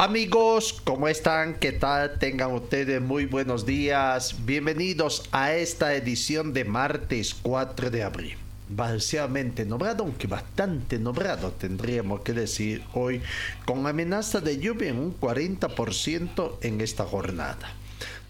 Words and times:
Amigos, 0.00 0.80
¿cómo 0.84 1.08
están? 1.08 1.54
¿Qué 1.54 1.72
tal? 1.72 2.20
Tengan 2.20 2.52
ustedes 2.52 3.02
muy 3.02 3.26
buenos 3.26 3.66
días. 3.66 4.36
Bienvenidos 4.46 5.24
a 5.32 5.54
esta 5.54 5.92
edición 5.92 6.52
de 6.52 6.64
martes 6.64 7.34
4 7.42 7.90
de 7.90 8.04
abril. 8.04 8.36
Balanceadamente 8.68 9.64
nombrado, 9.64 10.04
aunque 10.04 10.28
bastante 10.28 11.00
nombrado, 11.00 11.50
tendríamos 11.50 12.20
que 12.20 12.32
decir 12.32 12.84
hoy, 12.94 13.20
con 13.66 13.88
amenaza 13.88 14.40
de 14.40 14.58
lluvia 14.58 14.90
en 14.90 15.00
un 15.00 15.18
40% 15.18 16.58
en 16.62 16.80
esta 16.80 17.04
jornada. 17.04 17.72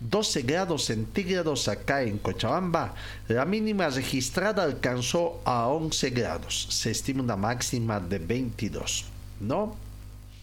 12 0.00 0.40
grados 0.44 0.86
centígrados 0.86 1.68
acá 1.68 2.02
en 2.02 2.16
Cochabamba. 2.16 2.94
La 3.28 3.44
mínima 3.44 3.90
registrada 3.90 4.62
alcanzó 4.62 5.42
a 5.44 5.68
11 5.68 6.08
grados. 6.08 6.66
Se 6.70 6.90
estima 6.92 7.22
una 7.22 7.36
máxima 7.36 8.00
de 8.00 8.20
22. 8.20 9.04
¿No? 9.40 9.76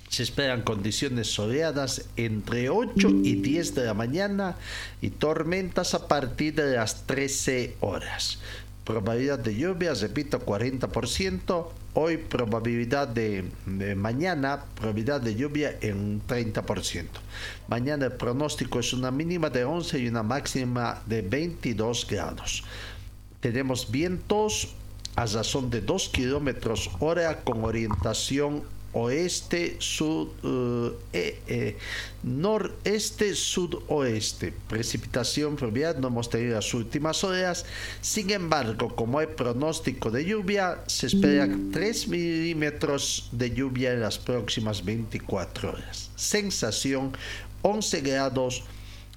Se 0.09 0.23
esperan 0.23 0.61
condiciones 0.61 1.28
soleadas 1.28 2.06
entre 2.16 2.70
8 2.70 3.09
y 3.23 3.36
10 3.36 3.75
de 3.75 3.86
la 3.86 3.94
mañana 3.94 4.56
y 5.02 5.09
tormentas 5.09 5.94
a 5.94 6.08
partir 6.08 6.56
de 6.56 6.75
las 6.75 7.06
13 7.08 7.78
horas. 7.81 8.39
Probabilidad 8.86 9.39
de 9.39 9.56
lluvia, 9.56 9.95
repito, 9.95 10.45
40%. 10.45 11.67
Hoy 11.95 12.17
probabilidad 12.17 13.08
de, 13.08 13.45
mañana, 13.95 14.66
probabilidad 14.75 15.22
de 15.22 15.34
lluvia 15.34 15.75
en 15.81 15.97
un 15.97 16.22
30%. 16.28 17.06
Mañana 17.67 18.06
el 18.06 18.12
pronóstico 18.12 18.80
es 18.80 18.94
una 18.94 19.09
mínima 19.09 19.50
de 19.50 19.64
11 19.64 20.00
y 20.00 20.08
una 20.08 20.22
máxima 20.22 21.02
de 21.08 21.23
22 21.23 22.06
grados. 22.08 22.64
Tenemos 23.40 23.90
vientos 23.90 24.75
a 25.16 25.25
razón 25.25 25.69
de 25.69 25.81
2 25.81 26.09
kilómetros 26.09 26.92
hora 27.00 27.42
con 27.44 27.64
orientación 27.64 28.64
oeste, 28.96 29.76
sud, 29.80 30.30
uh, 30.44 30.94
noreste, 32.24 33.36
sudoeste. 33.36 34.54
Precipitación 34.70 35.58
fluvial 35.58 36.00
no 36.00 36.08
hemos 36.08 36.30
tenido 36.30 36.56
las 36.56 36.74
últimas 36.74 37.24
horas. 37.24 37.66
Sin 38.02 38.32
embargo, 38.32 38.96
como 38.96 39.20
hay 39.20 39.28
pronóstico 39.28 40.10
de 40.12 40.26
lluvia, 40.26 40.82
se 40.88 41.08
espera 41.08 41.50
3 41.72 42.08
milímetros 42.08 43.30
de 43.34 43.52
lluvia 43.52 43.92
en 43.92 44.00
las 44.00 44.18
próximas 44.18 44.84
24 44.84 45.72
horas. 45.72 46.09
Sensación 46.16 47.12
11 47.64 48.02
grados 48.02 48.64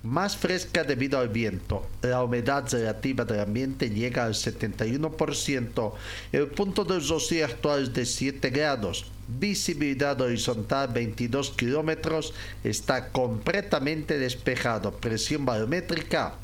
más 0.02 0.36
fresca 0.36 0.84
debido 0.84 1.18
al 1.18 1.28
viento. 1.28 1.86
La 2.02 2.22
humedad 2.22 2.64
relativa 2.70 3.24
del 3.24 3.40
ambiente 3.40 3.90
llega 3.90 4.24
al 4.24 4.34
71%. 4.34 5.92
El 6.32 6.46
punto 6.48 6.84
de 6.84 7.00
rocío 7.00 7.44
actual 7.44 7.84
es 7.84 7.94
de 7.94 8.06
7 8.06 8.50
grados. 8.50 9.06
Visibilidad 9.28 10.20
horizontal 10.20 10.88
22 10.88 11.50
kilómetros. 11.50 12.32
Está 12.64 13.08
completamente 13.08 14.18
despejado. 14.18 14.92
Presión 14.92 15.44
barométrica 15.44 16.34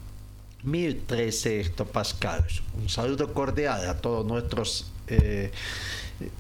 1013 0.65 1.61
hectopascales. 1.61 2.63
Un 2.77 2.89
saludo 2.89 3.33
cordial 3.33 3.89
a 3.89 3.99
todos 3.99 4.27
nuestros 4.27 4.91
eh, 5.07 5.51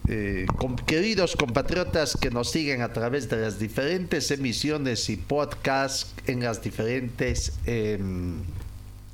eh, 0.09 0.47
queridos 0.87 1.37
compatriotas 1.37 2.17
que 2.21 2.31
nos 2.31 2.50
siguen 2.50 2.83
a 2.83 2.93
través 2.93 3.28
de 3.28 3.37
las 3.37 3.59
diferentes 3.59 4.31
emisiones 4.31 5.09
y 5.11 5.17
podcasts 5.17 6.12
en 6.27 6.41
las 6.43 6.62
diferentes 6.62 7.53
eh, 7.67 7.99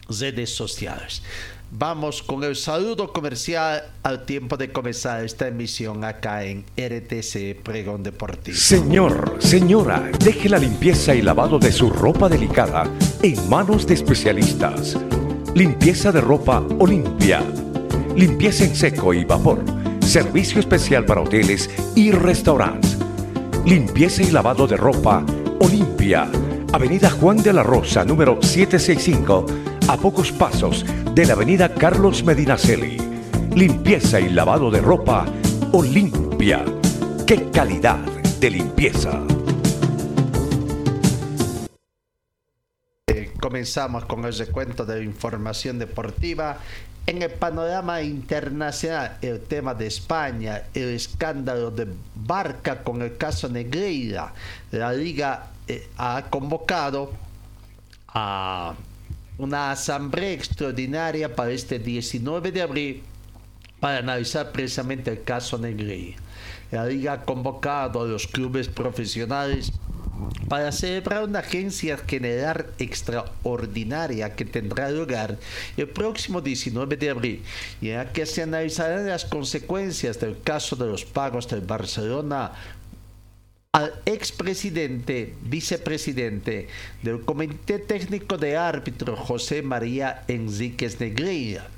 redes 0.08 0.50
sociales. 0.50 1.22
Vamos 1.72 2.24
con 2.24 2.42
el 2.42 2.56
saludo 2.56 3.12
comercial 3.12 3.84
al 4.02 4.26
tiempo 4.26 4.56
de 4.56 4.72
comenzar 4.72 5.24
esta 5.24 5.46
emisión 5.46 6.02
acá 6.02 6.42
en 6.44 6.64
RTC 6.76 7.62
Pregón 7.62 8.02
Deportivo. 8.02 8.56
Señor, 8.56 9.36
señora, 9.38 10.10
deje 10.18 10.48
la 10.48 10.58
limpieza 10.58 11.14
y 11.14 11.22
lavado 11.22 11.60
de 11.60 11.70
su 11.70 11.88
ropa 11.90 12.28
delicada 12.28 12.90
en 13.22 13.48
manos 13.48 13.86
de 13.86 13.94
especialistas. 13.94 14.98
Limpieza 15.54 16.10
de 16.10 16.20
ropa 16.20 16.58
Olimpia. 16.80 17.40
Limpieza 18.16 18.64
en 18.64 18.74
seco 18.74 19.14
y 19.14 19.24
vapor. 19.24 19.79
Servicio 20.10 20.58
especial 20.58 21.04
para 21.04 21.20
hoteles 21.20 21.70
y 21.94 22.10
restaurantes. 22.10 22.98
Limpieza 23.64 24.24
y 24.24 24.32
lavado 24.32 24.66
de 24.66 24.76
ropa 24.76 25.24
Olimpia. 25.60 26.28
Avenida 26.72 27.10
Juan 27.10 27.36
de 27.36 27.52
la 27.52 27.62
Rosa, 27.62 28.04
número 28.04 28.42
765, 28.42 29.46
a 29.86 29.96
pocos 29.96 30.32
pasos 30.32 30.84
de 31.14 31.26
la 31.26 31.34
Avenida 31.34 31.72
Carlos 31.72 32.24
Medinaceli. 32.24 32.96
Limpieza 33.54 34.18
y 34.18 34.30
lavado 34.30 34.68
de 34.72 34.80
ropa 34.80 35.26
Olimpia. 35.70 36.64
¡Qué 37.24 37.48
calidad 37.52 38.00
de 38.40 38.50
limpieza! 38.50 39.12
Eh, 43.06 43.30
comenzamos 43.40 44.06
con 44.06 44.24
el 44.24 44.36
recuento 44.36 44.84
de 44.84 45.04
información 45.04 45.78
deportiva. 45.78 46.58
En 47.10 47.22
el 47.22 47.30
panorama 47.32 48.00
internacional, 48.02 49.18
el 49.20 49.40
tema 49.40 49.74
de 49.74 49.88
España, 49.88 50.62
el 50.72 50.90
escándalo 50.90 51.72
de 51.72 51.88
Barca 52.14 52.84
con 52.84 53.02
el 53.02 53.16
caso 53.16 53.48
Negreira, 53.48 54.32
la 54.70 54.92
liga 54.92 55.48
eh, 55.66 55.88
ha 55.98 56.26
convocado 56.30 57.10
a 58.06 58.76
una 59.38 59.72
asamblea 59.72 60.30
extraordinaria 60.30 61.34
para 61.34 61.50
este 61.50 61.80
19 61.80 62.52
de 62.52 62.62
abril 62.62 63.02
para 63.80 63.98
analizar 63.98 64.52
precisamente 64.52 65.10
el 65.10 65.24
caso 65.24 65.58
Negreira. 65.58 66.16
La 66.70 66.86
liga 66.86 67.14
ha 67.14 67.24
convocado 67.24 68.02
a 68.02 68.06
los 68.06 68.28
clubes 68.28 68.68
profesionales 68.68 69.72
para 70.48 70.72
celebrar 70.72 71.24
una 71.24 71.40
agencia 71.40 71.96
general 71.98 72.66
extraordinaria 72.78 74.34
que 74.34 74.44
tendrá 74.44 74.90
lugar 74.90 75.38
el 75.76 75.88
próximo 75.88 76.40
19 76.40 76.96
de 76.96 77.10
abril 77.10 77.42
y 77.80 77.90
en 77.90 77.96
la 77.96 78.12
que 78.12 78.26
se 78.26 78.42
analizarán 78.42 79.06
las 79.06 79.24
consecuencias 79.24 80.20
del 80.20 80.40
caso 80.40 80.76
de 80.76 80.86
los 80.86 81.04
pagos 81.04 81.48
del 81.48 81.60
Barcelona 81.60 82.52
al 83.72 83.92
expresidente, 84.04 85.34
vicepresidente 85.42 86.66
del 87.02 87.20
Comité 87.20 87.78
Técnico 87.78 88.36
de 88.36 88.56
Árbitro 88.56 89.16
José 89.16 89.62
María 89.62 90.24
Enríquez 90.26 90.98
Negreira. 90.98 91.68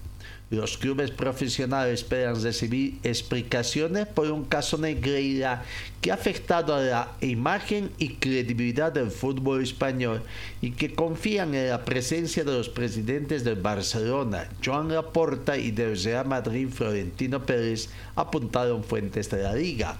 Los 0.53 0.77
clubes 0.77 1.11
profesionales 1.11 2.01
esperan 2.01 2.43
recibir 2.43 2.99
explicaciones 3.05 4.07
por 4.07 4.31
un 4.31 4.45
caso 4.45 4.77
Negreira 4.77 5.65
que 6.03 6.11
ha 6.11 6.15
afectado 6.15 6.75
a 6.75 6.81
la 6.83 7.09
imagen 7.23 7.91
y 7.97 8.17
credibilidad 8.17 8.93
del 8.93 9.11
fútbol 9.11 9.63
español 9.63 10.21
y 10.61 10.73
que 10.73 10.95
confían 10.95 11.55
en 11.55 11.71
la 11.71 11.87
presencia 11.87 12.45
de 12.45 12.53
los 12.53 12.69
presidentes 12.69 13.45
del 13.45 13.63
Barcelona, 13.63 14.47
Joan 14.63 14.89
Laporta, 14.89 15.57
y 15.57 15.71
del 15.71 15.99
Real 15.99 16.27
Madrid, 16.27 16.69
Florentino 16.69 17.47
Pérez, 17.47 17.89
apuntaron 18.15 18.85
fuentes 18.85 19.31
de 19.31 19.43
la 19.43 19.55
liga. 19.55 19.97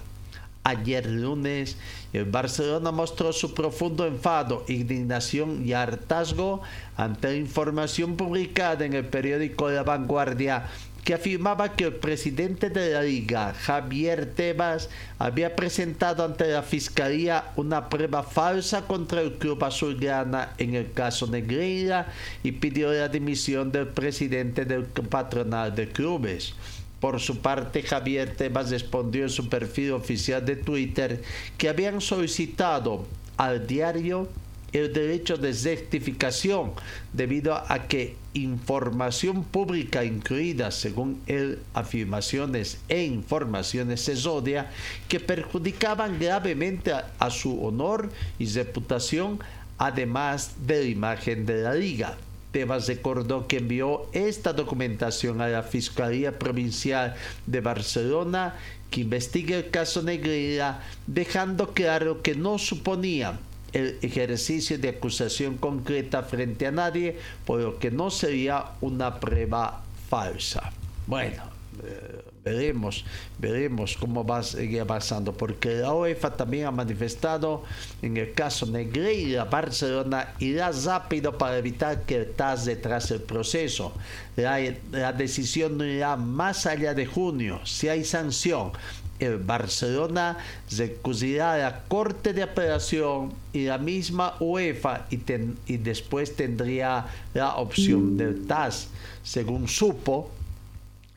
Ayer 0.65 1.05
lunes, 1.05 1.75
el 2.13 2.23
Barcelona 2.23 2.91
mostró 2.91 3.33
su 3.33 3.53
profundo 3.53 4.07
enfado, 4.07 4.63
indignación 4.69 5.67
y 5.67 5.73
hartazgo 5.73 6.61
ante 6.95 7.27
la 7.27 7.35
información 7.35 8.15
publicada 8.15 8.85
en 8.85 8.93
el 8.93 9.05
periódico 9.05 9.69
La 9.69 9.83
Vanguardia 9.83 10.69
que 11.03 11.13
afirmaba 11.13 11.75
que 11.75 11.85
el 11.85 11.95
presidente 11.95 12.69
de 12.69 12.93
la 12.93 13.01
liga, 13.01 13.53
Javier 13.53 14.33
Tebas, 14.33 14.89
había 15.19 15.55
presentado 15.55 16.23
ante 16.23 16.47
la 16.47 16.63
fiscalía 16.63 17.51
una 17.57 17.89
prueba 17.89 18.23
falsa 18.23 18.83
contra 18.83 19.21
el 19.21 19.33
club 19.33 19.63
azulgrana 19.63 20.53
en 20.57 20.75
el 20.75 20.93
caso 20.93 21.27
Negreira 21.27 22.07
y 22.41 22.53
pidió 22.53 22.93
la 22.93 23.09
dimisión 23.09 23.71
del 23.71 23.87
presidente 23.87 24.63
del 24.63 24.85
patronal 24.85 25.75
de 25.75 25.89
clubes. 25.89 26.53
Por 27.03 27.19
su 27.19 27.39
parte, 27.39 27.83
Javier 27.83 28.33
Tebas 28.33 28.71
respondió 28.71 29.23
en 29.23 29.29
su 29.29 29.49
perfil 29.49 29.91
oficial 29.91 30.45
de 30.45 30.55
Twitter 30.55 31.21
que 31.57 31.67
habían 31.67 31.99
solicitado 31.99 33.05
al 33.35 33.67
diario 33.67 34.29
el 34.71 34.93
derecho 34.93 35.35
de 35.35 35.53
certificación 35.53 36.71
debido 37.11 37.55
a 37.55 37.89
que 37.89 38.15
información 38.33 39.43
pública 39.43 40.05
incluida, 40.05 40.71
según 40.71 41.21
él, 41.27 41.59
afirmaciones 41.73 42.79
e 42.87 43.03
informaciones 43.03 44.07
exodia 44.07 44.71
que 45.09 45.19
perjudicaban 45.19 46.17
gravemente 46.17 46.93
a, 46.93 47.29
su 47.29 47.65
honor 47.65 48.11
y 48.39 48.45
reputación, 48.45 49.39
además 49.77 50.53
de 50.65 50.83
la 50.83 50.89
imagen 50.89 51.45
de 51.45 51.63
la 51.63 51.73
liga. 51.73 52.15
Tebas 52.53 52.87
recordó 52.87 53.47
que 53.47 53.57
envió 53.57 54.05
esta 54.13 54.53
documentación 54.53 55.41
a 55.41 55.47
la 55.47 55.63
Fiscalía 55.63 56.37
Provincial 56.37 57.15
de 57.47 57.59
Barcelona 57.61 58.55
que 58.91 59.01
investiga 59.01 59.57
el 59.57 59.71
caso 59.71 60.03
Negreira, 60.03 60.83
dejando 61.07 61.73
claro 61.73 62.21
que 62.21 62.35
no 62.35 62.59
suponía 62.59 63.39
el 63.73 63.97
ejercicio 64.03 64.77
de 64.77 64.89
acusación 64.89 65.57
concreta 65.57 66.21
frente 66.21 66.67
a 66.67 66.71
nadie, 66.71 67.17
por 67.43 67.59
lo 67.59 67.79
que 67.79 67.89
no 67.89 68.11
sería 68.11 68.65
una 68.81 69.19
prueba 69.19 69.81
falsa. 70.07 70.71
Bueno, 71.07 71.41
eh, 71.83 72.32
veremos, 72.43 73.05
veremos 73.39 73.95
cómo 73.97 74.25
va 74.25 74.39
a 74.39 74.43
seguir 74.43 74.81
avanzando, 74.81 75.33
porque 75.33 75.75
la 75.75 75.93
UEFA 75.93 76.35
también 76.35 76.65
ha 76.65 76.71
manifestado 76.71 77.63
en 78.01 78.17
el 78.17 78.33
caso 78.33 78.65
Negreira, 78.65 79.45
Barcelona 79.45 80.33
irá 80.39 80.71
rápido 80.71 81.37
para 81.37 81.57
evitar 81.57 82.01
que 82.03 82.17
el 82.17 82.31
TAS 82.31 82.65
detrás 82.65 83.11
el 83.11 83.21
proceso. 83.21 83.93
La, 84.35 84.59
la 84.91 85.13
decisión 85.13 85.77
no 85.77 85.85
irá 85.85 86.17
más 86.17 86.65
allá 86.65 86.93
de 86.93 87.05
junio. 87.05 87.61
Si 87.65 87.87
hay 87.87 88.03
sanción, 88.03 88.71
el 89.19 89.37
Barcelona 89.37 90.37
recurrirá 90.75 91.53
a 91.53 91.57
la 91.57 91.83
Corte 91.83 92.33
de 92.33 92.43
Apelación 92.43 93.33
y 93.53 93.65
la 93.65 93.77
misma 93.77 94.35
UEFA 94.39 95.05
y, 95.09 95.19
y 95.67 95.77
después 95.77 96.35
tendría 96.35 97.05
la 97.33 97.55
opción 97.55 98.17
del 98.17 98.45
TAS. 98.47 98.89
Según 99.23 99.69
supo, 99.69 100.29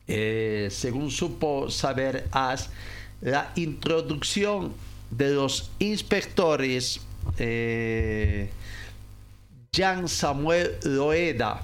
eh, 0.07 0.69
según 0.71 1.11
supo 1.11 1.69
saber 1.69 2.27
AS, 2.31 2.69
la 3.21 3.51
introducción 3.55 4.73
de 5.11 5.33
los 5.33 5.71
inspectores 5.79 7.01
eh, 7.37 8.49
Samuel 10.07 10.71
Loeda 10.83 11.61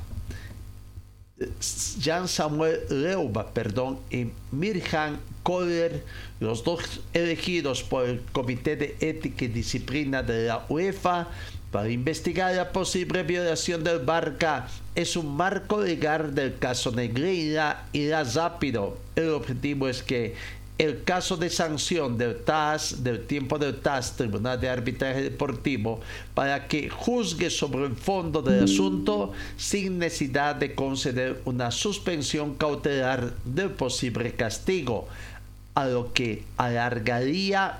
Jean 1.99 2.27
Samuel 2.27 2.81
Leuba, 2.89 3.53
perdón, 3.53 3.99
y 4.09 4.27
Mirjan 4.51 5.19
Kohler, 5.41 6.03
los 6.39 6.63
dos 6.63 7.01
elegidos 7.13 7.83
por 7.83 8.07
el 8.07 8.21
Comité 8.31 8.75
de 8.75 8.95
Ética 8.99 9.45
y 9.45 9.47
Disciplina 9.49 10.23
de 10.23 10.47
la 10.47 10.65
UEFA 10.69 11.27
para 11.73 11.89
investigar 11.89 12.53
la 12.53 12.71
posible 12.71 13.23
violación 13.23 13.83
del 13.83 13.97
Barca, 13.97 14.67
es 14.93 15.17
un 15.17 15.35
marco 15.35 15.81
legal 15.81 16.35
del 16.35 16.59
caso 16.59 16.91
Negreira 16.91 17.87
y 17.91 18.05
la 18.05 18.23
rápido. 18.23 18.99
El 19.15 19.31
objetivo 19.31 19.89
es 19.89 20.03
que 20.03 20.35
el 20.77 21.03
caso 21.03 21.35
de 21.35 21.49
sanción 21.49 22.15
del 22.19 22.43
TAS, 22.43 23.03
del 23.03 23.25
tiempo 23.25 23.57
del 23.57 23.77
TAS, 23.77 24.15
Tribunal 24.15 24.61
de 24.61 24.69
Arbitraje 24.69 25.23
Deportivo, 25.23 25.99
para 26.35 26.67
que 26.67 26.89
juzgue 26.89 27.49
sobre 27.49 27.87
el 27.87 27.95
fondo 27.95 28.43
del 28.43 28.65
asunto 28.65 29.31
sin 29.57 29.97
necesidad 29.97 30.55
de 30.55 30.75
conceder 30.75 31.41
una 31.45 31.71
suspensión 31.71 32.53
cautelar 32.53 33.33
del 33.45 33.71
posible 33.71 34.33
castigo, 34.33 35.07
a 35.73 35.87
lo 35.87 36.13
que 36.13 36.43
alargaría 36.57 37.79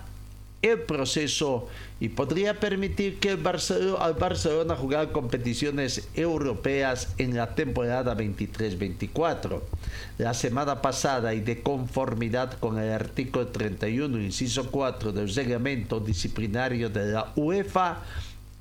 el 0.64 0.80
proceso 0.80 1.68
y 2.00 2.10
podría 2.10 2.60
permitir 2.60 3.20
que 3.20 3.32
el 3.32 3.38
Barcelona, 3.38 4.04
al 4.04 4.14
Barcelona 4.14 4.76
jugar 4.76 5.12
competiciones 5.12 6.08
europeas 6.16 7.14
en 7.18 7.36
la 7.36 7.54
temporada 7.54 8.16
23-24. 8.18 9.62
La 10.18 10.34
semana 10.34 10.82
pasada 10.82 11.34
y 11.34 11.42
de 11.42 11.62
conformidad 11.62 12.54
con 12.60 12.80
el 12.80 12.92
artículo 12.92 13.48
31, 13.48 14.20
inciso 14.20 14.72
4 14.72 15.12
del 15.12 15.34
reglamento 15.34 16.00
disciplinario 16.00 16.90
de 16.90 17.12
la 17.12 17.34
UEFA, 17.36 18.02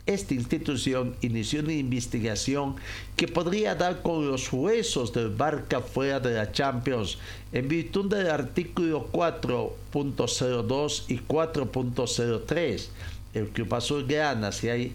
esta 0.07 0.35
institución 0.35 1.15
inició 1.21 1.61
una 1.61 1.75
investigación 1.75 2.75
que 3.17 3.29
podría 3.29 3.77
dar 3.77 4.03
con 4.03 4.27
los 4.27 4.53
huesos 4.53 5.13
del 5.13 5.29
Barca 5.31 5.81
fuera 5.81 6.19
de 6.19 6.35
la 6.35 6.51
Champions 6.51 7.19
en 7.53 7.69
virtud 7.69 8.11
del 8.11 8.29
artículo 8.29 9.09
4.02 9.13 11.05
y 11.09 11.19
4.03. 11.19 12.89
El 13.35 13.49
Club 13.49 13.75
Azulgrana, 13.75 14.51
si 14.51 14.69
hay 14.69 14.93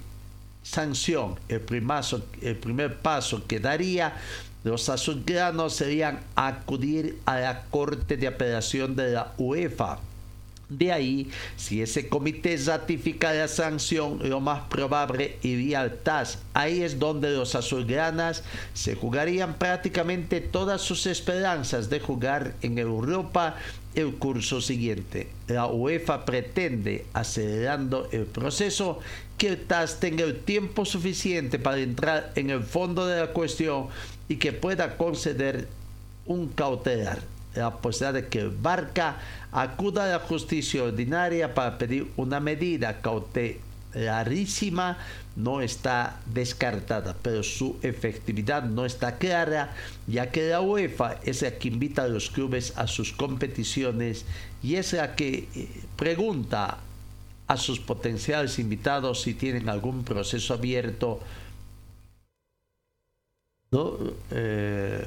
sanción, 0.62 1.36
el, 1.48 1.62
el 2.42 2.56
primer 2.58 2.98
paso 2.98 3.48
que 3.48 3.60
daría 3.62 4.18
los 4.66 4.90
azulgranos 4.90 5.74
serían 5.74 6.20
acudir 6.36 7.18
a 7.26 7.40
la 7.40 7.64
Corte 7.70 8.18
de 8.18 8.28
Apelación 8.28 8.98
de 8.98 9.12
la 9.12 9.34
UEFA 9.38 10.00
de 10.70 10.92
ahí, 10.92 11.32
si 11.56 11.82
ese 11.82 12.10
comité 12.10 12.58
ratifica 12.58 13.32
la 13.32 13.48
sanción, 13.48 14.20
lo 14.28 14.42
más 14.42 14.64
probable 14.68 15.38
iría 15.42 15.80
al 15.80 15.98
TAS. 16.00 16.40
Ahí 16.54 16.84
es 16.84 17.00
donde 17.00 17.32
los 17.32 17.56
azulgranas 17.56 18.44
se 18.74 18.96
jugarían 18.96 19.54
prácticamente 19.56 20.42
todas 20.42 20.82
sus 20.82 21.06
esperanzas 21.06 21.90
de 21.90 22.02
jugar 22.02 22.56
en 22.62 22.78
Europa 22.80 23.56
el 23.96 24.16
curso 24.16 24.60
siguiente. 24.60 25.30
La 25.48 25.68
UEFA 25.68 26.26
pretende, 26.26 27.06
acelerando 27.14 28.10
el 28.12 28.26
proceso, 28.26 29.00
que 29.38 29.48
el 29.48 29.66
TAS 29.66 30.02
tenga 30.02 30.26
el 30.26 30.42
tiempo 30.42 30.84
suficiente 30.84 31.60
para 31.60 31.80
entrar 31.80 32.34
en 32.36 32.50
el 32.50 32.64
fondo 32.64 33.08
de 33.08 33.22
la 33.22 33.28
cuestión 33.28 33.88
y 34.28 34.36
que 34.36 34.52
pueda 34.52 34.98
conceder 34.98 35.70
un 36.26 36.50
cautelar 36.50 37.37
la 37.58 37.72
posibilidad 37.72 38.14
de 38.14 38.28
que 38.28 38.46
Barca 38.48 39.18
acuda 39.52 40.06
a 40.06 40.08
la 40.08 40.20
justicia 40.20 40.84
ordinaria 40.84 41.54
para 41.54 41.78
pedir 41.78 42.12
una 42.16 42.40
medida 42.40 43.02
cautelarísima 43.02 44.98
no 45.36 45.62
está 45.62 46.20
descartada, 46.26 47.16
pero 47.22 47.44
su 47.44 47.78
efectividad 47.84 48.64
no 48.64 48.86
está 48.86 49.18
clara, 49.18 49.74
ya 50.08 50.32
que 50.32 50.50
la 50.50 50.62
UEFA 50.62 51.20
es 51.24 51.44
la 51.44 51.52
que 51.52 51.68
invita 51.68 52.04
a 52.04 52.08
los 52.08 52.32
clubes 52.32 52.74
a 52.76 52.88
sus 52.88 53.14
competiciones 53.14 54.26
y 54.64 54.76
es 54.76 54.94
la 54.94 55.16
que 55.16 55.48
eh, 55.54 55.68
pregunta 55.96 56.80
a 57.48 57.58
sus 57.58 57.80
potenciales 57.80 58.60
invitados 58.60 59.22
si 59.22 59.36
tienen 59.36 59.70
algún 59.70 60.04
proceso 60.04 60.56
abierto. 60.56 61.20
¿no? 63.72 63.98
Eh, 64.32 65.02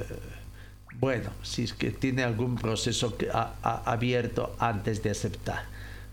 bueno, 1.00 1.30
si 1.42 1.64
es 1.64 1.72
que 1.72 1.90
tiene 1.90 2.22
algún 2.22 2.56
proceso 2.56 3.16
abierto 3.62 4.54
antes 4.58 5.02
de 5.02 5.10
aceptar. 5.10 5.64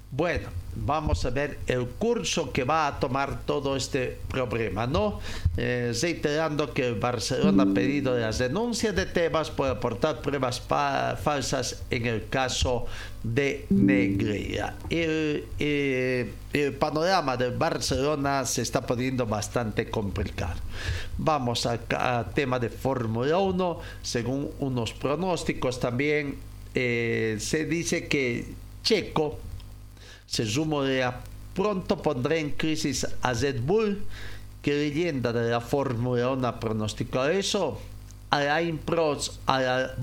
Bueno, 0.10 0.48
vamos 0.74 1.26
a 1.26 1.32
ver 1.32 1.60
el 1.68 1.86
curso 1.86 2.54
que 2.54 2.64
va 2.64 2.88
a 2.88 2.98
tomar 2.98 3.42
todo 3.46 3.76
este 3.76 4.18
problema, 4.30 4.88
¿no? 4.88 5.20
Eh, 5.58 5.92
reiterando 6.02 6.74
que 6.74 6.92
Barcelona 6.94 7.64
ha 7.64 7.74
pedido 7.74 8.18
las 8.18 8.38
denuncias 8.38 8.96
de 8.96 9.06
Tebas 9.06 9.52
por 9.52 9.68
aportar 9.68 10.22
pruebas 10.22 10.62
falsas 10.62 11.84
en 11.90 12.06
el 12.06 12.30
caso 12.30 12.86
de 13.22 13.66
Negreira. 13.70 14.76
El, 14.90 15.46
eh, 15.60 16.32
panorama 16.80 17.36
de 17.36 17.50
Barcelona 17.50 18.46
se 18.46 18.62
está 18.62 18.86
poniendo 18.86 19.26
bastante 19.26 19.90
complicado. 19.90 20.60
Vamos 21.18 21.66
al 21.66 21.82
tema 22.34 22.60
de 22.60 22.70
Fórmula 22.70 23.38
1. 23.40 23.80
Según 24.04 24.52
unos 24.60 24.94
pronósticos 24.94 25.82
también 25.82 26.38
eh, 26.74 27.36
se 27.40 27.66
dice 27.66 28.08
que 28.08 28.46
Checo 28.84 29.40
se 30.27 30.46
rumorea 30.46 31.22
pronto 31.55 32.00
pondrá 32.03 32.36
en 32.36 32.51
crisis 32.51 33.07
a 33.24 33.34
Red 33.34 33.62
Bull. 33.62 34.03
¿Qué 34.62 34.74
leyenda 34.74 35.34
de 35.34 35.50
la 35.50 35.62
Fórmula 35.62 36.29
1 36.29 36.60
pronosticó 36.60 37.25
eso? 37.25 37.79
Alain 38.29 38.77
Prost, 38.77 39.39
a 39.48 39.62
la, 39.62 39.96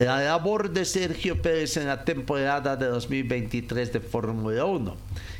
la 0.00 0.20
labor 0.20 0.70
de 0.70 0.84
Sergio 0.84 1.40
Pérez 1.40 1.76
en 1.76 1.86
la 1.86 2.04
temporada 2.04 2.76
de 2.76 2.86
2023 2.86 3.92
de 3.92 4.00
Fórmula 4.00 4.64
1. 4.64 4.96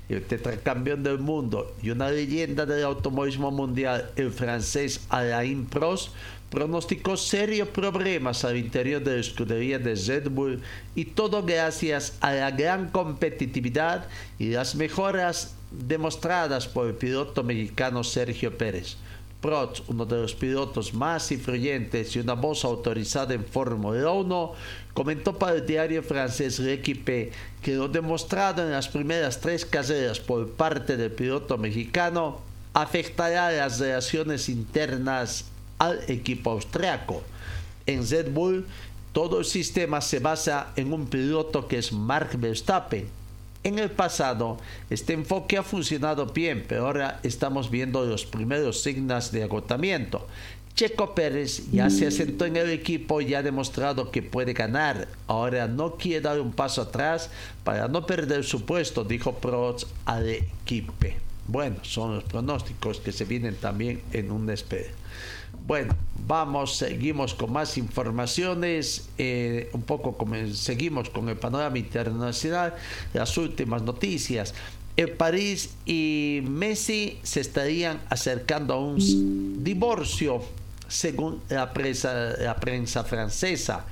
El 0.08 0.22
tetracampeón 0.22 1.02
del 1.02 1.18
mundo 1.18 1.74
y 1.82 1.90
una 1.90 2.10
leyenda 2.10 2.64
del 2.64 2.84
automovilismo 2.84 3.50
mundial, 3.50 4.10
el 4.16 4.30
francés 4.30 5.00
Alain 5.08 5.66
Prost, 5.66 6.12
pronosticó 6.54 7.16
serios 7.16 7.68
problemas 7.68 8.44
al 8.44 8.56
interior 8.56 9.02
de 9.02 9.14
la 9.16 9.20
escudería 9.20 9.78
de 9.80 9.96
Red 9.96 10.30
Bull 10.30 10.62
y 10.94 11.04
todo 11.04 11.42
gracias 11.42 12.16
a 12.20 12.32
la 12.32 12.52
gran 12.52 12.90
competitividad 12.90 14.06
y 14.38 14.50
las 14.50 14.76
mejoras 14.76 15.56
demostradas 15.72 16.68
por 16.68 16.86
el 16.86 16.94
piloto 16.94 17.42
mexicano 17.42 18.04
Sergio 18.04 18.56
Pérez. 18.56 18.96
Prost, 19.40 19.80
uno 19.88 20.06
de 20.06 20.16
los 20.16 20.34
pilotos 20.34 20.94
más 20.94 21.30
influyentes 21.32 22.14
y 22.14 22.20
una 22.20 22.34
voz 22.34 22.64
autorizada 22.64 23.34
en 23.34 23.44
Fórmula 23.44 24.12
1, 24.12 24.52
comentó 24.94 25.36
para 25.36 25.56
el 25.56 25.66
diario 25.66 26.02
francés 26.02 26.60
L'Equipe 26.60 27.32
que 27.60 27.74
lo 27.74 27.88
demostrado 27.88 28.62
en 28.62 28.70
las 28.70 28.88
primeras 28.88 29.40
tres 29.40 29.66
carreras 29.66 30.20
por 30.20 30.48
parte 30.52 30.96
del 30.96 31.10
piloto 31.10 31.58
mexicano 31.58 32.40
afectará 32.72 33.50
las 33.50 33.80
relaciones 33.80 34.48
internas 34.48 35.46
al 35.78 36.00
equipo 36.08 36.50
austriaco. 36.50 37.22
En 37.86 38.08
Red 38.08 38.32
Bull, 38.32 38.66
todo 39.12 39.38
el 39.38 39.44
sistema 39.44 40.00
se 40.00 40.18
basa 40.18 40.72
en 40.76 40.92
un 40.92 41.06
piloto 41.06 41.68
que 41.68 41.78
es 41.78 41.92
Mark 41.92 42.30
Verstappen. 42.38 43.06
En 43.62 43.78
el 43.78 43.90
pasado, 43.90 44.58
este 44.90 45.14
enfoque 45.14 45.56
ha 45.56 45.62
funcionado 45.62 46.26
bien, 46.26 46.64
pero 46.68 46.86
ahora 46.86 47.20
estamos 47.22 47.70
viendo 47.70 48.04
los 48.04 48.26
primeros 48.26 48.82
signos 48.82 49.32
de 49.32 49.44
agotamiento. 49.44 50.26
Checo 50.74 51.14
Pérez 51.14 51.70
ya 51.70 51.88
se 51.88 52.08
asentó 52.08 52.46
en 52.46 52.56
el 52.56 52.68
equipo 52.70 53.20
y 53.20 53.32
ha 53.34 53.44
demostrado 53.44 54.10
que 54.10 54.22
puede 54.22 54.52
ganar. 54.52 55.06
Ahora 55.28 55.68
no 55.68 55.94
quiere 55.94 56.20
dar 56.20 56.40
un 56.40 56.52
paso 56.52 56.82
atrás 56.82 57.30
para 57.62 57.86
no 57.86 58.04
perder 58.04 58.42
su 58.42 58.64
puesto, 58.64 59.04
dijo 59.04 59.36
Prost 59.36 59.86
al 60.04 60.28
equipo. 60.28 60.92
Bueno, 61.46 61.76
son 61.82 62.16
los 62.16 62.24
pronósticos 62.24 62.98
que 62.98 63.12
se 63.12 63.24
vienen 63.24 63.54
también 63.54 64.02
en 64.12 64.32
un 64.32 64.46
despegue. 64.46 64.90
Bueno, 65.66 65.96
vamos, 66.26 66.76
seguimos 66.76 67.32
con 67.32 67.50
más 67.50 67.78
informaciones, 67.78 69.08
eh, 69.16 69.70
un 69.72 69.80
poco 69.80 70.14
seguimos 70.52 71.08
con 71.08 71.30
el 71.30 71.36
panorama 71.36 71.78
internacional, 71.78 72.74
las 73.14 73.38
últimas 73.38 73.80
noticias. 73.80 74.52
El 74.94 75.12
París 75.12 75.70
y 75.86 76.40
Messi 76.44 77.18
se 77.22 77.40
estarían 77.40 77.98
acercando 78.10 78.74
a 78.74 78.78
un 78.78 79.64
divorcio, 79.64 80.42
según 80.86 81.40
la 81.48 81.72
prensa, 81.72 82.34
la 82.38 82.56
prensa 82.56 83.02
francesa. 83.02 83.86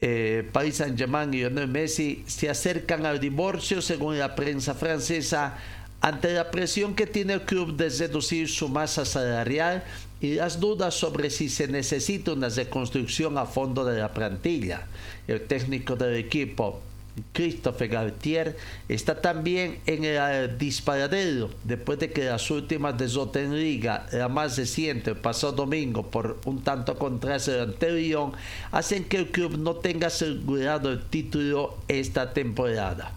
Eh, 0.00 0.48
Paris 0.50 0.76
Saint-Germain 0.76 1.32
y 1.34 1.38
Lionel 1.38 1.68
Messi 1.68 2.24
se 2.26 2.48
acercan 2.48 3.04
al 3.04 3.20
divorcio, 3.20 3.82
según 3.82 4.18
la 4.18 4.34
prensa 4.34 4.74
francesa, 4.74 5.58
ante 6.00 6.32
la 6.32 6.50
presión 6.50 6.94
que 6.94 7.06
tiene 7.06 7.34
el 7.34 7.42
club 7.42 7.76
de 7.76 7.88
reducir 7.88 8.48
su 8.48 8.68
masa 8.68 9.04
salarial 9.04 9.84
y 10.24 10.36
las 10.36 10.58
dudas 10.58 10.94
sobre 10.94 11.28
si 11.28 11.50
se 11.50 11.68
necesita 11.68 12.32
una 12.32 12.48
reconstrucción 12.48 13.36
a 13.36 13.44
fondo 13.44 13.84
de 13.84 14.00
la 14.00 14.14
plantilla. 14.14 14.86
El 15.28 15.42
técnico 15.42 15.96
del 15.96 16.14
equipo, 16.14 16.80
Christophe 17.34 17.88
Galtier, 17.88 18.56
está 18.88 19.20
también 19.20 19.80
en 19.84 20.04
el 20.04 20.56
disparadero 20.56 21.50
después 21.62 21.98
de 21.98 22.10
que 22.10 22.24
las 22.24 22.50
últimas 22.50 22.96
de 22.96 23.04
en 23.38 23.54
Liga, 23.54 24.06
la 24.12 24.28
más 24.28 24.56
reciente 24.56 25.10
el 25.10 25.18
pasado 25.18 25.52
domingo 25.52 26.10
por 26.10 26.40
un 26.46 26.62
tanto 26.62 26.98
contra 26.98 27.36
el 27.36 27.60
anterior, 27.60 28.32
hacen 28.72 29.04
que 29.04 29.18
el 29.18 29.30
club 29.30 29.58
no 29.58 29.74
tenga 29.74 30.06
asegurado 30.06 30.90
el 30.90 31.04
título 31.04 31.76
esta 31.86 32.32
temporada 32.32 33.12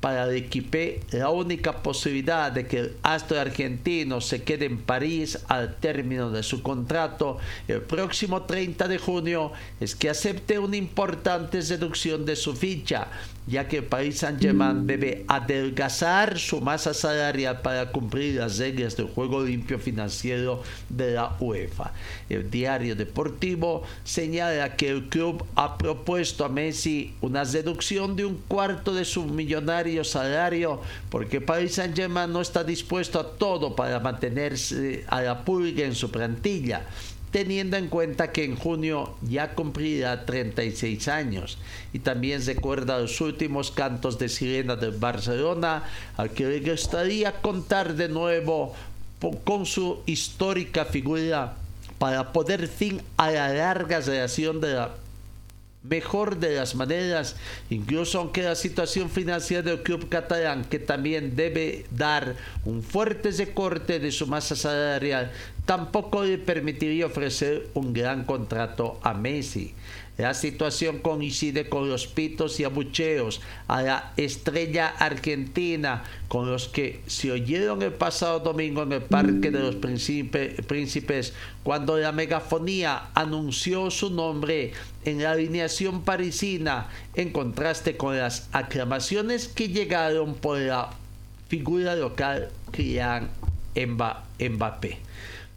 para 0.00 0.24
el 0.24 0.36
equipe 0.36 1.00
la 1.12 1.30
única 1.30 1.82
posibilidad 1.82 2.50
de 2.50 2.66
que 2.66 2.78
el 2.78 2.96
astro 3.02 3.38
argentino 3.38 4.20
se 4.20 4.42
quede 4.42 4.66
en 4.66 4.78
París 4.78 5.38
al 5.48 5.76
término 5.76 6.30
de 6.30 6.42
su 6.42 6.62
contrato 6.62 7.38
el 7.68 7.82
próximo 7.82 8.42
30 8.42 8.88
de 8.88 8.98
junio 8.98 9.52
es 9.78 9.94
que 9.94 10.10
acepte 10.10 10.58
una 10.58 10.76
importante 10.76 11.60
reducción 11.60 12.24
de 12.24 12.36
su 12.36 12.54
ficha 12.56 13.08
ya 13.50 13.66
que 13.66 13.82
Paris 13.82 14.18
Saint-Germain 14.18 14.86
debe 14.86 15.24
adelgazar 15.26 16.38
su 16.38 16.60
masa 16.60 16.94
salarial 16.94 17.62
para 17.62 17.90
cumplir 17.90 18.36
las 18.36 18.58
reglas 18.58 18.96
del 18.96 19.06
juego 19.06 19.42
limpio 19.42 19.80
financiero 19.80 20.62
de 20.88 21.14
la 21.14 21.36
UEFA. 21.40 21.92
El 22.28 22.48
diario 22.48 22.94
deportivo 22.94 23.82
señala 24.04 24.76
que 24.76 24.90
el 24.90 25.08
club 25.08 25.44
ha 25.56 25.76
propuesto 25.76 26.44
a 26.44 26.48
Messi 26.48 27.14
una 27.20 27.42
reducción 27.42 28.14
de 28.14 28.24
un 28.24 28.36
cuarto 28.46 28.94
de 28.94 29.04
su 29.04 29.24
millonario 29.24 30.04
salario 30.04 30.80
porque 31.10 31.40
Paris 31.40 31.74
Saint-Germain 31.74 32.32
no 32.32 32.42
está 32.42 32.62
dispuesto 32.62 33.18
a 33.18 33.32
todo 33.36 33.74
para 33.74 33.98
mantenerse 33.98 35.04
a 35.08 35.22
la 35.22 35.44
pulga 35.44 35.84
en 35.84 35.96
su 35.96 36.08
plantilla 36.10 36.86
teniendo 37.30 37.76
en 37.76 37.88
cuenta 37.88 38.32
que 38.32 38.44
en 38.44 38.56
junio 38.56 39.14
ya 39.22 39.54
cumplirá 39.54 40.24
36 40.24 41.08
años. 41.08 41.58
Y 41.92 42.00
también 42.00 42.44
recuerda 42.44 42.98
los 42.98 43.20
últimos 43.20 43.70
cantos 43.70 44.18
de 44.18 44.28
sirena 44.28 44.76
del 44.76 44.92
Barcelona, 44.92 45.84
al 46.16 46.30
que 46.30 46.46
le 46.46 46.60
gustaría 46.60 47.40
contar 47.40 47.94
de 47.94 48.08
nuevo 48.08 48.74
con 49.44 49.66
su 49.66 50.00
histórica 50.06 50.84
figura 50.84 51.56
para 51.98 52.32
poder 52.32 52.66
fin 52.66 53.02
a 53.18 53.30
la 53.30 53.52
larga 53.52 54.00
relación 54.00 54.60
de 54.60 54.74
la 54.74 54.90
mejor 55.82 56.38
de 56.38 56.56
las 56.56 56.74
maneras, 56.74 57.36
incluso 57.70 58.18
aunque 58.18 58.42
la 58.42 58.54
situación 58.54 59.08
financiera 59.08 59.62
del 59.62 59.82
club 59.82 60.08
catalán, 60.08 60.64
que 60.64 60.78
también 60.78 61.36
debe 61.36 61.86
dar 61.90 62.36
un 62.64 62.82
fuerte 62.82 63.30
recorte 63.30 63.98
de 63.98 64.12
su 64.12 64.26
masa 64.26 64.56
salarial, 64.56 65.32
tampoco 65.64 66.24
le 66.24 66.38
permitiría 66.38 67.06
ofrecer 67.06 67.68
un 67.74 67.92
gran 67.92 68.24
contrato 68.24 68.98
a 69.02 69.14
Messi. 69.14 69.74
La 70.20 70.34
situación 70.34 70.98
coincide 70.98 71.70
con 71.70 71.88
los 71.88 72.06
pitos 72.06 72.60
y 72.60 72.64
abucheos 72.64 73.40
a 73.68 73.80
la 73.80 74.12
estrella 74.18 74.88
argentina 74.88 76.04
con 76.28 76.50
los 76.50 76.68
que 76.68 77.00
se 77.06 77.32
oyeron 77.32 77.80
el 77.80 77.94
pasado 77.94 78.40
domingo 78.40 78.82
en 78.82 78.92
el 78.92 79.00
Parque 79.00 79.50
de 79.50 79.60
los 79.60 79.76
Príncipes 79.76 81.32
cuando 81.62 81.96
la 81.96 82.12
megafonía 82.12 83.08
anunció 83.14 83.90
su 83.90 84.10
nombre 84.10 84.74
en 85.06 85.22
la 85.22 85.30
alineación 85.30 86.02
parisina 86.02 86.88
en 87.14 87.32
contraste 87.32 87.96
con 87.96 88.18
las 88.18 88.46
aclamaciones 88.52 89.48
que 89.48 89.68
llegaron 89.68 90.34
por 90.34 90.58
la 90.58 90.90
figura 91.48 91.96
local 91.96 92.50
Kylian 92.72 93.30
Mbappé. 93.74 95.09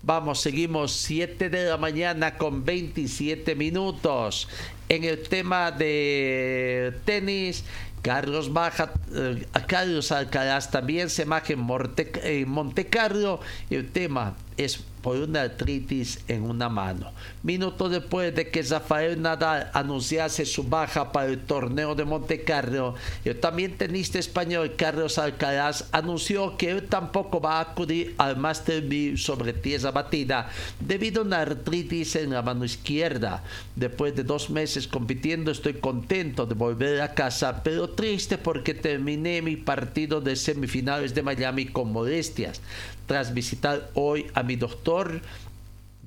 Vamos, 0.06 0.42
seguimos 0.42 0.92
7 0.92 1.50
de 1.50 1.64
la 1.64 1.78
mañana 1.78 2.38
con 2.38 2.66
27 2.66 3.56
minutos. 3.56 4.50
En 4.90 5.06
el 5.06 5.24
tema 5.30 5.72
de 5.72 6.94
tenis, 7.06 7.64
Carlos 8.02 8.52
Baja, 8.52 8.92
eh, 9.16 9.48
Carlos 9.66 10.12
Alcaraz 10.12 10.70
también 10.70 11.10
se 11.10 11.26
maja 11.26 11.54
en 11.54 11.60
Monte, 11.60 12.12
en 12.22 12.50
Monte 12.50 12.88
Carlo. 12.88 13.40
El 13.70 13.92
tema 13.92 14.36
es 14.58 14.84
por 15.04 15.18
una 15.18 15.42
artritis 15.42 16.22
en 16.30 16.44
una 16.44 16.70
mano. 16.70 17.12
Minutos 17.44 17.92
después 17.92 18.34
de 18.34 18.50
que 18.50 18.64
Rafael 18.64 19.22
Nadal 19.22 19.70
anunciase 19.74 20.46
su 20.46 20.64
baja 20.64 21.12
para 21.12 21.28
el 21.28 21.40
torneo 21.40 21.94
de 21.94 22.06
Monte 22.06 22.44
Carlo, 22.44 22.96
el 23.26 23.38
también 23.40 23.78
tenista 23.78 24.18
español 24.18 24.76
Carlos 24.78 25.18
Alcaraz 25.18 25.90
anunció 25.92 26.56
que 26.56 26.72
él 26.72 26.88
tampoco 26.88 27.42
va 27.42 27.58
a 27.58 27.62
acudir 27.72 28.16
al 28.18 28.38
Master 28.38 28.82
B 28.82 29.18
sobre 29.18 29.52
tierra 29.52 29.92
batida 29.92 30.50
debido 30.80 31.22
a 31.22 31.26
una 31.26 31.42
artritis 31.42 32.16
en 32.16 32.32
la 32.32 32.42
mano 32.42 32.64
izquierda. 32.64 33.44
Después 33.76 34.16
de 34.16 34.24
dos 34.24 34.50
meses 34.50 34.88
compitiendo 34.88 35.52
estoy 35.52 35.74
contento 35.74 36.46
de 36.46 36.56
volver 36.56 37.02
a 37.02 37.14
casa, 37.14 37.62
pero 37.62 37.90
triste 37.90 38.38
porque 38.38 38.74
terminé 38.74 39.42
mi 39.42 39.58
partido 39.58 40.22
de 40.22 40.38
semifinales 40.38 41.14
de 41.14 41.24
Miami 41.24 41.66
con 41.66 41.92
molestias 41.92 42.62
tras 43.06 43.34
visitar 43.34 43.90
hoy 43.94 44.28
a 44.34 44.44
mi 44.44 44.56
doctor, 44.56 45.22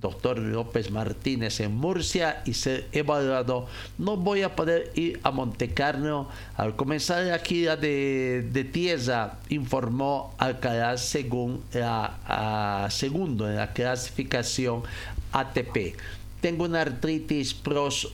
doctor 0.00 0.38
López 0.38 0.90
Martínez 0.90 1.60
en 1.60 1.74
Murcia 1.74 2.42
y 2.44 2.54
ser 2.54 2.86
evaluado, 2.92 3.66
no 3.98 4.16
voy 4.16 4.42
a 4.42 4.54
poder 4.54 4.92
ir 4.94 5.20
a 5.22 5.30
Montecarlo 5.30 6.28
al 6.56 6.76
comenzar 6.76 7.24
la 7.24 7.38
gira 7.38 7.76
de, 7.76 8.48
de 8.52 8.64
tierra, 8.64 9.38
informó 9.48 10.34
Alcaraz 10.38 11.02
según 11.02 11.62
la 11.72 12.88
segundo 12.90 13.48
en 13.48 13.56
la 13.56 13.72
clasificación 13.72 14.82
ATP. 15.32 15.96
Tengo 16.40 16.64
una 16.64 16.82
artritis 16.82 17.54
pros, 17.54 18.12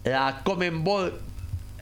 La 0.04 0.42
Comenbol 0.44 1.20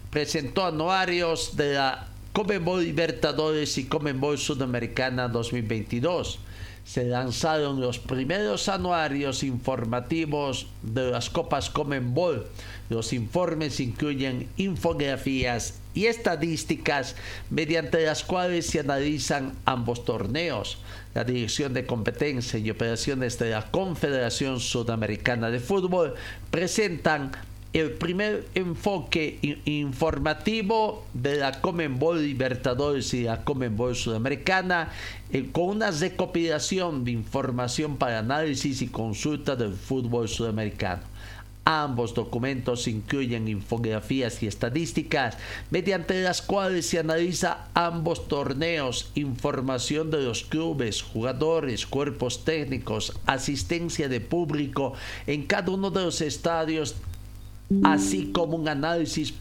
presentó 0.09 0.65
anuarios 0.65 1.55
de 1.55 1.73
la 1.73 2.07
Comenbol 2.31 2.83
Libertadores 2.83 3.77
y 3.77 3.85
Comenbol 3.85 4.37
Sudamericana 4.37 5.27
2022 5.27 6.39
se 6.85 7.05
lanzaron 7.05 7.79
los 7.79 7.97
primeros 7.99 8.67
anuarios 8.67 9.43
informativos 9.43 10.67
de 10.81 11.11
las 11.11 11.29
Copas 11.29 11.69
Comenbol. 11.69 12.47
Los 12.89 13.13
informes 13.13 13.79
incluyen 13.79 14.49
infografías 14.57 15.79
y 15.93 16.07
estadísticas 16.07 17.15
mediante 17.49 18.05
las 18.05 18.23
cuales 18.23 18.67
se 18.67 18.79
analizan 18.79 19.53
ambos 19.65 20.05
torneos. 20.05 20.79
La 21.13 21.23
Dirección 21.23 21.73
de 21.73 21.85
Competencia 21.85 22.59
y 22.59 22.69
Operaciones 22.69 23.39
de 23.39 23.51
la 23.51 23.69
Confederación 23.71 24.59
Sudamericana 24.59 25.49
de 25.51 25.59
Fútbol 25.59 26.15
presentan 26.51 27.31
el 27.73 27.91
primer 27.91 28.45
enfoque 28.53 29.59
informativo 29.65 31.05
de 31.13 31.37
la 31.37 31.59
Comenbol 31.59 32.21
Libertadores 32.21 33.13
y 33.15 33.23
la 33.23 33.43
Comenbol 33.43 33.95
Sudamericana 33.95 34.89
eh, 35.31 35.49
con 35.51 35.65
una 35.65 35.89
recopilación 35.89 37.03
de 37.03 37.11
información 37.11 37.97
para 37.97 38.19
análisis 38.19 38.83
y 38.83 38.87
consulta 38.87 39.55
del 39.55 39.73
fútbol 39.73 40.29
sudamericano. 40.29 41.01
Ambos 41.65 42.13
documentos 42.13 42.89
incluyen 42.89 43.47
infografías 43.47 44.43
y 44.43 44.47
estadísticas 44.47 45.37
mediante 45.71 46.21
las 46.21 46.41
cuales 46.41 46.85
se 46.87 46.99
analiza 46.99 47.69
ambos 47.73 48.27
torneos, 48.27 49.11
información 49.15 50.11
de 50.11 50.23
los 50.23 50.43
clubes, 50.43 51.01
jugadores, 51.01 51.87
cuerpos 51.87 52.43
técnicos, 52.43 53.13
asistencia 53.25 54.09
de 54.09 54.19
público 54.19 54.93
en 55.25 55.43
cada 55.43 55.71
uno 55.71 55.89
de 55.89 56.03
los 56.03 56.19
estadios 56.19 56.95
así 57.83 58.31
como 58.31 58.57
un 58.57 58.67
análisis 58.67 59.33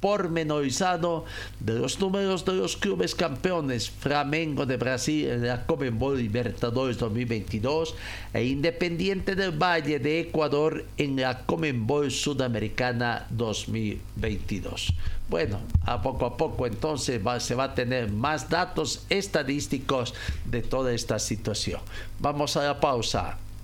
pormenorizado 0.00 1.24
de 1.60 1.78
los 1.78 1.98
números 1.98 2.44
de 2.44 2.54
los 2.54 2.76
clubes 2.76 3.14
campeones 3.14 3.90
Flamengo 3.90 4.66
de 4.66 4.76
Brasil 4.76 5.28
en 5.28 5.46
la 5.46 5.66
Comembol 5.66 6.18
Libertadores 6.18 6.98
2022 6.98 7.94
e 8.32 8.44
Independiente 8.44 9.34
del 9.34 9.50
Valle 9.50 9.98
de 9.98 10.20
Ecuador 10.20 10.84
en 10.96 11.16
la 11.16 11.44
Comembol 11.44 12.10
Sudamericana 12.10 13.26
2022. 13.30 14.94
Bueno, 15.28 15.60
a 15.84 16.00
poco 16.00 16.26
a 16.26 16.36
poco 16.36 16.66
entonces 16.66 17.20
se 17.40 17.54
va 17.54 17.64
a 17.64 17.74
tener 17.74 18.10
más 18.10 18.48
datos 18.48 19.04
estadísticos 19.10 20.14
de 20.46 20.62
toda 20.62 20.92
esta 20.92 21.18
situación. 21.18 21.80
Vamos 22.20 22.56
a 22.56 22.64
la 22.64 22.80
pausa 22.80 23.36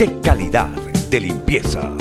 ¡Qué 0.00 0.18
calidad 0.22 0.68
de 1.10 1.20
limpieza! 1.20 1.94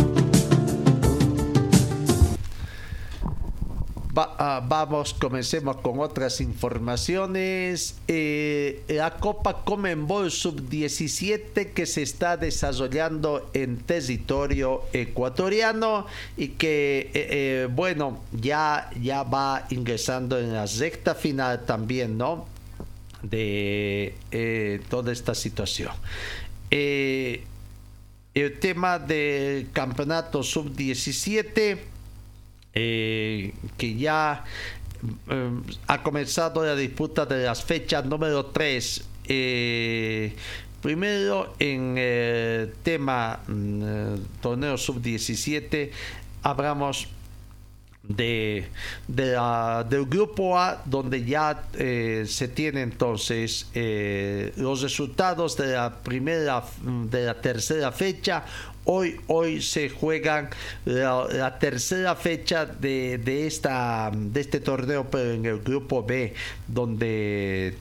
Ah, 4.15 4.63
vamos, 4.65 5.13
comencemos 5.13 5.75
con 5.81 5.99
otras 5.99 6.39
informaciones. 6.39 7.97
Eh, 8.07 8.83
la 8.87 9.17
Copa 9.17 9.65
Comenbol 9.65 10.31
Sub-17 10.31 11.73
que 11.73 11.85
se 11.85 12.03
está 12.03 12.37
desarrollando 12.37 13.49
en 13.53 13.79
territorio 13.79 14.83
ecuatoriano 14.93 16.05
y 16.37 16.49
que, 16.49 16.99
eh, 16.99 17.09
eh, 17.13 17.67
bueno, 17.69 18.21
ya, 18.31 18.89
ya 19.01 19.23
va 19.23 19.67
ingresando 19.71 20.39
en 20.39 20.53
la 20.53 20.65
recta 20.65 21.15
final 21.15 21.65
también, 21.65 22.17
¿no? 22.17 22.45
De 23.23 24.15
toda 24.87 25.11
esta 25.11 25.35
situación. 25.35 25.91
Eh, 26.71 27.45
el 28.33 28.59
tema 28.59 28.99
del 28.99 29.71
campeonato 29.71 30.43
sub-17, 30.43 31.77
eh, 32.73 33.53
que 33.77 33.95
ya 33.95 34.43
eh, 35.29 35.49
ha 35.87 36.03
comenzado 36.03 36.63
la 36.63 36.75
disputa 36.75 37.25
de 37.25 37.45
las 37.45 37.63
fechas 37.63 38.05
número 38.05 38.45
3. 38.47 39.03
Eh, 39.25 40.33
primero 40.81 41.53
en 41.59 41.97
el 41.97 42.73
tema 42.83 43.39
mm, 43.47 44.15
torneo 44.41 44.77
sub-17 44.77 45.91
hablamos 46.41 47.07
de, 48.03 48.67
del 49.07 50.05
grupo 50.05 50.57
A, 50.57 50.81
donde 50.85 51.23
ya 51.23 51.63
eh, 51.73 52.25
se 52.27 52.47
tienen 52.47 52.91
entonces 52.91 53.67
eh, 53.73 54.53
los 54.57 54.81
resultados 54.81 55.57
de 55.57 55.73
la 55.73 55.95
primera, 55.95 56.63
de 56.81 57.25
la 57.25 57.39
tercera 57.41 57.91
fecha. 57.91 58.43
Hoy, 58.85 59.19
hoy 59.27 59.61
se 59.61 59.89
juegan 59.89 60.49
la, 60.85 61.57
tercera 61.59 62.15
fecha 62.15 62.65
de, 62.65 63.19
de, 63.19 63.45
esta, 63.45 64.09
de 64.13 64.41
este 64.41 64.59
torneo, 64.59 65.07
pero 65.11 65.31
en 65.31 65.45
el 65.45 65.59
grupo 65.59 66.03
B, 66.03 66.33
donde 66.67 67.75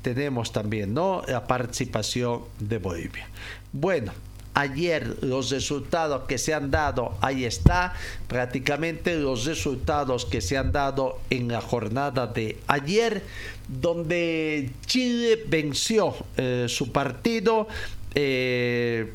tenemos 0.00 0.52
también 0.52 0.94
¿no? 0.94 1.22
la 1.28 1.46
participación 1.46 2.42
de 2.58 2.78
Bolivia. 2.78 3.28
Bueno, 3.72 4.12
ayer 4.54 5.18
los 5.22 5.50
resultados 5.50 6.24
que 6.28 6.38
se 6.38 6.54
han 6.54 6.70
dado, 6.70 7.16
ahí 7.20 7.44
está, 7.44 7.94
prácticamente 8.28 9.16
los 9.16 9.44
resultados 9.44 10.24
que 10.24 10.40
se 10.40 10.58
han 10.58 10.72
dado 10.72 11.20
en 11.30 11.48
la 11.48 11.60
jornada 11.60 12.26
de 12.26 12.58
ayer, 12.66 13.22
donde 13.68 14.70
Chile 14.86 15.44
venció 15.46 16.14
eh, 16.36 16.66
su 16.68 16.92
partido. 16.92 17.68
Eh, 18.14 19.12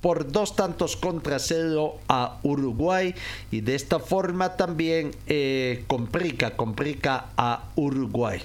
por 0.00 0.32
dos 0.32 0.56
tantos 0.56 0.96
contra 0.96 1.38
cero 1.38 1.98
a 2.08 2.38
Uruguay 2.42 3.14
y 3.50 3.60
de 3.60 3.74
esta 3.74 3.98
forma 3.98 4.56
también 4.56 5.10
eh, 5.26 5.84
complica, 5.88 6.56
complica 6.56 7.26
a 7.36 7.64
Uruguay 7.76 8.40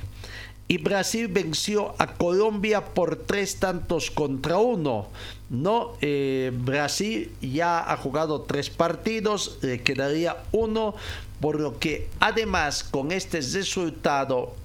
y 0.68 0.78
Brasil 0.80 1.28
venció 1.28 1.94
a 2.00 2.08
Colombia 2.14 2.84
por 2.84 3.16
tres 3.16 3.60
tantos 3.60 4.10
contra 4.10 4.58
uno. 4.58 5.08
No, 5.50 5.94
eh, 6.02 6.52
Brasil 6.54 7.32
ya 7.42 7.80
ha 7.92 7.98
jugado 7.98 8.42
tres 8.42 8.70
partidos, 8.72 9.60
le 9.62 9.82
quedaría 9.82 10.38
uno, 10.52 10.96
por 11.40 11.60
lo 11.60 11.78
que 11.78 12.10
además 12.20 12.84
con 12.84 13.12
este 13.12 13.42
resultado 13.42 14.56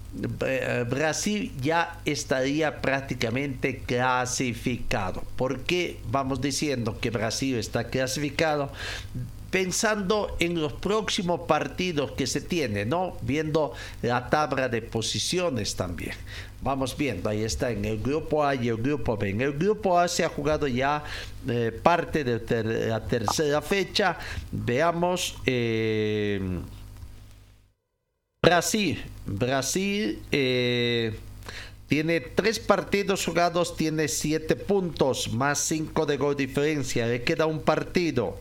eh, 0.45 0.85
Brasil 0.89 1.53
ya 1.61 2.01
estaría 2.05 2.81
prácticamente 2.81 3.79
clasificado. 3.79 5.23
¿Por 5.37 5.61
qué 5.61 6.01
vamos 6.11 6.41
diciendo 6.41 6.99
que 6.99 7.11
Brasil 7.11 7.57
está 7.57 7.85
clasificado? 7.85 8.73
Pensando 9.51 10.37
en 10.39 10.61
los 10.61 10.73
próximos 10.75 11.41
partidos 11.49 12.13
que 12.13 12.27
se 12.27 12.41
tiene, 12.41 12.85
¿no? 12.85 13.17
Viendo 13.23 13.73
la 14.03 14.31
tabla 14.31 14.69
de 14.69 14.83
posiciones 14.83 15.75
también. 15.77 16.15
Vamos 16.63 16.97
viendo, 16.97 17.29
ahí 17.29 17.43
está 17.43 17.71
en 17.71 17.85
el 17.85 18.01
grupo 18.01 18.45
A 18.45 18.55
y 18.55 18.69
el 18.69 18.77
grupo 18.77 19.17
B. 19.17 19.31
En 19.31 19.41
el 19.41 19.53
grupo 19.55 19.99
A 19.99 20.09
se 20.09 20.25
ha 20.25 20.29
jugado 20.29 20.67
ya 20.69 21.03
eh, 21.49 21.73
parte 21.83 22.23
de 22.23 22.89
la 22.89 23.07
tercera 23.07 23.63
fecha. 23.63 24.19
Veamos. 24.53 25.37
Eh, 25.47 26.61
Brasil. 28.43 29.03
Brasil. 29.27 30.23
Eh, 30.31 31.19
Tiene 31.89 32.21
tres 32.21 32.61
partidos 32.61 33.25
jugados, 33.25 33.77
tiene 33.77 34.07
siete 34.07 34.55
puntos, 34.55 35.33
más 35.33 35.59
cinco 35.59 36.07
de 36.07 36.19
gol 36.19 36.37
diferencia. 36.37 37.05
Le 37.07 37.25
queda 37.25 37.47
un 37.47 37.63
partido. 37.63 38.39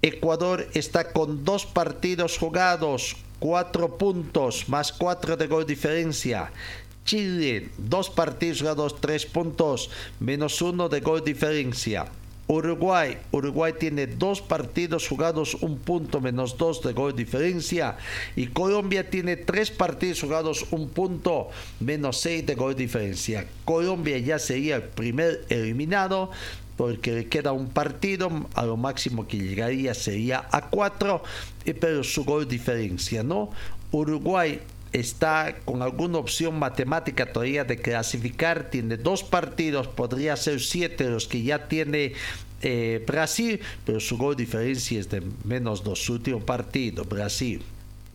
Ecuador 0.00 0.68
está 0.74 1.12
con 1.12 1.44
dos 1.44 1.66
partidos 1.66 2.38
jugados, 2.38 3.16
cuatro 3.40 3.98
puntos, 3.98 4.68
más 4.68 4.92
cuatro 4.92 5.36
de 5.36 5.48
gol 5.48 5.66
diferencia. 5.66 6.52
Chile, 7.04 7.70
dos 7.78 8.08
partidos 8.08 8.60
jugados, 8.60 9.00
tres 9.00 9.26
puntos, 9.26 9.90
menos 10.20 10.62
uno 10.62 10.88
de 10.88 11.00
gol 11.00 11.24
diferencia. 11.24 12.06
Uruguay. 12.46 13.18
Uruguay 13.32 13.74
tiene 13.78 14.06
dos 14.06 14.40
partidos 14.40 15.08
jugados, 15.08 15.54
un 15.54 15.78
punto 15.78 16.20
menos 16.20 16.56
dos 16.56 16.80
de 16.80 16.92
gol 16.92 17.14
diferencia. 17.14 17.96
Y 18.36 18.46
Colombia 18.46 19.10
tiene 19.10 19.36
tres 19.36 19.70
partidos 19.70 20.20
jugados, 20.20 20.64
un 20.70 20.88
punto 20.88 21.50
menos 21.80 22.20
seis 22.20 22.46
de 22.46 22.54
gol 22.54 22.76
diferencia. 22.76 23.46
Colombia 23.64 24.16
ya 24.18 24.38
sería 24.38 24.76
el 24.76 24.84
primer 24.84 25.44
eliminado 25.50 26.30
porque 26.78 27.12
le 27.12 27.26
queda 27.26 27.50
un 27.50 27.68
partido, 27.68 28.30
a 28.54 28.64
lo 28.64 28.76
máximo 28.76 29.26
que 29.26 29.36
llegaría 29.36 29.94
sería 29.94 30.46
a 30.52 30.70
cuatro, 30.70 31.24
pero 31.80 32.04
su 32.04 32.24
gol 32.24 32.46
diferencia, 32.46 33.24
¿no? 33.24 33.50
Uruguay 33.90 34.60
está 34.92 35.56
con 35.64 35.82
alguna 35.82 36.18
opción 36.18 36.56
matemática 36.56 37.32
todavía 37.32 37.64
de 37.64 37.78
clasificar, 37.78 38.70
tiene 38.70 38.96
dos 38.96 39.24
partidos, 39.24 39.88
podría 39.88 40.36
ser 40.36 40.60
siete 40.60 41.10
los 41.10 41.26
que 41.26 41.42
ya 41.42 41.66
tiene 41.66 42.12
eh, 42.62 43.02
Brasil, 43.04 43.58
pero 43.84 43.98
su 43.98 44.16
gol 44.16 44.36
diferencia 44.36 45.00
es 45.00 45.10
de 45.10 45.20
menos 45.42 45.82
dos 45.82 46.08
últimos 46.08 46.44
partidos. 46.44 47.08
Brasil 47.08 47.60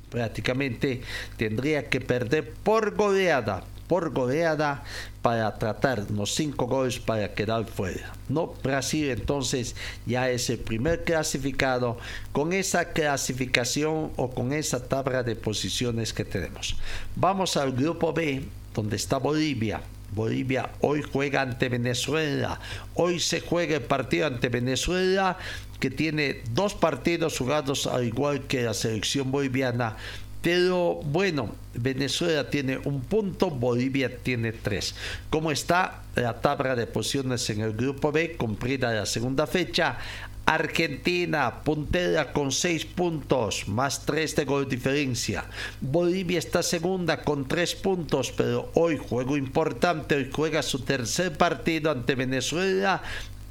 prácticamente 0.09 1.01
tendría 1.35 1.89
que 1.89 1.99
perder 1.99 2.49
por 2.63 2.95
goleada 2.95 3.65
por 3.93 4.09
goleada 4.11 4.83
para 5.21 5.53
tratar 5.59 6.09
los 6.09 6.33
cinco 6.33 6.65
goles 6.65 6.97
para 6.97 7.31
quedar 7.35 7.63
fuera. 7.65 8.11
No, 8.27 8.55
Brasil 8.63 9.11
entonces 9.11 9.75
ya 10.07 10.31
es 10.31 10.49
el 10.49 10.57
primer 10.57 11.03
clasificado 11.03 11.99
con 12.31 12.53
esa 12.53 12.85
clasificación 12.85 14.09
o 14.15 14.31
con 14.31 14.51
esa 14.51 14.87
tabla 14.87 15.21
de 15.21 15.35
posiciones 15.35 16.11
que 16.11 16.25
tenemos. 16.25 16.75
Vamos 17.15 17.55
al 17.55 17.71
grupo 17.71 18.13
B, 18.13 18.43
donde 18.73 18.95
está 18.95 19.19
Bolivia. 19.19 19.81
Bolivia 20.15 20.71
hoy 20.81 21.03
juega 21.03 21.43
ante 21.43 21.69
Venezuela. 21.69 22.59
Hoy 22.95 23.19
se 23.19 23.41
juega 23.41 23.75
el 23.75 23.83
partido 23.83 24.25
ante 24.25 24.49
Venezuela 24.49 25.37
que 25.79 25.91
tiene 25.91 26.41
dos 26.51 26.73
partidos 26.73 27.37
jugados 27.37 27.87
al 27.87 28.05
igual 28.05 28.47
que 28.47 28.63
la 28.63 28.73
selección 28.73 29.31
boliviana 29.31 29.97
pero 30.43 30.95
bueno, 31.05 31.55
Venezuela 31.73 32.49
tiene 32.49 32.77
un 32.77 32.99
punto, 32.99 33.49
Bolivia 33.49 34.17
tiene 34.17 34.51
tres. 34.51 34.93
¿Cómo 35.29 35.51
está 35.51 36.03
la 36.15 36.41
tabla 36.41 36.75
de 36.75 36.85
posiciones 36.85 37.49
en 37.49 37.61
el 37.61 37.71
grupo 37.71 38.11
B, 38.11 38.35
cumplida 38.35 38.93
la 38.93 39.05
segunda 39.05 39.47
fecha? 39.47 39.97
Argentina 40.45 41.63
puntera 41.63 42.33
con 42.33 42.51
seis 42.51 42.83
puntos, 42.83 43.69
más 43.69 44.05
tres 44.05 44.35
de 44.35 44.43
gol 44.43 44.67
diferencia. 44.67 45.45
Bolivia 45.79 46.39
está 46.39 46.61
segunda 46.61 47.21
con 47.21 47.47
tres 47.47 47.73
puntos, 47.75 48.33
pero 48.35 48.69
hoy 48.73 48.97
juego 48.97 49.37
importante, 49.37 50.15
hoy 50.15 50.29
juega 50.29 50.61
su 50.61 50.79
tercer 50.79 51.37
partido 51.37 51.89
ante 51.89 52.15
Venezuela 52.15 53.01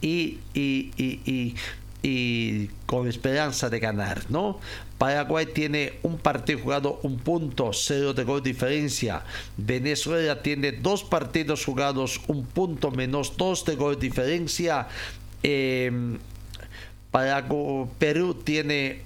y, 0.03 0.41
y, 0.53 0.91
y, 0.99 1.55
y 2.03 2.69
con 2.85 3.09
esperanza 3.09 3.71
de 3.71 3.81
ganar, 3.81 4.31
¿no? 4.31 4.61
Paraguay 5.03 5.47
tiene 5.47 5.95
un 6.05 6.17
partido 6.17 6.61
jugado, 6.61 7.01
un 7.03 7.19
punto, 7.19 7.73
cero 7.73 8.15
de 8.15 8.23
gol 8.23 8.41
diferencia. 8.41 9.25
Venezuela 9.57 10.41
tiene 10.41 10.71
dos 10.71 11.03
partidos 11.03 11.65
jugados, 11.65 12.21
un 12.29 12.47
punto 12.47 12.93
menos 12.93 13.37
dos 13.37 13.65
de 13.65 13.75
gol 13.75 13.99
diferencia. 13.99 14.87
Eh, 15.43 15.91
Perú 17.99 18.35
tiene 18.45 19.03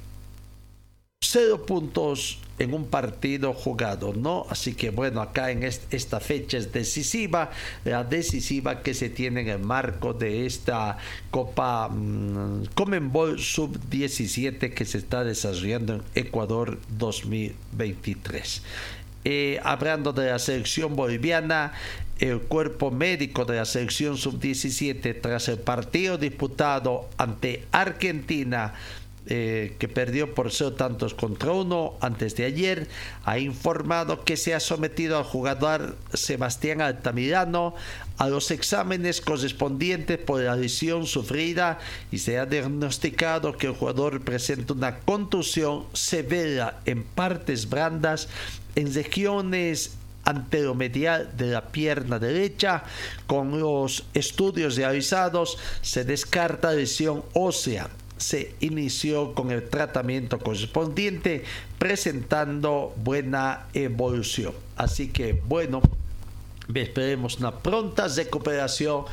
cero 1.18 1.64
puntos 1.64 2.40
en 2.58 2.74
un 2.74 2.86
partido 2.86 3.52
jugado, 3.52 4.12
¿no? 4.14 4.46
Así 4.50 4.74
que 4.74 4.90
bueno, 4.90 5.20
acá 5.20 5.50
en 5.50 5.62
esta 5.62 6.20
fecha 6.20 6.58
es 6.58 6.72
decisiva, 6.72 7.50
la 7.84 8.04
decisiva 8.04 8.82
que 8.82 8.94
se 8.94 9.10
tiene 9.10 9.42
en 9.42 9.48
el 9.48 9.58
marco 9.58 10.14
de 10.14 10.46
esta 10.46 10.98
Copa 11.30 11.88
um, 11.88 12.64
Comenbol 12.74 13.38
Sub-17 13.40 14.72
que 14.72 14.84
se 14.84 14.98
está 14.98 15.24
desarrollando 15.24 15.94
en 15.94 16.02
Ecuador 16.14 16.78
2023. 16.98 18.62
Eh, 19.24 19.58
hablando 19.64 20.12
de 20.12 20.30
la 20.30 20.38
selección 20.38 20.94
boliviana, 20.94 21.72
el 22.18 22.40
cuerpo 22.40 22.90
médico 22.90 23.44
de 23.44 23.56
la 23.56 23.64
selección 23.64 24.16
sub-17 24.16 25.20
tras 25.20 25.48
el 25.48 25.58
partido 25.58 26.16
disputado 26.16 27.08
ante 27.18 27.66
Argentina 27.72 28.74
eh, 29.28 29.74
que 29.80 29.88
perdió 29.88 30.34
por 30.34 30.52
cero 30.52 30.74
tantos 30.74 31.12
contra 31.12 31.50
uno 31.50 31.94
antes 32.00 32.36
de 32.36 32.44
ayer, 32.44 32.86
ha 33.24 33.40
informado 33.40 34.22
que 34.24 34.36
se 34.36 34.54
ha 34.54 34.60
sometido 34.60 35.18
al 35.18 35.24
jugador 35.24 35.96
Sebastián 36.14 36.80
Altamirano 36.80 37.74
a 38.18 38.28
los 38.28 38.52
exámenes 38.52 39.20
correspondientes 39.20 40.18
por 40.18 40.42
la 40.42 40.54
lesión 40.54 41.06
sufrida 41.06 41.80
y 42.12 42.18
se 42.18 42.38
ha 42.38 42.46
diagnosticado 42.46 43.56
que 43.56 43.66
el 43.66 43.72
jugador 43.72 44.20
presenta 44.22 44.74
una 44.74 45.00
contusión 45.00 45.86
severa 45.92 46.80
en 46.84 47.02
partes 47.02 47.68
brandas 47.68 48.28
en 48.76 48.94
regiones 48.94 49.96
anteromedial 50.24 51.36
de 51.36 51.46
la 51.46 51.66
pierna 51.72 52.20
derecha. 52.20 52.84
Con 53.26 53.58
los 53.58 54.04
estudios 54.14 54.76
realizados 54.76 55.58
se 55.82 56.04
descarta 56.04 56.72
lesión 56.72 57.24
ósea 57.32 57.88
se 58.16 58.54
inició 58.60 59.34
con 59.34 59.50
el 59.50 59.68
tratamiento 59.68 60.38
correspondiente 60.38 61.44
presentando 61.78 62.94
buena 62.96 63.66
evolución. 63.74 64.54
Así 64.76 65.08
que 65.08 65.40
bueno, 65.46 65.82
esperemos 66.74 67.38
una 67.38 67.52
pronta 67.52 68.08
recuperación 68.08 69.04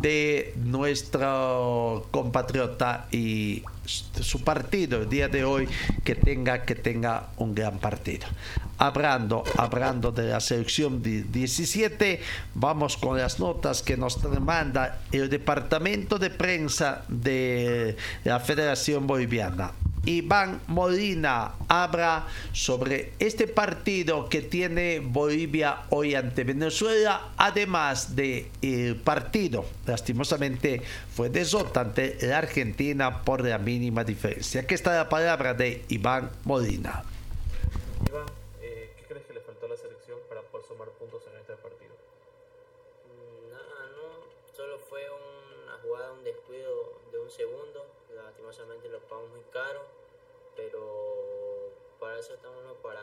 de 0.00 0.54
nuestro 0.56 2.06
compatriota 2.10 3.06
y 3.10 3.62
su 3.88 4.44
partido 4.44 5.02
el 5.02 5.08
día 5.08 5.28
de 5.28 5.44
hoy 5.44 5.66
que 6.04 6.14
tenga 6.14 6.62
que 6.62 6.74
tenga 6.74 7.30
un 7.38 7.54
gran 7.54 7.78
partido. 7.78 8.26
Hablando, 8.76 9.42
de 10.12 10.28
la 10.28 10.40
selección 10.40 11.02
17, 11.02 12.20
vamos 12.54 12.96
con 12.96 13.18
las 13.18 13.40
notas 13.40 13.82
que 13.82 13.96
nos 13.96 14.22
manda 14.40 15.00
el 15.10 15.28
departamento 15.28 16.18
de 16.18 16.30
prensa 16.30 17.02
de 17.08 17.96
la 18.24 18.38
Federación 18.38 19.06
Boliviana. 19.06 19.72
Iván 20.04 20.62
Molina 20.68 21.52
habla 21.66 22.26
sobre 22.52 23.12
este 23.18 23.46
partido 23.46 24.28
que 24.28 24.40
tiene 24.40 25.00
Bolivia 25.00 25.80
hoy 25.90 26.14
ante 26.14 26.44
Venezuela, 26.44 27.32
además 27.36 28.16
de 28.16 28.48
partido, 29.04 29.66
lastimosamente 29.86 30.80
fue 31.14 31.28
derrota 31.28 31.80
ante 31.80 32.16
la 32.22 32.38
Argentina 32.38 33.22
por 33.22 33.44
la 33.46 33.58
mínima 33.78 34.02
diferencia. 34.02 34.62
Aquí 34.62 34.74
está 34.74 34.96
la 34.96 35.08
palabra 35.08 35.54
de 35.54 35.84
Iván 35.88 36.30
Molina. 36.44 37.04
Iván, 38.08 38.26
eh, 38.60 38.92
¿qué 38.96 39.04
crees 39.04 39.24
que 39.24 39.34
le 39.34 39.40
faltó 39.40 39.66
a 39.66 39.68
la 39.70 39.76
selección 39.76 40.18
para 40.28 40.42
poder 40.42 40.66
sumar 40.66 40.88
puntos 40.90 41.22
en 41.30 41.38
este 41.38 41.54
partido? 41.54 41.94
Mm, 43.06 43.52
nada, 43.52 43.78
no, 43.94 44.26
solo 44.56 44.78
fue 44.78 45.02
una 45.08 45.78
jugada, 45.82 46.12
un 46.12 46.24
descuido 46.24 46.98
de 47.12 47.18
un 47.20 47.30
segundo, 47.30 47.86
lastimosamente 48.14 48.88
lo 48.88 48.98
pagamos 49.00 49.30
muy 49.30 49.44
caro 49.52 49.98
pero 50.58 51.70
para 52.00 52.18
eso 52.18 52.34
estamos 52.34 52.76
para 52.82 53.00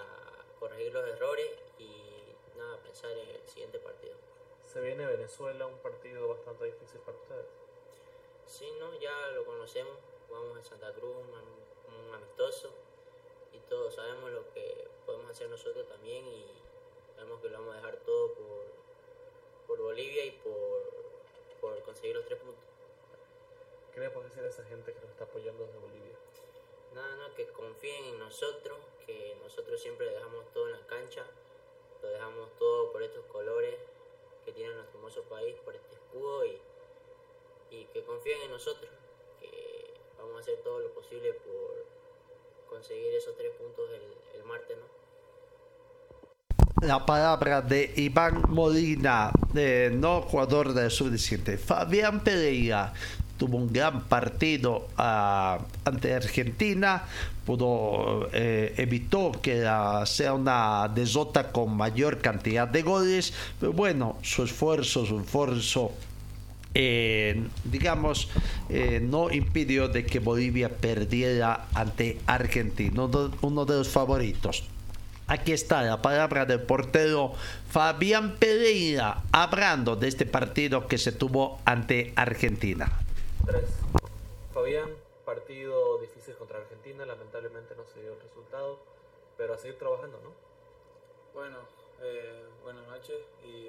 corregir 0.59 0.91
los 0.91 1.07
errores 1.07 1.51
y 1.79 1.89
nada, 2.57 2.77
pensar 2.83 3.11
en 3.11 3.29
el 3.29 3.47
siguiente 3.47 3.79
partido. 3.79 4.13
Se 4.61 4.81
viene 4.81 5.05
Venezuela, 5.05 5.65
un 5.65 5.77
partido 5.77 6.27
bastante 6.27 6.65
difícil 6.65 6.99
para 6.99 7.17
ustedes. 7.17 7.45
Sí, 8.45 8.69
no, 8.77 8.93
ya 8.99 9.31
lo 9.33 9.45
conocemos, 9.45 9.95
vamos 10.29 10.57
a 10.57 10.63
Santa 10.63 10.91
Cruz, 10.93 11.15
un, 11.15 12.13
amistoso 12.13 12.69
y 13.53 13.59
todos 13.69 13.95
sabemos 13.95 14.31
lo 14.31 14.49
que 14.53 14.87
podemos 15.05 15.29
hacer 15.31 15.49
nosotros 15.49 15.87
también 15.87 16.25
y 16.27 16.45
sabemos 17.15 17.41
que 17.41 17.49
lo 17.49 17.59
vamos 17.59 17.73
a 17.73 17.77
dejar 17.77 17.97
todo 18.05 18.33
por, 18.33 18.65
por 19.67 19.81
Bolivia 19.81 20.23
y 20.25 20.31
por, 20.31 20.81
por 21.59 21.81
conseguir 21.83 22.15
los 22.15 22.25
tres 22.25 22.39
puntos. 22.39 22.63
¿Qué 23.93 23.99
le 23.99 24.09
puede 24.09 24.27
decir 24.29 24.43
a 24.43 24.47
esa 24.47 24.63
gente 24.65 24.93
que 24.93 24.99
nos 25.01 25.09
está 25.09 25.23
apoyando 25.25 25.65
desde 25.65 25.79
Bolivia? 25.79 26.15
nada, 26.95 27.15
no, 27.17 27.35
que 27.35 27.45
confíen 27.47 28.05
en 28.05 28.19
nosotros, 28.19 28.77
que 29.05 29.37
nosotros 29.43 29.81
siempre 29.81 30.09
dejamos 30.09 30.45
todo 30.53 30.67
en 30.67 30.71
la 30.71 30.87
cancha, 30.87 31.25
lo 32.01 32.07
dejamos 32.07 32.49
todo 32.57 32.91
por 32.91 33.03
estos 33.03 33.25
colores 33.25 33.75
que 34.45 34.53
tiene 34.53 34.73
nuestro 34.73 34.97
hermoso 34.99 35.23
país, 35.23 35.55
por 35.65 35.75
este 35.75 35.93
escudo 35.93 36.45
y, 36.45 36.61
y 37.69 37.85
que 37.85 38.03
confíen 38.03 38.43
en 38.43 38.51
nosotros, 38.51 38.89
vamos 40.25 40.37
a 40.37 40.41
hacer 40.41 40.55
todo 40.63 40.79
lo 40.79 40.93
posible 40.93 41.33
por 41.45 41.85
conseguir 42.69 43.13
esos 43.13 43.35
tres 43.37 43.51
puntos 43.59 43.85
el, 43.93 44.39
el 44.39 44.45
martes, 44.47 44.77
¿no? 44.77 44.85
la 46.85 47.05
palabra 47.05 47.61
de 47.61 47.91
Iván 47.95 48.43
Molina, 48.49 49.31
no 49.93 50.21
jugador 50.21 50.73
del 50.73 50.91
sub-17. 50.91 51.57
Fabián 51.57 52.19
Pereira 52.23 52.93
tuvo 53.37 53.57
un 53.57 53.71
gran 53.73 54.03
partido 54.07 54.87
ah, 54.97 55.57
ante 55.83 56.13
Argentina, 56.13 57.03
pudo 57.45 58.29
eh, 58.33 58.73
evitó 58.77 59.31
que 59.41 59.55
la- 59.55 60.05
sea 60.05 60.33
una 60.33 60.87
desota 60.93 61.51
con 61.51 61.75
mayor 61.75 62.19
cantidad 62.21 62.67
de 62.67 62.83
goles, 62.83 63.33
pero 63.59 63.73
bueno, 63.73 64.17
su 64.21 64.43
esfuerzo, 64.43 65.05
su 65.05 65.19
esfuerzo 65.19 65.91
eh, 66.75 67.47
digamos, 67.63 68.29
eh, 68.69 68.99
no 69.01 69.31
impidió 69.31 69.87
de 69.87 70.05
que 70.05 70.19
Bolivia 70.19 70.69
perdiera 70.69 71.67
ante 71.73 72.19
Argentina, 72.27 72.91
uno 73.03 73.07
de- 73.29 73.37
uno 73.41 73.65
de 73.65 73.75
los 73.77 73.87
favoritos. 73.89 74.65
Aquí 75.27 75.53
está 75.53 75.81
la 75.81 76.01
palabra 76.03 76.45
del 76.45 76.61
portero 76.61 77.33
Fabián 77.71 78.35
Pereira, 78.37 79.23
hablando 79.31 79.95
de 79.95 80.07
este 80.09 80.25
partido 80.27 80.87
que 80.87 80.97
se 80.99 81.11
tuvo 81.11 81.59
ante 81.65 82.13
Argentina. 82.15 82.91
3. 83.45 83.63
Fabián, 84.53 84.89
partido 85.25 85.97
difícil 85.99 86.35
contra 86.35 86.59
Argentina, 86.59 87.05
lamentablemente 87.05 87.73
no 87.75 87.83
se 87.91 88.01
dio 88.01 88.13
el 88.13 88.19
resultado, 88.21 88.79
pero 89.37 89.55
a 89.55 89.57
seguir 89.57 89.77
trabajando, 89.79 90.19
¿no? 90.23 90.29
Bueno, 91.33 91.57
eh, 92.03 92.43
buenas 92.63 92.85
noches 92.87 93.17
y 93.43 93.67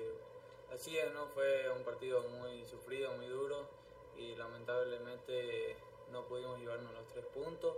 así 0.73 0.99
es, 0.99 1.13
¿no? 1.13 1.27
Fue 1.29 1.71
un 1.71 1.83
partido 1.85 2.23
muy 2.23 2.65
sufrido, 2.65 3.13
muy 3.13 3.27
duro 3.27 3.67
y 4.17 4.35
lamentablemente 4.37 5.77
no 6.13 6.25
pudimos 6.27 6.59
llevarnos 6.59 6.93
los 6.95 7.07
tres 7.09 7.25
puntos 7.27 7.77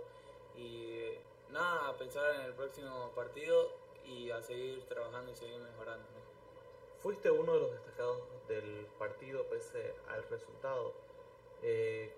y 0.55 1.11
nada, 1.49 1.89
a 1.89 1.97
pensar 1.97 2.35
en 2.35 2.41
el 2.41 2.53
próximo 2.53 3.11
partido 3.15 3.71
y 4.05 4.31
a 4.31 4.41
seguir 4.41 4.83
trabajando 4.87 5.31
y 5.31 5.35
seguir 5.35 5.59
mejorando, 5.59 6.03
¿no? 6.11 6.99
Fuiste 7.01 7.31
uno 7.31 7.53
de 7.53 7.59
los 7.61 7.71
destacados 7.71 8.21
del 8.47 8.87
partido 8.97 9.45
pese 9.45 9.93
al 10.09 10.23
resultado. 10.29 10.93
Eh, 11.61 12.13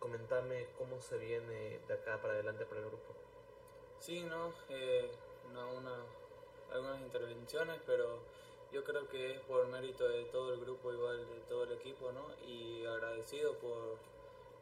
comentame 0.00 0.66
cómo 0.76 1.00
se 1.00 1.18
viene 1.18 1.80
de 1.86 1.94
acá 1.94 2.20
para 2.20 2.34
adelante 2.34 2.64
para 2.66 2.80
el 2.80 2.86
grupo. 2.86 3.14
Sí, 4.00 4.22
¿no? 4.24 4.52
Eh, 4.70 5.10
no, 5.52 5.72
una- 5.74 6.04
algunas 6.72 7.00
intervenciones, 7.00 7.80
pero 7.86 8.20
yo 8.72 8.84
creo 8.84 9.08
que 9.08 9.32
es 9.32 9.40
por 9.40 9.66
mérito 9.68 10.08
de 10.08 10.24
todo 10.26 10.52
el 10.52 10.60
grupo, 10.60 10.92
igual 10.92 11.18
de 11.28 11.40
todo 11.48 11.64
el 11.64 11.72
equipo, 11.72 12.12
¿no? 12.12 12.26
Y 12.46 12.84
agradecido 12.86 13.54
por, 13.54 13.96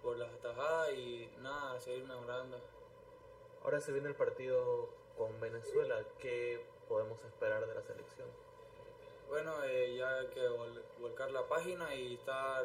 por 0.03 0.17
las 0.17 0.33
atajadas 0.33 0.93
y 0.93 1.29
nada, 1.41 1.81
seguir 1.81 2.05
mejorando. 2.05 2.59
Ahora 3.65 3.81
se 3.81 3.93
viene 3.93 4.09
el 4.09 4.15
partido 4.15 4.89
con 5.17 5.41
Venezuela. 5.41 6.05
¿Qué 6.21 6.65
podemos 6.89 7.23
esperar 7.25 7.67
de 7.67 7.75
la 7.75 7.83
selección? 7.83 8.29
Bueno, 9.29 9.53
eh, 9.65 9.97
ya 9.97 10.21
hay 10.21 10.27
que 10.29 10.49
vol- 10.49 10.83
volcar 11.01 11.33
la 11.33 11.49
página 11.49 11.93
y 11.97 12.15
estar 12.15 12.65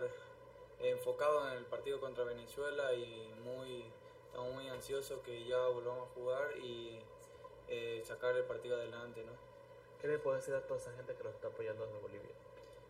enfocado 0.80 1.48
en 1.48 1.58
el 1.58 1.66
partido 1.66 2.00
contra 2.00 2.24
Venezuela 2.24 2.94
y 2.94 3.34
muy, 3.44 3.84
estamos 4.28 4.54
muy 4.54 4.68
ansiosos 4.70 5.20
que 5.22 5.44
ya 5.46 5.58
volvamos 5.68 6.08
a 6.10 6.14
jugar 6.14 6.58
y 6.58 7.00
eh, 7.68 8.04
sacar 8.06 8.36
el 8.36 8.44
partido 8.44 8.76
adelante, 8.76 9.24
¿no? 9.24 9.32
¿Qué 10.02 10.08
le 10.08 10.18
puedes 10.18 10.42
decir 10.42 10.56
a 10.56 10.66
toda 10.66 10.80
esa 10.80 10.92
gente 10.94 11.14
que 11.14 11.24
nos 11.24 11.36
está 11.36 11.50
apoyando 11.50 11.86
desde 11.86 12.00
Bolivia? 12.00 12.32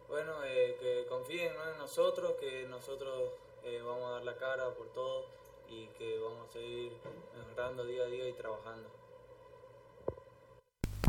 Bueno, 0.08 0.32
eh, 0.45 0.78
que 0.80 1.06
confíen 1.10 1.54
en 1.54 1.78
nosotros, 1.78 2.36
que 2.39 2.65
nosotros 2.69 3.34
eh, 3.65 3.82
vamos 3.86 4.06
a 4.06 4.12
dar 4.12 4.24
la 4.24 4.38
cara 4.38 4.69
por 4.69 4.88
todo 4.93 5.26
y 5.67 5.88
que 5.88 6.19
vamos 6.19 6.47
a 6.47 6.54
seguir 6.54 6.93
mejorando 7.38 7.84
día 7.84 8.04
a 8.04 8.06
día 8.06 8.30
y 8.30 8.34
trabajando. 8.34 8.88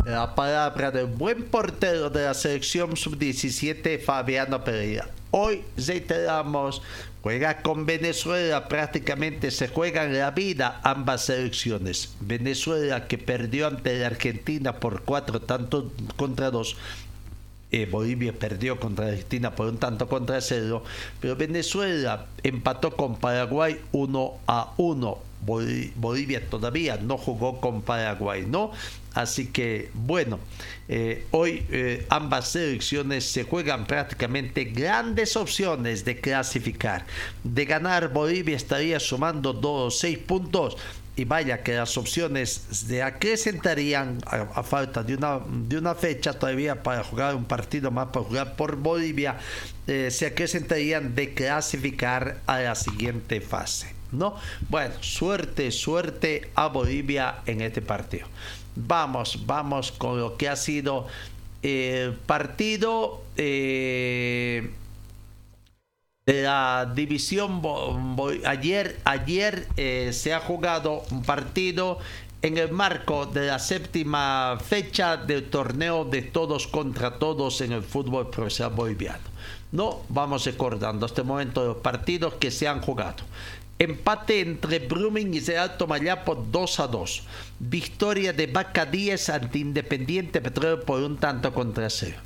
La 0.04 0.34
palabra 0.34 0.90
del 0.90 1.06
buen 1.06 1.44
portero 1.44 2.10
de 2.10 2.24
la 2.24 2.34
selección 2.34 2.96
sub-17, 2.96 4.00
Fabiano 4.00 4.64
Pereira. 4.64 5.08
Hoy 5.30 5.62
reiteramos, 5.76 6.82
juega 7.22 7.62
con 7.62 7.86
Venezuela, 7.86 8.66
prácticamente 8.66 9.52
se 9.52 9.68
juegan 9.68 10.12
la 10.18 10.32
vida 10.32 10.80
ambas 10.82 11.26
selecciones. 11.26 12.16
Venezuela 12.18 13.06
que 13.06 13.16
perdió 13.16 13.68
ante 13.68 13.96
la 14.00 14.08
Argentina 14.08 14.80
por 14.80 15.02
cuatro 15.02 15.40
tantos 15.40 15.84
contra 16.16 16.50
dos. 16.50 16.76
Eh, 17.70 17.86
Bolivia 17.88 18.32
perdió 18.32 18.80
contra 18.80 19.06
Argentina 19.06 19.54
por 19.54 19.68
un 19.68 19.78
tanto 19.78 20.08
contra 20.08 20.40
cero, 20.40 20.82
pero 21.20 21.36
Venezuela 21.36 22.26
empató 22.42 22.96
con 22.96 23.20
Paraguay 23.20 23.80
1 23.92 24.32
a 24.48 24.72
1. 24.78 25.31
Boli- 25.44 25.92
Bolivia 25.96 26.48
todavía 26.48 26.96
no 26.96 27.18
jugó 27.18 27.60
con 27.60 27.82
Paraguay, 27.82 28.44
¿no? 28.46 28.70
Así 29.14 29.48
que, 29.48 29.90
bueno, 29.92 30.38
eh, 30.88 31.26
hoy 31.32 31.66
eh, 31.70 32.06
ambas 32.08 32.48
selecciones 32.48 33.24
se 33.24 33.44
juegan 33.44 33.86
prácticamente 33.86 34.64
grandes 34.64 35.36
opciones 35.36 36.04
de 36.04 36.18
clasificar. 36.20 37.04
De 37.44 37.64
ganar, 37.66 38.10
Bolivia 38.12 38.56
estaría 38.56 38.98
sumando 39.00 39.52
2 39.52 39.98
6 39.98 40.18
puntos 40.18 40.76
y 41.14 41.24
vaya 41.26 41.62
que 41.62 41.74
las 41.74 41.98
opciones 41.98 42.48
se 42.70 43.02
acrecentarían 43.02 44.18
a, 44.24 44.48
a 44.54 44.62
falta 44.62 45.02
de 45.02 45.14
una, 45.16 45.40
de 45.46 45.76
una 45.76 45.94
fecha 45.94 46.32
todavía 46.32 46.82
para 46.82 47.04
jugar 47.04 47.34
un 47.34 47.44
partido 47.44 47.90
más, 47.90 48.06
para 48.08 48.24
jugar 48.24 48.56
por 48.56 48.76
Bolivia, 48.76 49.36
eh, 49.86 50.08
se 50.10 50.24
acrecentarían 50.24 51.14
de 51.14 51.34
clasificar 51.34 52.38
a 52.46 52.60
la 52.60 52.74
siguiente 52.74 53.42
fase. 53.42 53.92
¿No? 54.12 54.36
Bueno, 54.68 54.94
suerte, 55.00 55.70
suerte 55.70 56.50
a 56.54 56.68
Bolivia 56.68 57.40
en 57.46 57.60
este 57.60 57.82
partido. 57.82 58.26
Vamos, 58.76 59.44
vamos 59.46 59.92
con 59.92 60.20
lo 60.20 60.36
que 60.36 60.48
ha 60.48 60.56
sido 60.56 61.06
el 61.62 62.14
partido. 62.14 63.22
eh, 63.36 64.70
de 66.24 66.42
la 66.42 66.90
división 66.94 67.60
ayer 68.44 69.00
ayer 69.04 69.66
eh, 69.76 70.10
se 70.12 70.32
ha 70.32 70.38
jugado 70.38 71.02
un 71.10 71.22
partido 71.22 71.98
en 72.42 72.58
el 72.58 72.70
marco 72.70 73.26
de 73.26 73.46
la 73.46 73.58
séptima 73.58 74.56
fecha 74.64 75.16
del 75.16 75.50
torneo 75.50 76.04
de 76.04 76.22
todos 76.22 76.68
contra 76.68 77.18
todos 77.18 77.60
en 77.60 77.72
el 77.72 77.82
fútbol 77.82 78.30
profesional 78.30 78.74
boliviano. 78.74 79.22
No 79.72 80.02
vamos 80.08 80.44
recordando 80.44 81.06
hasta 81.06 81.22
el 81.22 81.26
momento 81.26 81.64
los 81.64 81.76
partidos 81.78 82.34
que 82.34 82.50
se 82.50 82.68
han 82.68 82.80
jugado. 82.82 83.24
Empate 83.82 84.38
entre 84.38 84.78
Brumming 84.78 85.34
y 85.34 85.40
Real 85.40 85.76
Tomayapo 85.76 86.36
2 86.36 86.78
a 86.78 86.86
2. 86.86 87.22
Victoria 87.58 88.32
de 88.32 88.46
Vaca 88.46 88.86
10 88.86 89.28
ante 89.30 89.58
Independiente 89.58 90.40
Petróleo 90.40 90.84
por 90.84 91.02
un 91.02 91.16
tanto 91.16 91.52
contra 91.52 91.90
cero. 91.90 92.18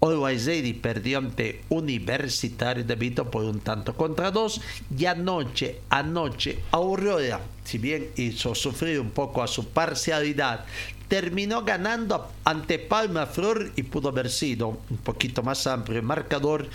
Always 0.00 0.46
Ready 0.46 0.72
perdió 0.74 1.18
ante 1.18 1.62
Universitario 1.68 2.84
de 2.84 2.94
Vito 2.94 3.28
por 3.28 3.42
un 3.42 3.58
tanto 3.58 3.94
contra 3.94 4.30
dos. 4.30 4.60
Y 4.96 5.06
anoche, 5.06 5.80
anoche, 5.90 6.60
Aurora, 6.70 7.40
si 7.64 7.78
bien 7.78 8.10
hizo 8.14 8.54
sufrir 8.54 9.00
un 9.00 9.10
poco 9.10 9.42
a 9.42 9.48
su 9.48 9.66
parcialidad, 9.66 10.64
terminó 11.10 11.64
ganando 11.64 12.30
ante 12.44 12.78
Palma 12.78 13.26
Flor 13.26 13.72
y 13.74 13.82
pudo 13.82 14.10
haber 14.10 14.30
sido 14.30 14.78
un 14.88 14.96
poquito 14.98 15.42
más 15.42 15.66
amplio 15.66 15.98
el 15.98 16.04
marcador. 16.04 16.68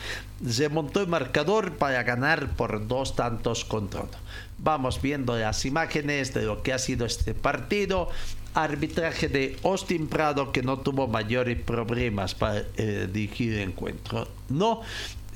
Se 0.45 0.67
montó 0.67 0.99
el 0.99 1.07
marcador 1.07 1.77
para 1.77 2.03
ganar 2.03 2.49
por 2.49 2.85
dos 2.85 3.15
tantos 3.15 3.63
contra 3.63 4.01
uno. 4.01 4.11
Vamos 4.57 5.01
viendo 5.01 5.37
las 5.37 5.65
imágenes 5.65 6.33
de 6.33 6.43
lo 6.43 6.63
que 6.63 6.73
ha 6.73 6.79
sido 6.79 7.05
este 7.05 7.33
partido 7.33 8.09
arbitraje 8.53 9.29
de 9.29 9.57
Austin 9.63 10.07
Prado 10.07 10.51
que 10.51 10.63
no 10.63 10.79
tuvo 10.79 11.07
mayores 11.07 11.57
problemas 11.57 12.35
para 12.35 12.63
eh, 12.75 13.07
dirigir 13.11 13.53
el 13.53 13.69
encuentro. 13.69 14.27
No, 14.49 14.81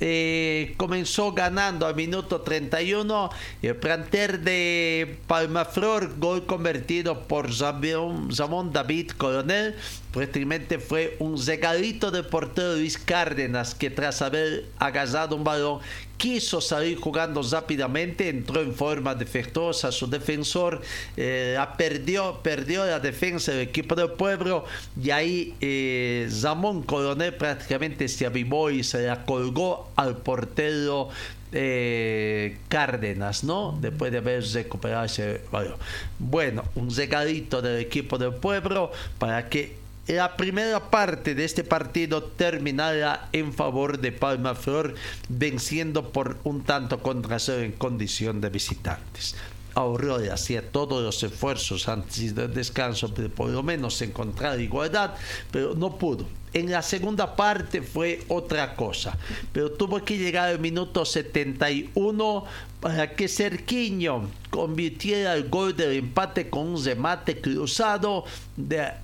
eh, 0.00 0.74
comenzó 0.76 1.32
ganando 1.32 1.86
al 1.86 1.94
minuto 1.94 2.40
31 2.40 3.30
y 3.60 3.66
el 3.66 3.76
planter 3.76 4.40
de 4.40 5.18
Palmaflor, 5.26 6.18
gol 6.18 6.46
convertido 6.46 7.24
por 7.28 7.52
Zamón 7.52 8.72
David 8.72 9.10
Coronel, 9.18 9.76
prácticamente 10.12 10.78
fue 10.78 11.16
un 11.18 11.36
regalito 11.44 12.10
del 12.10 12.26
portero 12.26 12.74
Luis 12.74 12.98
Cárdenas 12.98 13.74
que 13.74 13.90
tras 13.90 14.22
haber 14.22 14.66
agarrado 14.78 15.36
un 15.36 15.44
balón 15.44 15.80
quiso 16.20 16.60
salir 16.60 16.98
jugando 17.00 17.42
rápidamente, 17.42 18.28
entró 18.28 18.60
en 18.60 18.74
forma 18.74 19.14
defectuosa 19.14 19.90
su 19.90 20.06
defensor, 20.06 20.82
eh, 21.16 21.56
perdió, 21.78 22.40
perdió 22.42 22.84
la 22.84 23.00
defensa 23.00 23.52
del 23.52 23.62
equipo 23.62 23.94
del 23.94 24.10
pueblo 24.10 24.66
y 25.02 25.10
ahí 25.10 25.54
eh, 25.62 26.28
Ramón 26.42 26.82
Coronel 26.82 27.34
prácticamente 27.34 28.06
se 28.06 28.26
avivó 28.26 28.70
y 28.70 28.84
se 28.84 29.06
la 29.06 29.24
colgó 29.24 29.90
al 29.96 30.18
portero 30.18 31.08
eh, 31.52 32.58
Cárdenas, 32.68 33.42
¿no? 33.42 33.76
Después 33.80 34.12
de 34.12 34.18
haber 34.18 34.44
recuperado 34.44 35.06
ese 35.06 35.40
balón. 35.50 35.76
Bueno, 36.18 36.64
un 36.74 36.94
regalito 36.94 37.62
del 37.62 37.80
equipo 37.80 38.18
del 38.18 38.34
pueblo 38.34 38.92
para 39.18 39.48
que 39.48 39.79
la 40.06 40.36
primera 40.36 40.90
parte 40.90 41.34
de 41.34 41.44
este 41.44 41.64
partido 41.64 42.22
terminará 42.22 43.28
en 43.32 43.52
favor 43.52 43.98
de 43.98 44.12
Palma 44.12 44.54
Flor, 44.54 44.94
venciendo 45.28 46.10
por 46.10 46.38
un 46.44 46.62
tanto 46.62 47.00
contra 47.00 47.38
cero 47.38 47.62
en 47.62 47.72
condición 47.72 48.40
de 48.40 48.50
visitantes. 48.50 49.36
Aurora 49.74 50.34
hacía 50.34 50.70
todos 50.70 51.02
los 51.02 51.22
esfuerzos 51.22 51.88
antes 51.88 52.34
del 52.34 52.52
descanso 52.52 53.08
de 53.08 53.28
por 53.28 53.50
lo 53.50 53.62
menos 53.62 54.02
encontrar 54.02 54.60
igualdad, 54.60 55.14
pero 55.52 55.74
no 55.74 55.96
pudo. 55.96 56.26
En 56.52 56.70
la 56.70 56.82
segunda 56.82 57.36
parte 57.36 57.80
fue 57.80 58.22
otra 58.28 58.74
cosa, 58.74 59.16
pero 59.52 59.70
tuvo 59.70 60.04
que 60.04 60.18
llegar 60.18 60.48
al 60.48 60.58
minuto 60.58 61.04
71 61.04 62.44
para 62.80 63.14
que 63.14 63.28
Cerquiño 63.28 64.28
convirtiera 64.50 65.34
el 65.34 65.48
gol 65.48 65.76
del 65.76 65.92
empate 65.92 66.50
con 66.50 66.66
un 66.66 66.84
remate 66.84 67.40
cruzado 67.40 68.24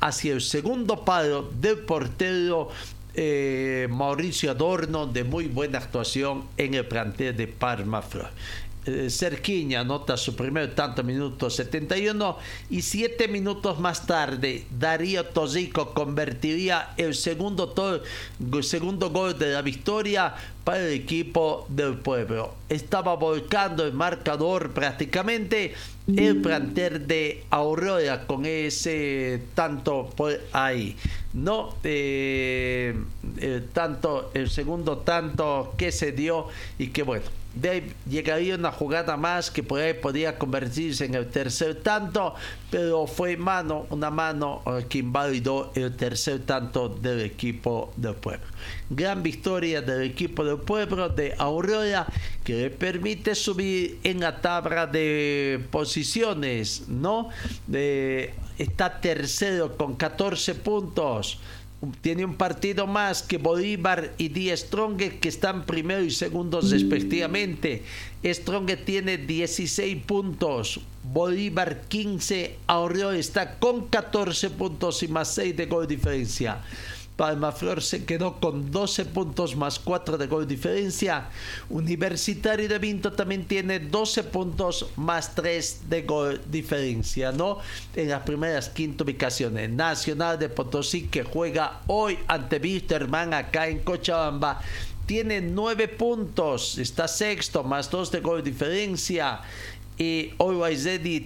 hacia 0.01 0.33
el 0.33 0.41
segundo 0.41 1.05
palo 1.05 1.49
del 1.61 1.79
portero 1.79 2.71
eh, 3.15 3.87
Mauricio 3.91 4.51
Adorno 4.51 5.07
de 5.07 5.25
muy 5.25 5.47
buena 5.47 5.79
actuación 5.79 6.45
en 6.57 6.75
el 6.75 6.87
plantel 6.87 7.37
de 7.37 7.47
Parma. 7.47 8.03
Eh, 8.87 9.11
Cerquiña 9.11 9.81
anota 9.81 10.17
su 10.17 10.37
primer 10.37 10.73
tanto 10.77 11.03
minuto 11.03 11.51
71 11.51 12.39
y 12.71 12.83
siete 12.83 13.27
minutos 13.27 13.81
más 13.81 14.07
tarde 14.07 14.65
Darío 14.71 15.27
Tozico 15.27 15.93
convertiría 15.93 16.95
el 16.97 17.17
segundo, 17.17 17.75
segundo 18.63 19.11
gol 19.11 19.37
de 19.37 19.55
la 19.55 19.63
victoria 19.63 20.35
para 20.63 20.87
el 20.87 20.93
equipo 20.93 21.67
del 21.69 21.97
pueblo. 21.97 22.55
Estaba 22.69 23.17
volcando 23.17 23.85
el 23.85 23.93
marcador 23.93 24.73
prácticamente 24.73 25.75
el 26.07 26.41
planter 26.41 27.09
de 27.09 27.45
Aurora 27.51 28.25
con 28.27 28.47
ese 28.47 29.43
tanto 29.55 30.09
por 30.15 30.41
ahí. 30.53 30.97
No, 31.35 31.75
eh, 31.83 32.95
tanto, 33.73 34.31
el 34.33 34.49
segundo 34.49 34.99
tanto 34.99 35.75
que 35.77 35.91
se 35.91 36.13
dio 36.13 36.47
y 36.79 36.89
que 36.89 37.03
bueno 37.03 37.46
de 37.57 37.91
llegaría 38.09 38.55
una 38.55 38.71
jugada 38.71 39.17
más 39.17 39.51
que 39.51 39.63
por 39.63 39.81
ahí 39.81 39.95
podía 39.95 40.39
convertirse 40.39 41.07
en 41.07 41.15
el 41.15 41.27
tercer 41.29 41.83
tanto, 41.83 42.35
pero 42.71 43.07
fue 43.07 43.37
mano, 43.37 43.87
una 43.91 44.11
mano 44.11 44.63
eh, 44.67 44.85
que 44.89 44.99
invalidó 44.99 45.73
el 45.75 45.97
tercer 45.97 46.41
tanto 46.41 46.89
del 46.89 47.23
equipo 47.23 47.93
del 47.97 48.15
pueblo. 48.15 48.47
Gran 48.91 49.23
victoria 49.23 49.81
del 49.81 50.03
equipo 50.03 50.45
del 50.45 50.59
pueblo 50.59 51.09
de 51.09 51.35
Aurora 51.39 52.07
que 52.45 52.55
le 52.55 52.71
permite 52.71 53.35
subir 53.35 53.99
en 54.05 54.21
la 54.21 54.41
tabla 54.41 54.87
de 54.87 55.65
posiciones, 55.71 56.89
¿no? 56.89 57.31
De, 57.67 58.35
está 58.59 59.01
tercero 59.01 59.77
con 59.77 59.97
14 59.97 60.55
puntos 60.57 61.39
tiene 62.01 62.25
un 62.25 62.37
partido 62.37 62.87
más 62.87 63.23
que 63.23 63.39
Bolívar 63.39 64.15
y 64.19 64.29
Die 64.29 64.57
Strong 64.57 64.97
que 64.97 65.29
están 65.29 65.67
primero 65.67 66.03
y 66.03 66.11
segundos 66.11 66.71
respectivamente. 66.71 67.83
Strong 68.25 68.71
tiene 68.85 69.19
16 69.19 70.03
puntos, 70.05 70.81
Bolívar 71.03 71.83
15, 71.89 72.57
Aureo 72.67 73.13
está 73.13 73.59
con 73.59 73.89
14 73.89 74.51
puntos 74.51 75.03
y 75.03 75.09
más 75.09 75.35
6 75.35 75.57
de 75.57 75.67
gol 75.67 75.87
diferencia. 75.87 76.63
Palmaflor 77.17 77.83
se 77.83 78.05
quedó 78.05 78.35
con 78.41 78.71
12 78.71 79.07
puntos 79.07 79.57
más 79.57 79.79
4 79.79 80.19
de 80.19 80.27
gol 80.27 80.47
diferencia. 80.47 81.31
Universitario 81.71 82.69
de 82.69 82.79
Vinto 82.79 83.13
también 83.13 83.47
tiene 83.47 83.81
12 83.81 84.25
puntos 84.25 84.91
más 84.97 85.35
3 85.35 85.89
de 85.89 86.03
gol 86.03 86.41
diferencia, 86.51 87.33
¿no? 87.33 87.59
En 87.95 88.11
las 88.11 88.23
primeras 88.23 88.69
quinta 88.69 89.05
ubicaciones. 89.05 89.71
Nacional 89.71 90.39
de 90.39 90.51
Potosí 90.51 91.09
que 91.09 91.25
juega 91.25 91.81
hoy 91.87 92.19
ante 92.29 92.59
Wisterman 92.59 93.33
acá 93.33 93.67
en 93.69 93.79
Cochabamba. 93.79 94.61
Tiene 95.07 95.41
9 95.41 95.89
puntos, 95.89 96.79
está 96.79 97.07
sexto, 97.07 97.63
más 97.63 97.91
2 97.91 98.11
de 98.11 98.21
gol 98.21 98.43
diferencia 98.43 99.41
y 99.99 100.33
hoy 100.39 100.57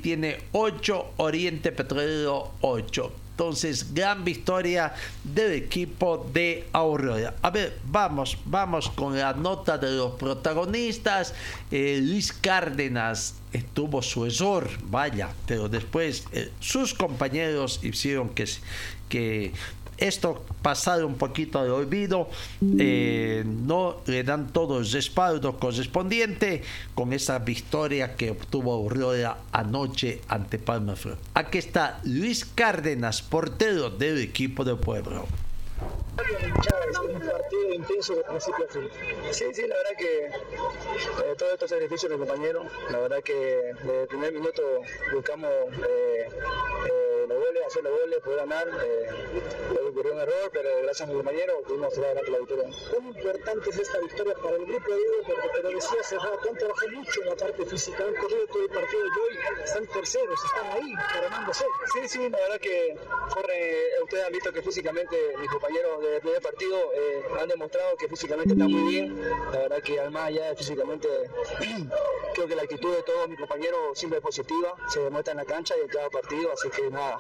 tiene 0.02 0.38
8, 0.52 1.14
Oriente 1.16 1.72
Petrolero 1.72 2.52
8. 2.60 3.12
Entonces, 3.40 3.94
gran 3.94 4.22
victoria 4.22 4.92
del 5.24 5.52
equipo 5.52 6.28
de 6.30 6.68
Aurora. 6.74 7.36
A 7.40 7.48
ver, 7.48 7.78
vamos, 7.86 8.36
vamos 8.44 8.90
con 8.90 9.18
la 9.18 9.32
nota 9.32 9.78
de 9.78 9.92
los 9.92 10.12
protagonistas. 10.16 11.32
Eh, 11.70 12.00
Luis 12.02 12.34
Cárdenas 12.34 13.36
tuvo 13.72 14.02
su 14.02 14.26
error, 14.26 14.68
vaya, 14.90 15.30
pero 15.46 15.70
después 15.70 16.26
eh, 16.32 16.50
sus 16.60 16.92
compañeros 16.92 17.80
hicieron 17.82 18.28
que 19.08 19.52
esto 20.00 20.44
pasado 20.62 21.06
un 21.06 21.16
poquito 21.16 21.62
de 21.62 21.70
olvido, 21.70 22.28
eh, 22.78 23.44
no 23.46 24.00
le 24.06 24.24
dan 24.24 24.52
todo 24.52 24.78
el 24.78 24.90
respaldo 24.90 25.58
correspondiente 25.58 26.62
con 26.94 27.12
esa 27.12 27.38
victoria 27.38 28.16
que 28.16 28.30
obtuvo 28.30 28.72
Aurora 28.72 29.38
anoche 29.52 30.20
ante 30.28 30.58
Palma 30.58 30.94
Aquí 31.34 31.58
está 31.58 32.00
Luis 32.04 32.44
Cárdenas, 32.44 33.22
portero 33.22 33.90
del 33.90 34.18
equipo 34.18 34.64
del 34.64 34.78
pueblo 34.78 35.26
un 37.02 37.20
partido 37.20 37.74
intenso 37.74 38.14
de 38.14 38.24
principio 38.24 38.64
a 38.64 38.72
fin. 38.72 38.90
Sí, 39.30 39.44
sí, 39.54 39.66
la 39.66 39.76
verdad 39.76 39.96
que 39.98 40.26
eh, 40.26 41.34
todo 41.38 41.52
estos 41.52 41.70
sacrificios 41.70 42.10
de 42.10 42.18
compañeros, 42.18 42.66
la 42.90 42.98
verdad 42.98 43.22
que 43.22 43.72
desde 43.82 44.02
el 44.02 44.08
primer 44.08 44.32
minuto 44.32 44.62
buscamos 45.12 45.50
eh, 45.50 46.28
eh, 46.28 47.26
los 47.28 47.38
goles, 47.38 47.62
hacer 47.66 47.84
los 47.84 48.00
goles, 48.00 48.18
poder 48.20 48.38
ganar. 48.40 48.66
luego 49.72 49.88
ocurrió 49.90 50.12
un 50.14 50.20
error, 50.20 50.50
pero 50.52 50.68
gracias 50.82 51.08
a 51.08 51.12
mi 51.12 51.16
compañero 51.16 51.62
pudimos 51.66 51.92
tirar 51.94 52.10
adelante 52.10 52.30
la 52.30 52.38
victoria. 52.38 52.70
¿Cómo 52.94 53.08
importante 53.10 53.70
es 53.70 53.78
esta 53.78 53.98
victoria 54.00 54.34
para 54.34 54.56
el 54.56 54.66
grupo 54.66 54.90
de 54.90 54.96
Diego? 54.96 55.16
Porque 55.26 55.48
te 55.48 55.62
lo 55.62 55.70
decía 55.70 56.00
hace 56.00 56.16
rato, 56.16 56.48
han 56.48 56.56
trabajado 56.56 56.90
mucho 56.92 57.22
en 57.22 57.28
la 57.28 57.36
parte 57.36 57.66
física, 57.66 58.04
han 58.04 58.14
corrido 58.14 58.46
todo 58.46 58.62
el 58.62 58.70
partido 58.70 59.02
de 59.02 59.08
hoy, 59.08 59.38
están 59.64 59.86
terceros, 59.86 60.44
están 60.44 60.70
ahí, 60.72 60.92
caramándose. 61.12 61.64
Sí, 61.92 62.08
sí, 62.08 62.28
la 62.28 62.38
verdad 62.38 62.60
que 62.60 62.96
corre, 63.32 63.84
ustedes 64.02 64.26
han 64.26 64.32
visto 64.32 64.52
que 64.52 64.62
físicamente 64.62 65.16
mis 65.38 65.50
compañeros 65.50 65.69
desde 65.72 66.16
el 66.16 66.20
primer 66.20 66.42
partido 66.42 66.92
eh, 66.94 67.22
han 67.40 67.48
demostrado 67.48 67.96
que 67.96 68.08
físicamente 68.08 68.52
están 68.54 68.70
muy 68.70 68.90
bien. 68.90 69.20
La 69.52 69.58
verdad 69.58 69.82
que 69.82 70.00
además 70.00 70.24
allá 70.24 70.54
físicamente 70.56 71.08
creo 72.34 72.48
que 72.48 72.56
la 72.56 72.62
actitud 72.62 72.94
de 72.94 73.02
todos 73.02 73.28
mis 73.28 73.38
compañeros 73.38 73.98
siempre 73.98 74.18
es 74.18 74.24
positiva, 74.24 74.74
se 74.88 75.00
demuestra 75.00 75.32
en 75.32 75.38
la 75.38 75.44
cancha 75.44 75.74
y 75.78 75.82
en 75.82 75.88
cada 75.88 76.10
partido, 76.10 76.52
así 76.52 76.68
que 76.70 76.90
nada, 76.90 77.18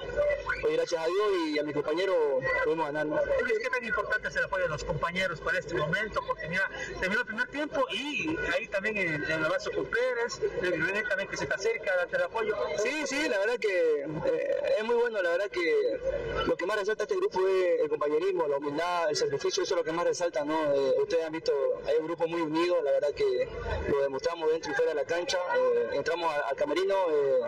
hoy 0.64 0.74
gracias 0.74 1.02
a 1.02 1.06
Dios 1.06 1.26
y 1.48 1.58
a 1.58 1.62
mis 1.62 1.74
compañeros 1.74 2.16
pudimos 2.64 2.86
ganar. 2.86 3.22
¿Qué 3.46 3.70
tan 3.70 3.84
importante 3.84 4.28
es 4.28 4.36
el 4.36 4.44
apoyo 4.44 4.64
de 4.64 4.70
los 4.70 4.84
compañeros 4.84 5.40
para 5.40 5.58
este 5.58 5.74
momento? 5.74 6.20
Porque 6.26 6.48
mira, 6.48 6.68
terminó 7.00 7.20
el 7.20 7.26
primer 7.26 7.48
tiempo 7.48 7.84
y 7.92 8.36
ahí 8.54 8.66
también 8.68 8.96
el, 8.96 9.24
el 9.24 9.44
abrazo 9.44 9.70
con 9.72 9.86
Pérez, 9.86 10.40
el 10.62 11.08
también 11.08 11.28
que 11.28 11.36
se 11.36 11.44
acerca, 11.44 11.96
darte 11.96 12.16
el 12.16 12.22
apoyo. 12.22 12.56
Sí, 12.82 13.06
sí, 13.06 13.28
la 13.28 13.38
verdad 13.38 13.58
que 13.58 14.02
eh, 14.02 14.74
es 14.78 14.84
muy 14.84 14.96
bueno, 14.96 15.22
la 15.22 15.30
verdad 15.30 15.50
que 15.50 16.00
lo 16.46 16.56
que 16.56 16.66
más 16.66 16.76
resalta 16.76 17.04
este 17.04 17.16
grupo 17.16 17.46
es 17.46 17.80
el 17.82 17.88
compañerismo, 17.88 18.39
la 18.48 18.56
humildad, 18.56 19.10
el 19.10 19.16
sacrificio, 19.16 19.62
eso 19.62 19.74
es 19.74 19.78
lo 19.78 19.84
que 19.84 19.92
más 19.92 20.04
resalta, 20.04 20.44
¿no? 20.44 20.72
Eh, 20.74 20.94
ustedes 21.02 21.24
han 21.24 21.32
visto, 21.32 21.52
hay 21.86 21.96
un 21.96 22.06
grupo 22.06 22.26
muy 22.26 22.40
unido, 22.40 22.80
la 22.82 22.92
verdad 22.92 23.12
que 23.12 23.48
lo 23.88 24.02
demostramos 24.02 24.50
dentro 24.50 24.72
y 24.72 24.74
fuera 24.74 24.90
de 24.90 24.96
la 24.96 25.04
cancha, 25.04 25.38
eh, 25.56 25.88
entramos 25.92 26.32
al, 26.32 26.56
camerino, 26.56 26.94
eh, 27.10 27.40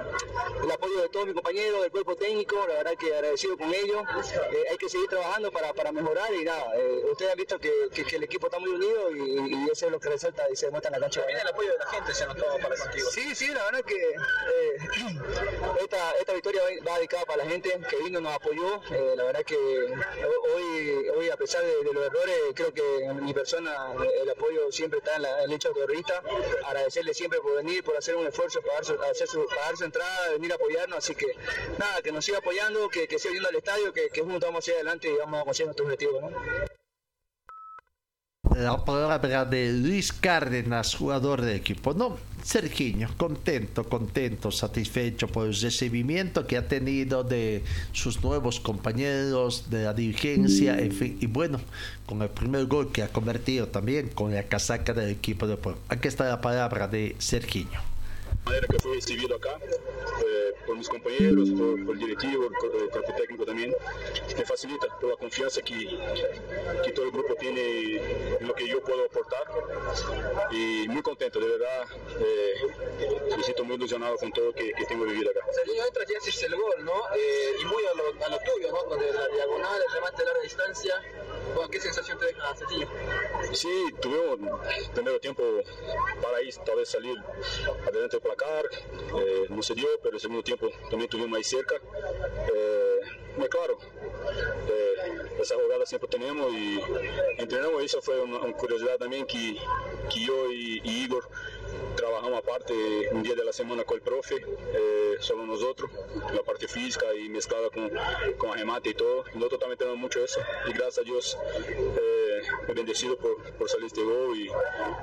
el 0.63 0.71
apoyo 0.71 1.01
de 1.01 1.09
todos 1.09 1.27
mis 1.27 1.35
compañeros, 1.35 1.83
del 1.83 1.91
cuerpo 1.91 2.17
técnico, 2.17 2.57
la 2.67 2.75
verdad 2.75 2.95
que 2.97 3.15
agradecido 3.15 3.57
con 3.57 3.73
ellos, 3.73 4.03
hay 4.71 4.77
que 4.77 4.89
seguir 4.89 5.09
trabajando 5.09 5.51
para, 5.51 5.73
para 5.73 5.93
mejorar 5.93 6.33
y 6.35 6.45
nada, 6.45 6.73
ustedes 7.11 7.33
han 7.33 7.37
visto 7.37 7.59
que, 7.59 7.73
que, 7.93 8.17
el 8.17 8.25
equipo 8.25 8.47
está 8.47 8.59
muy 8.59 8.71
unido 8.71 9.11
y, 9.13 9.71
eso 9.73 9.87
es 9.87 9.93
lo 9.93 10.01
que 10.01 10.11
resalta 10.11 10.43
y 10.51 10.57
se 10.57 10.67
demuestra 10.67 10.89
en 10.89 11.01
la 11.01 11.07
cancha. 11.07 11.21
También 11.21 11.41
el 11.41 11.49
apoyo 11.49 11.73
de 11.73 11.79
la 11.79 11.87
gente 11.87 12.13
se 12.13 12.27
notó 12.27 12.45
para 12.61 12.77
contigo. 12.77 13.09
Sí, 13.11 13.35
sí, 13.35 13.49
la 13.49 13.65
verdad 13.65 13.85
que 13.85 14.15
esta, 15.83 16.13
esta 16.13 16.33
victoria 16.35 16.63
va 16.87 16.97
dedicada 16.97 17.25
para 17.25 17.45
la 17.45 17.51
gente 17.51 17.81
que 17.89 17.97
vino 17.97 18.21
nos 18.21 18.35
apoyó, 18.35 18.81
la 19.17 19.25
verdad 19.25 19.43
que 19.45 19.57
hoy, 19.57 20.82
hoy 20.91 21.31
a 21.31 21.37
pesar 21.37 21.63
de, 21.65 21.93
los 21.93 22.05
errores, 22.05 22.37
creo 22.55 22.73
que 22.73 23.05
en 23.05 23.25
mi 23.25 23.33
persona 23.33 23.95
el 24.23 24.31
apoyo 24.31 24.71
siempre 24.71 24.99
está 24.99 25.17
en, 25.17 25.23
la, 25.23 25.43
el 25.45 25.53
hecho. 25.53 25.73
Agradecerle 26.67 27.15
siempre 27.15 27.41
por 27.41 27.57
venir, 27.57 27.83
por 27.85 27.97
hacer 27.97 28.17
un 28.17 28.27
esfuerzo 28.27 28.61
para 28.63 28.75
dar 28.75 28.85
su, 28.85 29.03
hacer 29.03 29.29
su, 29.29 29.47
su 29.77 29.85
entrada, 29.85 30.31
venir 30.31 30.53
a 30.53 30.57
apoyarnos. 30.57 30.99
Así 30.99 31.15
que 31.15 31.27
nada, 31.79 32.03
que 32.03 32.13
nos 32.13 32.25
siga 32.25 32.39
apoyando, 32.39 32.89
que, 32.89 33.07
que 33.09 33.19
siga 33.19 33.35
yendo 33.35 33.49
al 33.49 33.57
estadio, 33.57 33.93
que, 33.93 34.09
que 34.11 34.21
juntos 34.23 34.43
vamos 34.43 34.65
hacia 34.65 34.75
adelante 34.75 35.09
y 35.09 35.17
vamos 35.17 35.41
a 35.41 35.45
conseguir 35.45 35.67
nuestro 35.67 35.85
objetivo. 35.87 36.21
¿no? 36.21 36.82
La 38.57 38.85
palabra 38.85 39.45
de 39.45 39.73
Luis 39.73 40.13
Cárdenas, 40.13 40.95
jugador 40.95 41.43
del 41.43 41.57
equipo. 41.57 41.95
No, 41.95 42.17
Sergiño, 42.43 43.09
contento, 43.17 43.85
contento, 43.85 44.51
satisfecho 44.51 45.29
por 45.29 45.47
el 45.47 45.55
recibimiento 45.55 46.47
que 46.47 46.57
ha 46.57 46.67
tenido 46.67 47.23
de 47.23 47.63
sus 47.93 48.23
nuevos 48.23 48.59
compañeros, 48.59 49.71
de 49.71 49.85
la 49.85 49.95
dirigencia, 49.95 50.79
en 50.79 50.93
fin, 50.93 51.19
y 51.21 51.27
bueno, 51.27 51.61
con 52.05 52.21
el 52.21 52.31
primer 52.31 52.67
gol 52.67 52.91
que 52.91 53.03
ha 53.03 53.09
convertido 53.09 53.69
también 53.69 54.09
con 54.09 54.35
la 54.35 54.43
casaca 54.45 54.93
del 54.93 55.11
equipo 55.11 55.47
de 55.47 55.57
pueblo. 55.57 55.81
Aquí 55.89 56.09
está 56.09 56.29
la 56.29 56.41
palabra 56.41 56.89
de 56.89 57.15
Sergiño 57.19 57.92
manera 58.45 58.67
que 58.67 58.79
fue 58.79 58.95
recibido 58.95 59.37
acá 59.37 59.59
eh, 59.63 60.55
por 60.67 60.77
mis 60.77 60.89
compañeros, 60.89 61.51
por, 61.51 61.95
el 61.95 61.99
directivo, 61.99 62.47
el, 62.47 62.91
cuerpo 62.91 63.15
técnico 63.17 63.45
también. 63.45 63.75
me 64.37 64.45
facilita 64.45 64.87
por 65.01 65.11
la 65.11 65.17
confianza 65.17 65.63
que, 65.63 65.99
que 66.85 66.93
todo 66.93 67.07
el 67.07 67.13
grupo 67.13 67.35
tiene 67.37 67.97
en 68.41 68.47
lo 68.47 68.55
que 68.55 68.67
yo 68.69 68.83
puedo 68.83 69.05
aportar 69.05 69.43
y 70.51 70.89
muy 70.89 71.03
contento, 71.03 71.41
de 71.41 71.49
verdad, 71.49 71.87
eh, 72.21 72.55
me 73.37 73.43
siento 73.43 73.65
muy 73.65 73.77
ilusionado 73.77 74.17
con 74.17 74.33
todo 74.33 74.53
que, 74.53 74.73
que 74.73 74.85
tengo 74.87 75.05
vivido 75.05 75.31
acá. 75.31 75.41
Serginho 75.53 75.87
entra 75.87 76.05
y 76.09 76.15
haces 76.15 76.43
el 76.43 76.55
gol, 76.55 76.85
¿no? 76.85 76.93
Eh, 77.15 77.55
y 77.61 77.65
muy 77.65 77.85
a 77.85 77.95
lo, 77.95 78.25
a 78.25 78.29
lo 78.29 78.39
tuyo, 78.39 78.73
¿no? 78.73 78.85
Con 78.85 78.99
la 78.99 79.29
diagonal, 79.29 79.81
el 79.87 79.95
remate 79.95 80.19
de 80.19 80.25
larga 80.25 80.43
distancia. 80.43 80.95
Bueno, 81.55 81.71
¿Qué 81.71 81.81
sensación 81.81 82.19
te 82.19 82.27
deja 82.27 82.57
Serginho? 82.57 82.89
Sí, 83.53 83.95
tuvimos 84.01 84.39
primero 84.95 85.21
tiempo 85.21 85.43
para 86.23 86.39
ahí 86.39 86.51
tal 86.65 86.77
vez 86.77 86.89
salir 86.89 87.17
adelante 87.87 88.17
del 88.17 88.21
placar, 88.35 88.65
eh, 89.21 89.47
no 89.49 89.63
se 89.63 89.75
dio, 89.75 89.87
pero 90.03 90.15
el 90.15 90.21
segundo 90.21 90.43
tiempo 90.43 90.69
también 90.91 91.03
estuvimos 91.03 91.37
ahí 91.37 91.45
cerca. 91.45 91.77
Eh, 91.77 93.01
muy 93.37 93.49
claro, 93.49 93.79
eh, 94.69 95.41
esa 95.41 95.55
jugada 95.55 95.87
siempre 95.87 96.09
tenemos 96.09 96.53
y 96.53 96.81
entrenamos, 97.39 97.83
eso 97.83 98.01
fue 98.03 98.21
una, 98.21 98.39
una 98.41 98.53
curiosidad 98.53 98.97
también 98.99 99.27
que, 99.27 99.57
que 100.13 100.21
yo 100.27 100.53
y, 100.53 100.81
y 100.85 101.05
Igor 101.05 101.29
trabajamos 101.97 102.39
aparte 102.39 103.09
un 103.13 103.23
día 103.23 103.35
de 103.35 103.45
la 103.45 103.53
semana 103.53 103.85
con 103.85 103.97
el 103.97 104.03
profe, 104.03 104.37
eh, 104.75 105.17
solo 105.21 105.45
nosotros, 105.47 105.91
la 106.35 106.43
parte 106.43 106.67
física 106.69 107.13
y 107.15 107.29
mezclada 107.29 107.69
con, 107.71 107.91
con 108.39 108.57
remate 108.57 108.91
y 108.91 108.95
todo. 108.95 109.25
Nosotros 109.35 109.61
también 109.61 109.79
tenemos 109.79 109.99
mucho 109.99 110.25
eso 110.25 110.41
y 110.69 110.73
gracias 110.73 110.99
a 110.99 111.03
Dios 111.03 111.39
eh, 111.69 112.43
bendecido 112.75 113.17
por, 113.19 113.37
por 113.55 113.69
salir 113.69 113.87
este 113.87 114.03
gol 114.03 114.37
y 114.37 114.49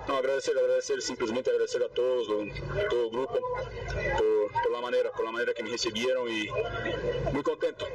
no, 0.07 0.17
agradecer, 0.17 0.57
agradecer, 0.57 1.01
simplemente 1.01 1.49
agradecer 1.49 1.83
a 1.83 1.89
todos, 1.89 2.27
lo- 2.27 2.87
todo 2.89 3.03
el 3.05 3.09
grupo 3.11 3.33
por, 3.33 4.51
por 4.63 4.71
la 4.71 4.81
manera, 4.81 5.11
por 5.11 5.25
la 5.25 5.31
manera 5.31 5.53
que 5.53 5.63
me 5.63 5.69
recibieron 5.69 6.29
y 6.29 6.47
muy 7.31 7.43
contento 7.43 7.85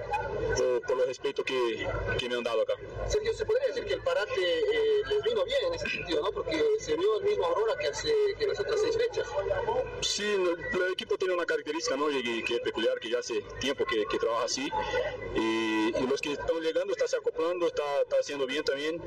por, 0.57 0.81
por 0.83 1.01
el 1.01 1.07
respeto 1.07 1.45
que, 1.45 1.87
que 2.19 2.29
me 2.29 2.37
han 2.37 2.45
dado 2.45 2.63
acá. 2.63 2.75
Sergio, 3.09 3.33
se 3.35 3.45
podría 3.45 3.67
decir 3.69 3.85
que 3.85 3.95
el 3.95 4.03
parate 4.03 4.33
eh, 4.41 5.03
les 5.09 5.23
vino 5.23 5.45
bien 5.45 5.59
en 5.69 5.75
ese 5.75 5.89
sentido, 5.91 6.23
¿no? 6.23 6.33
Porque 6.33 6.63
se 6.79 6.97
vio 6.97 7.19
el 7.19 7.25
mismo 7.25 7.45
Aurora 7.47 7.75
que 7.79 7.89
hace 7.89 8.13
que 8.39 8.47
las 8.47 8.59
Sí, 10.01 10.25
el 10.25 10.93
equipo 10.93 11.17
tiene 11.17 11.35
una 11.35 11.47
característica 11.47 11.97
¿no? 11.97 12.11
y, 12.11 12.43
que 12.45 12.57
es 12.57 12.61
peculiar, 12.61 12.99
que 13.01 13.11
ya 13.11 13.19
hace 13.19 13.43
tiempo 13.61 13.85
que, 13.85 14.05
trabaja 14.19 14.45
así. 14.45 14.69
Y, 15.35 15.93
los 16.09 16.21
que 16.21 16.33
están 16.33 16.61
llegando 16.61 16.93
están 16.93 17.09
se 17.09 17.17
acoplando, 17.17 17.67
está, 17.67 17.83
haciendo 18.21 18.47
bien 18.47 18.63
también. 18.65 19.01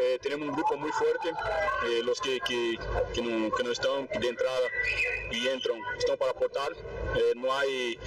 Eh, 0.00 0.18
tenemos 0.20 0.48
un 0.48 0.54
grupo 0.54 0.76
muy 0.76 0.90
fuerte. 0.92 1.30
eh, 1.86 2.02
los 2.04 2.20
que, 2.20 2.40
que, 2.40 3.22
no, 3.22 3.70
están 3.70 4.08
de 4.20 4.28
entrada 4.28 4.68
y 5.30 5.48
entran 5.48 5.80
están 5.98 6.16
para 6.16 6.32
aportar. 6.32 6.72
Eh, 7.16 7.32
no 7.36 7.52
hay 7.54 7.98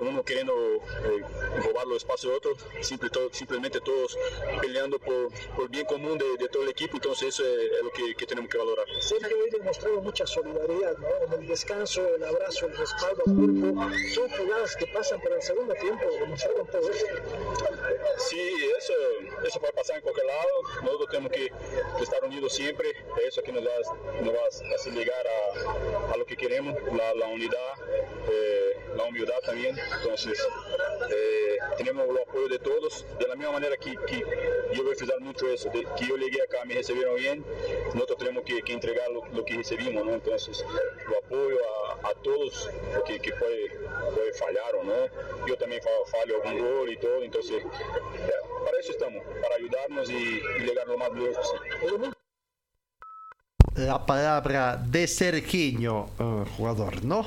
uno 0.00 0.22
queriendo 0.22 0.52
eh, 0.54 1.22
robar 1.64 1.86
los 1.86 1.98
espacios 1.98 2.32
de 2.32 2.36
otro, 2.36 2.56
simple, 2.80 3.10
simplemente 3.32 3.80
todos 3.80 4.16
peleando 4.60 4.98
por, 4.98 5.28
por 5.56 5.68
bien 5.68 5.84
común 5.86 6.18
de, 6.18 6.36
de 6.36 6.48
todo 6.48 6.62
el 6.62 6.70
equipo. 6.70 6.96
Entonces 6.96 7.28
eso 7.28 7.44
es, 7.44 7.72
es 7.72 7.82
lo 7.82 7.90
que, 7.90 8.14
que 8.14 8.26
tenemos 8.26 8.50
que 8.50 8.58
valorar. 8.58 8.86
Sergio 9.00 9.36
hoy 9.42 9.50
demostrado 9.50 10.00
mucha 10.00 10.26
solidaridad, 10.26 10.96
¿no? 10.98 11.08
En 11.26 11.42
el 11.42 11.48
descanso, 11.48 12.06
el 12.16 12.24
abrazo, 12.24 12.66
el 12.66 12.76
respaldo 12.76 13.22
al 13.26 13.34
grupo. 13.34 13.82
Son 14.14 14.28
jugadas 14.30 14.76
que 14.76 14.86
pasan, 14.88 15.20
en 15.26 15.32
el 15.32 15.42
segundo 15.42 15.74
tiempo 15.74 16.04
demostraron 16.20 16.66
todo 16.66 16.90
eso. 16.90 17.06
Sí, 18.18 18.70
eso, 18.78 18.92
eso 19.46 19.60
puede 19.60 19.72
pasar 19.72 19.96
en 19.96 20.02
cualquier 20.02 20.26
lado. 20.26 20.48
Nosotros 20.82 21.08
tenemos 21.10 21.32
que, 21.32 21.52
que 21.96 22.02
estar 22.02 22.24
unidos 22.24 22.52
siempre. 22.52 22.92
Eso 23.26 23.42
que 23.42 23.52
nos 23.52 23.64
va, 23.64 23.70
nos 24.22 24.34
va 24.34 24.38
a 24.40 24.74
hacer 24.74 24.92
llegar 24.92 25.24
a, 25.26 26.12
a 26.12 26.16
lo 26.16 26.24
que 26.24 26.36
queremos, 26.36 26.74
la, 26.92 27.14
la 27.14 27.26
unidad, 27.28 27.72
eh, 28.30 28.76
la 28.96 29.04
humildad 29.04 29.38
también. 29.44 29.76
Entonces, 29.96 30.38
eh, 31.10 31.56
tenemos 31.76 32.08
el 32.08 32.18
apoyo 32.18 32.48
de 32.48 32.58
todos. 32.58 33.04
De 33.18 33.26
la 33.26 33.34
misma 33.34 33.52
manera 33.52 33.76
que, 33.76 33.96
que 34.06 34.24
yo 34.74 34.82
voy 34.84 34.92
a 34.92 34.96
fijar 34.96 35.20
mucho 35.20 35.48
eso, 35.48 35.68
de 35.70 35.86
que 35.98 36.06
yo 36.06 36.16
llegué 36.16 36.42
acá, 36.42 36.64
me 36.64 36.74
recibieron 36.74 37.16
bien, 37.16 37.44
nosotros 37.94 38.18
tenemos 38.18 38.44
que, 38.44 38.62
que 38.62 38.72
entregar 38.72 39.10
lo, 39.10 39.24
lo 39.26 39.44
que 39.44 39.56
recibimos, 39.56 40.04
¿no? 40.04 40.12
Entonces, 40.14 40.64
lo 41.08 41.18
apoyo 41.18 41.58
a, 42.02 42.08
a 42.10 42.14
todos, 42.22 42.68
porque 42.94 43.18
que 43.20 43.32
puede, 43.32 43.70
puede 44.14 44.32
fallar 44.34 44.74
o 44.80 44.84
no. 44.84 45.46
Yo 45.46 45.56
también 45.56 45.82
fa- 45.82 46.18
fallo 46.18 46.42
algún 46.42 46.60
gol 46.60 46.92
y 46.92 46.96
todo, 46.98 47.22
entonces, 47.22 47.62
para 48.64 48.78
eso 48.78 48.92
estamos, 48.92 49.22
para 49.42 49.54
ayudarnos 49.56 50.10
y, 50.10 50.40
y 50.60 50.60
llegar 50.64 50.86
lo 50.86 50.98
más 50.98 51.10
lejos 51.12 51.52
posible. 51.80 52.10
la 53.76 54.04
palabra 54.04 54.76
de 54.76 55.06
Serginho, 55.06 56.10
eh, 56.18 56.44
jugador, 56.56 57.04
¿no? 57.04 57.24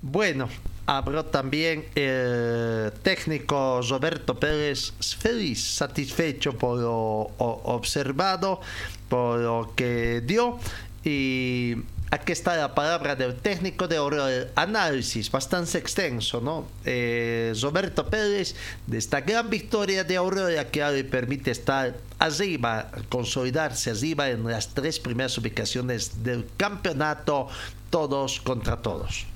Bueno, 0.00 0.48
habló 0.86 1.24
también 1.24 1.86
el 1.96 2.92
técnico 3.02 3.80
Roberto 3.82 4.38
Pérez, 4.38 4.92
feliz, 5.18 5.62
satisfecho 5.62 6.56
por 6.56 6.78
lo 6.78 7.30
observado, 7.38 8.60
por 9.08 9.40
lo 9.40 9.72
que 9.74 10.22
dio. 10.24 10.58
Y 11.02 11.74
aquí 12.12 12.30
está 12.30 12.56
la 12.56 12.76
palabra 12.76 13.16
del 13.16 13.34
técnico 13.34 13.88
de 13.88 13.96
el 13.96 14.50
análisis, 14.54 15.32
bastante 15.32 15.78
extenso, 15.78 16.40
¿no? 16.40 16.68
Eh, 16.84 17.52
Roberto 17.60 18.06
Pérez, 18.06 18.54
de 18.86 18.98
esta 18.98 19.20
gran 19.20 19.50
victoria 19.50 20.04
de 20.04 20.16
Aurora 20.16 20.70
que 20.70 20.80
le 20.80 21.02
permite 21.02 21.50
estar 21.50 21.96
arriba, 22.20 22.90
consolidarse 23.08 23.90
arriba 23.90 24.30
en 24.30 24.44
las 24.44 24.68
tres 24.68 25.00
primeras 25.00 25.36
ubicaciones 25.38 26.22
del 26.22 26.46
campeonato, 26.56 27.48
todos 27.90 28.40
contra 28.40 28.76
todos. 28.76 29.26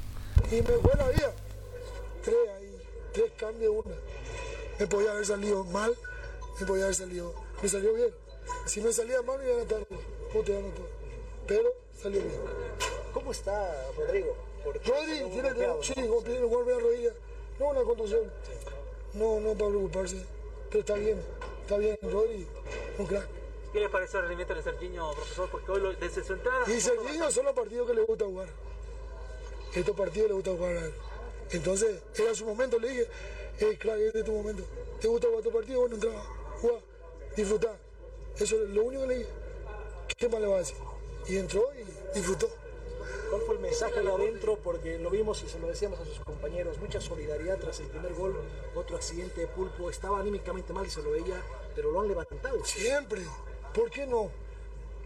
Y 0.50 0.56
me 0.56 0.78
fue 0.78 0.94
la 0.96 1.08
vida. 1.08 1.32
Tres 2.24 2.36
ahí, 2.56 2.76
tres 3.12 3.32
cambios, 3.36 3.74
una. 3.84 3.94
Me 4.78 4.86
podía 4.86 5.12
haber 5.12 5.26
salido 5.26 5.64
mal, 5.64 5.96
me 6.60 6.66
podía 6.66 6.84
haber 6.84 6.94
salido. 6.94 7.34
Me 7.62 7.68
salió 7.68 7.94
bien. 7.94 8.14
Si 8.66 8.80
me 8.80 8.92
salía 8.92 9.22
mal, 9.22 9.40
iba 9.44 9.62
a 9.62 9.64
todo. 9.64 9.86
Pero 11.46 11.68
salió 12.00 12.20
bien. 12.20 12.40
¿Cómo 13.12 13.32
está 13.32 13.74
Rodrigo? 13.96 14.34
Porque 14.64 14.78
Rodri, 14.88 15.16
se 15.18 15.24
ve 15.24 15.30
tiene 15.30 15.48
golpeado, 15.48 15.82
sí, 15.82 15.94
¿no? 15.96 16.06
golpe, 16.06 16.40
golpe 16.40 16.72
de 16.72 16.80
rodilla. 16.80 17.12
No 17.58 17.66
una 17.68 17.82
contusión. 17.82 18.32
No, 19.14 19.40
no 19.40 19.52
para 19.54 19.70
preocuparse. 19.70 20.24
Pero 20.70 20.80
está 20.80 20.94
bien, 20.94 21.20
está 21.62 21.76
bien, 21.78 21.98
Rodri, 22.02 22.46
un 22.98 23.06
crack. 23.06 23.26
¿Qué 23.72 23.80
le 23.80 23.88
pareció 23.88 24.18
el 24.20 24.26
rendimiento 24.26 24.54
de 24.54 24.62
Serginho, 24.62 25.12
profesor? 25.14 25.48
Porque 25.50 25.72
hoy 25.72 25.80
lo- 25.80 25.92
desde 25.94 26.22
su 26.22 26.32
entrada... 26.34 26.64
Y 26.70 26.80
Serginho 26.80 27.30
son 27.30 27.46
los 27.46 27.54
partidos 27.54 27.88
que 27.88 27.94
le 27.94 28.02
gusta 28.02 28.24
jugar. 28.24 28.48
Estos 29.74 29.96
partidos 29.96 30.28
le 30.28 30.34
gusta 30.34 30.50
jugar 30.52 30.76
a 30.76 30.84
él. 30.86 30.92
Entonces, 31.50 32.00
era 32.16 32.34
su 32.34 32.44
momento, 32.46 32.78
le 32.78 32.88
dije, 32.88 33.08
hey, 33.58 33.76
crack, 33.78 33.98
este 33.98 34.18
es 34.20 34.24
tu 34.24 34.32
momento. 34.32 34.64
¿Te 35.00 35.08
gusta 35.08 35.28
jugar 35.28 35.42
tu 35.42 35.52
partido? 35.52 35.80
Bueno, 35.80 35.94
entra, 35.96 36.10
juega, 36.60 36.78
disfrutar. 37.36 37.76
Eso 38.38 38.62
es 38.62 38.70
lo 38.70 38.84
único 38.84 39.02
que 39.02 39.08
le 39.08 39.18
dije. 39.18 39.30
¿Qué 40.16 40.28
más 40.28 40.40
le 40.40 40.46
va 40.46 40.56
a 40.56 40.58
decir? 40.58 40.76
Y 41.28 41.36
entró 41.36 41.64
y 41.74 42.14
disfrutó. 42.18 42.48
¿Cuál 43.30 43.42
fue 43.42 43.54
el 43.54 43.60
mensaje 43.60 43.98
ahí 44.00 44.06
adentro? 44.06 44.58
Porque 44.62 44.98
lo 44.98 45.10
vimos 45.10 45.42
y 45.42 45.48
se 45.48 45.58
lo 45.58 45.66
decíamos 45.68 45.98
a 46.00 46.04
sus 46.04 46.20
compañeros. 46.20 46.78
Mucha 46.78 47.00
solidaridad 47.00 47.58
tras 47.58 47.80
el 47.80 47.86
primer 47.86 48.12
gol. 48.14 48.36
Otro 48.74 48.96
accidente 48.96 49.40
de 49.40 49.46
pulpo. 49.46 49.88
Estaba 49.90 50.20
anímicamente 50.20 50.72
mal 50.72 50.86
y 50.86 50.90
se 50.90 51.02
lo 51.02 51.12
veía, 51.12 51.42
pero 51.74 51.90
lo 51.90 52.00
han 52.02 52.08
levantado. 52.08 52.62
Siempre. 52.64 53.22
¿Por 53.74 53.90
qué 53.90 54.06
no? 54.06 54.30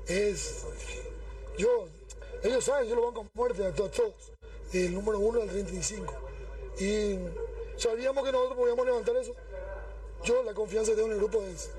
Es. 0.06 0.64
Yo. 1.56 1.88
Ellos 2.42 2.64
saben, 2.64 2.88
yo 2.88 2.96
lo 2.96 3.06
banco 3.06 3.20
a 3.22 3.30
muerte 3.34 3.64
a 3.64 3.72
to- 3.72 3.88
todos. 3.90 4.32
Del 4.72 4.94
número 4.94 5.18
1 5.18 5.42
al 5.42 5.48
35. 5.48 6.14
Y 6.78 7.18
sabíamos 7.76 8.24
que 8.24 8.32
nosotros 8.32 8.58
podíamos 8.58 8.86
levantar 8.86 9.16
eso. 9.16 9.34
Yo, 10.24 10.42
la 10.42 10.54
confianza 10.54 10.90
que 10.90 10.96
tengo 10.96 11.08
en 11.08 11.14
el 11.14 11.18
grupo 11.18 11.42
es. 11.42 11.70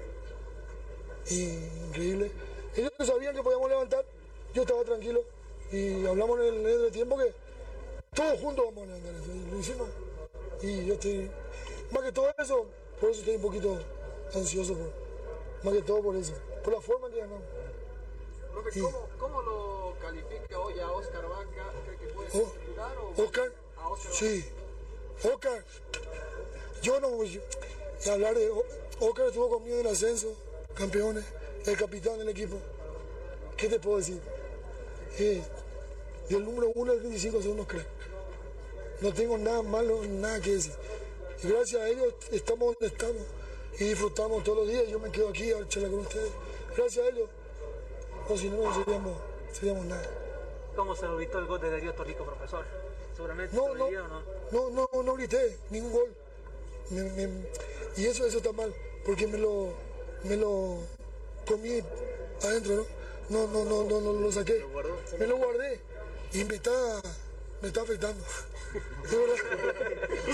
increíble. 1.32 2.32
Ellos 2.76 2.92
sabían 3.04 3.36
que 3.36 3.44
podíamos 3.44 3.70
levantar. 3.70 4.06
Yo 4.54 4.62
estaba 4.62 4.84
tranquilo. 4.84 5.24
Y 5.72 6.06
hablamos 6.06 6.40
en 6.40 6.46
el 6.46 6.60
medio 6.62 6.82
de 6.84 6.92
tiempo 6.92 7.18
que 7.18 7.34
todos 8.14 8.40
juntos 8.40 8.66
vamos 8.66 8.84
a 8.84 8.86
levantar 8.86 9.14
eso. 9.16 9.32
Y 9.32 9.52
lo 9.52 9.60
hicimos. 9.60 9.90
Y 10.62 10.86
yo 10.86 10.94
estoy. 10.94 11.30
Más 11.92 12.04
que 12.04 12.12
todo 12.12 12.34
eso, 12.38 12.66
por 13.00 13.10
eso 13.10 13.20
estoy 13.20 13.36
un 13.36 13.42
poquito 13.42 13.78
ansioso. 14.34 14.74
Por, 14.74 14.92
más 15.64 15.74
que 15.74 15.82
todo 15.82 16.02
por 16.02 16.16
eso. 16.16 16.34
Por 16.64 16.74
la 16.74 16.82
forma 16.82 17.10
que 17.10 17.18
ganamos. 17.18 17.44
Profe, 18.52 18.82
¿cómo, 18.82 19.08
¿cómo 19.20 19.42
lo 19.42 19.94
califica 20.02 20.60
hoy 20.60 20.80
a 20.80 20.92
Oscar 20.92 21.28
Vaca? 21.28 21.67
O 22.34 23.24
Oscar, 23.24 23.52
a 23.78 23.90
Oscar 23.90 24.14
sí. 24.14 24.46
Oscar, 25.24 25.64
yo 26.82 27.00
no 27.00 27.10
voy 27.10 27.42
a 28.08 28.12
hablar 28.12 28.36
de. 28.36 28.52
Oscar 29.00 29.28
estuvo 29.28 29.50
conmigo 29.50 29.76
en 29.76 29.86
el 29.86 29.92
ascenso, 29.92 30.34
campeones, 30.74 31.24
el 31.66 31.78
capitán 31.78 32.18
del 32.18 32.30
equipo. 32.30 32.58
¿Qué 33.56 33.68
te 33.68 33.80
puedo 33.80 33.98
decir? 33.98 34.20
Eh, 35.20 35.42
del 36.30 36.44
número 36.44 36.72
1 36.76 36.92
al 36.92 37.00
25 37.00 37.42
son 37.42 37.52
unos 37.52 37.68
cracks. 37.68 37.88
No 39.02 39.14
tengo 39.14 39.38
nada 39.38 39.62
malo, 39.62 40.04
nada 40.04 40.40
que 40.42 40.54
decir. 40.54 40.74
Gracias 41.44 41.82
a 41.82 41.88
ellos 41.88 42.14
estamos 42.32 42.76
donde 42.76 42.88
estamos 42.88 43.22
y 43.80 43.84
disfrutamos 43.84 44.44
todos 44.44 44.60
los 44.60 44.68
días. 44.68 44.88
Yo 44.88 45.00
me 45.00 45.12
quedo 45.12 45.30
aquí 45.30 45.52
a 45.52 45.68
charlar 45.68 45.92
con 45.92 46.00
ustedes. 46.02 46.32
Gracias 46.76 47.06
a 47.06 47.10
ellos. 47.10 47.30
O 48.30 48.38
si 48.38 48.50
no, 48.50 48.58
no 48.58 48.76
seríamos, 48.76 49.14
seríamos 49.54 49.86
nada. 49.86 50.27
¿Cómo 50.78 50.96
se 50.96 51.08
evitó 51.08 51.40
el 51.40 51.48
gol 51.48 51.60
de 51.60 51.72
Darío 51.72 51.92
Torrico, 51.96 52.24
profesor? 52.24 52.64
Seguramente 53.16 53.56
No, 53.56 53.64
se 53.64 53.70
lo 53.70 53.76
no. 53.76 53.86
diría 53.86 54.04
o 54.04 54.08
no. 54.08 54.22
No, 54.52 54.88
no, 54.94 55.04
no 55.04 55.14
grité, 55.16 55.58
ningún 55.72 55.92
gol. 55.92 56.16
Me- 56.92 57.02
me- 57.02 57.48
Y 57.98 58.06
eso, 58.06 58.28
eso 58.28 58.38
está 58.38 58.52
mal, 58.52 58.72
porque 59.04 59.26
me 59.26 59.40
lo, 59.40 59.74
me 60.24 60.38
lo 60.38 60.78
comí 61.48 61.82
adentro, 62.44 62.76
¿no? 62.76 62.86
No, 63.30 63.48
no, 63.48 63.66
no, 63.66 63.84
no, 63.90 64.02
no 64.02 64.14
lo 64.22 64.32
saqué. 64.32 64.64
Me 65.18 65.26
lo 65.26 65.38
guardé 65.38 65.82
y 66.32 66.44
me 66.44 66.56
está, 66.58 67.02
me 67.64 67.70
está 67.70 67.82
afectando. 67.82 68.24
De 69.10 69.18
verdad. 69.18 69.36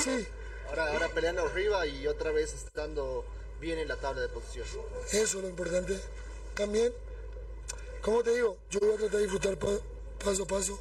Sí. 0.04 0.28
Ahora, 0.68 0.92
ahora 0.92 1.08
peleando 1.08 1.44
arriba 1.44 1.88
y 1.88 2.06
otra 2.06 2.32
vez 2.32 2.54
estando 2.54 3.24
bien 3.62 3.80
en 3.80 3.88
la 3.88 3.96
tabla 3.96 4.22
de 4.24 4.28
posición. 4.28 4.68
Eso 5.08 5.38
es 5.38 5.44
lo 5.44 5.48
importante. 5.48 5.98
También, 6.54 6.94
como 8.02 8.22
te 8.24 8.32
digo, 8.36 8.58
yo 8.70 8.82
voy 8.82 8.90
a 8.92 8.98
tratar 8.98 9.12
de 9.16 9.22
disfrutar 9.22 9.58
paso 10.24 10.44
a 10.44 10.48
paso, 10.48 10.80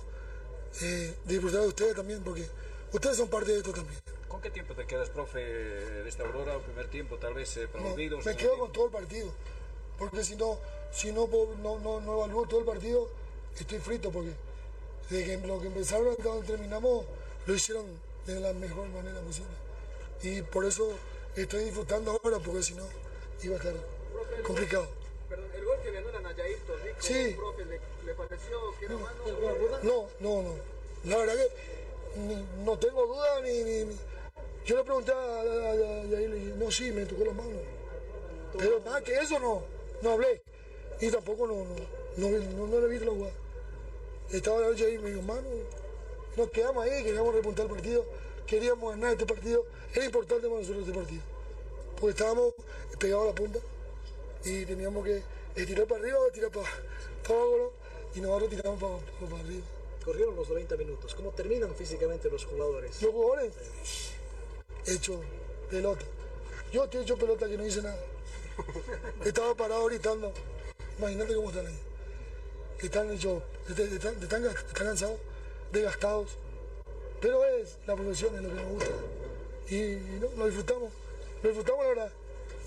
eh, 0.82 1.14
disfrutar 1.24 1.60
de 1.62 1.68
ustedes 1.68 1.94
también, 1.96 2.22
porque 2.22 2.46
ustedes 2.92 3.16
son 3.16 3.28
parte 3.28 3.52
de 3.52 3.58
esto 3.58 3.72
también. 3.72 3.98
¿Con 4.28 4.40
qué 4.40 4.50
tiempo 4.50 4.74
te 4.74 4.86
quedas, 4.86 5.10
profe, 5.10 5.38
de 5.40 6.08
esta 6.08 6.24
Aurora? 6.24 6.58
primer 6.60 6.88
tiempo, 6.88 7.16
tal 7.18 7.34
vez 7.34 7.56
eh, 7.58 7.68
para 7.68 7.84
No, 7.84 7.92
olvido. 7.92 8.18
me 8.24 8.36
quedo 8.36 8.58
con 8.58 8.72
todo 8.72 8.86
el 8.86 8.92
partido, 8.92 9.30
porque 9.98 10.24
si 10.24 10.36
no, 10.36 10.58
si 10.92 11.12
no, 11.12 11.28
no, 11.62 11.78
no, 11.78 12.00
no 12.00 12.12
evalúo 12.14 12.46
todo 12.46 12.60
el 12.60 12.66
partido, 12.66 13.08
estoy 13.58 13.78
frito, 13.78 14.10
porque 14.10 14.30
desde 15.10 15.38
que 15.40 15.46
lo 15.46 15.60
que 15.60 15.66
empezaron 15.66 16.08
hasta 16.08 16.22
donde 16.24 16.46
terminamos, 16.46 17.04
lo 17.46 17.54
hicieron 17.54 17.84
de 18.26 18.40
la 18.40 18.52
mejor 18.54 18.88
manera 18.88 19.20
posible. 19.20 19.50
Y 20.22 20.40
por 20.42 20.64
eso 20.64 20.92
estoy 21.36 21.64
disfrutando 21.64 22.12
ahora, 22.22 22.38
porque 22.38 22.62
si 22.62 22.74
no, 22.74 22.84
iba 23.42 23.54
a 23.56 23.58
estar 23.58 23.74
complicado. 24.44 24.88
Perdón, 25.28 25.50
el 25.54 25.64
gol 25.64 25.76
que 25.82 25.90
ganó 25.90 26.10
la 26.12 26.20
Nayair 26.20 26.58
Torrico, 26.60 26.96
Sí. 27.00 27.34
profe, 27.36 27.64
¿le, 27.66 27.80
No, 29.82 30.08
no, 30.20 30.42
no. 30.42 30.54
La 31.04 31.16
verdad 31.18 31.34
que 31.34 31.48
no 32.64 32.78
tengo 32.78 33.06
duda 33.06 33.40
ni, 33.42 33.86
Yo 34.66 34.76
le 34.76 34.84
pregunté 34.84 35.12
a, 35.12 35.16
a, 35.16 35.70
a- 35.72 36.04
le 36.04 36.26
dije, 36.28 36.54
no, 36.56 36.70
sí, 36.70 36.92
me 36.92 37.04
tocó 37.06 37.24
la 37.24 37.32
mano. 37.32 37.58
Pero 38.56 38.80
nada 38.84 39.00
que 39.02 39.14
eso 39.14 39.38
no, 39.38 39.62
no 40.02 40.10
hablé. 40.12 40.42
Y 41.00 41.10
tampoco 41.10 41.46
no, 41.46 41.64
no, 42.16 42.28
no, 42.66 42.80
le 42.80 42.86
vi 42.88 42.98
la 43.04 43.10
jugada. 43.12 43.32
Estaba 44.30 44.60
la 44.60 44.68
noche 44.68 44.86
ahí, 44.86 44.98
me 44.98 45.10
dijo, 45.10 45.22
mano, 45.22 45.48
nos 46.36 46.50
quedamos 46.50 46.84
ahí, 46.84 47.02
queríamos 47.02 47.34
repuntar 47.34 47.66
el 47.66 47.72
partido, 47.72 48.04
queríamos 48.46 48.90
ganar 48.94 49.12
este 49.12 49.26
partido. 49.26 49.64
Era 49.94 50.04
importante 50.04 50.46
para 50.48 50.60
nosotros 50.60 50.86
este 50.86 50.98
partido. 50.98 51.22
Porque 51.98 52.10
estábamos 52.10 52.54
pegados 52.98 53.24
a 53.24 53.28
la 53.28 53.34
punta 53.34 53.58
y 54.44 54.64
teníamos 54.66 55.04
que 55.04 55.22
tirar 55.66 55.86
para 55.86 56.00
arriba 56.00 56.18
o 56.20 56.30
tirar 56.30 56.50
para, 56.50 56.68
para 57.26 57.38
abajo. 57.40 57.72
Y 58.14 58.20
nosotros 58.20 58.50
tiramos 58.50 58.80
para, 58.80 58.96
para- 58.98 59.30
para 59.30 59.42
arriba. 59.42 59.64
Corrieron 60.04 60.34
los 60.36 60.48
90 60.48 60.76
minutos. 60.76 61.14
¿Cómo 61.14 61.30
terminan 61.30 61.74
físicamente 61.74 62.28
los 62.30 62.44
jugadores? 62.44 63.00
Los 63.02 63.12
jugadores 63.12 63.52
hecho 64.86 65.20
pelota. 65.70 66.04
Yo 66.72 66.84
estoy 66.84 67.02
hecho 67.02 67.16
pelota 67.16 67.48
que 67.48 67.56
no 67.56 67.64
hice 67.66 67.82
nada. 67.82 67.98
Estaba 69.24 69.54
parado 69.54 69.84
gritando. 69.86 70.32
Imagínate 70.98 71.34
cómo 71.34 71.50
están 71.50 71.66
ahí. 71.66 71.78
Están 72.82 73.12
hechos, 73.12 73.42
están, 73.68 74.20
están, 74.22 74.42
cansados, 74.72 75.20
desgastados. 75.70 76.30
Pero 77.20 77.44
es 77.44 77.76
la 77.86 77.94
profesión, 77.94 78.34
es 78.34 78.42
lo 78.42 78.48
que 78.48 78.54
nos 78.56 78.72
gusta. 78.72 78.90
Y, 79.70 79.76
y 79.76 80.18
no, 80.20 80.28
lo 80.36 80.46
disfrutamos. 80.46 80.92
Lo 81.42 81.48
disfrutamos, 81.48 81.82
la 81.84 81.88
verdad. 81.90 82.12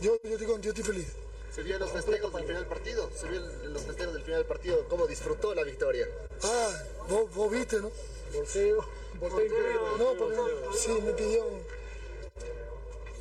Yo, 0.02 0.18
yo, 0.24 0.30
estoy, 0.38 0.48
yo 0.62 0.70
estoy 0.72 0.84
feliz. 0.84 1.08
Se 1.56 1.64
vio 1.64 1.76
en 1.76 1.80
los 1.80 1.92
festejos 1.92 2.34
del 2.34 2.44
final 2.44 2.64
del 2.64 2.70
partido, 2.70 3.10
se 3.16 3.30
vio 3.30 3.40
en 3.40 3.72
los 3.72 3.82
festejos 3.84 4.14
del 4.14 4.24
final 4.24 4.40
del 4.40 4.48
partido 4.48 4.86
cómo 4.90 5.08
disfrutó 5.08 5.56
la 5.56 5.64
victoria. 5.64 6.06
Ah, 6.44 6.84
vos, 7.08 7.34
vos 7.34 7.50
viste, 7.50 7.80
¿no? 7.80 7.90
Volteo, 8.34 8.86
volteo 9.22 9.46
increíble. 9.46 9.80
No, 9.98 10.14
porque 10.18 10.38
sí, 10.78 10.92
me 11.02 11.14
pidió. 11.14 11.46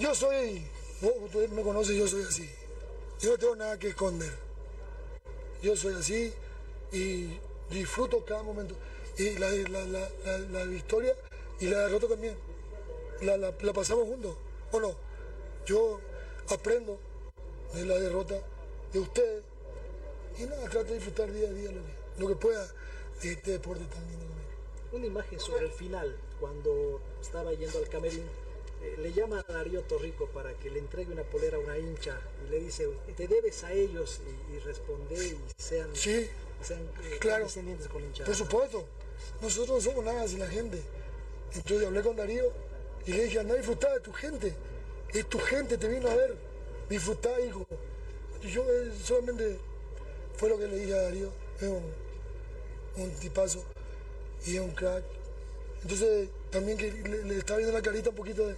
Yo 0.00 0.14
soy, 0.16 0.66
vos, 1.00 1.12
usted 1.26 1.48
me 1.50 1.62
conoce, 1.62 1.96
yo 1.96 2.08
soy 2.08 2.24
así. 2.24 2.50
Yo 3.20 3.30
no 3.30 3.38
tengo 3.38 3.54
nada 3.54 3.78
que 3.78 3.90
esconder. 3.90 4.32
Yo 5.62 5.76
soy 5.76 5.94
así 5.94 6.34
y 6.90 7.38
disfruto 7.70 8.24
cada 8.24 8.42
momento. 8.42 8.74
Y 9.16 9.38
la, 9.38 9.48
la, 9.48 9.86
la, 9.86 10.08
la, 10.24 10.38
la 10.38 10.64
victoria 10.64 11.14
y 11.60 11.68
la 11.68 11.82
derrota 11.82 12.08
también. 12.08 12.36
La, 13.20 13.36
la, 13.36 13.54
la 13.60 13.72
pasamos 13.72 14.08
juntos, 14.08 14.34
¿o 14.72 14.80
no? 14.80 14.96
Yo 15.66 16.00
aprendo 16.48 16.98
de 17.74 17.84
la 17.86 17.98
derrota 17.98 18.34
de 18.92 18.98
ustedes 18.98 19.42
y 20.38 20.42
nada, 20.44 20.68
trato 20.68 20.88
de 20.88 20.94
disfrutar 20.94 21.32
día 21.32 21.48
a 21.48 21.52
día 21.52 21.70
lo 21.70 21.80
que, 21.80 22.20
lo 22.20 22.28
que 22.28 22.34
pueda 22.36 22.66
de 23.22 23.32
este 23.32 23.52
deporte 23.52 23.84
tan 23.86 24.06
lindo. 24.08 24.24
Una 24.92 25.06
imagen 25.06 25.40
sobre 25.40 25.66
el 25.66 25.72
final, 25.72 26.16
cuando 26.40 27.00
estaba 27.20 27.52
yendo 27.52 27.78
al 27.78 27.88
camerín, 27.88 28.24
eh, 28.82 28.96
le 28.98 29.12
llama 29.12 29.44
a 29.48 29.52
Darío 29.52 29.82
Torrico 29.82 30.26
para 30.28 30.52
que 30.54 30.70
le 30.70 30.78
entregue 30.80 31.12
una 31.12 31.22
polera 31.22 31.56
a 31.56 31.60
una 31.60 31.78
hincha 31.78 32.20
y 32.46 32.50
le 32.50 32.60
dice, 32.60 32.88
te 33.16 33.26
debes 33.26 33.64
a 33.64 33.72
ellos 33.72 34.20
y, 34.50 34.54
y 34.54 34.58
responde 34.60 35.14
y 35.14 35.38
sean, 35.62 35.94
Sí, 35.94 36.28
sean 36.62 36.82
eh, 37.02 37.18
claro. 37.20 37.46
con 37.92 38.04
hinchada. 38.04 38.26
Por 38.26 38.36
supuesto, 38.36 38.84
nosotros 39.40 39.84
no 39.84 39.90
somos 39.90 40.04
nada 40.04 40.28
sin 40.28 40.40
la 40.40 40.48
gente. 40.48 40.80
Entonces 41.54 41.86
hablé 41.86 42.02
con 42.02 42.16
Darío 42.16 42.52
y 43.06 43.12
le 43.12 43.24
dije, 43.24 43.38
anda 43.38 43.54
a 43.54 43.56
disfrutar 43.56 43.94
de 43.94 44.00
tu 44.00 44.12
gente. 44.12 44.54
Es 45.12 45.28
tu 45.28 45.38
gente, 45.38 45.78
te 45.78 45.88
vino 45.88 46.08
a 46.08 46.14
ver. 46.14 46.36
Disfrutá, 46.88 47.30
hijo. 47.40 47.66
Y 48.42 48.50
yo 48.50 48.62
eh, 48.62 48.92
solamente 49.02 49.58
fue 50.36 50.48
lo 50.48 50.58
que 50.58 50.66
le 50.68 50.76
dije 50.78 50.94
a 50.94 51.02
Darío. 51.02 51.30
Es 51.60 51.68
un, 51.68 51.82
un 52.96 53.10
tipazo 53.12 53.64
y 54.46 54.56
es 54.56 54.60
un 54.60 54.70
crack. 54.70 55.04
Entonces 55.82 56.28
también 56.50 56.78
que 56.78 56.92
le, 56.92 57.24
le 57.24 57.38
estaba 57.38 57.58
viendo 57.58 57.76
la 57.76 57.82
carita 57.82 58.10
un 58.10 58.16
poquito 58.16 58.46
de 58.46 58.56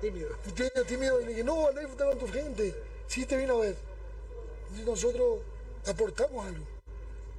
tímido. 0.00 0.30
Tímido, 0.54 0.84
tímido. 0.86 1.20
Y 1.20 1.24
le 1.24 1.30
dije, 1.30 1.44
no, 1.44 1.68
anda 1.68 1.80
a 1.80 1.84
disfrutar 1.84 2.08
con 2.08 2.18
tu 2.18 2.28
gente. 2.28 2.74
Sí 3.06 3.26
te 3.26 3.36
vino 3.36 3.54
a 3.54 3.60
ver. 3.60 3.76
Y 4.76 4.82
nosotros 4.82 5.40
aportamos 5.86 6.46
algo. 6.46 6.64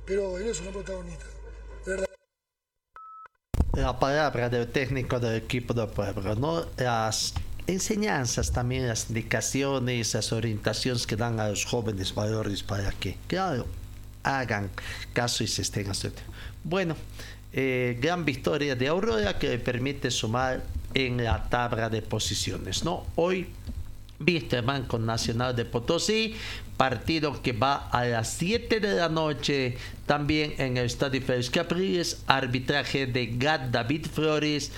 Pero 0.06 0.38
ellos 0.40 0.58
son 0.58 0.68
los 0.68 0.76
protagonistas. 0.76 1.28
De 1.86 1.92
verdad. 1.92 2.08
la 3.74 4.00
palabra 4.00 4.50
del 4.50 4.72
técnico 4.72 5.20
del 5.20 5.38
equipo 5.38 5.74
de 5.74 5.88
pueblo, 5.88 6.36
¿no? 6.36 6.66
Las 6.78 7.34
enseñanzas 7.70 8.51
también, 8.51 8.88
las 8.88 9.09
indicaciones, 9.09 10.13
las 10.13 10.32
orientaciones 10.32 11.07
que 11.07 11.15
dan 11.15 11.39
a 11.39 11.49
los 11.49 11.65
jóvenes 11.65 12.13
valores 12.13 12.63
para 12.63 12.91
que, 12.91 13.17
claro, 13.28 13.65
hagan 14.24 14.70
caso 15.13 15.43
y 15.43 15.47
se 15.47 15.61
estén 15.61 15.89
haciendo. 15.89 16.20
Bueno, 16.63 16.95
eh, 17.53 17.97
gran 18.01 18.26
victoria 18.26 18.76
de 18.76 18.88
Aurora 18.88 19.38
que 19.39 19.49
le 19.49 19.59
permite 19.59 20.11
sumar 20.11 20.63
en 20.93 21.24
la 21.24 21.49
tabla 21.49 21.89
de 21.89 22.01
posiciones, 22.01 22.84
¿no? 22.84 23.05
Hoy 23.15 23.47
Wisterman 24.20 24.84
con 24.84 25.05
Nacional 25.05 25.55
de 25.55 25.65
Potosí, 25.65 26.36
partido 26.78 27.41
que 27.41 27.53
va 27.53 27.89
a 27.89 28.05
las 28.05 28.30
7 28.34 28.80
de 28.80 28.95
la 28.95 29.09
noche, 29.09 29.78
también 30.05 30.53
en 30.57 30.78
el 30.78 30.86
Estadio 30.86 31.22
Félix 31.22 31.49
Capriles, 31.49 32.22
arbitraje 32.28 33.07
de 33.07 33.28
Gad 33.38 33.70
David 33.72 34.07
Flores, 34.07 34.72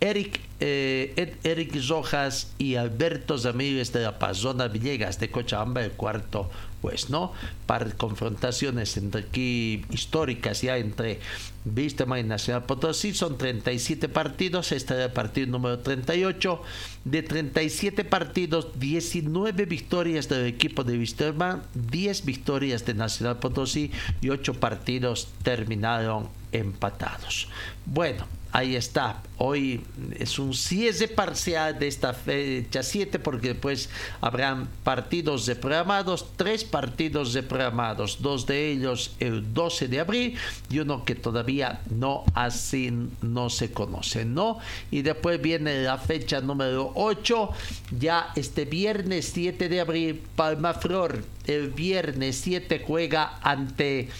Eric, 0.00 0.40
eh, 0.60 1.12
Ed- 1.16 1.34
Eric 1.44 1.74
Rojas 1.88 2.52
y 2.58 2.74
Alberto 2.76 3.36
Ramírez 3.36 3.92
de 3.92 4.02
la 4.02 4.18
Paz, 4.18 4.38
Zona 4.38 4.68
Villegas 4.68 5.18
de 5.18 5.30
Cochabamba, 5.30 5.82
el 5.84 5.92
cuarto 5.92 6.50
pues, 6.82 7.08
¿no? 7.08 7.32
Para 7.64 7.90
confrontaciones 7.92 8.98
entre 8.98 9.22
aquí 9.22 9.86
históricas 9.90 10.60
ya 10.60 10.76
entre 10.76 11.18
Wisterman 11.64 12.18
y 12.20 12.22
Nacional 12.24 12.64
Potosí, 12.64 13.14
son 13.14 13.38
37 13.38 14.10
partidos, 14.10 14.70
este 14.70 14.92
era 14.92 15.04
el 15.06 15.12
partido 15.12 15.46
número 15.46 15.78
38, 15.78 16.60
de 17.06 17.22
37 17.22 18.04
partidos, 18.04 18.78
19 18.78 19.64
victorias 19.64 20.28
del 20.28 20.44
equipo 20.44 20.84
de 20.84 20.98
Wisterman, 20.98 21.62
10 21.72 22.26
victorias 22.26 22.84
de 22.84 22.92
Nacional 22.92 23.38
Potosí 23.38 23.90
y 24.20 24.28
8 24.28 24.52
partidos 24.60 25.28
terminaron 25.42 26.28
empatados. 26.52 27.48
Bueno, 27.86 28.26
ahí 28.54 28.76
está. 28.76 29.20
Hoy 29.36 29.80
es 30.16 30.38
un 30.38 30.54
cierre 30.54 31.08
parcial 31.08 31.76
de 31.76 31.88
esta 31.88 32.14
fecha 32.14 32.84
7 32.84 33.18
porque 33.18 33.48
después 33.48 33.90
habrán 34.20 34.68
partidos 34.84 35.48
reprogramados, 35.48 36.28
tres 36.36 36.62
partidos 36.62 37.34
reprogramados, 37.34 38.22
dos 38.22 38.46
de 38.46 38.70
ellos 38.70 39.16
el 39.18 39.52
12 39.52 39.88
de 39.88 39.98
abril 39.98 40.38
y 40.70 40.78
uno 40.78 41.04
que 41.04 41.16
todavía 41.16 41.80
no 41.90 42.24
así 42.32 42.92
no 43.22 43.50
se 43.50 43.72
conoce, 43.72 44.24
¿no? 44.24 44.60
Y 44.92 45.02
después 45.02 45.42
viene 45.42 45.82
la 45.82 45.98
fecha 45.98 46.40
número 46.40 46.92
8, 46.94 47.50
ya 47.98 48.30
este 48.36 48.66
viernes 48.66 49.32
7 49.34 49.68
de 49.68 49.80
abril, 49.80 50.22
Palmaflor, 50.36 51.24
el 51.48 51.70
viernes 51.70 52.36
7 52.36 52.84
juega 52.86 53.40
ante 53.42 54.10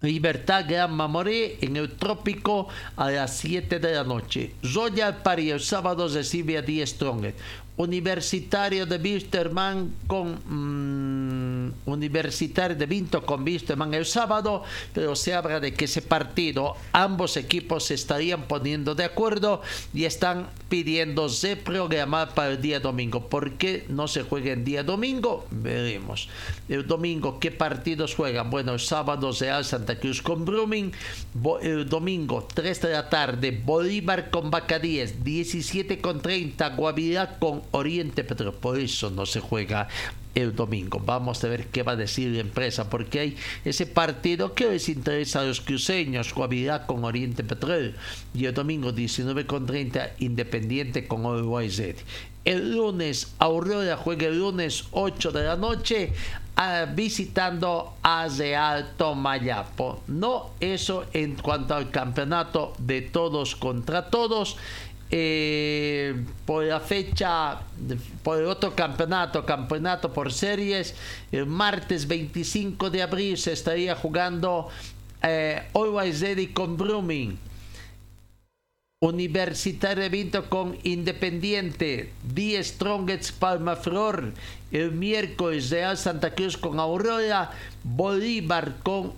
Libertad 0.00 0.64
Gran 0.68 0.92
Mamoré 0.92 1.58
en 1.60 1.76
el 1.76 1.90
trópico 1.96 2.68
a 2.96 3.10
las 3.10 3.36
7 3.38 3.80
de 3.80 3.94
la 3.94 4.04
noche. 4.04 4.54
Royal 4.62 5.22
Party 5.22 5.50
el 5.50 5.60
sábado 5.60 6.08
recibe 6.08 6.56
a 6.56 6.62
Die 6.62 6.86
Stronger. 6.86 7.34
Universitario 7.78 8.86
de 8.86 8.96
Wisterman 8.96 9.94
con 10.06 10.40
mm, 10.44 11.88
Universitario 11.90 12.76
de 12.76 12.86
Vinto 12.86 13.24
con 13.24 13.44
Wisterman 13.44 13.94
el 13.94 14.04
sábado, 14.04 14.64
pero 14.92 15.14
se 15.14 15.32
habla 15.32 15.60
de 15.60 15.72
que 15.72 15.84
ese 15.84 16.02
partido 16.02 16.74
ambos 16.92 17.36
equipos 17.36 17.84
se 17.84 17.94
estarían 17.94 18.42
poniendo 18.42 18.96
de 18.96 19.04
acuerdo 19.04 19.62
y 19.94 20.04
están 20.04 20.48
pidiendo 20.68 21.28
se 21.28 21.56
programar 21.56 22.34
para 22.34 22.50
el 22.50 22.60
día 22.60 22.80
domingo. 22.80 23.28
¿Por 23.28 23.52
qué 23.52 23.86
no 23.88 24.08
se 24.08 24.22
juega 24.24 24.52
en 24.52 24.64
día 24.64 24.82
domingo? 24.82 25.46
Veremos. 25.50 26.28
El 26.68 26.86
domingo, 26.86 27.38
¿qué 27.38 27.52
partidos 27.52 28.14
juegan? 28.14 28.50
Bueno, 28.50 28.72
el 28.72 28.80
sábado 28.80 29.30
Real 29.38 29.64
Santa 29.64 29.98
Cruz 29.98 30.20
con 30.20 30.44
Brumming, 30.44 30.92
el 31.62 31.88
domingo 31.88 32.46
3 32.52 32.80
de 32.82 32.90
la 32.90 33.08
tarde 33.08 33.62
Bolívar 33.64 34.30
con 34.30 34.50
Bacadíes, 34.50 35.22
17 35.22 36.00
con 36.00 36.20
30 36.20 36.68
Guavirá 36.70 37.38
con 37.38 37.62
Oriente 37.72 38.24
Petro. 38.24 38.54
Por 38.54 38.78
eso 38.78 39.10
no 39.10 39.26
se 39.26 39.40
juega 39.40 39.88
el 40.34 40.54
domingo. 40.54 41.00
Vamos 41.04 41.42
a 41.42 41.48
ver 41.48 41.66
qué 41.66 41.82
va 41.82 41.92
a 41.92 41.96
decir 41.96 42.30
la 42.30 42.40
empresa, 42.40 42.88
porque 42.88 43.20
hay 43.20 43.36
ese 43.64 43.86
partido 43.86 44.54
que 44.54 44.66
les 44.66 44.88
interesa 44.88 45.40
a 45.40 45.44
los 45.44 45.60
cruceños, 45.60 46.32
Guavirá 46.32 46.86
con 46.86 47.04
Oriente 47.04 47.42
Petrol, 47.42 47.94
y 48.34 48.44
el 48.44 48.54
domingo 48.54 48.92
19 48.92 49.46
con 49.46 49.66
30 49.66 50.10
Independiente 50.18 51.08
con 51.08 51.26
OYZ. 51.26 51.96
El 52.44 52.76
lunes, 52.76 53.34
Aurora 53.38 53.96
juega 53.96 54.28
el 54.28 54.38
lunes 54.38 54.84
8 54.92 55.32
de 55.32 55.44
la 55.44 55.56
noche 55.56 56.12
visitando 56.94 57.94
a 58.02 58.26
Real 58.28 58.94
Tomayapo. 58.96 60.02
No 60.08 60.50
eso 60.58 61.04
en 61.12 61.36
cuanto 61.36 61.74
al 61.74 61.90
campeonato 61.90 62.72
de 62.78 63.02
todos 63.02 63.54
contra 63.54 64.10
todos. 64.10 64.56
Eh, 65.10 66.22
por 66.44 66.64
la 66.64 66.80
fecha, 66.80 67.60
por 68.22 68.42
otro 68.42 68.74
campeonato, 68.74 69.46
campeonato 69.46 70.12
por 70.12 70.32
series, 70.32 70.94
el 71.32 71.46
martes 71.46 72.06
25 72.06 72.90
de 72.90 73.02
abril 73.02 73.38
se 73.38 73.52
estaría 73.52 73.94
jugando 73.94 74.68
eh, 75.22 75.62
Always 75.74 76.20
Ready 76.20 76.48
con 76.48 76.76
Brumming. 76.76 77.38
Universitario 79.00 80.10
Vinto 80.10 80.50
con 80.50 80.76
Independiente, 80.82 82.10
Die 82.34 82.60
Strongest 82.64 83.30
Palma 83.38 83.76
Flor, 83.76 84.32
el 84.72 84.90
miércoles 84.90 85.70
Real 85.70 85.96
Santa 85.96 86.34
Cruz 86.34 86.56
con 86.56 86.80
Aurora, 86.80 87.52
Bolívar 87.84 88.78
con 88.82 89.12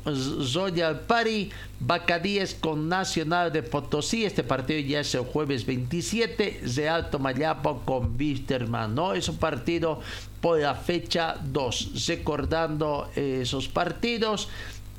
Royal 0.53 1.01
Party, 1.01 1.49
Bacadíes 1.79 2.53
con 2.53 2.91
Nacional 2.91 3.53
de 3.53 3.63
Potosí, 3.63 4.27
este 4.27 4.45
partido 4.45 4.81
ya 4.81 5.01
es 5.01 5.15
el 5.15 5.23
jueves 5.23 5.65
27, 5.65 6.61
Real 6.77 7.09
Tomayapo 7.09 7.81
con 7.87 8.17
Wisterman, 8.21 8.95
¿no? 8.95 9.15
Es 9.15 9.31
un 9.31 9.39
partido 9.39 10.03
por 10.43 10.61
la 10.61 10.75
fecha 10.75 11.37
2, 11.43 12.07
recordando 12.07 13.09
esos 13.17 13.67
partidos 13.69 14.51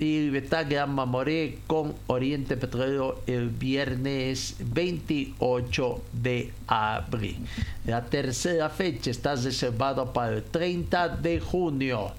y 0.01 0.19
Libertad 0.19 0.65
Mamoré 0.87 1.59
con 1.67 1.93
Oriente 2.07 2.57
Petróleo 2.57 3.21
el 3.27 3.49
viernes 3.49 4.55
28 4.59 6.01
de 6.11 6.51
abril. 6.65 7.37
La 7.85 8.03
tercera 8.03 8.69
fecha 8.69 9.11
está 9.11 9.35
reservada 9.35 10.11
para 10.11 10.37
el 10.37 10.43
30 10.43 11.17
de 11.17 11.39
junio, 11.39 12.13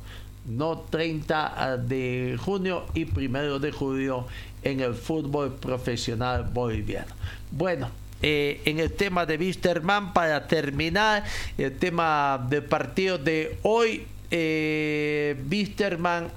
no 0.47 0.79
30 0.79 1.79
de 1.79 2.39
junio 2.41 2.85
y 2.95 3.05
primero 3.05 3.59
de 3.59 3.73
julio 3.73 4.27
en 4.63 4.79
el 4.79 4.95
fútbol 4.95 5.55
profesional 5.55 6.45
boliviano. 6.45 7.13
Bueno, 7.51 7.91
eh, 8.23 8.61
en 8.65 8.79
el 8.79 8.93
tema 8.93 9.27
de 9.27 9.37
Wisterman, 9.37 10.13
para 10.13 10.47
terminar, 10.47 11.25
el 11.59 11.77
tema 11.77 12.47
del 12.49 12.63
partido 12.63 13.19
de 13.19 13.59
hoy, 13.63 14.07
eh, 14.33 15.37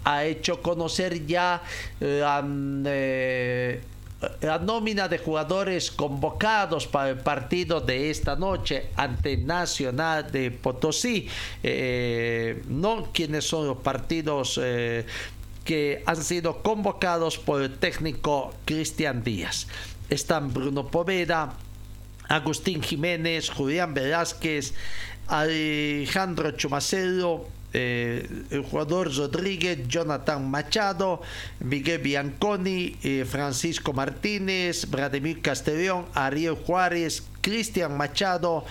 ha 0.03 0.25
hecho 0.25 0.61
conocer 0.61 1.25
ya 1.25 1.61
eh, 2.01 3.81
la 4.41 4.59
nómina 4.59 5.07
de 5.07 5.17
jugadores 5.17 5.91
convocados 5.91 6.87
para 6.87 7.09
el 7.09 7.17
partido 7.17 7.81
de 7.81 8.09
esta 8.09 8.35
noche 8.35 8.87
ante 8.95 9.37
Nacional 9.37 10.31
de 10.31 10.51
Potosí. 10.51 11.27
Eh, 11.63 12.63
no 12.67 13.09
quienes 13.13 13.45
son 13.45 13.67
los 13.67 13.77
partidos 13.77 14.59
eh, 14.61 15.05
que 15.63 16.03
han 16.05 16.23
sido 16.23 16.61
convocados 16.61 17.37
por 17.37 17.61
el 17.61 17.77
técnico 17.77 18.53
Cristian 18.65 19.23
Díaz. 19.23 19.67
Están 20.09 20.53
Bruno 20.53 20.87
Poveda, 20.87 21.53
Agustín 22.27 22.81
Jiménez, 22.81 23.49
Julián 23.49 23.93
Velázquez, 23.93 24.73
Alejandro 25.27 26.51
Chumacero, 26.51 27.47
eh, 27.77 28.29
el 28.51 28.63
jugador 28.63 29.13
Rodríguez, 29.13 29.85
Jonathan 29.89 30.49
Machado, 30.49 31.21
Miguel 31.59 32.01
Bianconi, 32.01 32.95
eh, 33.03 33.25
Francisco 33.29 33.91
Martínez, 33.91 34.89
Vladimir 34.89 35.41
Castellón, 35.41 36.05
Ariel 36.13 36.55
Juárez, 36.55 37.23
Cristian 37.41 37.97
Machado, 37.97 38.63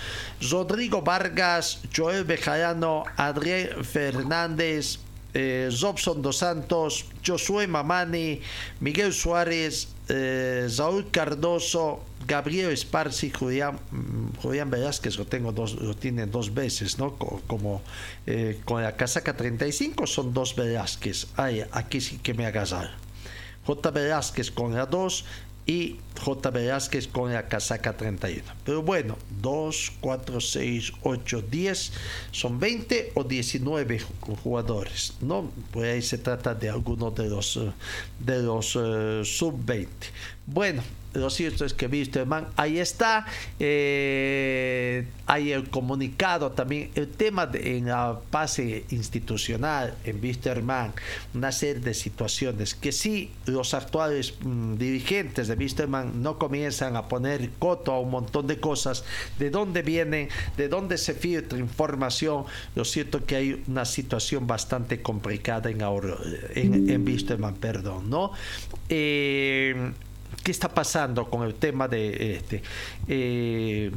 Rodrigo 0.51 1.03
Vargas, 1.03 1.83
Joel 1.95 2.25
Bejarano, 2.25 3.05
Adriel 3.19 3.85
Fernández, 3.85 5.01
eh, 5.35 5.69
Robson 5.81 6.23
Dos 6.23 6.39
Santos, 6.39 7.07
Josué 7.27 7.67
Mamani, 7.67 8.41
Miguel 8.81 9.13
Suárez, 9.13 9.89
eh, 10.09 10.67
Saúl 10.71 11.11
Cardoso, 11.11 12.01
Gabriel 12.27 12.71
Esparci, 12.71 13.31
Julián, 13.31 13.79
mm, 13.91 14.41
Julián 14.41 14.71
Velázquez 14.71 15.19
lo 15.19 15.27
tengo 15.27 15.53
dos, 15.53 15.75
lo 15.75 15.95
tiene 15.95 16.27
dos 16.27 16.55
veces, 16.55 16.99
¿no? 16.99 17.17
Como, 17.17 17.83
eh, 18.27 18.61
con 18.65 18.83
la 18.83 18.97
casaca 18.97 19.37
35 19.37 20.07
son 20.07 20.33
dos 20.33 20.55
Velázquez. 20.57 21.27
Ay, 21.37 21.65
aquí 21.73 22.01
sí 22.01 22.19
que 22.19 22.33
me 22.33 22.47
agasallo. 22.47 23.05
J. 23.67 23.91
Velázquez 23.91 24.51
con 24.51 24.75
la 24.75 24.87
2 24.87 25.25
y 25.67 25.97
J. 26.19 26.51
Velázquez 26.51 27.09
con 27.09 27.33
la 27.33 27.49
casaca 27.49 27.97
31. 27.97 28.43
Pero 28.65 28.83
bueno, 28.83 29.17
2, 29.41 29.93
4, 30.01 30.41
6, 30.41 30.93
8, 31.03 31.43
10, 31.51 31.93
son 32.31 32.59
20 32.59 33.13
o 33.15 33.25
19 33.25 34.01
jugadores, 34.43 35.15
¿no? 35.21 35.51
Pues 35.71 35.93
ahí 35.93 36.03
se 36.03 36.19
trata 36.19 36.55
de 36.55 36.71
algunos 36.71 37.15
de 37.15 37.29
los, 37.29 37.57
eh, 37.57 37.73
de 38.21 38.43
los 38.43 38.77
uh, 38.77 39.25
sub-20. 39.25 39.89
Bueno, 40.47 40.83
lo 41.15 41.31
cierto 41.31 41.65
es 41.65 41.73
que 41.73 41.87
Wisterman, 41.87 42.49
ahí 42.57 42.79
está, 42.79 43.25
eh, 43.59 45.07
hay 45.27 45.53
el 45.53 45.71
comunicado 45.71 46.51
también, 46.51 46.91
el 46.97 47.09
tema 47.09 47.49
en 47.55 47.87
la 47.87 48.21
base 48.31 48.85
institucional 48.91 49.95
en 50.05 50.21
Wisterman, 50.23 50.93
una 51.33 51.51
serie 51.51 51.81
de 51.81 51.95
situaciones 51.95 52.75
que 52.75 52.93
si 52.93 53.31
los 53.47 53.73
actuales 53.73 54.35
mm, 54.43 54.75
dirigentes 54.75 55.49
de 55.49 55.55
Wisterman 55.55 56.04
no 56.05 56.39
comienzan 56.39 56.97
a 56.97 57.09
poner 57.09 57.51
coto 57.59 57.93
a 57.93 58.01
un 58.01 58.11
montón 58.11 58.47
de 58.47 58.61
cosas, 58.61 59.05
de 59.39 59.51
dónde 59.51 59.83
vienen, 59.83 60.29
de 60.57 60.69
dónde 60.69 60.99
se 60.99 61.15
filtra 61.15 61.59
información, 61.59 62.45
lo 62.75 62.85
cierto 62.85 63.25
que 63.25 63.37
hay 63.37 63.63
una 63.67 63.85
situación 63.85 64.47
bastante 64.47 65.03
complicada 65.03 65.71
en, 65.71 65.81
en, 66.55 66.91
en 66.91 67.07
Wisterman, 67.07 67.55
perdón, 67.55 68.11
¿no? 68.11 68.33
Eh, 68.89 69.93
¿Qué 70.43 70.51
está 70.51 70.69
pasando 70.69 71.31
con 71.31 71.43
el 71.47 71.55
tema 71.55 71.89
de 71.89 72.35
este? 72.37 72.63
Eh, 73.09 73.91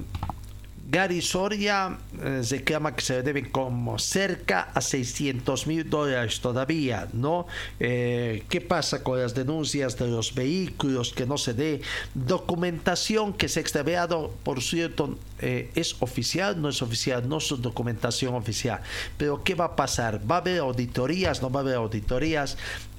Gary 0.89 1.21
Soria 1.21 1.97
eh, 2.23 2.41
reclama 2.49 2.95
que 2.95 3.01
se 3.01 3.21
deben 3.21 3.49
como 3.51 3.99
cerca 3.99 4.71
a 4.73 4.79
600 4.79 5.67
mil 5.67 5.89
dólares 5.89 6.39
todavía, 6.39 7.09
¿no? 7.11 7.45
Eh, 7.79 8.43
¿Qué 8.47 8.61
pasa 8.61 9.03
con 9.03 9.19
las 9.19 9.35
denuncias 9.35 9.97
de 9.97 10.07
los 10.07 10.33
vehículos 10.33 11.11
que 11.11 11.25
no 11.25 11.37
se 11.37 11.53
dé? 11.53 11.81
Documentación 12.13 13.33
que 13.33 13.49
se 13.49 13.59
ha 13.59 13.63
extraviado, 13.63 14.31
por 14.43 14.63
cierto, 14.63 15.17
eh, 15.39 15.71
es 15.75 15.97
oficial, 15.99 16.61
no 16.61 16.69
es 16.69 16.81
oficial, 16.81 17.27
no 17.27 17.39
es 17.39 17.49
documentación 17.59 18.33
oficial. 18.33 18.79
Pero 19.17 19.43
¿qué 19.43 19.55
va 19.55 19.65
a 19.65 19.75
pasar? 19.75 20.21
¿Va 20.29 20.35
a 20.35 20.39
haber 20.39 20.59
auditorías? 20.59 21.41
¿No 21.41 21.49
va 21.49 21.59
a 21.59 21.63
haber 21.63 21.75
auditorías? 21.75 22.57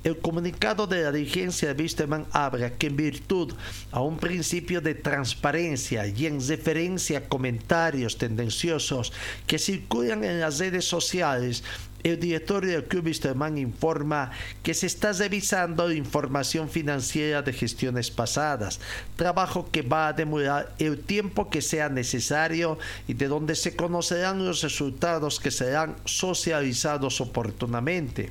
El 0.09 0.21
comunicado 0.21 0.87
de 0.87 1.03
la 1.03 1.13
dirigencia 1.13 1.75
de 1.75 1.83
Wisterman 1.83 2.27
habla 2.33 2.71
que 2.71 2.87
en 2.87 2.97
virtud 2.97 3.53
a 3.93 4.01
un 4.01 4.17
principio 4.17 4.81
de 4.81 4.95
transparencia 4.95 6.07
y 6.07 6.25
en 6.25 6.41
referencia 6.41 7.19
a 7.19 7.29
comentarios 7.29 8.17
tendenciosos 8.17 9.13
que 9.47 9.59
circulan 9.59 10.25
en 10.25 10.41
las 10.41 10.61
redes 10.61 10.87
sociales, 10.87 11.63
el 12.05 12.20
directorio 12.20 12.70
del 12.72 12.84
Club 12.84 13.07
Wisterman 13.07 13.59
informa 13.59 14.30
que 14.62 14.74
se 14.74 14.86
está 14.86 15.12
revisando 15.12 15.92
información 15.92 16.68
financiera 16.68 17.42
de 17.42 17.53
gestiones 17.53 18.11
pasadas, 18.11 18.80
trabajo 19.16 19.68
que 19.70 19.82
va 19.82 20.09
a 20.09 20.12
demorar 20.12 20.74
el 20.78 21.01
tiempo 21.01 21.51
que 21.51 21.62
sea 21.62 21.88
necesario 21.88 22.78
y 23.07 23.14
de 23.14 23.28
donde 23.28 23.55
se 23.55 23.74
conocerán 23.74 24.44
los 24.44 24.62
resultados 24.62 25.40
que 25.40 25.51
serán 25.51 25.96
socializados 26.05 27.20
oportunamente. 27.20 28.30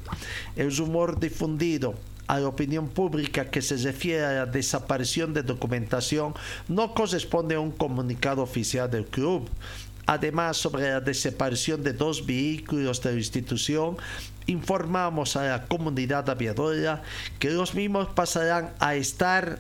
El 0.55 0.76
rumor 0.76 1.20
difundido 1.20 1.95
a 2.28 2.39
la 2.39 2.47
opinión 2.49 2.89
pública 2.89 3.49
que 3.49 3.61
se 3.61 3.78
refiere 3.78 4.26
a 4.26 4.32
la 4.34 4.45
desaparición 4.45 5.34
de 5.34 5.43
documentación 5.43 6.34
no 6.68 6.93
corresponde 6.93 7.55
a 7.55 7.59
un 7.59 7.72
comunicado 7.72 8.43
oficial 8.43 8.91
del 8.91 9.05
club 9.05 9.49
además 10.08 10.58
sobre 10.58 10.89
la 10.89 11.01
desaparición 11.01 11.84
de 11.84 11.93
dos 11.93 12.26
vehículos 12.26 13.01
de 13.03 13.12
la 13.12 13.18
institución, 13.18 13.97
informamos 14.47 15.36
a 15.36 15.43
la 15.43 15.66
comunidad 15.66 16.30
aviadora 16.30 17.03
que 17.38 17.51
los 17.51 17.76
mismos 17.76 18.08
pasarán 18.16 18.74
a 18.80 18.95
estar 18.95 19.60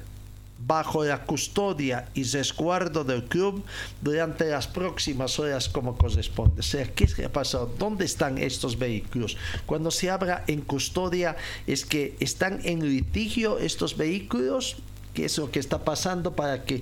bajo 0.65 1.03
la 1.03 1.23
custodia 1.23 2.07
y 2.13 2.23
resguardo 2.23 3.03
del 3.03 3.25
club 3.25 3.63
durante 4.01 4.49
las 4.49 4.67
próximas 4.67 5.37
horas 5.37 5.69
como 5.69 5.97
corresponde. 5.97 6.61
O 6.61 6.63
sea, 6.63 6.85
¿qué 6.93 7.07
ha 7.23 7.29
pasado? 7.29 7.71
¿Dónde 7.77 8.05
están 8.05 8.37
estos 8.37 8.79
vehículos? 8.79 9.37
Cuando 9.65 9.91
se 9.91 10.09
habla 10.09 10.43
en 10.47 10.61
custodia 10.61 11.35
es 11.67 11.85
que 11.85 12.15
están 12.19 12.61
en 12.63 12.87
litigio 12.87 13.59
estos 13.59 13.97
vehículos, 13.97 14.77
¿qué 15.13 15.25
es 15.25 15.37
lo 15.37 15.51
que 15.51 15.59
está 15.59 15.83
pasando 15.83 16.35
para 16.35 16.63
que 16.63 16.81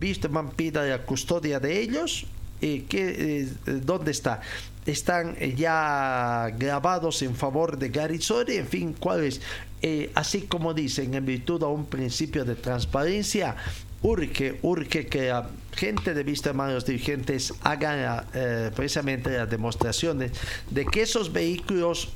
Wisterman 0.00 0.50
pida 0.50 0.84
la 0.84 1.02
custodia 1.02 1.58
de 1.58 1.80
ellos? 1.80 2.26
Eh, 2.60 2.84
¿qué, 2.88 3.48
eh, 3.66 3.80
¿Dónde 3.84 4.10
está? 4.10 4.40
están 4.86 5.34
ya 5.56 6.48
grabados 6.56 7.20
en 7.22 7.34
favor 7.34 7.76
de 7.76 7.88
Garizori, 7.88 8.54
en 8.54 8.68
fin, 8.68 8.94
cuál 8.96 9.24
es 9.24 9.40
eh, 9.82 10.10
así 10.14 10.42
como 10.42 10.74
dicen, 10.74 11.14
en 11.14 11.26
virtud 11.26 11.62
a 11.62 11.68
un 11.68 11.86
principio 11.86 12.44
de 12.44 12.56
transparencia, 12.56 13.56
urge, 14.02 14.58
urge 14.62 15.06
que 15.06 15.28
la 15.28 15.48
gente 15.72 16.14
de 16.14 16.22
vista 16.24 16.52
de 16.52 16.72
los 16.72 16.86
dirigentes 16.86 17.52
hagan 17.62 18.24
eh, 18.34 18.70
precisamente 18.74 19.30
las 19.30 19.50
demostraciones 19.50 20.32
de 20.70 20.86
que 20.86 21.02
esos 21.02 21.32
vehículos 21.32 22.08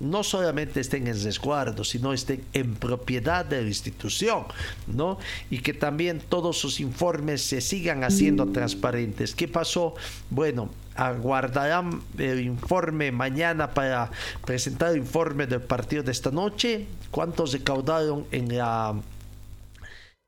no 0.00 0.24
solamente 0.24 0.80
estén 0.80 1.06
en 1.06 1.22
resguardo, 1.22 1.84
sino 1.84 2.12
estén 2.12 2.42
en 2.54 2.74
propiedad 2.74 3.44
de 3.44 3.62
la 3.62 3.68
institución, 3.68 4.44
¿no? 4.86 5.18
Y 5.50 5.58
que 5.58 5.74
también 5.74 6.20
todos 6.20 6.58
sus 6.58 6.80
informes 6.80 7.42
se 7.42 7.60
sigan 7.60 8.02
haciendo 8.02 8.46
transparentes. 8.46 9.34
¿Qué 9.34 9.46
pasó? 9.46 9.94
Bueno, 10.30 10.70
aguardarán 10.94 12.02
el 12.18 12.40
informe 12.40 13.12
mañana 13.12 13.72
para 13.72 14.10
presentar 14.44 14.92
el 14.92 14.98
informe 14.98 15.46
del 15.46 15.60
partido 15.60 16.02
de 16.02 16.12
esta 16.12 16.30
noche. 16.30 16.86
¿Cuántos 17.10 17.52
recaudaron 17.52 18.26
en 18.32 18.56
la 18.56 18.94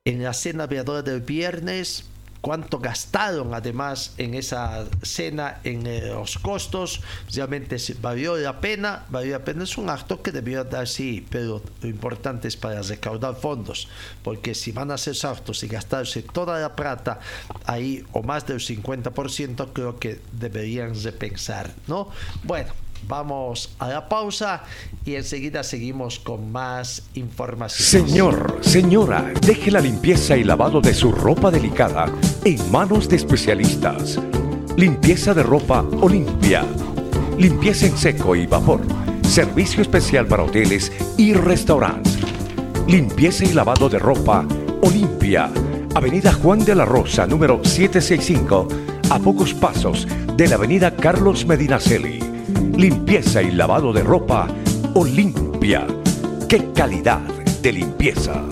en 0.05 0.23
la 0.23 0.35
cena 0.35 0.65
aviadora 0.65 1.03
del 1.03 1.21
viernes? 1.21 2.05
Cuánto 2.43 2.81
gastaron 2.81 3.55
además 3.55 4.13
en 4.19 4.35
esa 4.35 4.85
cena, 5.01 5.61
en 5.65 5.87
eh, 5.87 6.09
los 6.09 6.39
costos, 6.39 7.01
realmente 7.33 7.77
valió 8.03 8.37
la 8.37 8.61
pena, 8.61 9.07
valió 9.09 9.39
la 9.39 9.45
pena, 9.45 9.65
es 9.65 9.79
un 9.79 9.89
acto 9.89 10.21
que 10.21 10.33
debió 10.33 10.65
dar 10.65 10.87
sí, 10.87 11.25
pero 11.31 11.63
lo 11.81 11.89
importante 11.89 12.49
es 12.49 12.57
para 12.57 12.83
recaudar 12.83 13.37
fondos, 13.37 13.89
porque 14.23 14.55
si 14.55 14.73
van 14.73 14.91
a 14.91 14.95
hacer 14.95 15.15
actos 15.25 15.63
y 15.63 15.69
gastarse 15.69 16.23
toda 16.23 16.59
la 16.61 16.75
plata 16.75 17.21
ahí 17.65 18.05
o 18.13 18.23
más 18.23 18.45
del 18.47 18.59
50%, 18.59 19.69
creo 19.73 19.99
que 19.99 20.21
deberían 20.33 21.01
repensar, 21.01 21.73
¿no? 21.87 22.09
Bueno, 22.43 22.73
Vamos 23.09 23.71
a 23.79 23.89
la 23.89 24.09
pausa 24.09 24.63
y 25.05 25.17
enseguida 25.17 25.63
seguimos 25.63 26.19
con 26.19 26.53
más 26.53 27.03
información. 27.15 28.07
Señor, 28.09 28.59
señora, 28.61 29.33
deje 29.45 29.71
la 29.71 29.81
limpieza 29.81 30.37
y 30.37 30.45
lavado 30.45 30.81
de 30.81 30.95
su 30.95 31.13
ropa 31.13 31.51
delicada 31.51 32.07
en 32.45 32.71
manos 32.71 33.09
de 33.09 33.17
especialistas. 33.17 34.21
Limpieza 34.77 35.35
de 35.35 35.43
ropa 35.43 35.85
Olimpia. 36.01 36.65
Limpieza 37.39 37.87
en 37.87 37.97
seco 37.97 38.37
y 38.37 38.47
vapor. 38.47 38.81
Servicio 39.29 39.83
especial 39.83 40.27
para 40.27 40.45
hoteles 40.45 40.93
y 41.17 41.35
restaurantes. 41.35 42.19
Limpieza 42.87 43.45
y 43.45 43.53
lavado 43.53 43.89
de 43.89 43.99
ropa 43.99 44.47
Olimpia. 44.83 45.51
Avenida 45.95 46.33
Juan 46.33 46.65
de 46.65 46.75
la 46.75 46.85
Rosa, 46.85 47.27
número 47.27 47.61
765, 47.63 48.69
a 49.11 49.19
pocos 49.19 49.53
pasos 49.53 50.07
de 50.37 50.49
la 50.49 50.55
Avenida 50.55 50.97
Carlos 50.97 51.45
Medinaceli 51.45 52.32
Limpieza 52.77 53.43
y 53.43 53.51
lavado 53.53 53.93
de 53.93 54.03
ropa 54.03 54.49
Olimpia. 54.95 55.87
¡Qué 56.49 56.73
calidad 56.73 57.21
de 57.63 57.73
limpieza! 57.73 58.43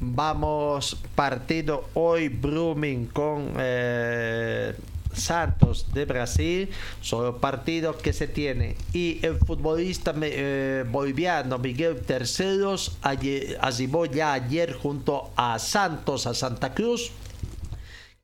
Vamos 0.00 0.96
partido 1.14 1.88
hoy 1.94 2.28
Brumming 2.28 3.06
con 3.06 3.54
eh, 3.58 4.74
Santos 5.12 5.86
de 5.92 6.04
Brasil, 6.04 6.70
solo 7.00 7.38
partido 7.38 7.96
que 7.98 8.12
se 8.12 8.28
tiene. 8.28 8.76
Y 8.92 9.18
el 9.22 9.36
futbolista 9.38 10.14
eh, 10.20 10.84
boliviano 10.90 11.58
Miguel 11.58 12.00
Terceros 12.00 12.96
arribó 13.02 14.06
ya 14.06 14.32
ayer 14.32 14.74
junto 14.74 15.30
a 15.36 15.58
Santos, 15.58 16.26
a 16.26 16.34
Santa 16.34 16.74
Cruz 16.74 17.10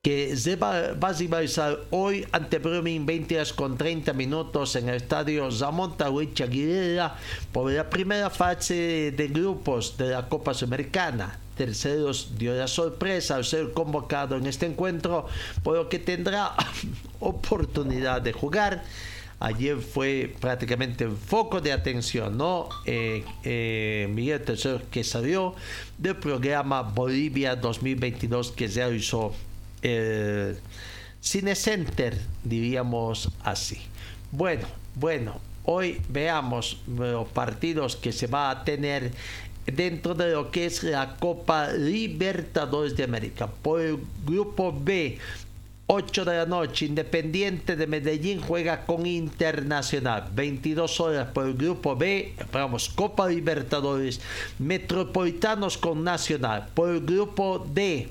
que 0.03 0.35
se 0.35 0.57
va, 0.57 0.95
va 0.95 1.11
a 1.11 1.77
hoy 1.91 2.27
ante 2.33 2.59
Brumming 2.59 3.05
20 3.05 3.37
horas 3.37 3.53
con 3.53 3.77
30 3.77 4.15
minutos 4.15 4.75
en 4.77 4.89
el 4.89 4.95
estadio 4.95 5.51
Tahuicha 5.95 6.45
Aguilera 6.45 7.19
por 7.53 7.71
la 7.71 7.91
primera 7.91 8.31
fase 8.31 9.13
de 9.15 9.29
grupos 9.29 9.99
de 9.99 10.09
la 10.09 10.27
Copa 10.27 10.55
Sudamericana. 10.55 11.39
Terceros 11.55 12.33
dio 12.39 12.55
la 12.55 12.67
sorpresa 12.67 13.35
al 13.35 13.45
ser 13.45 13.73
convocado 13.73 14.37
en 14.37 14.47
este 14.47 14.65
encuentro, 14.65 15.27
por 15.63 15.77
lo 15.77 15.91
que 15.91 15.99
tendrá 15.99 16.55
oportunidad 17.21 18.23
de 18.23 18.33
jugar. 18.33 18.83
Ayer 19.39 19.77
fue 19.77 20.35
prácticamente 20.41 21.05
el 21.05 21.15
foco 21.15 21.61
de 21.61 21.73
atención, 21.73 22.39
¿no? 22.39 22.71
Eh, 22.87 23.23
eh, 23.45 24.09
Miguel 24.11 24.41
Tercero 24.41 24.81
que 24.91 25.05
salió 25.05 25.55
del 25.99 26.17
programa 26.17 26.81
Bolivia 26.81 27.55
2022 27.55 28.53
que 28.53 28.67
se 28.67 28.81
realizó 28.81 29.35
eh, 29.83 30.57
Cine 31.21 31.55
Center, 31.55 32.19
diríamos 32.45 33.31
así. 33.43 33.79
Bueno, 34.33 34.67
bueno, 34.95 35.41
hoy 35.65 36.01
veamos 36.09 36.81
los 36.87 37.29
partidos 37.29 37.97
que 37.97 38.13
se 38.13 38.27
va 38.27 38.51
a 38.51 38.65
tener 38.65 39.13
dentro 39.67 40.15
de 40.15 40.33
lo 40.33 40.51
que 40.51 40.67
es 40.67 40.83
la 40.83 41.17
Copa 41.17 41.73
Libertadores 41.73 42.97
de 42.97 43.05
América. 43.05 43.47
Por 43.47 43.81
el 43.81 43.99
grupo 44.25 44.73
B, 44.73 45.19
8 45.87 46.25
de 46.25 46.37
la 46.37 46.47
noche, 46.47 46.87
Independiente 46.87 47.75
de 47.77 47.87
Medellín 47.87 48.41
juega 48.41 48.87
con 48.87 49.07
Internacional. 49.07 50.31
22 50.33 51.01
horas 51.01 51.29
por 51.33 51.47
el 51.47 51.55
grupo 51.55 51.97
B, 51.97 52.35
vamos, 52.53 52.89
Copa 52.89 53.29
Libertadores. 53.29 54.21
Metropolitanos 54.59 55.77
con 55.77 56.05
Nacional. 56.05 56.69
Por 56.75 56.91
el 56.91 57.01
grupo 57.01 57.67
D, 57.75 58.09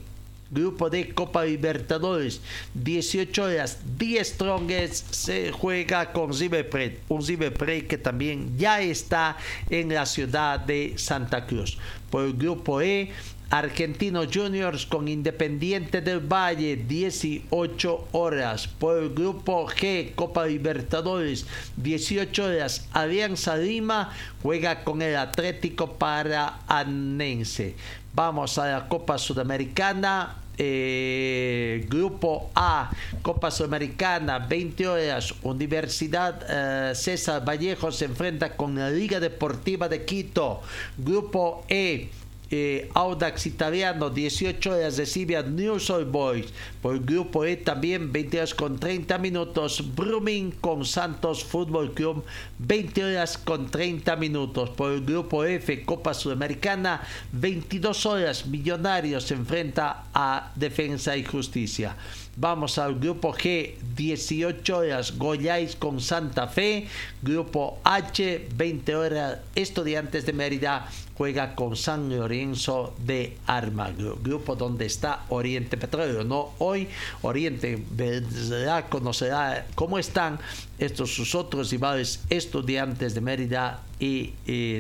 Grupo 0.52 0.90
de 0.90 1.14
Copa 1.14 1.46
Libertadores, 1.46 2.42
18 2.74 3.44
horas, 3.44 3.80
10 3.98 4.28
Strongest 4.28 5.14
se 5.14 5.52
juega 5.52 6.12
con 6.12 6.34
River 6.34 7.00
un 7.08 7.26
River 7.26 7.88
que 7.88 7.98
también 7.98 8.58
ya 8.58 8.82
está 8.82 9.38
en 9.70 9.94
la 9.94 10.06
ciudad 10.06 10.60
de 10.60 10.94
Santa 10.98 11.46
Cruz. 11.46 11.78
Por 12.10 12.26
el 12.26 12.34
grupo 12.34 12.82
E, 12.82 13.12
Argentinos 13.52 14.28
Juniors 14.32 14.86
con 14.86 15.08
Independiente 15.08 16.02
del 16.02 16.20
Valle, 16.20 16.76
18 16.76 18.08
horas. 18.12 18.68
Por 18.68 19.02
el 19.02 19.10
grupo 19.10 19.68
G, 19.68 20.14
Copa 20.14 20.46
Libertadores, 20.46 21.48
18 21.78 22.46
horas. 22.46 22.88
Alianza 22.92 23.58
Lima 23.58 24.14
juega 24.44 24.84
con 24.84 25.02
el 25.02 25.16
Atlético 25.16 25.94
Paranense. 25.98 27.76
Vamos 28.14 28.58
a 28.58 28.68
la 28.68 28.88
Copa 28.88 29.18
Sudamericana. 29.18 30.36
Eh, 30.62 31.86
grupo 31.88 32.52
A, 32.54 32.92
Copa 33.22 33.50
Sudamericana, 33.50 34.40
20 34.40 34.88
horas, 34.90 35.34
Universidad 35.44 36.44
eh, 36.50 36.96
César 36.96 37.46
Vallejo 37.48 37.94
se 37.94 38.04
enfrenta 38.04 38.58
con 38.58 38.76
la 38.76 38.90
Liga 38.90 39.22
Deportiva 39.22 39.88
de 39.88 40.04
Quito. 40.04 40.62
Grupo 40.98 41.64
E, 41.70 42.10
eh, 42.52 42.90
Audax 42.94 43.46
Italiano, 43.46 44.10
18 44.10 44.72
horas 44.72 44.98
recibe 44.98 45.38
a 45.38 45.44
News 45.44 45.90
Old 45.90 46.12
Boys. 46.12 46.48
Por 46.82 46.96
el 46.96 47.02
grupo 47.02 47.46
E 47.46 47.58
también 47.58 48.12
20 48.12 48.38
horas 48.38 48.54
con 48.54 48.80
30 48.80 49.18
minutos. 49.20 49.84
Brumming 49.96 50.52
con 50.60 50.86
Santos 50.86 51.44
Fútbol 51.44 51.94
Club, 51.94 52.24
20 52.60 53.04
horas 53.04 53.38
con 53.38 53.70
30 53.70 54.16
minutos. 54.16 54.70
Por 54.72 54.94
el 54.94 55.06
grupo 55.06 55.44
F, 55.44 55.84
Copa 55.86 56.14
Sudamericana, 56.14 57.02
22 57.34 58.06
horas. 58.06 58.46
Millonarios 58.48 59.26
se 59.26 59.36
enfrenta 59.36 60.06
a 60.14 60.52
Defensa 60.56 61.16
y 61.16 61.24
Justicia. 61.24 61.96
Vamos 62.36 62.78
al 62.78 62.98
grupo 62.98 63.34
G, 63.34 63.76
18 63.98 64.78
horas, 64.78 65.18
Goyáis 65.18 65.76
con 65.76 66.00
Santa 66.00 66.48
Fe. 66.48 66.88
Grupo 67.22 67.80
H, 67.84 68.48
20 68.56 68.96
horas, 68.96 69.40
Estudiantes 69.56 70.26
de 70.26 70.34
Mérida 70.34 70.88
juega 71.20 71.54
con 71.54 71.76
San 71.76 72.08
Lorenzo 72.08 72.94
de 72.98 73.38
Armagro. 73.46 74.18
Grupo 74.24 74.56
donde 74.56 74.86
está 74.86 75.26
Oriente 75.28 75.76
Petróleo. 75.76 76.24
No 76.24 76.52
hoy, 76.60 76.88
Oriente 77.24 77.78
verá, 77.92 78.86
conocerá 78.86 79.68
cómo 79.76 80.00
están 80.00 80.40
estos 80.78 81.14
sus 81.14 81.36
otros 81.36 81.72
rivales, 81.72 82.24
Estudiantes 82.30 83.16
de 83.16 83.20
Mérida 83.20 83.82
y 84.00 84.32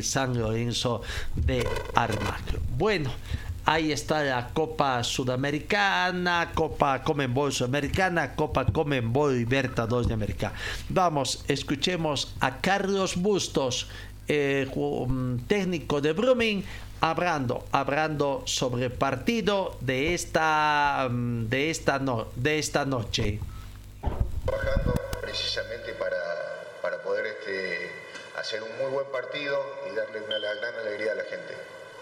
San 0.01 0.39
Lorenzo 0.39 1.01
de 1.35 1.67
Armagro. 1.93 2.61
Bueno 2.77 3.11
ahí 3.69 3.91
está 3.91 4.23
la 4.23 4.47
Copa 4.47 5.03
Sudamericana, 5.03 6.51
Copa 6.55 7.03
Comenbol 7.03 7.53
Sudamericana, 7.53 8.33
Copa 8.33 8.65
Comenbol 8.65 9.37
Libertadores 9.37 10.07
de 10.07 10.15
América. 10.15 10.53
Vamos, 10.89 11.45
escuchemos 11.47 12.33
a 12.39 12.57
Carlos 12.61 13.15
Bustos, 13.15 13.87
eh, 14.29 14.67
técnico 15.47 16.01
de 16.01 16.13
Brumming, 16.13 16.63
hablando, 17.01 17.65
hablando 17.71 18.43
sobre 18.45 18.85
el 18.85 18.91
partido 18.91 19.75
de 19.81 20.13
esta, 20.13 21.07
mm, 21.09 21.49
de 21.49 21.69
esta, 21.71 21.99
no, 21.99 22.27
de 22.35 22.59
esta 22.59 22.85
noche. 22.85 23.39
Trabajando 24.45 24.93
precisamente 25.19 25.93
para, 25.93 26.17
para 26.81 27.01
poder 27.01 27.25
este, 27.25 27.91
hacer 28.37 28.61
un 28.61 28.69
muy 28.77 28.91
buen 28.91 29.07
partido 29.11 29.59
y 29.91 29.95
darle 29.95 30.21
una 30.21 30.37
gran 30.39 30.75
alegría 30.75 31.13
a 31.13 31.15
la 31.15 31.23
gente. 31.23 31.53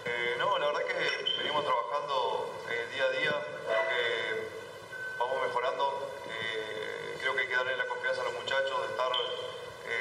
Eh, 0.05 0.35
no, 0.37 0.57
la 0.59 0.67
verdad 0.67 0.81
que 0.81 1.37
venimos 1.37 1.63
trabajando 1.63 2.53
eh, 2.69 2.85
día 2.93 3.03
a 3.03 3.11
día, 3.19 3.35
creo 3.67 3.83
que 3.87 4.47
vamos 5.19 5.47
mejorando, 5.47 6.11
eh, 6.27 7.17
creo 7.19 7.35
que 7.35 7.41
hay 7.41 7.47
que 7.47 7.55
darle 7.55 7.77
la 7.77 7.87
confianza 7.87 8.21
a 8.21 8.23
los 8.25 8.33
muchachos 8.33 8.81
de 8.83 8.87
estar 8.91 9.11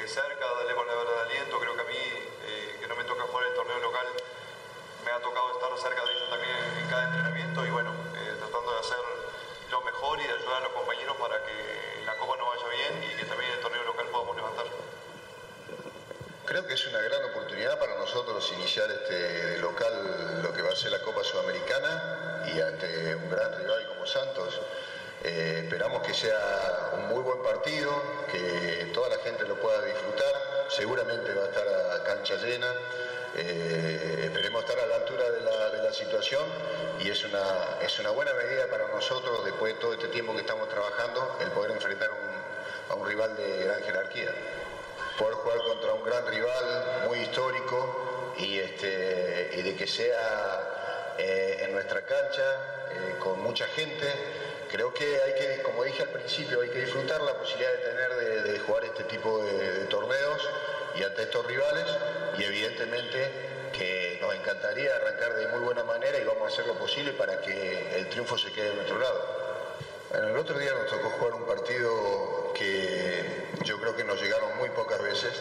cerca, 0.07 0.45
darle 0.45 0.73
palabras 0.73 1.15
de 1.15 1.21
aliento, 1.21 1.59
creo 1.59 1.75
que 1.75 1.81
a 1.81 1.85
mí, 1.85 2.03
que 2.79 2.87
no 2.87 2.95
me 2.95 3.03
toca 3.03 3.23
jugar 3.23 3.45
el 3.47 3.53
torneo 3.55 3.79
local, 3.79 4.07
me 5.05 5.11
ha 5.11 5.19
tocado 5.19 5.51
estar 5.51 5.77
cerca 5.77 6.05
de 6.05 6.11
ellos 6.13 6.29
también 6.29 6.55
en 6.81 6.89
cada 6.89 7.03
entrenamiento 7.05 7.65
y 7.65 7.69
bueno, 7.69 7.91
tratando 8.39 8.73
de 8.73 8.79
hacer 8.79 8.97
lo 9.71 9.81
mejor 9.81 10.19
y 10.19 10.23
de 10.23 10.33
ayudar 10.33 10.57
a 10.57 10.59
los 10.61 10.73
compañeros 10.73 11.17
para 11.17 11.43
que 11.43 12.03
la 12.05 12.17
Copa 12.17 12.37
no 12.37 12.45
vaya 12.47 12.67
bien 12.67 13.03
y 13.03 13.15
que 13.15 13.25
también 13.25 13.51
el 13.51 13.59
torneo 13.59 13.83
local 13.83 14.07
podamos 14.11 14.35
levantar. 14.35 14.65
Creo 16.45 16.65
que 16.65 16.73
es 16.73 16.87
una 16.87 17.01
gran 17.01 17.23
oportunidad 17.25 17.79
para 17.79 17.95
nosotros 17.97 18.51
iniciar 18.53 18.89
este 18.91 19.57
local 19.59 20.41
lo 20.43 20.53
que 20.53 20.61
va 20.61 20.69
a 20.71 20.75
ser 20.75 20.91
la 20.91 21.01
Copa 21.01 21.23
Sudamericana 21.23 22.43
y 22.53 22.61
ante 22.61 23.15
un 23.15 23.29
gran 23.29 23.57
rival 23.57 23.87
como 23.87 24.05
Santos. 24.05 24.59
Eh, 25.27 25.59
esperamos 25.63 26.01
que 26.03 26.13
sea 26.13 26.91
un 26.93 27.09
muy 27.09 27.21
buen 27.21 27.43
partido, 27.43 27.91
que 28.31 28.89
toda 28.93 29.09
la 29.09 29.17
gente 29.17 29.43
lo 29.45 29.55
pueda 29.59 29.81
disfrutar. 29.81 30.33
Seguramente 30.69 31.33
va 31.33 31.43
a 31.43 31.47
estar 31.47 31.67
a 31.67 32.03
cancha 32.03 32.35
llena. 32.37 32.73
Eh, 33.35 34.21
esperemos 34.23 34.63
estar 34.63 34.79
a 34.79 34.87
la 34.87 34.95
altura 34.95 35.29
de 35.29 35.41
la, 35.41 35.69
de 35.69 35.83
la, 35.83 35.93
situación 35.93 36.43
y 36.99 37.09
es 37.09 37.25
una, 37.25 37.77
es 37.81 37.99
una 37.99 38.11
buena 38.11 38.33
medida 38.33 38.67
para 38.67 38.87
nosotros, 38.87 39.43
después 39.43 39.75
de 39.75 39.81
todo 39.81 39.93
este 39.93 40.07
tiempo 40.07 40.33
que 40.33 40.41
estamos 40.41 40.69
trabajando, 40.69 41.37
el 41.41 41.51
poder 41.51 41.71
enfrentar 41.71 42.09
a 42.89 42.95
un 42.95 43.05
rival 43.05 43.35
de 43.35 43.65
gran 43.65 43.83
jerarquía 43.83 44.31
poder 45.19 45.33
jugar 45.35 45.57
contra 45.63 45.93
un 45.93 46.03
gran 46.03 46.27
rival 46.27 47.03
muy 47.07 47.19
histórico 47.19 48.33
y, 48.37 48.59
este, 48.59 49.49
y 49.57 49.61
de 49.63 49.75
que 49.75 49.87
sea 49.87 51.15
eh, 51.17 51.63
en 51.65 51.73
nuestra 51.73 52.01
cancha 52.03 52.43
con 53.19 53.41
mucha 53.41 53.67
gente. 53.67 54.46
Creo 54.71 54.93
que 54.93 55.21
hay 55.21 55.33
que, 55.33 55.61
como 55.63 55.83
dije 55.83 56.03
al 56.03 56.09
principio, 56.09 56.61
hay 56.61 56.69
que 56.69 56.79
disfrutar 56.79 57.21
la 57.21 57.33
posibilidad 57.33 57.71
de 57.71 57.77
tener 57.77 58.43
de, 58.43 58.59
jugar 58.59 58.83
este 58.83 59.03
tipo 59.05 59.41
de, 59.43 59.85
torneos 59.85 60.49
y 60.95 61.03
ante 61.03 61.23
estos 61.23 61.45
rivales 61.45 61.85
y 62.37 62.43
evidentemente 62.43 63.31
que 63.71 64.17
nos 64.19 64.35
encantaría 64.35 64.95
arrancar 64.95 65.35
de 65.35 65.47
muy 65.47 65.59
buena 65.59 65.83
manera 65.83 66.17
y 66.17 66.23
vamos 66.25 66.43
a 66.43 66.53
hacer 66.53 66.67
lo 66.67 66.73
posible 66.73 67.13
para 67.13 67.39
que 67.39 67.97
el 67.97 68.09
triunfo 68.09 68.37
se 68.37 68.51
quede 68.51 68.69
de 68.69 68.75
nuestro 68.75 68.99
lado. 68.99 69.21
Bueno, 70.09 70.29
el 70.29 70.37
otro 70.37 70.57
día 70.57 70.73
nos 70.73 70.87
tocó 70.87 71.09
jugar 71.11 71.33
un 71.35 71.45
partido 71.45 72.53
que 72.53 73.23
yo 73.63 73.79
creo 73.79 73.95
que 73.95 74.03
nos 74.03 74.21
llegaron 74.21 74.57
muy 74.57 74.69
pocas 74.69 75.01
veces. 75.01 75.31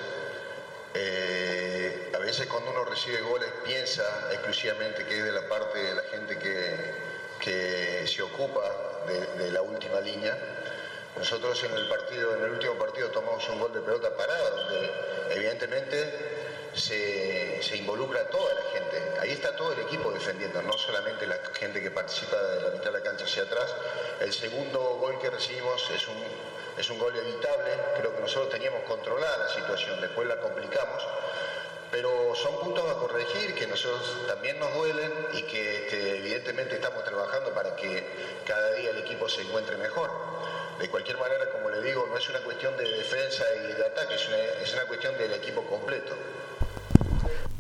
Eh, 0.95 2.11
a 2.15 2.19
veces 2.19 2.47
cuando 2.47 2.71
uno 2.71 2.85
recibe 2.85 3.21
goles 3.23 3.51
piensa 3.65 4.29
exclusivamente 4.33 5.05
que 5.05 5.19
es 5.19 5.25
de 5.25 5.33
la 5.33 5.49
parte 5.49 5.79
de 5.79 5.95
la 5.95 6.03
gente 6.03 6.39
que, 6.39 7.06
se 7.51 8.23
ocupa 8.23 8.63
de, 9.07 9.51
la 9.51 9.63
última 9.63 10.01
línea. 10.01 10.37
Nosotros 11.17 11.63
en 11.65 11.73
el 11.73 11.89
partido, 11.89 12.35
en 12.35 12.45
el 12.45 12.51
último 12.51 12.75
partido 12.75 13.09
tomamos 13.11 13.49
un 13.49 13.61
gol 13.61 13.73
de 13.73 13.81
pelota 13.81 14.15
parada, 14.17 14.51
donde 14.51 14.91
evidentemente 15.31 16.71
se, 16.75 17.63
se, 17.63 17.77
involucra 17.77 18.29
toda 18.29 18.53
la 18.53 18.63
gente. 18.73 19.21
Ahí 19.21 19.31
está 19.31 19.55
todo 19.57 19.73
el 19.73 19.81
equipo 19.81 20.11
defendiendo, 20.11 20.61
no 20.63 20.77
solamente 20.77 21.27
la 21.27 21.39
gente 21.55 21.81
que 21.81 21.91
participa 21.91 22.37
de 22.37 22.63
la 22.63 22.71
mitad 22.71 22.93
de 22.93 22.99
la 22.99 23.01
cancha 23.01 23.25
hacia 23.25 23.45
atrás. 23.45 23.75
El 24.21 24.33
segundo 24.33 24.81
gol 25.01 25.19
que 25.21 25.31
recibimos 25.31 25.89
es 25.91 26.07
un, 26.09 26.23
es 26.77 26.91
un 26.91 26.99
gol 26.99 27.17
evitable, 27.17 27.71
creo 27.97 28.15
que 28.15 28.21
nosotros 28.21 28.51
teníamos 28.51 28.83
controlada 28.83 29.39
la 29.39 29.49
situación, 29.49 30.01
después 30.01 30.29
la 30.29 30.37
complicamos. 30.41 31.03
Pero 31.97 32.35
son 32.35 32.61
puntos 32.61 32.85
a 32.91 32.99
corregir 32.99 33.55
que 33.55 33.67
nosotros 33.67 34.27
también 34.29 34.61
nos 34.61 34.71
duelen 34.75 35.11
y 35.33 35.41
que 35.45 35.77
este, 35.79 36.19
evidentemente 36.19 36.75
estamos 36.75 37.03
trabajando 37.05 37.55
para 37.55 37.75
que 37.75 38.05
cada 38.45 38.75
día 38.75 38.91
el 38.91 38.99
equipo 38.99 39.27
se 39.31 39.41
encuentre 39.41 39.79
mejor. 39.79 40.11
De 40.79 40.91
cualquier 40.91 41.17
manera, 41.17 41.51
como 41.53 41.71
le 41.71 41.81
digo, 41.81 42.07
no 42.07 42.19
es 42.19 42.29
una 42.29 42.41
cuestión 42.41 42.77
de 42.77 42.85
defensa 42.85 43.45
y 43.65 43.73
de 43.79 43.87
ataque, 43.87 44.15
es 44.15 44.29
una, 44.29 44.37
es 44.63 44.75
una 44.75 44.83
cuestión 44.83 45.17
del 45.17 45.33
equipo 45.33 45.63
completo. 45.63 46.15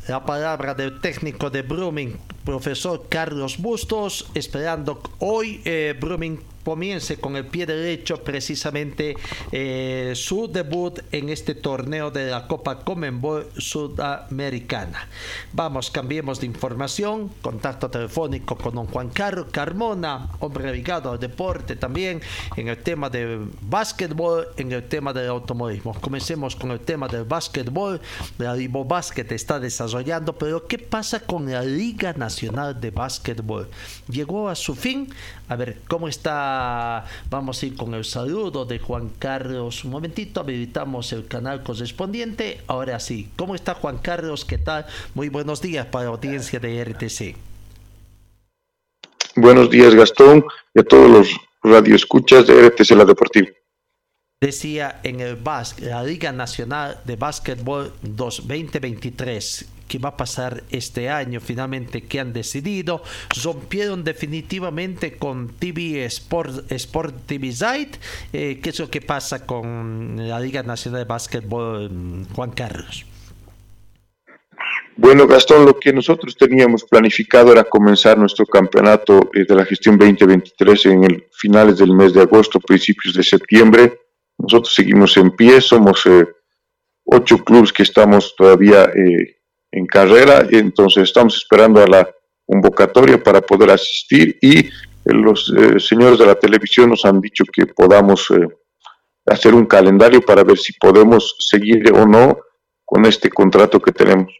La 0.06 0.22
palabra 0.22 0.74
del 0.74 1.00
técnico 1.00 1.48
de 1.48 1.62
Brumming, 1.62 2.20
profesor 2.44 3.08
Carlos 3.08 3.56
Bustos, 3.56 4.26
esperando 4.34 5.00
hoy 5.20 5.62
eh, 5.64 5.94
Brumming 5.98 6.44
comience 6.66 7.18
con 7.18 7.36
el 7.36 7.46
pie 7.46 7.64
derecho 7.64 8.24
precisamente 8.24 9.16
eh, 9.52 10.14
su 10.16 10.48
debut 10.48 10.98
en 11.12 11.28
este 11.28 11.54
torneo 11.54 12.10
de 12.10 12.28
la 12.28 12.48
Copa 12.48 12.80
Comenbol 12.80 13.46
Sudamericana. 13.56 15.06
Vamos, 15.52 15.92
cambiemos 15.92 16.40
de 16.40 16.46
información. 16.46 17.30
Contacto 17.40 17.88
telefónico 17.88 18.56
con 18.56 18.74
don 18.74 18.86
Juan 18.86 19.10
Carlos 19.10 19.46
Carmona, 19.52 20.28
hombre 20.40 20.72
ligado 20.72 21.12
al 21.12 21.20
deporte 21.20 21.76
también, 21.76 22.20
en 22.56 22.66
el 22.66 22.78
tema 22.78 23.10
de 23.10 23.46
básquetbol, 23.60 24.48
en 24.56 24.72
el 24.72 24.88
tema 24.88 25.12
del 25.12 25.28
automovilismo. 25.28 25.94
Comencemos 26.00 26.56
con 26.56 26.72
el 26.72 26.80
tema 26.80 27.06
del 27.06 27.22
básquetbol. 27.22 28.00
La 28.38 28.56
Libo 28.56 28.84
Basket 28.84 29.26
está 29.30 29.60
desarrollando, 29.60 30.36
pero 30.36 30.66
¿qué 30.66 30.80
pasa 30.80 31.20
con 31.20 31.48
la 31.48 31.62
Liga 31.62 32.12
Nacional 32.14 32.80
de 32.80 32.90
Básquetbol? 32.90 33.68
Llegó 34.08 34.48
a 34.48 34.56
su 34.56 34.74
fin. 34.74 35.14
A 35.48 35.54
ver, 35.54 35.78
¿cómo 35.86 36.08
está? 36.08 36.55
Vamos 37.30 37.62
a 37.62 37.66
ir 37.66 37.76
con 37.76 37.94
el 37.94 38.04
saludo 38.04 38.64
de 38.64 38.78
Juan 38.78 39.10
Carlos. 39.18 39.84
Un 39.84 39.90
momentito, 39.90 40.40
habilitamos 40.40 41.12
el 41.12 41.26
canal 41.26 41.62
correspondiente. 41.62 42.62
Ahora 42.66 43.00
sí, 43.00 43.30
¿cómo 43.36 43.54
está 43.54 43.74
Juan 43.74 43.98
Carlos? 43.98 44.44
¿Qué 44.44 44.58
tal? 44.58 44.86
Muy 45.14 45.28
buenos 45.28 45.60
días 45.60 45.86
para 45.86 46.06
la 46.06 46.10
audiencia 46.12 46.58
de 46.58 46.84
RTC. 46.84 47.36
Buenos 49.36 49.70
días, 49.70 49.94
Gastón, 49.94 50.44
y 50.74 50.80
a 50.80 50.84
todos 50.84 51.10
los 51.10 51.28
radioescuchas 51.62 52.46
de 52.46 52.68
RTC 52.68 52.90
La 52.92 53.04
Deportiva. 53.04 53.48
Decía 54.40 55.00
en 55.02 55.20
el 55.20 55.36
BAS, 55.36 55.80
la 55.80 56.02
Liga 56.02 56.30
Nacional 56.32 57.00
de 57.04 57.16
Básquetbol 57.16 57.92
2023 58.02 59.75
qué 59.88 59.98
va 59.98 60.10
a 60.10 60.16
pasar 60.16 60.64
este 60.70 61.08
año. 61.08 61.40
Finalmente 61.40 62.02
que 62.02 62.20
han 62.20 62.32
decidido 62.32 63.02
rompieron 63.42 64.04
definitivamente 64.04 65.16
con 65.16 65.48
TV 65.48 66.04
Sport, 66.04 66.70
Sport 66.72 67.26
TV 67.26 67.52
Site 67.52 67.98
eh, 68.32 68.60
qué 68.62 68.70
es 68.70 68.78
lo 68.78 68.90
que 68.90 69.00
pasa 69.00 69.46
con 69.46 70.16
la 70.16 70.40
Liga 70.40 70.62
Nacional 70.62 71.00
de 71.00 71.04
Básquetbol 71.04 72.26
Juan 72.34 72.50
Carlos 72.52 73.06
bueno, 74.98 75.26
Gastón, 75.26 75.66
lo 75.66 75.78
que 75.78 75.92
nosotros 75.92 76.34
teníamos 76.36 76.84
planificado 76.84 77.52
era 77.52 77.64
comenzar 77.64 78.16
nuestro 78.16 78.46
campeonato 78.46 79.30
eh, 79.34 79.44
de 79.46 79.54
la 79.54 79.66
gestión 79.66 79.98
2023 79.98 80.86
en 80.86 81.04
el 81.04 81.26
finales 81.32 81.76
del 81.78 81.92
mes 81.92 82.14
de 82.14 82.22
agosto, 82.22 82.58
principios 82.58 83.14
de 83.14 83.22
septiembre. 83.22 84.00
Nosotros 84.38 84.74
seguimos 84.74 85.14
en 85.18 85.32
pie, 85.32 85.60
somos 85.60 86.06
eh, 86.06 86.26
ocho 87.04 87.44
clubes 87.44 87.74
que 87.74 87.82
estamos 87.82 88.34
todavía 88.36 88.84
eh, 88.84 89.35
en 89.76 89.86
carrera, 89.86 90.46
entonces 90.50 91.02
estamos 91.04 91.36
esperando 91.36 91.82
a 91.82 91.86
la 91.86 92.10
convocatoria 92.46 93.22
para 93.22 93.42
poder 93.42 93.70
asistir 93.70 94.38
y 94.40 94.60
eh, 94.60 94.70
los 95.04 95.52
eh, 95.54 95.78
señores 95.78 96.18
de 96.18 96.24
la 96.24 96.34
televisión 96.34 96.88
nos 96.88 97.04
han 97.04 97.20
dicho 97.20 97.44
que 97.52 97.66
podamos 97.66 98.26
eh, 98.30 98.48
hacer 99.26 99.54
un 99.54 99.66
calendario 99.66 100.22
para 100.22 100.44
ver 100.44 100.56
si 100.56 100.72
podemos 100.72 101.36
seguir 101.38 101.92
o 101.92 102.06
no 102.06 102.38
con 102.86 103.04
este 103.04 103.28
contrato 103.28 103.78
que 103.78 103.92
tenemos. 103.92 104.32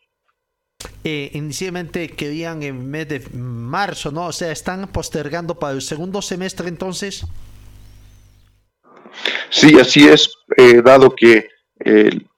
inicialmente 1.04 2.08
querían 2.08 2.62
en 2.62 2.90
mes 2.90 3.08
de 3.08 3.20
marzo, 3.34 4.10
¿no? 4.10 4.28
O 4.28 4.32
sea, 4.32 4.52
están 4.52 4.88
postergando 4.88 5.58
para 5.58 5.74
el 5.74 5.82
segundo 5.82 6.22
semestre 6.22 6.68
entonces. 6.68 7.26
Sí, 9.50 9.78
así 9.78 10.08
es, 10.08 10.30
dado 10.84 11.14
que 11.14 11.48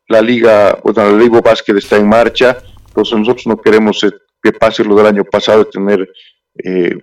la 0.09 0.23
liga, 0.23 0.79
bueno, 0.83 1.13
la 1.13 1.19
Liga 1.19 1.41
Básquet 1.41 1.77
está 1.77 1.97
en 1.97 2.09
marcha, 2.09 2.59
entonces 3.01 3.19
nosotros 3.19 3.47
no 3.47 3.57
queremos 3.61 4.01
que 4.43 4.53
pase 4.53 4.85
lo 4.85 4.95
del 4.97 5.07
año 5.07 5.25
pasado 5.25 5.67
tener 5.67 6.09
eh, 6.65 6.97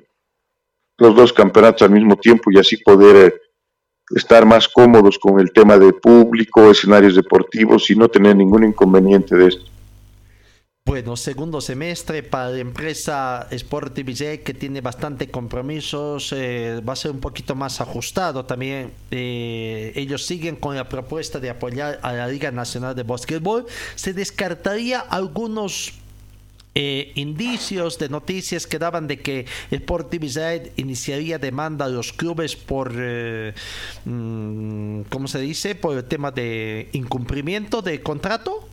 los 0.98 1.16
dos 1.16 1.34
campeonatos 1.34 1.82
al 1.82 1.91
mismo 1.91 2.16
tiempo 2.18 2.52
y 2.52 2.60
así 2.60 2.78
poder 2.78 3.16
eh, 3.16 3.41
estar 4.16 4.46
más 4.46 4.68
cómodos 4.68 5.18
con 5.18 5.39
el 5.39 5.52
tema 5.52 5.78
de 5.78 5.93
público, 5.93 6.70
escenarios 6.70 7.16
deportivos 7.16 7.89
y 7.89 7.96
no 7.96 8.08
tener 8.08 8.36
ningún 8.36 8.64
inconveniente 8.64 9.36
de 9.36 9.48
esto. 9.48 9.74
Bueno, 10.88 11.17
segundo 11.17 11.61
semestre 11.61 12.21
para 12.21 12.51
la 12.51 12.59
empresa 12.59 13.47
Sport 13.49 13.95
que 13.95 14.53
tiene 14.53 14.81
bastante 14.81 15.31
compromisos, 15.31 16.31
eh, 16.31 16.79
va 16.88 16.93
a 16.93 16.95
ser 16.95 17.09
un 17.09 17.19
poquito 17.19 17.55
más 17.55 17.81
ajustado 17.81 18.45
también. 18.45 18.91
Eh, 19.09 19.93
ellos 19.95 20.23
siguen 20.23 20.55
con 20.55 20.75
la 20.75 20.88
propuesta 20.88 21.39
de 21.39 21.49
apoyar 21.49 21.99
a 22.03 22.13
la 22.13 22.27
Liga 22.27 22.51
Nacional 22.51 22.93
de 22.95 23.01
Básquetbol. 23.01 23.65
Se 23.95 24.13
descartaría 24.13 24.99
algunos 24.99 25.95
eh, 26.75 27.13
indicios 27.15 27.97
de 27.97 28.07
noticias 28.07 28.67
que 28.67 28.77
daban 28.77 29.07
de 29.07 29.19
que 29.21 29.47
Sport 29.71 30.13
iniciaría 30.75 31.39
demanda 31.39 31.86
a 31.86 31.89
los 31.89 32.13
clubes 32.13 32.55
por, 32.55 32.93
mm, 34.05 35.01
¿cómo 35.09 35.27
se 35.27 35.39
dice? 35.39 35.73
Por 35.73 35.97
el 35.97 36.03
tema 36.03 36.29
de 36.29 36.89
incumplimiento 36.91 37.81
de 37.81 38.03
contrato. 38.03 38.69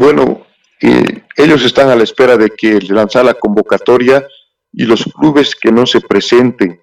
Bueno, 0.00 0.46
eh, 0.80 1.24
ellos 1.36 1.62
están 1.62 1.90
a 1.90 1.94
la 1.94 2.04
espera 2.04 2.38
de 2.38 2.48
que 2.48 2.80
lanzar 2.80 3.22
la 3.22 3.34
convocatoria 3.34 4.26
y 4.72 4.84
los 4.84 5.04
clubes 5.04 5.54
que 5.54 5.70
no 5.70 5.84
se 5.84 6.00
presenten 6.00 6.80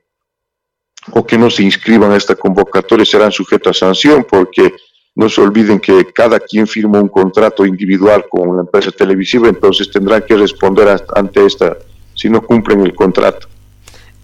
o 1.13 1.25
que 1.25 1.35
no 1.35 1.49
se 1.49 1.63
inscriban 1.63 2.11
a 2.11 2.15
esta 2.15 2.35
convocatoria 2.35 3.05
serán 3.05 3.31
sujetos 3.31 3.81
a 3.81 3.87
sanción 3.87 4.23
porque 4.29 4.71
no 5.15 5.29
se 5.29 5.41
olviden 5.41 5.79
que 5.79 6.13
cada 6.13 6.39
quien 6.39 6.67
firma 6.67 7.01
un 7.01 7.07
contrato 7.07 7.65
individual 7.65 8.25
con 8.29 8.55
la 8.55 8.61
empresa 8.61 8.91
televisiva, 8.91 9.49
entonces 9.49 9.89
tendrán 9.89 10.21
que 10.21 10.37
responder 10.37 10.87
ante 11.15 11.43
esta 11.43 11.75
si 12.13 12.29
no 12.29 12.45
cumplen 12.45 12.81
el 12.81 12.93
contrato. 12.93 13.47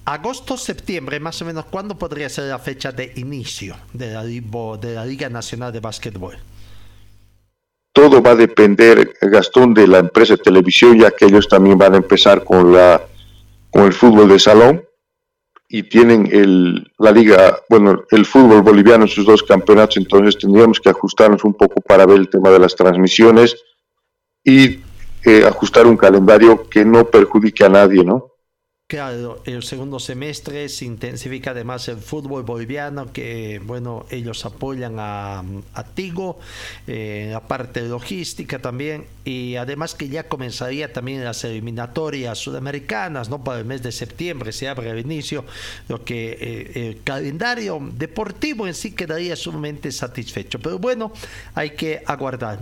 Agosto, 0.06 0.56
septiembre, 0.56 1.20
más 1.20 1.42
o 1.42 1.46
menos, 1.46 1.66
¿cuándo 1.66 1.98
podría 1.98 2.30
ser 2.30 2.44
la 2.44 2.60
fecha 2.60 2.92
de 2.92 3.12
inicio 3.16 3.76
de 3.92 4.12
la, 4.12 4.24
de 4.24 4.94
la 4.94 5.04
Liga 5.04 5.30
Nacional 5.30 5.74
de 5.74 5.80
Básquetbol? 5.80 6.38
Todo 7.94 8.22
va 8.22 8.32
a 8.32 8.36
depender, 8.36 9.14
Gastón, 9.22 9.74
de 9.74 9.88
la 9.88 10.00
empresa 10.00 10.36
de 10.36 10.44
televisión, 10.44 11.00
ya 11.00 11.12
que 11.12 11.26
ellos 11.26 11.48
también 11.48 11.78
van 11.78 11.94
a 11.94 11.98
empezar 11.98 12.44
con, 12.44 12.74
la, 12.74 13.02
con 13.70 13.84
el 13.84 13.94
fútbol 13.94 14.28
de 14.30 14.40
salón 14.40 14.84
y 15.70 15.84
tienen 15.84 16.28
el, 16.32 16.92
la 16.98 17.12
liga, 17.12 17.60
bueno, 17.70 18.04
el 18.12 18.26
fútbol 18.26 18.62
boliviano 18.62 19.06
en 19.06 19.10
sus 19.10 19.26
dos 19.26 19.44
campeonatos, 19.44 19.98
entonces 19.98 20.38
tendríamos 20.38 20.80
que 20.80 20.90
ajustarnos 20.90 21.44
un 21.44 21.54
poco 21.54 21.82
para 21.82 22.06
ver 22.06 22.18
el 22.18 22.30
tema 22.30 22.50
de 22.50 22.60
las 22.60 22.76
transmisiones 22.76 23.56
y 24.44 24.82
eh, 25.24 25.46
ajustar 25.48 25.88
un 25.88 25.96
calendario 25.96 26.68
que 26.70 26.84
no 26.84 27.06
perjudique 27.06 27.64
a 27.64 27.70
nadie, 27.70 28.04
¿no? 28.04 28.33
Claro, 28.94 29.42
el 29.46 29.64
segundo 29.64 30.00
semestre 30.00 30.70
se 30.70 30.86
intensifica 30.86 31.50
además 31.50 31.88
el 31.88 31.98
fútbol 31.98 32.44
boliviano, 32.44 33.12
que 33.12 33.60
bueno, 33.66 34.06
ellos 34.12 34.46
apoyan 34.46 34.98
a, 35.00 35.44
Tigo, 35.96 36.38
eh, 36.86 37.30
la 37.32 37.40
parte 37.40 37.82
logística 37.82 38.60
también, 38.60 39.08
y 39.26 39.56
además 39.56 39.96
que 39.96 40.10
ya 40.10 40.28
comenzaría 40.28 40.94
también 40.94 41.24
las 41.24 41.44
eliminatorias 41.44 42.38
sudamericanas, 42.38 43.30
¿no? 43.30 43.44
Para 43.44 43.58
el 43.58 43.66
mes 43.66 43.82
de 43.82 43.92
septiembre 43.92 44.52
se 44.52 44.68
abre 44.68 44.92
el 44.92 45.00
inicio, 45.00 45.44
lo 45.88 46.06
que 46.06 46.38
eh, 46.40 46.90
el 46.90 47.02
calendario 47.04 47.80
deportivo 47.94 48.68
en 48.68 48.76
sí 48.76 48.92
quedaría 48.92 49.36
sumamente 49.36 49.92
satisfecho. 49.92 50.60
Pero 50.60 50.78
bueno, 50.78 51.12
hay 51.56 51.72
que 51.72 52.04
aguardar. 52.06 52.60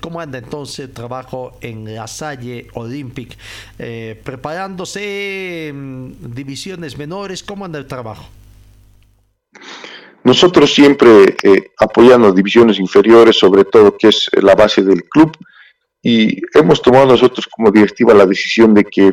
¿Cómo 0.00 0.20
anda 0.20 0.38
entonces 0.38 0.78
el 0.80 0.92
trabajo 0.92 1.58
en 1.60 1.94
la 1.94 2.06
Salle 2.06 2.68
Olympic? 2.74 3.36
Eh, 3.78 4.20
preparándose 4.22 5.72
divisiones 5.72 6.96
menores, 6.96 7.42
¿cómo 7.42 7.64
anda 7.64 7.78
el 7.78 7.86
trabajo? 7.86 8.26
Nosotros 10.24 10.72
siempre 10.72 11.36
eh, 11.42 11.70
apoyando 11.78 12.32
divisiones 12.32 12.78
inferiores, 12.78 13.36
sobre 13.36 13.64
todo 13.64 13.96
que 13.96 14.08
es 14.08 14.30
la 14.40 14.54
base 14.54 14.82
del 14.82 15.04
club, 15.04 15.36
y 16.02 16.40
hemos 16.58 16.80
tomado 16.80 17.06
nosotros 17.06 17.46
como 17.46 17.70
directiva 17.70 18.14
la 18.14 18.26
decisión 18.26 18.72
de 18.72 18.84
que 18.84 19.12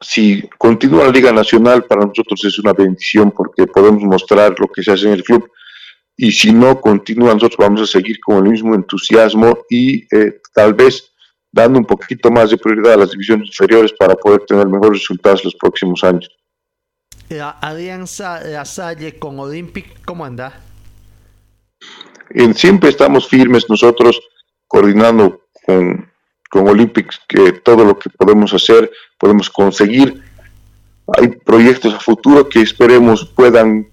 si 0.00 0.48
continúa 0.58 1.04
la 1.04 1.10
Liga 1.10 1.32
Nacional, 1.32 1.84
para 1.84 2.06
nosotros 2.06 2.44
es 2.44 2.58
una 2.58 2.72
bendición 2.72 3.30
porque 3.30 3.66
podemos 3.66 4.02
mostrar 4.02 4.54
lo 4.58 4.68
que 4.68 4.82
se 4.82 4.92
hace 4.92 5.06
en 5.06 5.12
el 5.12 5.22
club 5.24 5.50
y 6.16 6.32
si 6.32 6.52
no 6.52 6.80
continúa, 6.80 7.34
nosotros 7.34 7.58
vamos 7.58 7.82
a 7.82 7.86
seguir 7.86 8.18
con 8.20 8.38
el 8.38 8.50
mismo 8.52 8.74
entusiasmo 8.74 9.58
y 9.68 10.02
eh, 10.16 10.40
tal 10.54 10.72
vez 10.72 11.12
dando 11.52 11.78
un 11.78 11.84
poquito 11.84 12.30
más 12.30 12.50
de 12.50 12.56
prioridad 12.56 12.94
a 12.94 12.98
las 12.98 13.10
divisiones 13.10 13.48
inferiores 13.48 13.92
para 13.92 14.14
poder 14.14 14.40
tener 14.46 14.66
mejores 14.66 15.00
resultados 15.00 15.44
los 15.44 15.54
próximos 15.54 16.02
años. 16.04 16.28
La 17.28 17.50
alianza 17.50 18.40
La 18.40 18.64
Salle 18.64 19.18
con 19.18 19.38
Olympic, 19.40 20.04
¿cómo 20.04 20.24
anda? 20.24 20.60
En, 22.30 22.54
siempre 22.54 22.90
estamos 22.90 23.28
firmes 23.28 23.68
nosotros 23.68 24.20
coordinando 24.66 25.48
con, 25.64 26.10
con 26.50 26.68
Olympic 26.68 27.12
que 27.28 27.52
todo 27.52 27.84
lo 27.84 27.98
que 27.98 28.10
podemos 28.10 28.54
hacer, 28.54 28.90
podemos 29.18 29.50
conseguir. 29.50 30.22
Hay 31.18 31.28
proyectos 31.28 31.94
a 31.94 32.00
futuro 32.00 32.48
que 32.48 32.62
esperemos 32.62 33.24
puedan 33.24 33.88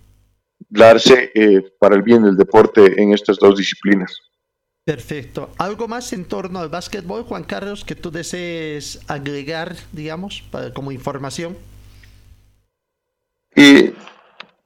darse 0.70 1.32
eh, 1.34 1.62
para 1.80 1.96
el 1.96 2.02
bien 2.02 2.24
del 2.24 2.38
deporte 2.38 3.02
en 3.02 3.14
estas 3.14 3.38
dos 3.38 3.58
disciplinas. 3.58 4.16
Perfecto. 4.86 5.50
¿Algo 5.58 5.88
más 5.88 6.12
en 6.12 6.26
torno 6.26 6.60
al 6.60 6.68
básquetbol, 6.68 7.24
Juan 7.24 7.46
Carlos, 7.46 7.86
que 7.86 7.96
tú 7.96 8.12
desees 8.12 9.00
agregar, 9.08 9.76
digamos, 9.94 10.44
como 10.74 10.92
información? 10.92 11.56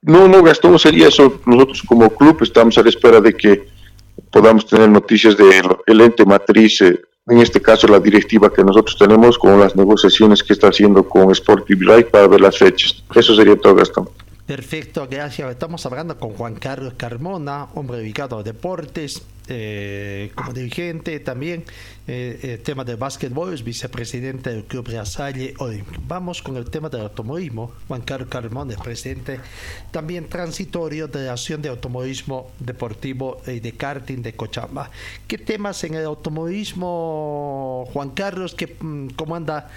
no, 0.02 0.28
no, 0.28 0.42
Gastón, 0.42 0.80
sería 0.80 1.10
eso. 1.10 1.42
Nosotros 1.46 1.84
como 1.84 2.10
club 2.10 2.40
estamos 2.42 2.78
a 2.78 2.84
la 2.84 2.90
espera 2.90 3.22
de 3.22 3.34
que 3.34 3.68
podamos 4.32 4.66
tener 4.66 4.90
noticias 4.90 5.36
del 5.38 6.02
ente 6.02 6.26
matriz, 6.26 6.82
eh, 6.82 7.00
en 7.28 7.40
este 7.40 7.62
caso 7.62 7.88
la 7.88 8.00
directiva 8.00 8.52
que 8.52 8.64
nosotros 8.64 8.98
tenemos, 8.98 9.38
con 9.38 9.60
las 9.60 9.76
negociaciones 9.76 10.42
que 10.42 10.54
está 10.54 10.70
haciendo 10.70 11.08
con 11.08 11.34
Sportive 11.36 11.86
Life 11.86 12.06
para 12.06 12.28
ver 12.28 12.42
las 12.42 12.58
fechas. 12.58 13.04
Eso 13.14 13.36
sería 13.36 13.56
todo, 13.56 13.76
Gastón. 13.76 14.10
Perfecto, 14.48 15.06
gracias. 15.12 15.52
Estamos 15.52 15.86
hablando 15.86 16.18
con 16.18 16.30
Juan 16.30 16.56
Carlos 16.56 16.94
Carmona, 16.96 17.68
hombre 17.76 17.98
dedicado 17.98 18.40
a 18.40 18.44
deportes, 18.44 19.22
eh, 19.50 20.32
como 20.36 20.54
dirigente 20.54 21.20
también, 21.20 21.66
eh, 22.08 22.40
el 22.44 22.60
tema 22.64 22.86
del 22.86 22.96
básquetbol, 22.96 23.54
es 23.54 23.66
vicepresidente 23.66 24.50
del 24.52 24.64
Club 24.64 24.90
Salle 25.06 25.54
hoy 25.60 25.84
Vamos 26.08 26.42
con 26.42 26.56
el 26.56 26.70
tema 26.70 26.88
del 26.88 27.02
automovilismo. 27.02 27.74
Juan 27.90 28.04
Carlos 28.04 28.30
Carmona 28.30 28.72
es 28.72 28.80
presidente 28.80 29.42
también 29.92 30.30
transitorio 30.30 31.10
de 31.10 31.26
la 31.26 31.34
Acción 31.34 31.62
de 31.62 31.68
Automovilismo 31.68 32.50
Deportivo 32.58 33.42
y 33.48 33.60
de 33.60 33.74
Karting 33.74 34.22
de 34.22 34.32
Cochamba. 34.32 34.92
¿Qué 35.28 35.38
temas 35.38 35.84
en 35.84 35.96
el 35.96 36.06
automovilismo, 36.06 37.90
Juan 37.92 38.12
Carlos? 38.12 38.56
¿Qué, 38.56 38.78
mm, 38.80 39.10
¿Cómo 39.10 39.36
anda? 39.36 39.70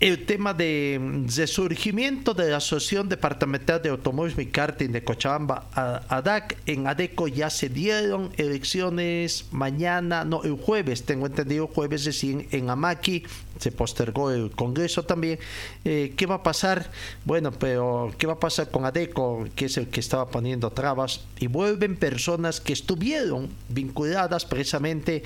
El 0.00 0.24
tema 0.24 0.54
de 0.54 1.26
resurgimiento 1.36 2.32
de 2.32 2.48
la 2.50 2.56
Asociación 2.56 3.10
Departamental 3.10 3.82
de 3.82 3.90
Automóviles 3.90 4.38
y 4.38 4.46
Karting 4.46 4.92
de 4.92 5.04
Cochabamba, 5.04 5.66
ADAC, 6.08 6.56
en 6.64 6.86
ADECO 6.86 7.28
ya 7.28 7.50
se 7.50 7.68
dieron 7.68 8.32
elecciones 8.38 9.44
mañana, 9.50 10.24
no, 10.24 10.42
el 10.42 10.56
jueves, 10.56 11.04
tengo 11.04 11.26
entendido, 11.26 11.66
jueves 11.66 12.06
decir, 12.06 12.48
en 12.50 12.70
Amaki, 12.70 13.24
se 13.58 13.72
postergó 13.72 14.30
el 14.30 14.50
Congreso 14.52 15.02
también. 15.02 15.38
Eh, 15.84 16.14
¿Qué 16.16 16.24
va 16.24 16.36
a 16.36 16.42
pasar? 16.42 16.90
Bueno, 17.26 17.52
pero 17.52 18.10
¿qué 18.16 18.26
va 18.26 18.32
a 18.32 18.40
pasar 18.40 18.70
con 18.70 18.86
ADECO, 18.86 19.48
que 19.54 19.66
es 19.66 19.76
el 19.76 19.88
que 19.88 20.00
estaba 20.00 20.30
poniendo 20.30 20.70
trabas? 20.70 21.26
Y 21.38 21.46
vuelven 21.46 21.96
personas 21.96 22.62
que 22.62 22.72
estuvieron 22.72 23.50
vinculadas 23.68 24.46
precisamente 24.46 25.24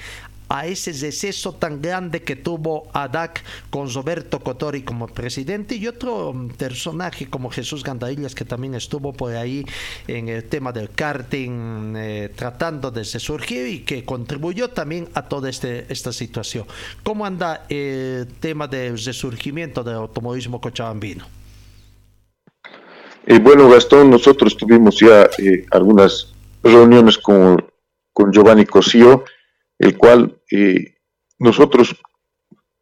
a 0.48 0.66
ese 0.66 0.92
deceso 0.92 1.54
tan 1.54 1.80
grande 1.80 2.22
que 2.22 2.36
tuvo 2.36 2.88
ADAC 2.92 3.42
con 3.70 3.92
Roberto 3.92 4.40
Cotori 4.40 4.82
como 4.82 5.06
presidente 5.08 5.76
y 5.76 5.86
otro 5.86 6.32
mm, 6.32 6.48
personaje 6.50 7.28
como 7.28 7.50
Jesús 7.50 7.82
Gandarillas 7.82 8.34
que 8.34 8.44
también 8.44 8.74
estuvo 8.74 9.12
por 9.12 9.34
ahí 9.34 9.64
en 10.06 10.28
el 10.28 10.44
tema 10.44 10.72
del 10.72 10.90
karting 10.90 11.94
eh, 11.96 12.30
tratando 12.34 12.90
de 12.90 13.04
surgir 13.04 13.66
y 13.66 13.80
que 13.80 14.04
contribuyó 14.04 14.68
también 14.70 15.08
a 15.14 15.22
toda 15.22 15.48
este, 15.48 15.86
esta 15.88 16.12
situación. 16.12 16.66
¿Cómo 17.02 17.24
anda 17.24 17.64
el 17.68 18.26
tema 18.40 18.66
del 18.66 18.98
resurgimiento 19.02 19.82
del 19.82 19.96
automovilismo 19.96 20.60
cochabambino? 20.60 21.24
Eh, 23.26 23.38
bueno, 23.38 23.70
Gastón, 23.70 24.10
nosotros 24.10 24.56
tuvimos 24.56 24.98
ya 25.00 25.24
eh, 25.38 25.64
algunas 25.70 26.34
reuniones 26.62 27.16
con, 27.16 27.64
con 28.12 28.32
Giovanni 28.32 28.66
Cosío 28.66 29.24
el 29.78 29.96
cual 29.96 30.40
eh, 30.50 30.94
nosotros 31.38 31.96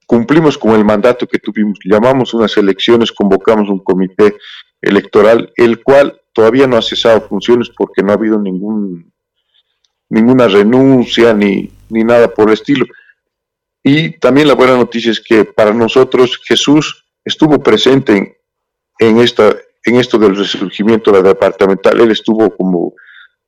cumplimos 0.07 0.59
con 0.59 0.72
el 0.74 0.84
mandato 0.84 1.26
que 1.26 1.38
tuvimos, 1.38 1.78
llamamos 1.84 2.34
unas 2.34 2.57
elecciones, 2.57 3.12
convocamos 3.12 3.68
un 3.68 3.78
comité 3.78 4.36
electoral, 4.80 5.53
el 5.57 5.82
cual 5.82 6.20
todavía 6.32 6.66
no 6.66 6.76
ha 6.76 6.82
cesado 6.82 7.22
funciones 7.22 7.70
porque 7.70 8.03
no 8.03 8.11
ha 8.11 8.16
habido 8.16 8.38
ningún, 8.38 9.12
ninguna 10.09 10.49
renuncia 10.49 11.32
ni, 11.32 11.70
ni 11.88 12.05
nada 12.05 12.28
por 12.32 12.49
el 12.49 12.55
estilo. 12.55 12.84
Y 13.82 14.18
también 14.18 14.49
la 14.49 14.55
buena 14.55 14.76
noticia 14.76 15.11
es 15.11 15.20
que 15.20 15.45
para 15.45 15.72
nosotros 15.72 16.40
Jesús 16.45 17.07
estuvo 17.24 17.62
presente 17.62 18.16
en, 18.16 18.36
en, 18.99 19.18
esta, 19.18 19.57
en 19.84 19.97
esto 19.97 20.18
del 20.18 20.36
resurgimiento 20.36 21.11
de 21.11 21.22
la 21.22 21.28
departamental, 21.30 22.01
él 22.01 22.11
estuvo 22.11 22.55
como 22.57 22.95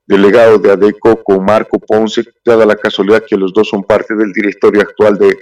delegado 0.06 0.58
de 0.58 0.70
ADECO 0.70 1.22
con 1.22 1.44
Marco 1.44 1.78
Ponce, 1.78 2.24
dada 2.44 2.66
la 2.66 2.76
casualidad 2.76 3.24
que 3.26 3.36
los 3.36 3.52
dos 3.52 3.68
son 3.68 3.82
parte 3.82 4.14
del 4.14 4.32
directorio 4.32 4.82
actual 4.82 5.18
de, 5.18 5.36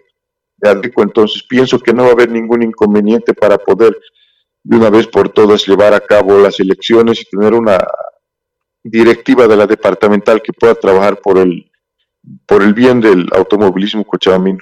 de 0.56 0.68
ADECO, 0.68 1.02
entonces 1.02 1.42
pienso 1.48 1.78
que 1.78 1.92
no 1.92 2.04
va 2.04 2.10
a 2.10 2.12
haber 2.12 2.30
ningún 2.30 2.62
inconveniente 2.62 3.34
para 3.34 3.58
poder 3.58 3.96
de 4.64 4.76
una 4.76 4.90
vez 4.90 5.06
por 5.08 5.28
todas 5.28 5.66
llevar 5.66 5.92
a 5.94 6.00
cabo 6.00 6.38
las 6.38 6.60
elecciones 6.60 7.20
y 7.20 7.24
tener 7.24 7.54
una 7.54 7.78
directiva 8.84 9.46
de 9.46 9.56
la 9.56 9.66
departamental 9.66 10.42
que 10.42 10.52
pueda 10.52 10.74
trabajar 10.74 11.20
por 11.20 11.38
el, 11.38 11.70
por 12.46 12.62
el 12.62 12.74
bien 12.74 13.00
del 13.00 13.28
automovilismo 13.32 14.04
cochabamino. 14.04 14.58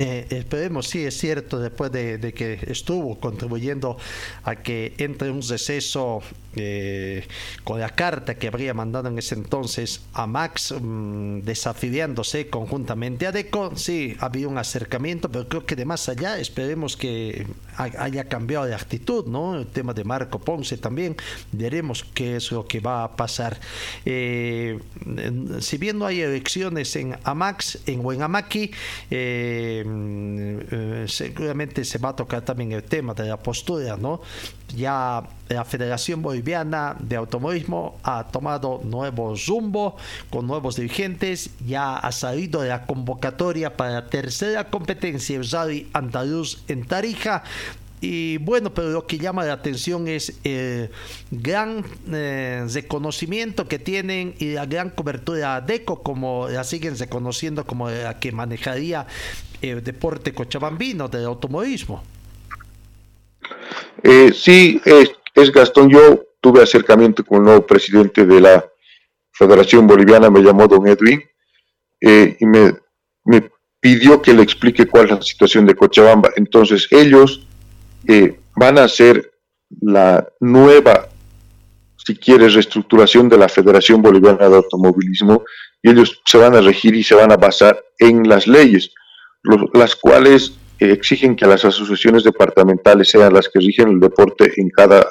Eh, 0.00 0.26
esperemos, 0.30 0.88
sí, 0.88 1.04
es 1.04 1.16
cierto, 1.16 1.60
después 1.60 1.92
de, 1.92 2.34
que 2.34 2.58
estuvo 2.66 3.20
contribuyendo 3.20 3.96
a 4.42 4.56
que 4.56 4.92
entre 4.98 5.30
un 5.30 5.40
receso 5.40 6.20
eh, 6.56 7.24
con 7.62 7.78
la 7.78 7.90
carta 7.90 8.34
que 8.34 8.48
habría 8.48 8.74
mandado 8.74 9.08
en 9.08 9.16
ese 9.20 9.36
entonces 9.36 10.02
a 10.12 10.26
Max, 10.26 10.74
mm, 10.76 11.42
desafiliándose 11.42 12.48
conjuntamente 12.48 13.28
a 13.28 13.30
Deco, 13.30 13.76
sí, 13.76 14.16
ha 14.18 14.26
habido 14.26 14.50
un 14.50 14.58
acercamiento, 14.58 15.30
pero 15.30 15.46
creo 15.48 15.64
que 15.64 15.76
de 15.76 15.84
más 15.84 16.08
allá 16.08 16.40
esperemos 16.40 16.96
que 16.96 17.46
haya 17.76 18.24
cambiado 18.24 18.64
de 18.64 18.74
actitud, 18.74 19.26
¿no? 19.26 19.56
El 19.56 19.68
tema 19.68 19.94
de 19.94 20.02
Marco 20.02 20.40
Ponce 20.40 20.76
también, 20.76 21.16
veremos 21.52 22.04
qué 22.14 22.34
es 22.34 22.50
lo 22.50 22.66
que 22.66 22.80
va 22.80 23.04
a 23.04 23.14
pasar. 23.14 23.60
Eh, 24.04 24.80
si 25.60 25.78
bien 25.78 26.00
no 26.00 26.06
hay 26.06 26.20
elecciones 26.20 26.96
en 26.96 27.16
Amax, 27.22 27.78
en 27.86 28.04
Huenamaki, 28.04 28.72
eh, 29.12 29.83
eh, 29.84 31.04
seguramente 31.08 31.84
se 31.84 31.98
va 31.98 32.10
a 32.10 32.16
tocar 32.16 32.42
también 32.42 32.72
el 32.72 32.82
tema 32.82 33.14
de 33.14 33.24
la 33.24 33.36
postura, 33.36 33.96
¿no? 33.96 34.20
Ya 34.74 35.22
la 35.48 35.64
Federación 35.64 36.22
Boliviana 36.22 36.96
de 36.98 37.16
Automovilismo 37.16 37.98
ha 38.02 38.24
tomado 38.24 38.80
nuevo 38.84 39.34
rumbo 39.46 39.96
con 40.30 40.46
nuevos 40.46 40.76
dirigentes, 40.76 41.50
ya 41.66 41.96
ha 41.96 42.12
salido 42.12 42.62
de 42.62 42.70
la 42.70 42.86
convocatoria 42.86 43.76
para 43.76 43.92
la 43.92 44.06
tercera 44.06 44.70
competencia 44.70 45.36
el 45.36 45.48
Rally 45.50 45.88
Andaluz 45.92 46.64
en 46.68 46.84
Tarija, 46.86 47.44
y 48.04 48.36
bueno, 48.36 48.74
pero 48.74 48.90
lo 48.90 49.06
que 49.06 49.16
llama 49.16 49.46
la 49.46 49.54
atención 49.54 50.08
es 50.08 50.34
el 50.44 50.90
gran 51.30 51.82
eh, 52.12 52.66
reconocimiento 52.70 53.66
que 53.66 53.78
tienen 53.78 54.34
y 54.38 54.52
la 54.52 54.66
gran 54.66 54.90
cobertura 54.90 55.62
de 55.62 55.78
DECO, 55.78 56.02
como 56.02 56.48
la 56.50 56.64
siguen 56.64 56.98
reconociendo 56.98 57.64
como 57.64 57.88
la 57.88 58.20
que 58.20 58.30
manejaría 58.30 59.06
el 59.70 59.82
deporte 59.82 60.32
cochabambino 60.32 61.08
del 61.08 61.24
automovilismo. 61.24 62.02
Eh, 64.02 64.32
sí, 64.34 64.80
es, 64.84 65.50
Gastón. 65.52 65.90
Yo 65.90 66.24
tuve 66.40 66.62
acercamiento 66.62 67.24
con 67.24 67.38
el 67.38 67.44
nuevo 67.44 67.66
presidente 67.66 68.24
de 68.26 68.40
la 68.40 68.64
Federación 69.32 69.86
Boliviana, 69.86 70.30
me 70.30 70.40
llamó 70.40 70.68
don 70.68 70.86
Edwin, 70.86 71.22
eh, 72.00 72.36
y 72.38 72.46
me, 72.46 72.72
me 73.24 73.50
pidió 73.80 74.22
que 74.22 74.32
le 74.32 74.42
explique 74.42 74.86
cuál 74.86 75.06
es 75.06 75.10
la 75.10 75.22
situación 75.22 75.66
de 75.66 75.74
Cochabamba. 75.74 76.30
Entonces, 76.36 76.86
ellos 76.90 77.46
van 78.56 78.78
a 78.78 78.84
hacer 78.84 79.32
la 79.80 80.28
nueva, 80.40 81.08
si 81.96 82.16
quieres, 82.16 82.54
reestructuración 82.54 83.28
de 83.28 83.38
la 83.38 83.48
Federación 83.48 84.02
Boliviana 84.02 84.48
de 84.48 84.56
Automovilismo 84.56 85.44
y 85.82 85.90
ellos 85.90 86.20
se 86.24 86.38
van 86.38 86.54
a 86.54 86.60
regir 86.60 86.94
y 86.94 87.02
se 87.02 87.14
van 87.14 87.32
a 87.32 87.36
basar 87.36 87.78
en 87.98 88.28
las 88.28 88.46
leyes, 88.46 88.90
las 89.72 89.96
cuales 89.96 90.58
exigen 90.78 91.36
que 91.36 91.46
las 91.46 91.64
asociaciones 91.64 92.24
departamentales 92.24 93.10
sean 93.10 93.32
las 93.32 93.48
que 93.48 93.60
rigen 93.60 93.88
el 93.88 94.00
deporte 94.00 94.52
en 94.56 94.70
cada, 94.70 95.06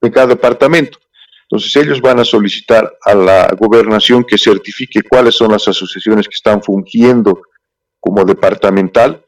en 0.00 0.10
cada 0.10 0.28
departamento. 0.28 0.98
Entonces 1.42 1.74
ellos 1.76 2.00
van 2.00 2.20
a 2.20 2.24
solicitar 2.24 2.96
a 3.04 3.14
la 3.14 3.48
gobernación 3.58 4.24
que 4.24 4.38
certifique 4.38 5.02
cuáles 5.02 5.34
son 5.34 5.50
las 5.50 5.66
asociaciones 5.66 6.26
que 6.26 6.36
están 6.36 6.62
fungiendo 6.62 7.42
como 7.98 8.24
departamental 8.24 9.24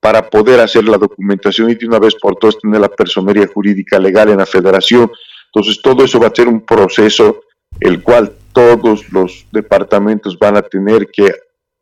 para 0.00 0.30
poder 0.30 0.60
hacer 0.60 0.84
la 0.84 0.96
documentación 0.96 1.70
y 1.70 1.74
de 1.74 1.86
una 1.86 1.98
vez 1.98 2.14
por 2.14 2.36
todas 2.36 2.58
tener 2.58 2.80
la 2.80 2.88
personería 2.88 3.46
jurídica 3.46 3.98
legal 3.98 4.30
en 4.30 4.38
la 4.38 4.46
federación. 4.46 5.10
Entonces, 5.52 5.82
todo 5.82 6.04
eso 6.04 6.18
va 6.20 6.28
a 6.28 6.34
ser 6.34 6.48
un 6.48 6.64
proceso 6.64 7.42
el 7.80 8.02
cual 8.02 8.32
todos 8.52 9.12
los 9.12 9.46
departamentos 9.52 10.38
van 10.38 10.56
a 10.56 10.62
tener 10.62 11.08
que 11.12 11.32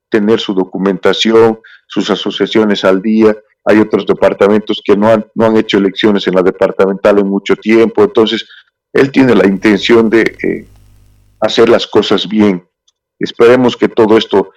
tener 0.09 0.41
su 0.41 0.55
documentación, 0.55 1.61
sus 1.87 2.11
asociaciones 2.11 2.85
al 2.85 3.03
día. 3.03 3.37
Hay 3.65 3.79
otros 3.79 4.07
departamentos 4.07 4.81
que 4.85 4.97
no 4.97 5.09
han, 5.09 5.27
no 5.35 5.47
han 5.47 5.57
hecho 5.57 5.79
elecciones 5.79 6.27
en 6.27 6.35
la 6.35 6.43
departamental 6.43 7.19
en 7.19 7.29
mucho 7.29 7.57
tiempo. 7.57 8.03
Entonces, 8.05 8.47
él 8.93 9.11
tiene 9.13 9.35
la 9.35 9.47
intención 9.47 10.09
de 10.09 10.23
eh, 10.43 10.67
hacer 11.41 11.69
las 11.69 11.87
cosas 11.87 12.29
bien. 12.29 12.67
Esperemos 13.19 13.77
que 13.77 13.89
todo 13.89 14.17
esto 14.17 14.53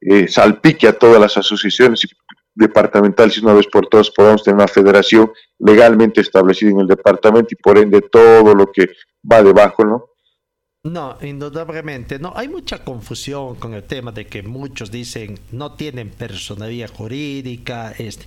eh, 0.00 0.28
salpique 0.28 0.86
a 0.86 0.98
todas 0.98 1.20
las 1.20 1.36
asociaciones 1.36 2.04
y 2.04 2.08
departamental, 2.54 3.30
si 3.30 3.40
una 3.40 3.54
vez 3.54 3.66
por 3.66 3.88
todas 3.88 4.10
podamos 4.10 4.44
tener 4.44 4.56
una 4.56 4.68
federación 4.68 5.32
legalmente 5.58 6.20
establecida 6.20 6.70
en 6.70 6.80
el 6.80 6.86
departamento 6.86 7.48
y 7.50 7.56
por 7.56 7.78
ende 7.78 8.00
todo 8.00 8.54
lo 8.54 8.70
que 8.70 8.90
va 9.30 9.42
debajo, 9.42 9.84
¿no? 9.84 10.04
No, 10.84 11.16
indudablemente, 11.22 12.18
no. 12.18 12.34
Hay 12.36 12.46
mucha 12.46 12.84
confusión 12.84 13.54
con 13.54 13.72
el 13.72 13.84
tema 13.84 14.12
de 14.12 14.26
que 14.26 14.42
muchos 14.42 14.90
dicen 14.90 15.38
no 15.50 15.72
tienen 15.72 16.10
personalidad 16.10 16.90
jurídica, 16.92 17.92
este. 17.92 18.26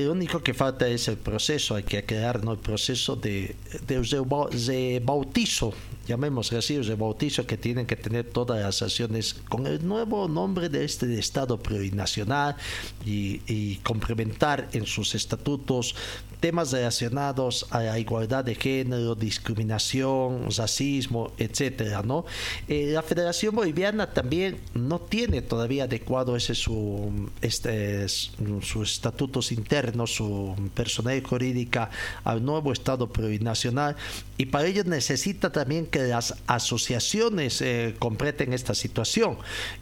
El 0.00 0.08
único 0.08 0.42
que 0.42 0.54
falta 0.54 0.88
es 0.88 1.08
el 1.08 1.18
proceso, 1.18 1.74
hay 1.74 1.82
que 1.82 2.02
crear 2.06 2.42
¿no? 2.42 2.52
el 2.52 2.58
proceso 2.58 3.16
de, 3.16 3.54
de, 3.86 5.02
bautizo, 5.04 5.74
llamémoslo 6.06 6.58
así, 6.58 6.76
de 6.76 6.94
bautizo 6.94 7.46
que 7.46 7.58
tienen 7.58 7.84
que 7.84 7.96
tener 7.96 8.24
todas 8.24 8.62
las 8.62 8.80
acciones 8.80 9.34
con 9.34 9.66
el 9.66 9.86
nuevo 9.86 10.26
nombre 10.26 10.70
de 10.70 10.86
este 10.86 11.18
Estado 11.18 11.58
plurinacional 11.58 12.56
y, 13.04 13.42
y 13.46 13.76
complementar 13.82 14.70
en 14.72 14.86
sus 14.86 15.14
estatutos 15.14 15.94
temas 16.40 16.72
relacionados 16.72 17.66
a 17.70 17.82
la 17.82 17.98
igualdad 17.98 18.44
de 18.44 18.54
género, 18.54 19.14
discriminación, 19.14 20.48
racismo, 20.56 21.32
etcétera, 21.38 22.02
¿no? 22.02 22.24
Eh, 22.66 22.86
la 22.92 23.02
Federación 23.02 23.54
Boliviana 23.54 24.12
también 24.12 24.58
no 24.74 24.98
tiene 24.98 25.42
todavía 25.42 25.84
adecuado 25.84 26.34
ese 26.36 26.54
su 26.54 27.30
este 27.42 28.08
sus 28.08 28.92
estatutos 28.92 29.52
internos, 29.52 29.89
su 30.06 30.54
personalidad 30.74 31.28
jurídica 31.28 31.90
al 32.24 32.44
nuevo 32.44 32.72
Estado 32.72 33.08
plurinacional 33.08 33.96
y 34.38 34.46
para 34.46 34.66
ello 34.66 34.84
necesita 34.84 35.52
también 35.52 35.86
que 35.86 36.00
las 36.00 36.34
asociaciones 36.46 37.60
eh, 37.60 37.94
completen 37.98 38.52
esta 38.52 38.74
situación. 38.74 39.36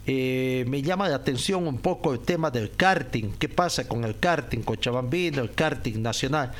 Eh, 0.05 0.65
me 0.67 0.81
llama 0.81 1.07
la 1.07 1.15
atención 1.15 1.67
un 1.67 1.77
poco 1.77 2.11
el 2.13 2.19
tema 2.19 2.51
del 2.51 2.71
karting. 2.71 3.31
¿Qué 3.39 3.49
pasa 3.49 3.87
con 3.87 4.03
el 4.03 4.19
karting 4.19 4.59
cochabambino, 4.59 5.41
el 5.41 5.51
karting 5.51 6.01
nacional? 6.01 6.51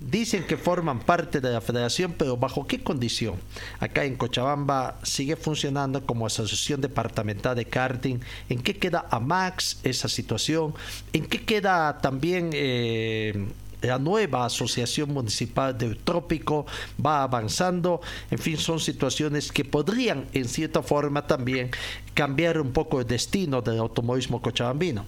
Dicen 0.00 0.44
que 0.44 0.56
forman 0.56 1.00
parte 1.00 1.40
de 1.40 1.50
la 1.50 1.60
federación, 1.60 2.14
pero 2.16 2.36
¿bajo 2.36 2.68
qué 2.68 2.80
condición? 2.80 3.34
Acá 3.80 4.04
en 4.04 4.14
Cochabamba 4.14 4.96
sigue 5.02 5.34
funcionando 5.34 6.06
como 6.06 6.24
asociación 6.24 6.80
departamental 6.80 7.56
de 7.56 7.64
karting. 7.64 8.20
¿En 8.48 8.62
qué 8.62 8.76
queda 8.76 9.06
AMAX 9.10 9.80
esa 9.82 10.08
situación? 10.08 10.72
¿En 11.12 11.26
qué 11.26 11.44
queda 11.44 11.98
también 12.00 12.50
eh, 12.52 13.48
la 13.82 13.98
nueva 13.98 14.44
asociación 14.44 15.12
municipal 15.12 15.76
del 15.76 15.96
trópico? 15.96 16.64
Va 17.04 17.24
avanzando. 17.24 18.00
En 18.30 18.38
fin, 18.38 18.56
son 18.56 18.78
situaciones 18.78 19.50
que 19.50 19.64
podrían 19.64 20.26
en 20.32 20.44
cierta 20.44 20.80
forma 20.80 21.26
también 21.26 21.72
cambiar 22.14 22.60
un 22.60 22.72
poco 22.72 23.00
el 23.00 23.06
destino 23.08 23.62
del 23.62 23.80
automovilismo 23.80 24.40
cochabambino. 24.40 25.04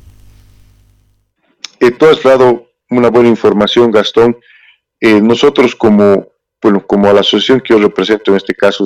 Eh, 1.79 1.93
tú 1.93 2.07
has 2.07 2.21
dado 2.25 2.67
una 2.91 3.09
buena 3.09 3.29
información, 3.29 3.93
Gastón. 3.93 4.37
Eh, 5.01 5.21
nosotros 5.21 5.75
como, 5.75 6.33
bueno, 6.63 6.87
como 6.87 7.13
la 7.13 7.21
asociación 7.21 7.61
que 7.61 7.75
yo 7.75 7.81
represento 7.81 8.31
en 8.31 8.37
este 8.37 8.55
caso, 8.55 8.85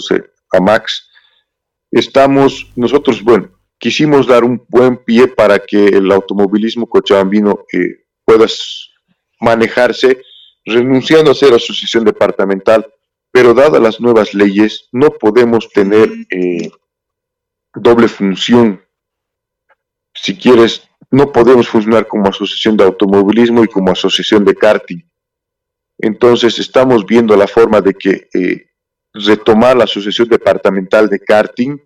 AMAX, 0.53 1.11
estamos, 1.91 2.71
nosotros, 2.77 3.23
bueno, 3.23 3.51
quisimos 3.79 4.27
dar 4.27 4.45
un 4.45 4.65
buen 4.69 4.97
pie 4.97 5.29
para 5.29 5.59
que 5.59 5.87
el 5.87 6.11
automovilismo 6.13 6.89
cochabambino 6.89 7.65
eh, 7.73 8.05
pueda 8.25 8.47
manejarse 9.41 10.23
renunciando 10.65 11.31
a 11.31 11.35
ser 11.35 11.53
asociación 11.53 12.05
departamental, 12.05 12.87
pero 13.31 13.53
dadas 13.53 13.83
las 13.83 14.01
nuevas 14.01 14.33
leyes 14.33 14.89
no 14.93 15.11
podemos 15.11 15.69
tener 15.71 16.11
eh, 16.31 16.71
doble 17.75 18.09
función. 18.09 18.81
Si 20.15 20.37
quieres, 20.37 20.89
no 21.11 21.33
podemos 21.33 21.69
funcionar 21.69 22.07
como 22.07 22.29
asociación 22.29 22.77
de 22.77 22.85
automovilismo 22.85 23.65
y 23.65 23.69
como 23.69 23.91
asociación 23.91 24.45
de 24.45 24.55
karting. 24.55 25.03
Entonces 25.99 26.59
estamos 26.59 27.07
viendo 27.07 27.37
la 27.37 27.47
forma 27.47 27.81
de 27.81 27.95
que 27.95 28.29
eh, 28.35 28.67
retomar 29.13 29.77
la 29.77 29.85
Asociación 29.85 30.29
Departamental 30.29 31.09
de 31.09 31.21
Karting 31.21 31.79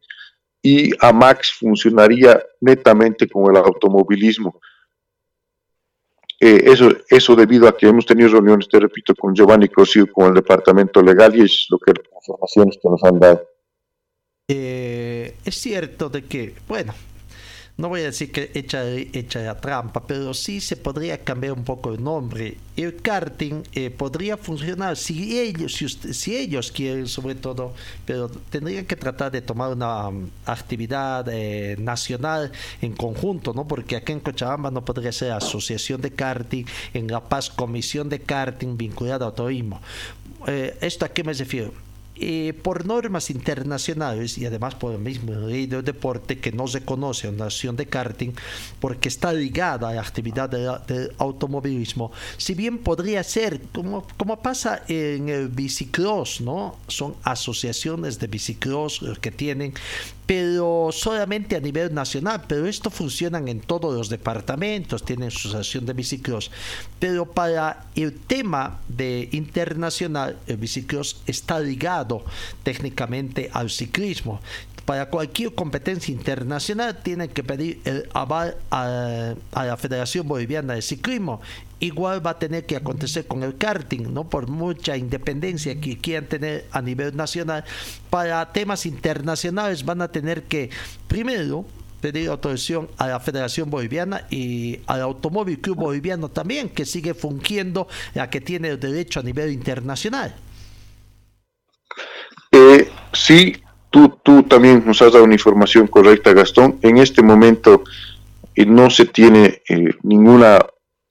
y 0.62 0.90
AMAX 0.98 1.52
funcionaría 1.52 2.42
netamente 2.60 3.28
con 3.28 3.54
el 3.54 3.62
automovilismo. 3.62 4.60
Eh, 6.40 6.62
eso, 6.66 6.88
eso 7.08 7.34
debido 7.34 7.66
a 7.66 7.76
que 7.76 7.88
hemos 7.88 8.06
tenido 8.06 8.28
reuniones, 8.28 8.68
te 8.68 8.78
repito, 8.78 9.14
con 9.14 9.34
Giovanni 9.34 9.68
Cosío, 9.68 10.10
con 10.12 10.28
el 10.28 10.34
departamento 10.34 11.02
legal 11.02 11.34
y 11.36 11.42
es 11.42 11.66
lo 11.68 11.78
que 11.78 11.92
las 11.92 12.28
informaciones 12.28 12.78
que 12.80 12.88
nos 12.88 13.02
han 13.02 13.18
dado. 13.18 13.48
Eh, 14.46 15.36
es 15.44 15.54
cierto 15.56 16.08
de 16.08 16.24
que, 16.24 16.54
bueno, 16.68 16.94
no 17.78 17.88
voy 17.88 18.00
a 18.00 18.04
decir 18.06 18.32
que 18.32 18.50
echa, 18.54 18.84
echa 18.90 19.40
la 19.40 19.60
trampa, 19.60 20.04
pero 20.04 20.34
sí 20.34 20.60
se 20.60 20.76
podría 20.76 21.22
cambiar 21.22 21.52
un 21.52 21.62
poco 21.62 21.94
el 21.94 22.02
nombre. 22.02 22.56
El 22.76 22.96
karting 22.96 23.62
eh, 23.72 23.90
podría 23.90 24.36
funcionar 24.36 24.96
si 24.96 25.38
ellos, 25.38 25.74
si, 25.74 25.88
si, 25.88 26.36
ellos 26.36 26.72
quieren 26.72 27.06
sobre 27.06 27.36
todo, 27.36 27.72
pero 28.04 28.28
tendrían 28.28 28.84
que 28.84 28.96
tratar 28.96 29.30
de 29.30 29.42
tomar 29.42 29.70
una 29.70 30.08
um, 30.08 30.28
actividad 30.44 31.24
eh, 31.30 31.76
nacional 31.78 32.50
en 32.82 32.94
conjunto, 32.94 33.54
¿no? 33.54 33.68
Porque 33.68 33.94
aquí 33.94 34.10
en 34.10 34.20
Cochabamba 34.20 34.72
no 34.72 34.84
podría 34.84 35.12
ser 35.12 35.30
asociación 35.30 36.00
de 36.00 36.10
karting, 36.10 36.64
en 36.94 37.06
La 37.06 37.20
Paz 37.20 37.48
comisión 37.48 38.08
de 38.08 38.18
karting 38.18 38.76
vinculada 38.76 39.28
a 39.28 39.34
turismo. 39.34 39.80
Eh, 40.48 40.76
¿Esto 40.80 41.04
a 41.04 41.10
qué 41.10 41.22
me 41.22 41.32
refiero? 41.32 41.87
Eh, 42.20 42.52
por 42.62 42.84
normas 42.84 43.30
internacionales 43.30 44.38
y 44.38 44.46
además 44.46 44.74
por 44.74 44.92
el 44.92 44.98
mismo 44.98 45.32
del 45.32 45.84
deporte 45.84 46.40
que 46.40 46.50
no 46.50 46.66
se 46.66 46.84
conoce 46.84 47.28
una 47.28 47.44
nación 47.44 47.76
de 47.76 47.86
karting 47.86 48.32
porque 48.80 49.08
está 49.08 49.32
ligada 49.32 49.88
a 49.88 49.94
la 49.94 50.00
actividad 50.00 50.50
del 50.50 51.12
automovilismo, 51.18 52.10
si 52.36 52.54
bien 52.54 52.78
podría 52.78 53.22
ser 53.22 53.60
como, 53.72 54.04
como 54.16 54.42
pasa 54.42 54.82
en 54.88 55.28
el 55.28 55.48
bicicross, 55.48 56.40
¿no? 56.40 56.76
Son 56.88 57.14
asociaciones 57.22 58.18
de 58.18 58.26
bicicross 58.26 59.00
que 59.20 59.30
tienen 59.30 59.74
pero 60.28 60.90
solamente 60.92 61.56
a 61.56 61.60
nivel 61.60 61.94
nacional, 61.94 62.44
pero 62.46 62.66
esto 62.66 62.90
funcionan 62.90 63.48
en 63.48 63.60
todos 63.60 63.96
los 63.96 64.10
departamentos, 64.10 65.02
tienen 65.02 65.30
su 65.30 65.48
asociación 65.48 65.86
de 65.86 65.94
bicicross, 65.94 66.50
pero 66.98 67.24
para 67.24 67.86
el 67.94 68.12
tema 68.12 68.78
de 68.88 69.30
internacional, 69.32 70.38
el 70.46 70.58
bicicross 70.58 71.22
está 71.26 71.58
ligado 71.60 72.26
técnicamente 72.62 73.48
al 73.54 73.70
ciclismo. 73.70 74.42
Para 74.84 75.08
cualquier 75.08 75.54
competencia 75.54 76.12
internacional 76.12 77.02
tienen 77.02 77.30
que 77.30 77.42
pedir 77.42 77.80
el 77.86 78.06
aval 78.12 78.54
a, 78.70 79.34
a 79.52 79.64
la 79.64 79.76
Federación 79.78 80.28
Boliviana 80.28 80.74
de 80.74 80.82
Ciclismo 80.82 81.40
igual 81.80 82.24
va 82.24 82.30
a 82.30 82.38
tener 82.38 82.66
que 82.66 82.76
acontecer 82.76 83.26
con 83.26 83.42
el 83.42 83.56
karting, 83.56 84.12
¿no? 84.12 84.28
Por 84.28 84.48
mucha 84.48 84.96
independencia 84.96 85.80
que 85.80 85.98
quieran 85.98 86.26
tener 86.26 86.66
a 86.72 86.82
nivel 86.82 87.16
nacional, 87.16 87.64
para 88.10 88.52
temas 88.52 88.86
internacionales 88.86 89.84
van 89.84 90.02
a 90.02 90.08
tener 90.08 90.44
que, 90.44 90.70
primero, 91.06 91.64
pedir 92.00 92.28
autorización 92.28 92.88
a 92.96 93.08
la 93.08 93.20
Federación 93.20 93.70
Boliviana 93.70 94.26
y 94.30 94.80
al 94.86 95.02
Automóvil 95.02 95.60
Club 95.60 95.76
Boliviano 95.76 96.28
también, 96.28 96.68
que 96.68 96.84
sigue 96.84 97.14
fungiendo 97.14 97.88
la 98.14 98.30
que 98.30 98.40
tiene 98.40 98.68
el 98.68 98.80
derecho 98.80 99.20
a 99.20 99.22
nivel 99.22 99.52
internacional. 99.52 100.34
Eh, 102.52 102.88
sí, 103.12 103.56
tú, 103.90 104.18
tú 104.22 104.42
también 104.44 104.82
nos 104.86 105.02
has 105.02 105.12
dado 105.12 105.24
una 105.24 105.34
información 105.34 105.86
correcta, 105.86 106.32
Gastón. 106.32 106.78
En 106.82 106.98
este 106.98 107.22
momento 107.22 107.84
eh, 108.54 108.64
no 108.64 108.90
se 108.90 109.06
tiene 109.06 109.62
eh, 109.68 109.90
ninguna 110.02 110.58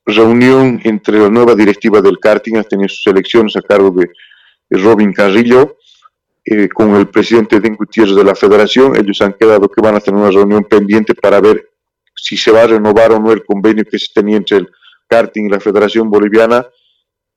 reunión 0.08 0.80
entre 0.84 1.20
la 1.20 1.30
nueva 1.30 1.54
directiva 1.54 2.02
del 2.02 2.18
karting, 2.18 2.56
ha 2.56 2.64
tenido 2.64 2.88
sus 2.88 3.06
elecciones 3.08 3.56
a 3.58 3.62
cargo 3.62 3.92
de, 3.92 4.10
Robin 4.70 5.14
Carrillo, 5.14 5.78
eh, 6.44 6.68
con 6.68 6.96
el 6.96 7.08
presidente 7.08 7.60
de 7.60 7.70
Gutiérrez 7.70 8.16
de 8.16 8.24
la 8.24 8.36
federación. 8.36 8.98
Ellos 8.98 9.22
han 9.22 9.34
quedado 9.34 9.70
que 9.70 9.82
van 9.82 9.96
a 9.96 10.02
tener 10.02 10.20
una 10.20 10.32
reunión 10.32 10.66
pendiente 10.66 11.16
para 11.16 11.40
ver 11.40 11.70
si 12.14 12.36
se 12.36 12.52
va 12.52 12.64
a 12.64 12.68
renovar 12.68 13.14
o 13.14 13.20
no 13.20 13.32
el 13.32 13.46
convenio 13.46 13.86
que 13.86 13.98
se 13.98 14.08
tenía 14.14 14.36
entre 14.36 14.58
el 14.58 14.70
karting 15.08 15.46
y 15.46 15.50
la 15.50 15.60
Federación 15.62 16.10
Boliviana 16.10 16.66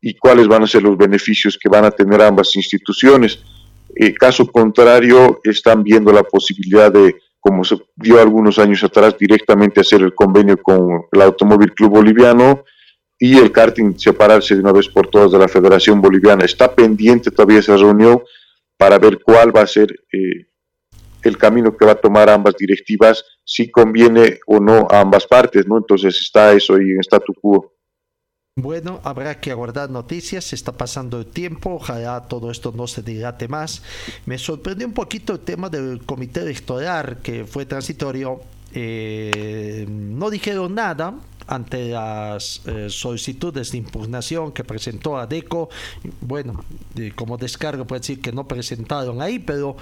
y 0.01 0.17
cuáles 0.17 0.49
van 0.49 0.65
a 0.65 0.67
ser 0.67 0.83
los 0.83 0.97
beneficios 0.97 1.57
que 1.57 1.69
van 1.69 1.85
a 1.85 1.91
tener 1.91 2.21
ambas 2.21 2.57
instituciones. 2.57 3.39
Eh, 3.95 4.15
caso 4.15 4.47
contrario, 4.47 5.41
están 5.45 5.85
viendo 5.85 6.13
la 6.13 6.23
posibilidad 6.23 6.91
de 6.91 7.15
como 7.41 7.65
se 7.65 7.77
dio 7.97 8.21
algunos 8.21 8.59
años 8.59 8.85
atrás, 8.85 9.17
directamente 9.19 9.81
hacer 9.81 10.03
el 10.03 10.15
convenio 10.15 10.59
con 10.63 11.07
el 11.11 11.23
Automóvil 11.23 11.73
Club 11.73 11.91
Boliviano 11.91 12.65
y 13.19 13.37
el 13.39 13.51
karting 13.51 13.99
separarse 13.99 14.55
de 14.55 14.61
una 14.61 14.73
vez 14.73 14.89
por 14.89 15.09
todas 15.09 15.33
de 15.33 15.39
la 15.39 15.49
Federación 15.49 16.01
Boliviana. 16.01 16.45
Está 16.45 16.75
pendiente 16.75 17.31
todavía 17.31 17.59
esa 17.59 17.77
reunión 17.77 18.23
para 18.77 18.99
ver 18.99 19.21
cuál 19.23 19.55
va 19.55 19.63
a 19.63 19.67
ser 19.67 19.91
eh, 20.13 20.47
el 21.23 21.37
camino 21.37 21.77
que 21.77 21.85
va 21.85 21.93
a 21.93 22.01
tomar 22.01 22.31
ambas 22.31 22.55
directivas, 22.57 23.25
si 23.45 23.71
conviene 23.71 24.39
o 24.47 24.61
no 24.61 24.87
a 24.91 25.01
ambas 25.01 25.27
partes, 25.27 25.67
¿no? 25.67 25.79
Entonces 25.79 26.19
está 26.19 26.53
eso 26.53 26.75
ahí 26.75 26.91
en 26.91 27.01
statu 27.01 27.35
quo. 27.35 27.75
Bueno, 28.61 29.01
habrá 29.05 29.41
que 29.41 29.51
aguardar 29.51 29.89
noticias, 29.89 30.45
se 30.45 30.55
está 30.55 30.73
pasando 30.73 31.19
el 31.19 31.27
tiempo, 31.27 31.77
ojalá 31.77 32.21
todo 32.29 32.51
esto 32.51 32.75
no 32.77 32.87
se 32.87 33.03
dilate 33.03 33.49
más. 33.49 33.83
Me 34.27 34.37
sorprendió 34.37 34.87
un 34.87 34.93
poquito 34.93 35.33
el 35.33 35.41
tema 35.41 35.71
del 35.71 36.05
comité 36.05 36.41
electoral 36.41 37.21
que 37.23 37.47
fue 37.47 37.65
transitorio. 37.65 38.43
Eh, 38.75 39.87
no 39.89 40.29
dijeron 40.29 40.75
nada, 40.75 41.15
ante 41.51 41.91
las 41.91 42.63
eh, 42.65 42.87
solicitudes 42.89 43.73
de 43.73 43.79
impugnación 43.79 44.53
que 44.53 44.63
presentó 44.63 45.19
ADECO. 45.19 45.69
Bueno, 46.21 46.65
como 47.17 47.37
descargo 47.37 47.85
puede 47.87 48.01
decir 48.01 48.21
que 48.21 48.31
no 48.31 48.47
presentaron 48.47 49.21
ahí, 49.21 49.41
pero 49.41 49.77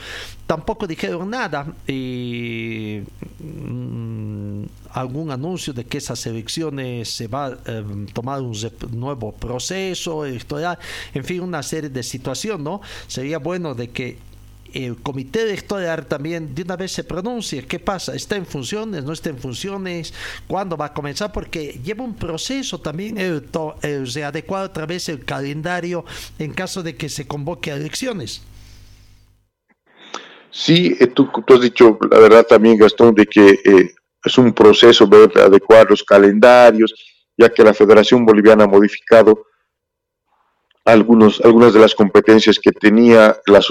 tampoco 0.47 0.86
dijeron 0.86 1.28
nada. 1.28 1.66
Y 1.86 3.03
mm, 3.39 4.62
algún 4.93 5.31
anuncio 5.31 5.74
de 5.74 5.85
que 5.85 5.99
esas 5.99 6.24
elecciones 6.27 7.11
se 7.11 7.28
va 7.28 7.47
a 7.49 7.59
eh, 7.66 7.85
tomar 8.15 8.40
un 8.40 8.57
nuevo 8.93 9.32
proceso 9.32 10.24
electoral, 10.24 10.78
en 11.12 11.24
fin, 11.24 11.43
una 11.43 11.62
serie 11.62 11.90
de 11.90 12.03
situaciones, 12.03 12.65
¿no? 12.65 12.81
Sería 13.07 13.39
bueno 13.39 13.74
de 13.74 13.90
que 13.90 14.27
el 14.73 14.97
comité 14.97 15.43
electoral 15.43 16.07
también 16.07 16.55
de 16.55 16.62
una 16.62 16.77
vez 16.77 16.93
se 16.93 17.05
pronuncie 17.05 17.66
qué 17.66 17.78
pasa, 17.78 18.15
está 18.15 18.36
en 18.36 18.47
funciones, 18.47 19.05
no 19.05 19.12
está 19.12 19.31
en 19.31 19.39
funciones, 19.39 20.12
cuándo 20.47 20.77
va 20.77 20.86
a 20.86 20.95
comenzar, 20.95 21.32
porque 21.32 21.81
lleva 21.85 22.05
un 22.05 22.15
proceso 22.15 22.81
también 22.81 23.19
el, 23.19 23.49
el, 23.82 24.24
adecuar 24.24 24.65
otra 24.66 24.86
vez 24.86 25.09
el 25.09 25.24
calendario 25.24 26.05
en 26.39 26.53
caso 26.53 26.82
de 26.82 26.97
que 26.97 27.09
se 27.09 27.27
convoque 27.27 27.73
a 27.73 27.77
elecciones. 27.77 28.43
Sí, 30.51 30.97
eh, 30.99 31.07
tú, 31.09 31.28
tú, 31.47 31.55
has 31.55 31.61
dicho 31.61 31.99
la 32.11 32.19
verdad 32.19 32.47
también, 32.47 32.78
Gastón, 32.78 33.15
de 33.15 33.27
que 33.27 33.61
eh, 33.65 33.95
es 34.24 34.39
un 34.39 34.53
proceso 34.53 35.07
ver 35.07 35.31
adecuar 35.39 35.86
los 35.89 36.03
calendarios, 36.03 36.95
ya 37.36 37.49
que 37.49 37.62
la 37.62 37.74
Federación 37.74 38.24
Boliviana 38.24 38.65
ha 38.65 38.69
modificado 38.69 39.47
algunos, 40.89 41.40
algunas 41.43 41.74
de 41.74 41.81
las 41.81 41.94
competencias 41.94 42.59
que 42.59 42.73
tenía 42.73 43.36
las, 43.47 43.69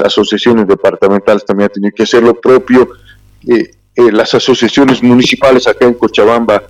asociaciones 0.00 0.66
departamentales 0.68 1.44
también 1.44 1.66
han 1.68 1.72
tenido 1.72 1.92
que 1.94 2.04
hacer 2.04 2.22
lo 2.22 2.40
propio. 2.40 2.88
Eh, 3.48 3.70
eh, 3.96 4.12
las 4.12 4.32
asociaciones 4.34 5.02
municipales 5.02 5.66
acá 5.66 5.86
en 5.86 5.94
Cochabamba 5.94 6.62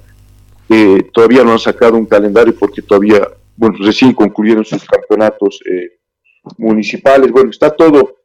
eh, 0.69 1.11
todavía 1.13 1.45
no 1.45 1.53
han 1.53 1.59
sacado 1.59 1.97
un 1.97 2.07
calendario 2.07 2.55
porque 2.59 2.81
todavía, 2.81 3.29
bueno, 3.55 3.77
recién 3.81 4.15
concluyeron 4.15 4.65
sus 4.65 4.83
campeonatos 4.85 5.61
municipales. 6.57 7.31
Bueno, 7.31 7.51
está 7.51 7.71
todo, 7.71 8.17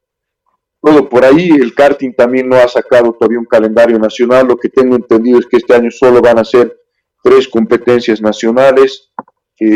todo 0.81 1.09
por 1.09 1.25
ahí. 1.25 1.49
El 1.49 1.75
karting 1.75 2.13
también 2.13 2.47
no 2.47 2.55
ha 2.55 2.67
sacado 2.69 3.11
todavía 3.11 3.39
un 3.39 3.45
calendario 3.45 3.99
nacional. 3.99 4.47
Lo 4.47 4.55
que 4.55 4.69
tengo 4.69 4.95
entendido 4.95 5.39
es 5.39 5.45
que 5.45 5.57
este 5.57 5.75
año 5.75 5.91
solo 5.91 6.21
van 6.21 6.39
a 6.39 6.45
ser 6.45 6.77
tres 7.21 7.45
competencias 7.47 8.21
nacionales 8.21 9.11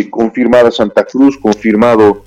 confirmada 0.10 0.72
Santa 0.72 1.04
Cruz, 1.06 1.38
confirmado 1.38 2.24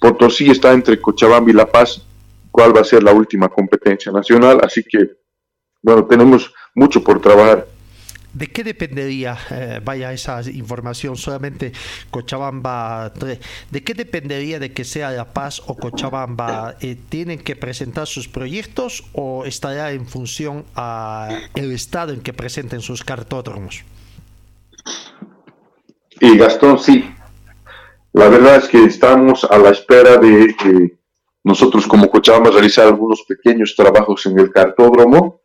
Potosí, 0.00 0.50
está 0.50 0.72
entre 0.72 1.00
Cochabamba 1.00 1.50
y 1.50 1.54
La 1.54 1.66
Paz, 1.66 2.02
cuál 2.50 2.76
va 2.76 2.80
a 2.80 2.84
ser 2.84 3.02
la 3.02 3.12
última 3.12 3.48
competencia 3.48 4.12
nacional, 4.12 4.60
así 4.62 4.82
que, 4.82 5.10
bueno, 5.82 6.04
tenemos 6.04 6.52
mucho 6.74 7.02
por 7.02 7.20
trabajar. 7.20 7.66
¿De 8.36 8.48
qué 8.48 8.64
dependería, 8.64 9.38
eh, 9.50 9.80
vaya 9.82 10.12
esa 10.12 10.42
información, 10.50 11.16
solamente 11.16 11.72
Cochabamba 12.10 13.10
¿De 13.70 13.82
qué 13.82 13.94
dependería 13.94 14.58
de 14.58 14.72
que 14.72 14.84
sea 14.84 15.10
La 15.10 15.32
Paz 15.32 15.62
o 15.66 15.74
Cochabamba? 15.74 16.76
Eh, 16.82 16.96
¿Tienen 17.08 17.38
que 17.38 17.56
presentar 17.56 18.06
sus 18.06 18.28
proyectos 18.28 19.04
o 19.14 19.46
estará 19.46 19.92
en 19.92 20.06
función 20.06 20.66
al 20.74 21.48
estado 21.54 22.12
en 22.12 22.20
que 22.20 22.34
presenten 22.34 22.82
sus 22.82 23.04
cartódromos? 23.04 23.84
Y 26.20 26.38
Gastón, 26.38 26.78
sí. 26.78 27.04
La 28.12 28.28
verdad 28.28 28.56
es 28.56 28.68
que 28.68 28.84
estamos 28.84 29.44
a 29.44 29.58
la 29.58 29.70
espera 29.70 30.16
de 30.16 30.96
nosotros 31.44 31.86
como 31.86 32.10
Cochabamba 32.10 32.50
realizar 32.50 32.86
algunos 32.86 33.22
pequeños 33.22 33.76
trabajos 33.76 34.26
en 34.26 34.38
el 34.38 34.50
cartódromo 34.50 35.42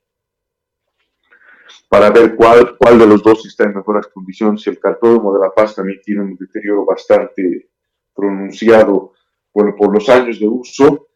para 1.89 2.10
ver 2.10 2.35
cuál, 2.35 2.77
cuál 2.77 2.98
de 2.98 3.06
los 3.06 3.22
dos 3.22 3.45
está 3.45 3.65
en 3.65 3.76
mejores 3.76 4.07
condiciones. 4.07 4.65
El 4.65 4.80
cartódromo 4.80 5.34
de 5.34 5.41
La 5.41 5.52
Paz 5.52 5.76
también 5.76 5.99
tiene 6.03 6.22
un 6.22 6.38
deterioro 6.38 6.85
bastante 6.85 7.69
pronunciado 8.15 9.14
bueno, 9.53 9.76
por 9.77 9.93
los 9.93 10.07
años 10.07 10.39
de 10.39 10.48
uso. 10.48 11.10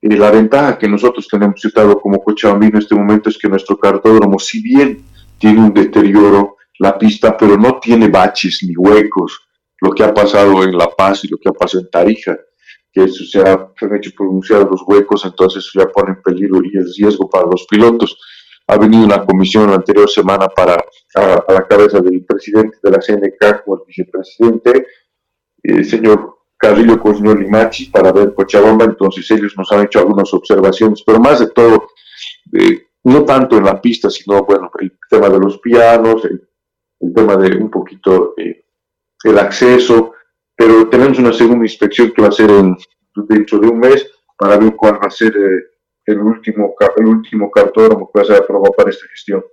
Y 0.00 0.14
la 0.14 0.30
ventaja 0.30 0.78
que 0.78 0.88
nosotros 0.88 1.26
tenemos 1.26 1.60
citado 1.60 1.98
como 2.00 2.22
Cochabamba 2.22 2.66
en 2.66 2.76
este 2.76 2.94
momento 2.94 3.30
es 3.30 3.38
que 3.38 3.48
nuestro 3.48 3.78
cartódromo, 3.78 4.38
si 4.38 4.62
bien 4.62 5.02
tiene 5.38 5.60
un 5.60 5.72
deterioro, 5.72 6.58
la 6.80 6.96
pista, 6.96 7.36
pero 7.36 7.58
no 7.58 7.78
tiene 7.78 8.08
baches 8.08 8.60
ni 8.66 8.74
huecos, 8.74 9.38
lo 9.82 9.90
que 9.90 10.02
ha 10.02 10.14
pasado 10.14 10.64
en 10.64 10.76
La 10.76 10.88
Paz 10.88 11.24
y 11.24 11.28
lo 11.28 11.36
que 11.36 11.50
ha 11.50 11.52
pasado 11.52 11.84
en 11.84 11.90
Tarija, 11.90 12.38
que 12.90 13.04
eso 13.04 13.22
se, 13.24 13.40
ha, 13.40 13.52
han 13.52 13.96
hecho 13.96 14.10
pronunciados 14.16 14.68
los 14.70 14.82
huecos, 14.86 15.24
entonces 15.26 15.70
ya 15.74 15.86
pone 15.86 16.12
en 16.12 16.22
peligro 16.22 16.60
y 16.64 16.76
el 16.78 16.90
riesgo 16.96 17.28
para 17.28 17.46
los 17.46 17.66
pilotos. 17.66 18.18
Ha 18.66 18.78
venido 18.78 19.04
una 19.04 19.24
comisión 19.26 19.68
la 19.68 19.76
anterior 19.76 20.08
semana 20.08 20.48
para, 20.48 20.82
a, 21.16 21.52
la 21.52 21.66
cabeza 21.68 22.00
del 22.00 22.24
presidente 22.24 22.78
de 22.82 22.90
la 22.90 22.98
CNK 22.98 23.62
como 23.64 23.76
el 23.76 23.82
vicepresidente, 23.86 24.86
el 25.62 25.84
señor 25.84 26.38
Carrillo 26.56 26.98
con 26.98 27.12
el 27.12 27.18
señor 27.18 27.40
Limachi, 27.40 27.90
para 27.90 28.10
ver 28.10 28.32
Cochabamba, 28.32 28.86
entonces 28.86 29.30
ellos 29.30 29.52
nos 29.56 29.70
han 29.70 29.84
hecho 29.84 29.98
algunas 29.98 30.32
observaciones, 30.32 31.02
pero 31.04 31.20
más 31.20 31.40
de 31.40 31.48
todo, 31.48 31.88
eh, 32.58 32.86
no 33.04 33.24
tanto 33.24 33.58
en 33.58 33.64
la 33.64 33.80
pista, 33.80 34.08
sino, 34.08 34.44
bueno, 34.44 34.70
el 34.80 34.98
tema 35.10 35.28
de 35.28 35.38
los 35.38 35.58
pianos, 35.58 36.24
el, 36.24 36.49
tema 37.14 37.36
de 37.36 37.56
un 37.56 37.70
poquito 37.70 38.34
eh, 38.36 38.64
el 39.24 39.38
acceso, 39.38 40.12
pero 40.56 40.88
tenemos 40.88 41.18
una 41.18 41.32
segunda 41.32 41.64
inspección 41.64 42.12
que 42.12 42.22
va 42.22 42.28
a 42.28 42.32
ser 42.32 42.50
en, 42.50 42.76
dentro 43.28 43.58
de 43.58 43.68
un 43.68 43.78
mes 43.78 44.06
para 44.36 44.56
ver 44.58 44.74
cuál 44.76 44.94
va 44.94 45.06
a 45.06 45.10
ser 45.10 45.36
eh, 45.36 45.64
el 46.06 46.18
último 46.18 46.74
el 46.96 47.06
último 47.06 47.50
cartódromo 47.50 48.10
que 48.10 48.18
va 48.18 48.22
a 48.22 48.26
ser 48.26 48.36
aprobado 48.36 48.72
para 48.72 48.90
esta 48.90 49.06
gestión. 49.08 49.44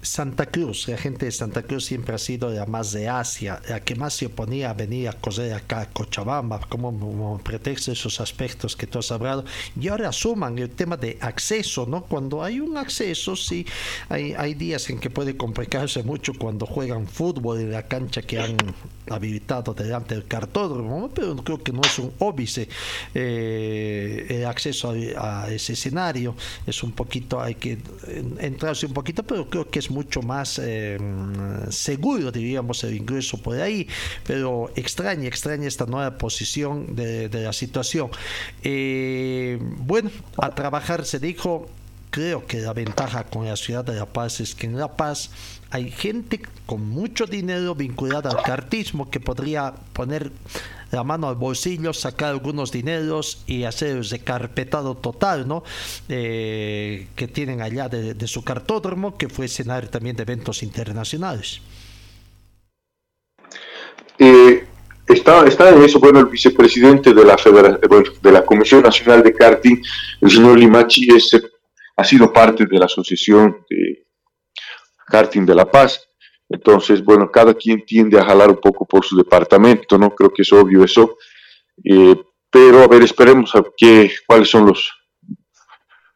Santa 0.00 0.46
Cruz, 0.46 0.86
la 0.86 0.96
gente 0.96 1.26
de 1.26 1.32
Santa 1.32 1.62
Cruz 1.62 1.86
siempre 1.86 2.14
ha 2.14 2.18
sido 2.18 2.50
la 2.50 2.66
más 2.66 2.92
de 2.92 3.08
Asia, 3.08 3.60
la 3.68 3.80
que 3.80 3.96
más 3.96 4.14
se 4.14 4.26
oponía 4.26 4.70
a 4.70 4.74
venir 4.74 5.08
a 5.08 5.12
correr 5.12 5.52
acá 5.52 5.80
a 5.80 5.90
Cochabamba, 5.90 6.60
como, 6.68 7.38
pretexto 7.42 7.90
esos 7.90 8.20
aspectos 8.20 8.76
que 8.76 8.86
tú 8.86 9.00
has 9.00 9.10
hablado, 9.10 9.44
y 9.78 9.88
ahora 9.88 10.10
asuman 10.10 10.56
el 10.58 10.70
tema 10.70 10.96
de 10.96 11.18
acceso, 11.20 11.84
¿no? 11.84 12.04
Cuando 12.04 12.44
hay 12.44 12.60
un 12.60 12.76
acceso, 12.76 13.34
sí, 13.34 13.66
hay, 14.08 14.34
hay 14.34 14.54
días 14.54 14.88
en 14.88 15.00
que 15.00 15.10
puede 15.10 15.36
complicarse 15.36 16.04
mucho 16.04 16.32
cuando 16.34 16.64
juegan 16.64 17.08
fútbol 17.08 17.60
en 17.60 17.72
la 17.72 17.88
cancha 17.88 18.22
que 18.22 18.38
han 18.38 18.56
habilitado 19.10 19.74
delante 19.74 20.14
del 20.14 20.26
cartódromo, 20.26 21.10
pero 21.12 21.34
creo 21.36 21.62
que 21.62 21.72
no 21.72 21.80
es 21.80 21.98
un 21.98 22.12
óbice 22.18 22.68
eh, 23.14 24.26
el 24.28 24.46
acceso 24.46 24.94
a, 25.16 25.50
ese 25.50 25.72
escenario, 25.72 26.36
es 26.66 26.82
un 26.82 26.92
poquito, 26.92 27.40
hay 27.40 27.56
que 27.56 27.78
entrarse 28.38 28.86
un 28.86 28.92
poquito, 28.92 29.22
pero 29.22 29.48
creo 29.48 29.68
que 29.68 29.78
es 29.78 29.90
mucho 29.98 30.22
más 30.22 30.60
eh, 30.62 30.96
seguro, 31.70 32.30
diríamos, 32.30 32.84
el 32.84 32.94
ingreso 32.94 33.36
por 33.36 33.60
ahí, 33.60 33.88
pero 34.24 34.70
extraña, 34.76 35.26
extraña 35.26 35.66
esta 35.66 35.86
nueva 35.86 36.16
posición 36.16 36.94
de, 36.94 37.28
la 37.28 37.52
situación. 37.52 38.08
Eh, 38.62 39.58
bueno, 39.60 40.08
a 40.36 40.54
trabajar 40.54 41.04
se 41.04 41.18
dijo, 41.18 41.68
creo 42.10 42.46
que 42.46 42.60
la 42.60 42.74
ventaja 42.74 43.24
con 43.24 43.44
la 43.44 43.56
ciudad 43.56 43.84
de 43.84 43.94
La 43.94 44.06
Paz 44.06 44.38
es 44.38 44.54
que 44.54 44.66
en 44.68 44.78
La 44.78 44.96
Paz 44.96 45.30
hay 45.70 45.90
gente 45.90 46.40
con 46.64 46.88
mucho 46.88 47.26
dinero 47.26 47.74
vinculada 47.74 48.30
al 48.30 48.42
cartismo 48.44 49.10
que 49.10 49.18
podría 49.18 49.74
poner 49.94 50.30
la 50.90 51.04
mano 51.04 51.28
al 51.28 51.36
bolsillo, 51.36 51.92
sacar 51.92 52.30
algunos 52.30 52.72
dineros 52.72 53.42
y 53.46 53.64
hacer 53.64 53.96
el 53.96 54.08
recarpetado 54.08 54.96
total, 54.96 55.46
¿no? 55.46 55.62
Eh, 56.08 57.08
que 57.14 57.28
tienen 57.28 57.60
allá 57.60 57.88
de, 57.88 58.26
su 58.26 58.42
cartódromo, 58.44 59.16
que 59.16 59.28
fue 59.28 59.46
escenario 59.46 59.90
también 59.90 60.16
de 60.16 60.22
eventos 60.22 60.62
internacionales. 60.62 61.60
Eh, 64.18 64.66
está, 65.06 65.46
está 65.46 65.70
en 65.70 65.82
eso, 65.82 66.00
bueno, 66.00 66.20
el 66.20 66.26
vicepresidente 66.26 67.14
de 67.14 67.24
la, 67.24 67.36
de 68.22 68.32
la 68.32 68.44
Comisión 68.44 68.82
Nacional 68.82 69.22
de 69.22 69.32
Karting, 69.32 69.82
el 70.20 70.30
señor 70.30 70.58
Limachi, 70.58 71.08
ha 71.96 72.04
sido 72.04 72.32
parte 72.32 72.66
de 72.66 72.78
la 72.78 72.86
Asociación 72.86 73.64
de 73.68 74.06
Karting 75.06 75.44
de 75.44 75.54
La 75.54 75.70
Paz. 75.70 76.07
Entonces, 76.48 77.04
bueno, 77.04 77.30
cada 77.30 77.54
quien 77.54 77.84
tiende 77.84 78.18
a 78.18 78.24
jalar 78.24 78.48
un 78.48 78.56
poco 78.56 78.86
por 78.86 79.04
su 79.04 79.16
departamento, 79.16 79.98
¿no? 79.98 80.14
Creo 80.14 80.30
que 80.30 80.42
es 80.42 80.52
obvio 80.52 80.82
eso. 80.82 81.18
Eh, 81.84 82.16
pero, 82.50 82.82
a 82.82 82.88
ver, 82.88 83.02
esperemos 83.02 83.54
a 83.54 83.62
qué, 83.76 84.10
cuáles 84.26 84.48
son 84.48 84.66
los, 84.66 84.90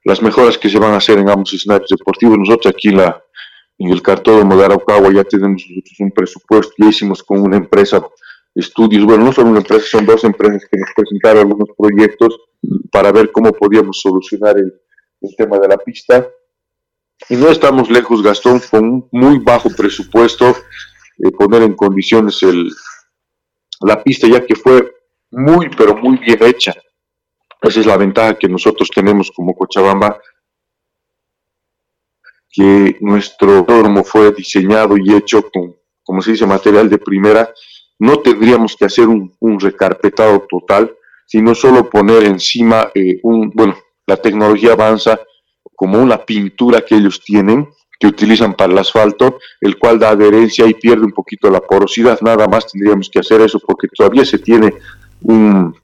las 0.05 0.23
mejoras 0.23 0.57
que 0.57 0.71
se 0.71 0.79
van 0.79 0.95
a 0.95 0.97
hacer 0.97 1.19
en 1.19 1.29
ambos 1.29 1.53
escenarios 1.53 1.91
deportivos. 1.91 2.39
Nosotros 2.39 2.75
aquí 2.75 2.89
en, 2.89 2.99
la, 2.99 3.23
en 3.79 3.91
el 3.91 4.01
cartódromo 4.01 4.57
de 4.57 4.65
Araucagua 4.65 5.13
ya 5.13 5.25
tenemos 5.25 5.65
un 5.99 6.11
presupuesto, 6.11 6.73
ya 6.79 6.89
hicimos 6.89 7.23
con 7.23 7.41
una 7.41 7.59
empresa 7.59 8.03
estudios, 8.55 9.05
bueno, 9.05 9.25
no 9.25 9.33
solo 9.33 9.49
una 9.49 9.61
empresa, 9.61 9.87
son 9.87 10.05
dos 10.05 10.25
empresas 10.25 10.63
que 10.71 10.79
nos 10.79 10.91
presentaron 10.95 11.39
algunos 11.39 11.71
proyectos 11.77 12.39
para 12.91 13.11
ver 13.11 13.33
cómo 13.33 13.51
podíamos 13.51 14.01
solucionar 14.01 14.59
el 14.59 15.37
tema 15.37 15.59
de 15.59 15.69
la 15.69 15.79
pista 15.79 16.29
y 17.29 17.37
no 17.37 17.49
estamos 17.49 17.91
lejos, 17.91 18.23
Gastón, 18.23 18.61
con 18.71 18.85
un 18.85 19.09
muy 19.13 19.39
bajo 19.39 19.71
presupuesto, 19.71 20.57
de 21.17 21.31
poner 21.31 21.63
en 21.63 21.75
condiciones 21.75 22.43
el, 22.43 22.71
la 23.81 24.03
pista, 24.03 24.27
ya 24.27 24.45
que 24.45 24.55
fue 24.55 24.93
muy, 25.31 25.69
pero 25.71 25.97
muy 25.97 26.19
bien 26.19 26.43
hecha. 26.43 26.75
Esa 27.61 27.81
es 27.81 27.87
la 27.87 27.97
ventaja 27.97 28.39
que 28.39 28.49
nosotros 28.49 28.91
tenemos 28.93 29.31
como 29.31 29.55
Cochabamba, 29.55 30.19
que 32.51 32.99
nuestro 33.01 33.59
autódromo 33.59 34.05
fue 34.05 34.33
diseñado 34.33 34.97
y 34.97 35.15
hecho 35.15 35.43
con, 35.51 35.77
como 36.03 36.21
se 36.21 36.33
dice, 36.33 36.47
material 36.47 36.91
de 36.91 36.99
primera. 36.99 37.53
No 37.99 38.19
tendríamos 38.19 38.77
que 38.77 38.85
hacer 38.85 39.07
un, 39.09 39.61
recarpetado 39.61 40.47
total, 40.51 40.95
sino 41.27 41.55
solo 41.55 41.89
poner 41.89 42.25
encima 42.25 42.91
eh, 42.95 43.21
un, 43.23 43.51
bueno, 43.51 43.77
la 44.07 44.17
tecnología 44.17 44.73
avanza 44.73 45.21
como 45.83 46.01
una 46.01 46.25
pintura 46.25 46.83
que 46.83 46.95
ellos 46.95 47.21
tienen, 47.25 47.69
que 47.99 48.07
utilizan 48.07 48.55
para 48.55 48.73
el 48.73 48.79
asfalto, 48.79 49.41
el 49.61 49.77
cual 49.81 49.99
da 49.99 50.11
adherencia 50.11 50.65
y 50.65 50.75
pierde 50.75 51.05
un 51.05 51.11
poquito 51.11 51.51
la 51.51 51.61
porosidad. 51.61 52.21
Nada 52.21 52.47
más 52.47 52.71
tendríamos 52.71 53.11
que 53.11 53.19
hacer 53.19 53.41
eso 53.41 53.59
porque 53.59 53.89
todavía 53.89 54.25
se 54.25 54.39
tiene 54.39 54.75
un, 55.23 55.75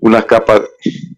una 0.00 0.22
capa 0.24 0.60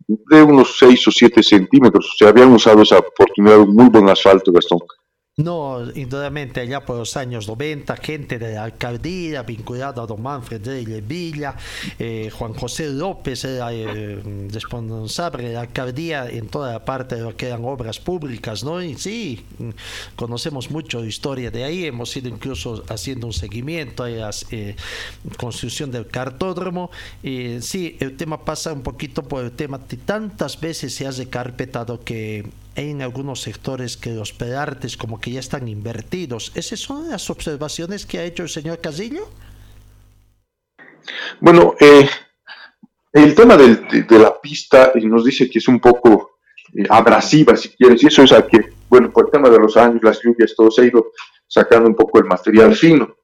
de 0.07 0.43
unos 0.43 0.77
6 0.79 1.09
o 1.09 1.11
7 1.11 1.43
centímetros. 1.43 2.11
O 2.13 2.17
sea, 2.19 2.29
habían 2.29 2.53
usado 2.53 2.83
esa 2.83 2.99
oportunidad, 2.99 3.61
un 3.61 3.75
muy 3.75 3.89
buen 3.89 4.11
asfalto, 4.11 4.53
Gastón. 4.53 4.81
No, 5.41 5.91
indudablemente 5.95 6.61
allá 6.61 6.85
por 6.85 6.97
los 6.97 7.17
años 7.17 7.49
90, 7.49 7.97
gente 7.97 8.39
de 8.39 8.55
la 8.55 8.65
alcaldía 8.65 9.43
vinculada 9.43 10.03
a 10.03 10.07
don 10.07 10.21
Manfred 10.21 10.61
de 10.61 11.01
Villa, 11.01 11.57
eh, 11.99 12.31
Juan 12.31 12.53
José 12.53 12.91
López 12.91 13.45
el 13.45 14.51
responsable 14.53 15.49
de 15.49 15.55
la 15.55 15.63
alcaldía 15.63 16.29
en 16.29 16.49
toda 16.49 16.73
la 16.73 16.85
parte 16.85 17.17
de 17.17 17.23
lo 17.23 17.37
que 17.37 17.47
eran 17.47 17.65
obras 17.65 17.99
públicas, 17.99 18.63
¿no? 18.65 18.83
Y 18.83 18.97
sí, 18.97 19.43
conocemos 20.15 20.71
mucho 20.71 21.05
historia 21.05 21.51
de 21.51 21.65
ahí, 21.65 21.87
hemos 21.87 22.15
ido 22.17 22.29
incluso 22.29 22.85
haciendo 22.89 23.27
un 23.27 23.33
seguimiento 23.33 24.05
a 24.05 24.11
la 24.11 24.31
eh, 24.51 24.77
construcción 25.39 25.91
del 25.91 26.07
cartódromo. 26.07 26.91
Sí, 27.23 27.97
el 28.01 28.17
tema 28.17 28.45
pasa 28.45 28.75
un 28.75 28.83
poquito 28.83 29.23
por 29.23 29.45
el 29.45 29.53
tema 29.53 29.79
de 29.79 29.97
tantas 29.97 30.61
veces 30.61 30.95
se 30.95 31.07
ha 31.07 31.11
recarpetado 31.11 32.05
que 32.05 32.45
en 32.77 33.03
algunos 33.03 33.41
sectores 33.41 33.97
que 33.97 34.11
los 34.11 34.33
pedartes 34.33 34.97
como 34.97 35.21
que 35.21 35.33
ya 35.33 35.41
están 35.41 35.69
invertidos. 35.69 36.53
¿Esas 36.55 36.81
son 36.81 37.11
las 37.11 37.31
observaciones 37.31 38.07
que 38.07 38.19
ha 38.19 38.25
hecho 38.25 38.43
el 38.43 38.49
señor 38.49 38.81
Casillo? 38.81 39.29
Bueno, 41.41 41.75
eh, 41.81 42.09
el 43.13 43.35
tema 43.35 43.57
de, 43.57 44.07
la 44.11 44.41
pista 44.41 44.93
eh, 44.95 45.01
nos 45.05 45.25
dice 45.25 45.49
que 45.51 45.59
es 45.59 45.69
un 45.69 45.81
poco 45.81 46.39
eh, 46.75 46.85
abrasiva, 46.89 47.57
si 47.57 47.71
quieres, 47.71 48.03
y 48.03 48.07
eso 48.07 48.23
es 48.23 48.33
a 48.33 48.47
que, 48.47 48.73
bueno, 48.89 49.11
por 49.11 49.27
el 49.27 49.33
tema 49.33 49.49
de 49.49 49.59
los 49.59 49.77
años, 49.77 50.03
las 50.03 50.21
lluvias, 50.23 50.55
todo 50.55 50.71
se 50.71 50.83
ha 50.83 50.87
ido 50.87 51.13
sacando 51.47 51.89
un 51.89 51.97
poco 51.97 52.19
el 52.19 52.27
material 52.27 52.75
fino. 52.75 53.17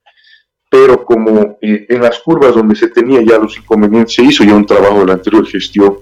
Pero 0.68 1.04
como 1.04 1.58
en 1.60 2.02
las 2.02 2.18
curvas 2.18 2.56
donde 2.56 2.74
se 2.74 2.88
tenía 2.88 3.22
ya 3.22 3.38
los 3.38 3.56
inconvenientes, 3.56 4.14
se 4.14 4.22
hizo 4.24 4.42
ya 4.42 4.52
un 4.52 4.66
trabajo 4.66 4.98
de 4.98 5.06
la 5.06 5.12
anterior 5.12 5.46
gestión 5.46 5.98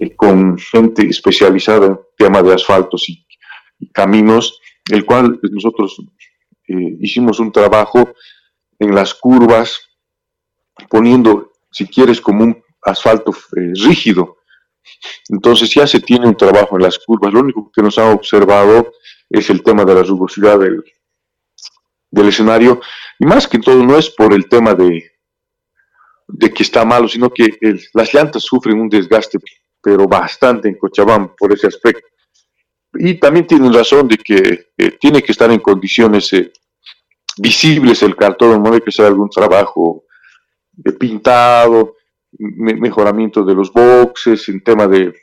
eh, 0.00 0.16
con 0.16 0.58
gente 0.58 1.06
especializada 1.06 1.86
en 1.86 2.00
tema 2.16 2.42
de 2.42 2.54
asfaltos 2.54 3.06
y, 3.10 3.26
caminos, 3.92 4.58
el 4.90 5.04
cual 5.04 5.38
nosotros 5.42 5.96
eh, 6.68 6.96
hicimos 7.00 7.38
un 7.38 7.52
trabajo 7.52 8.14
en 8.78 8.94
las 8.94 9.12
curvas, 9.14 9.78
poniendo, 10.88 11.52
si 11.70 11.86
quieres, 11.86 12.20
como 12.20 12.44
un 12.44 12.62
asfalto 12.82 13.32
eh, 13.56 13.72
rígido. 13.86 14.38
Entonces 15.28 15.72
ya 15.74 15.86
se 15.86 16.00
tiene 16.00 16.26
un 16.26 16.36
trabajo 16.36 16.76
en 16.76 16.82
las 16.82 16.98
curvas. 16.98 17.32
Lo 17.32 17.40
único 17.40 17.70
que 17.70 17.82
nos 17.82 17.98
ha 17.98 18.10
observado 18.10 18.92
es 19.28 19.50
el 19.50 19.62
tema 19.62 19.84
de 19.84 19.94
la 19.94 20.02
rugosidad 20.02 20.58
del, 20.58 20.82
escenario. 22.26 22.80
Y 23.18 23.26
más 23.26 23.46
que 23.46 23.58
todo 23.58 23.82
no 23.82 23.98
es 23.98 24.08
por 24.08 24.32
el 24.32 24.48
tema 24.48 24.74
de 24.74 25.10
que 26.54 26.62
está 26.62 26.86
malo, 26.86 27.06
sino 27.06 27.28
que 27.28 27.48
las 27.92 28.14
llantas 28.14 28.42
sufren 28.42 28.80
un 28.80 28.88
desgaste 28.88 29.38
pero 29.82 30.06
bastante 30.06 30.68
en 30.68 30.76
Cochabamba 30.76 31.34
por 31.36 31.52
ese 31.52 31.66
aspecto. 31.66 32.06
Y 32.94 33.14
también 33.14 33.46
tienen 33.46 33.72
razón 33.72 34.08
de 34.08 34.16
que 34.16 34.72
eh, 34.76 34.90
tiene 35.00 35.22
que 35.22 35.32
estar 35.32 35.50
en 35.50 35.60
condiciones 35.60 36.32
eh, 36.32 36.52
visibles 37.38 38.02
el 38.02 38.16
cartón, 38.16 38.62
no 38.62 38.72
hay 38.72 38.80
que 38.80 38.90
hacer 38.90 39.06
algún 39.06 39.30
trabajo 39.30 40.04
de 40.72 40.92
pintado, 40.92 41.96
mejoramiento 42.38 43.44
de 43.44 43.54
los 43.54 43.72
boxes, 43.72 44.48
en 44.48 44.62
tema 44.62 44.86
de, 44.86 45.14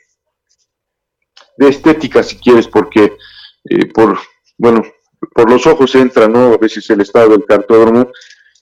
de 1.56 1.68
estética 1.68 2.22
si 2.22 2.36
quieres, 2.36 2.68
porque 2.68 3.16
eh, 3.64 3.86
por, 3.86 4.18
bueno, 4.56 4.82
por 5.34 5.50
los 5.50 5.66
ojos 5.66 5.94
entra, 5.94 6.28
¿no? 6.28 6.54
A 6.54 6.58
veces 6.58 6.88
el 6.90 7.00
estado 7.00 7.30
del 7.30 7.44
cartódromo. 7.44 8.10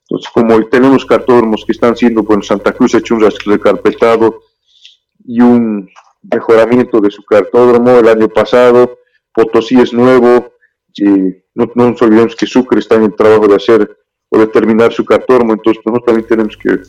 Entonces, 0.08 0.30
como 0.32 0.66
tenemos 0.68 1.04
cartódromos 1.04 1.64
que 1.64 1.72
están 1.72 1.96
siendo, 1.96 2.22
bueno, 2.22 2.42
Santa 2.42 2.72
Cruz 2.72 2.94
ha 2.94 2.98
hecho 2.98 3.14
un 3.14 3.28
recarpetado 3.44 4.42
y 5.26 5.40
un 5.40 5.88
mejoramiento 6.22 7.00
de 7.00 7.10
su 7.10 7.22
cartódromo 7.24 7.90
el 7.98 8.08
año 8.08 8.28
pasado, 8.28 8.98
Potosí 9.32 9.78
es 9.80 9.92
nuevo, 9.92 10.52
no, 11.54 11.70
no 11.74 11.90
nos 11.90 12.02
olvidemos 12.02 12.36
que 12.36 12.46
Sucre 12.46 12.80
está 12.80 12.94
en 12.94 13.04
el 13.04 13.14
trabajo 13.14 13.46
de 13.48 13.56
hacer 13.56 13.96
o 14.28 14.38
de 14.38 14.46
terminar 14.46 14.92
su 14.92 15.04
cartódromo, 15.04 15.52
entonces 15.52 15.82
nosotros 15.84 16.06
también 16.06 16.28
tenemos 16.28 16.56
que 16.56 16.80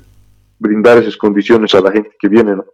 brindar 0.59 0.97
esas 0.97 1.17
condiciones 1.17 1.73
a 1.75 1.81
la 1.81 1.91
gente 1.91 2.11
que 2.19 2.27
viene, 2.27 2.55
¿no? 2.55 2.65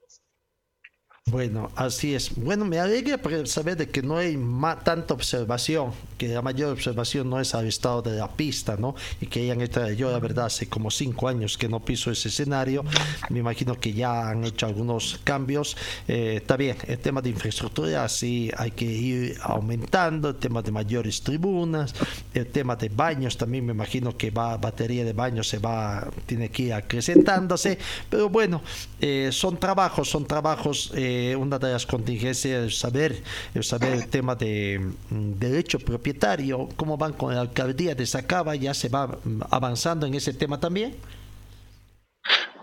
Bueno, 1.31 1.71
así 1.77 2.13
es. 2.13 2.35
Bueno, 2.35 2.65
me 2.65 2.79
alegra 2.79 3.17
saber 3.45 3.77
de 3.77 3.89
que 3.89 4.01
no 4.03 4.17
hay 4.17 4.37
tanta 4.83 5.13
observación, 5.13 5.91
que 6.17 6.27
la 6.27 6.41
mayor 6.41 6.73
observación 6.73 7.29
no 7.29 7.39
es 7.39 7.55
al 7.55 7.65
estado 7.65 8.01
de 8.01 8.17
la 8.17 8.29
pista, 8.29 8.75
¿no? 8.77 8.93
Y 9.21 9.27
que 9.27 9.39
hayan 9.39 9.61
hecho, 9.61 9.89
yo 9.93 10.11
la 10.11 10.19
verdad 10.19 10.47
hace 10.47 10.67
como 10.67 10.91
cinco 10.91 11.29
años 11.29 11.57
que 11.57 11.69
no 11.69 11.79
piso 11.79 12.11
ese 12.11 12.27
escenario, 12.27 12.83
me 13.29 13.39
imagino 13.39 13.79
que 13.79 13.93
ya 13.93 14.29
han 14.29 14.43
hecho 14.43 14.67
algunos 14.67 15.21
cambios. 15.23 15.77
Eh, 16.09 16.39
está 16.41 16.57
bien, 16.57 16.75
el 16.87 16.99
tema 16.99 17.21
de 17.21 17.29
infraestructura 17.29 18.07
sí 18.09 18.51
hay 18.57 18.71
que 18.71 18.85
ir 18.85 19.37
aumentando, 19.41 20.29
el 20.29 20.35
tema 20.35 20.61
de 20.61 20.71
mayores 20.71 21.21
tribunas, 21.21 21.95
el 22.33 22.47
tema 22.47 22.75
de 22.75 22.89
baños 22.89 23.37
también 23.37 23.65
me 23.65 23.71
imagino 23.71 24.15
que 24.17 24.29
va 24.29 24.57
batería 24.57 25.05
de 25.05 25.13
baños 25.13 25.47
se 25.47 25.57
va, 25.57 26.05
tiene 26.25 26.49
que 26.49 26.63
ir 26.63 26.73
acrecentándose, 26.73 27.79
pero 28.09 28.29
bueno, 28.29 28.61
eh, 28.99 29.29
son 29.31 29.57
trabajos, 29.57 30.09
son 30.09 30.27
trabajos. 30.27 30.91
Eh, 30.93 31.22
una 31.37 31.57
de 31.59 31.71
las 31.71 31.85
contingencias 31.85 32.65
es 32.65 32.77
saber, 32.77 33.21
el 33.53 33.63
saber 33.63 33.93
el 33.93 34.07
tema 34.07 34.35
de 34.35 34.79
mm, 35.09 35.33
derecho 35.39 35.79
propietario, 35.79 36.69
cómo 36.75 36.97
van 36.97 37.13
con 37.13 37.33
la 37.33 37.41
alcaldía 37.41 37.95
de 37.95 38.05
Sacaba, 38.05 38.55
ya 38.55 38.73
se 38.73 38.89
va 38.89 39.07
mm, 39.07 39.41
avanzando 39.49 40.05
en 40.05 40.13
ese 40.13 40.33
tema 40.33 40.59
también. 40.59 40.95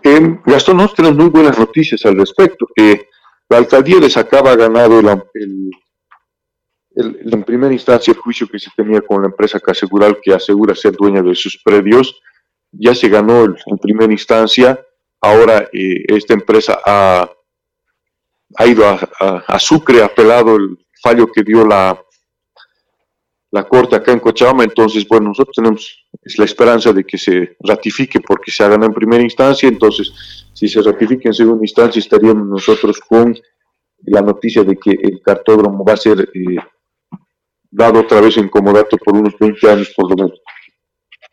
Eh, 0.03 0.39
Gastón, 0.45 0.77
nosotros 0.77 0.95
tenemos 0.95 1.17
muy 1.17 1.29
buenas 1.29 1.57
noticias 1.57 2.05
al 2.05 2.17
respecto. 2.17 2.67
que 2.75 3.07
la 3.49 3.57
alcaldía 3.57 3.99
de 3.99 4.09
Sacaba 4.09 4.51
ha 4.51 4.55
ganado 4.55 4.99
el, 4.99 5.71
en 6.95 7.43
primera 7.43 7.73
instancia 7.73 8.13
el 8.13 8.19
juicio 8.19 8.47
que 8.47 8.59
se 8.59 8.69
tenía 8.75 9.01
con 9.01 9.21
la 9.21 9.27
empresa 9.27 9.59
Casegural 9.59 10.19
que 10.21 10.33
asegura 10.33 10.75
ser 10.75 10.93
dueña 10.93 11.21
de 11.21 11.35
sus 11.35 11.61
predios. 11.63 12.21
Ya 12.71 12.95
se 12.95 13.09
ganó 13.09 13.45
en 13.45 13.77
primera 13.81 14.11
instancia. 14.11 14.79
Ahora 15.19 15.69
eh, 15.73 16.05
esta 16.07 16.33
empresa 16.33 16.79
ha 16.85 17.29
ha 18.57 18.67
ido 18.67 18.83
a, 18.87 19.59
Sucre, 19.59 20.01
ha 20.01 20.05
apelado 20.05 20.55
el 20.55 20.77
fallo 21.01 21.31
que 21.31 21.43
dio 21.43 21.65
la, 21.65 21.99
la 23.51 23.63
Corte 23.67 23.95
acá 23.95 24.11
en 24.11 24.19
Cochabamba, 24.19 24.63
entonces, 24.63 25.07
bueno, 25.07 25.29
nosotros 25.29 25.55
tenemos 25.55 26.05
la 26.37 26.45
esperanza 26.45 26.93
de 26.93 27.03
que 27.03 27.17
se 27.17 27.57
ratifique 27.59 28.19
porque 28.19 28.51
se 28.51 28.63
hagan 28.63 28.83
en 28.83 28.93
primera 28.93 29.23
instancia, 29.23 29.67
entonces, 29.67 30.11
si 30.53 30.67
se 30.67 30.81
ratifique 30.81 31.27
en 31.27 31.33
segunda 31.33 31.63
instancia, 31.63 31.99
estaríamos 31.99 32.47
nosotros 32.47 32.99
con 32.99 33.37
la 34.03 34.21
noticia 34.21 34.63
de 34.63 34.75
que 34.77 34.91
el 34.91 35.21
cartódromo 35.21 35.83
va 35.83 35.93
a 35.93 35.97
ser 35.97 36.29
eh, 36.33 36.57
dado 37.69 38.01
otra 38.01 38.19
vez 38.21 38.37
en 38.37 38.49
comodato 38.49 38.97
por 38.97 39.15
unos 39.15 39.37
20 39.39 39.69
años 39.69 39.93
por 39.95 40.09
lo 40.09 40.15
menos. 40.15 40.41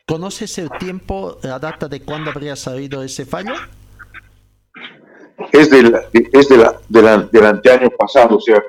¿Conoces 0.07 0.57
el 0.59 0.71
tiempo, 0.79 1.39
la 1.43 1.59
data 1.59 1.89
de 1.89 2.01
cuándo 2.01 2.31
habría 2.31 2.57
salido 2.57 3.03
ese 3.03 3.27
fallo? 3.27 3.55
Es, 5.53 5.71
del, 5.71 5.95
es 6.13 6.49
de 6.49 6.57
la, 6.57 7.29
del 7.31 7.47
anteaño 7.47 7.91
pasado, 7.91 8.37
o 8.37 8.41
sea, 8.41 8.63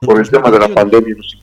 por 0.00 0.18
el 0.18 0.28
tema 0.28 0.50
de 0.50 0.58
la 0.58 0.68
pandemia, 0.68 1.14
nos, 1.14 1.36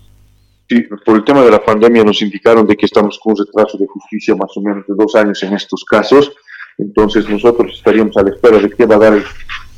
por 1.05 1.15
el 1.15 1.23
tema 1.23 1.41
de 1.43 1.51
la 1.51 1.63
pandemia 1.63 2.03
nos 2.03 2.21
indicaron 2.21 2.65
de 2.65 2.75
que 2.75 2.85
estamos 2.85 3.19
con 3.19 3.33
un 3.33 3.45
retraso 3.45 3.77
de 3.77 3.87
justicia 3.87 4.35
más 4.35 4.51
o 4.55 4.61
menos 4.61 4.85
de 4.87 4.93
dos 4.95 5.15
años 5.15 5.41
en 5.43 5.53
estos 5.53 5.83
casos, 5.85 6.33
entonces 6.77 7.29
nosotros 7.29 7.73
estaríamos 7.73 8.17
a 8.17 8.23
la 8.23 8.31
espera 8.31 8.57
de 8.57 8.69
que 8.69 8.85
va 8.85 8.95
a 8.95 8.99
dar 8.99 9.13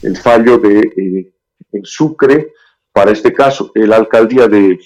el, 0.01 0.17
fallo 0.17 0.57
de 0.57 0.79
eh, 0.79 1.81
Sucre 1.83 2.53
para 2.91 3.11
este 3.11 3.33
caso. 3.33 3.71
La 3.75 3.97
alcaldía 3.97 4.47
de, 4.47 4.79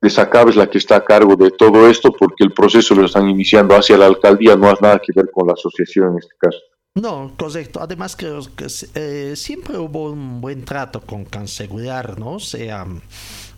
de 0.00 0.10
Sacab 0.10 0.48
es 0.48 0.56
la 0.56 0.68
que 0.68 0.78
está 0.78 0.96
a 0.96 1.04
cargo 1.04 1.36
de 1.36 1.50
todo 1.50 1.88
esto 1.88 2.12
porque 2.12 2.44
el 2.44 2.52
proceso 2.52 2.94
lo 2.94 3.04
están 3.04 3.28
iniciando 3.28 3.76
hacia 3.76 3.98
la 3.98 4.06
alcaldía, 4.06 4.56
no 4.56 4.68
ha 4.68 4.76
nada 4.80 4.98
que 4.98 5.12
ver 5.14 5.30
con 5.30 5.46
la 5.46 5.52
asociación 5.52 6.12
en 6.12 6.18
este 6.18 6.34
caso. 6.38 6.58
No, 6.94 7.32
correcto. 7.38 7.80
Además 7.80 8.16
creo 8.16 8.40
que 8.54 8.66
eh, 8.94 9.34
siempre 9.34 9.78
hubo 9.78 10.10
un 10.10 10.42
buen 10.42 10.64
trato 10.64 11.00
con 11.00 11.24
Cansegurar, 11.24 12.18
¿no? 12.18 12.32
O 12.32 12.40
sea, 12.40 12.86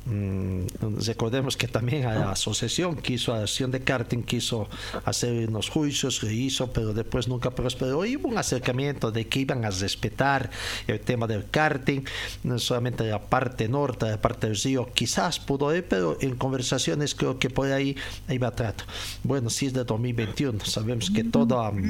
recordemos 0.06 1.56
que 1.56 1.66
también 1.66 2.04
la 2.04 2.30
asociación 2.30 2.96
quiso, 2.96 3.32
la 3.32 3.38
asociación 3.38 3.70
de 3.70 3.80
karting 3.80 4.22
quiso 4.22 4.68
hacer 5.04 5.48
unos 5.48 5.70
juicios, 5.70 6.22
hizo, 6.24 6.72
pero 6.72 6.92
después 6.92 7.26
nunca 7.26 7.50
prosperó. 7.50 8.04
Y 8.04 8.16
hubo 8.16 8.28
un 8.28 8.38
acercamiento 8.38 9.10
de 9.10 9.26
que 9.26 9.40
iban 9.40 9.64
a 9.64 9.70
respetar 9.70 10.50
el 10.86 11.00
tema 11.00 11.26
del 11.26 11.48
karting, 11.50 12.02
no 12.42 12.58
solamente 12.58 13.04
la 13.04 13.20
parte 13.22 13.68
norte, 13.68 14.06
la 14.06 14.20
parte 14.20 14.48
del 14.48 14.56
río, 14.56 14.90
quizás 14.92 15.40
pudo 15.40 15.74
ir, 15.74 15.84
pero 15.88 16.18
en 16.20 16.36
conversaciones 16.36 17.14
creo 17.14 17.38
que 17.38 17.48
por 17.48 17.72
ahí 17.72 17.96
iba 18.28 18.48
a 18.48 18.52
trato. 18.52 18.84
Bueno, 19.22 19.48
si 19.48 19.66
es 19.66 19.72
de 19.72 19.84
2021, 19.84 20.64
sabemos 20.64 21.10
que 21.10 21.24
toda 21.24 21.70
mm, 21.70 21.84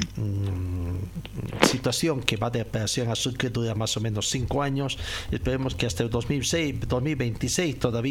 situación 1.63 2.21
que 2.21 2.37
va 2.37 2.49
de 2.49 2.61
operación 2.61 3.09
a 3.09 3.15
que 3.37 3.49
dura 3.49 3.73
más 3.75 3.97
o 3.97 4.01
menos 4.01 4.29
cinco 4.29 4.61
años, 4.61 4.97
esperemos 5.31 5.73
que 5.73 5.85
hasta 5.85 6.03
el 6.03 6.09
2006, 6.09 6.87
2026 6.87 7.79
todavía 7.79 8.04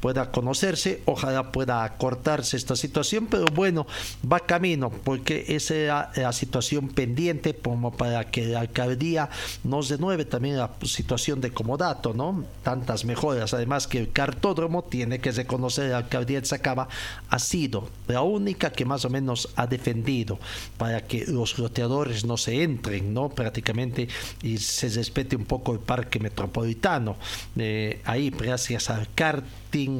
pueda 0.00 0.30
conocerse, 0.30 1.02
ojalá 1.04 1.52
pueda 1.52 1.84
acortarse 1.84 2.56
esta 2.56 2.76
situación, 2.76 3.26
pero 3.26 3.46
bueno, 3.54 3.86
va 4.30 4.40
camino, 4.40 4.90
porque 4.90 5.44
esa 5.48 5.74
era 5.74 6.12
la 6.16 6.32
situación 6.32 6.88
pendiente 6.88 7.54
como 7.54 7.92
para 7.92 8.30
que 8.30 8.46
la 8.46 8.60
alcaldía 8.60 9.30
nos 9.64 9.88
denueve 9.88 10.24
también 10.24 10.56
la 10.56 10.70
situación 10.82 11.40
de 11.40 11.52
comodato, 11.52 12.14
¿no? 12.14 12.44
Tantas 12.62 13.04
mejoras, 13.04 13.54
además 13.54 13.86
que 13.86 13.98
el 13.98 14.12
cartódromo 14.12 14.84
tiene 14.84 15.20
que 15.20 15.32
reconocer 15.32 15.90
la 15.90 15.98
alcaldía 15.98 16.40
de 16.40 16.46
Sacaba 16.46 16.88
ha 17.28 17.38
sido 17.38 17.88
la 18.08 18.22
única 18.22 18.72
que 18.72 18.84
más 18.84 19.04
o 19.04 19.10
menos 19.10 19.48
ha 19.56 19.66
defendido 19.66 20.38
para 20.76 21.06
que 21.06 21.26
los 21.26 21.56
roteadores 21.56 22.24
no 22.24 22.36
se 22.36 22.62
entren, 22.62 23.14
¿no? 23.14 23.28
Prácticamente 23.28 24.08
y 24.42 24.58
se 24.58 24.88
respete 24.88 25.36
un 25.36 25.44
poco 25.44 25.72
el 25.72 25.80
parque 25.80 26.18
metropolitano. 26.18 27.16
Eh, 27.56 28.00
ahí, 28.04 28.30
gracias 28.30 28.90
al 28.90 29.08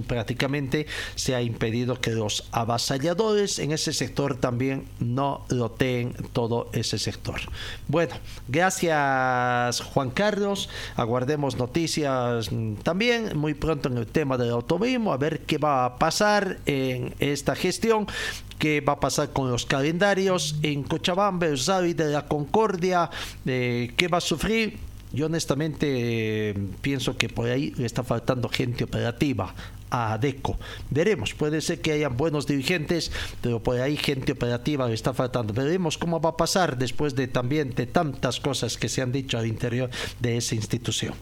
prácticamente 0.06 0.86
se 1.14 1.34
ha 1.34 1.40
impedido 1.40 2.00
que 2.00 2.10
los 2.10 2.44
avasalladores 2.52 3.58
en 3.58 3.72
ese 3.72 3.92
sector 3.92 4.36
también 4.36 4.84
no 5.00 5.46
loteen 5.48 6.14
todo 6.32 6.68
ese 6.72 6.98
sector. 6.98 7.40
Bueno, 7.88 8.14
gracias 8.48 9.80
Juan 9.80 10.10
Carlos, 10.10 10.68
aguardemos 10.96 11.56
noticias 11.56 12.50
también 12.82 13.36
muy 13.38 13.54
pronto 13.54 13.88
en 13.88 13.96
el 13.96 14.06
tema 14.06 14.36
del 14.36 14.50
automovilismo, 14.50 15.12
a 15.12 15.16
ver 15.16 15.40
qué 15.40 15.56
va 15.56 15.86
a 15.86 15.98
pasar 15.98 16.58
en 16.66 17.14
esta 17.18 17.54
gestión 17.54 18.06
qué 18.58 18.80
va 18.80 18.92
a 18.92 19.00
pasar 19.00 19.32
con 19.32 19.50
los 19.50 19.66
calendarios 19.66 20.54
en 20.62 20.84
Cochabamba, 20.84 21.46
el 21.48 21.96
de 21.96 22.04
la 22.12 22.28
Concordia, 22.28 23.10
eh, 23.44 23.92
qué 23.96 24.06
va 24.06 24.18
a 24.18 24.20
sufrir 24.20 24.78
yo 25.12 25.26
honestamente 25.26 26.50
eh, 26.50 26.54
pienso 26.80 27.16
que 27.16 27.28
por 27.28 27.48
ahí 27.48 27.72
le 27.76 27.86
está 27.86 28.02
faltando 28.02 28.48
gente 28.48 28.84
operativa 28.84 29.54
a 29.90 30.14
ADECO. 30.14 30.58
Veremos, 30.90 31.34
puede 31.34 31.60
ser 31.60 31.80
que 31.80 31.92
hayan 31.92 32.16
buenos 32.16 32.46
dirigentes, 32.46 33.12
pero 33.42 33.60
por 33.60 33.78
ahí 33.78 33.96
gente 33.96 34.32
operativa 34.32 34.88
le 34.88 34.94
está 34.94 35.12
faltando. 35.12 35.52
Veremos 35.52 35.98
cómo 35.98 36.20
va 36.20 36.30
a 36.30 36.36
pasar 36.36 36.78
después 36.78 37.14
de 37.14 37.28
también 37.28 37.74
de 37.74 37.86
tantas 37.86 38.40
cosas 38.40 38.78
que 38.78 38.88
se 38.88 39.02
han 39.02 39.12
dicho 39.12 39.38
al 39.38 39.46
interior 39.46 39.90
de 40.20 40.38
esa 40.38 40.54
institución. 40.54 41.14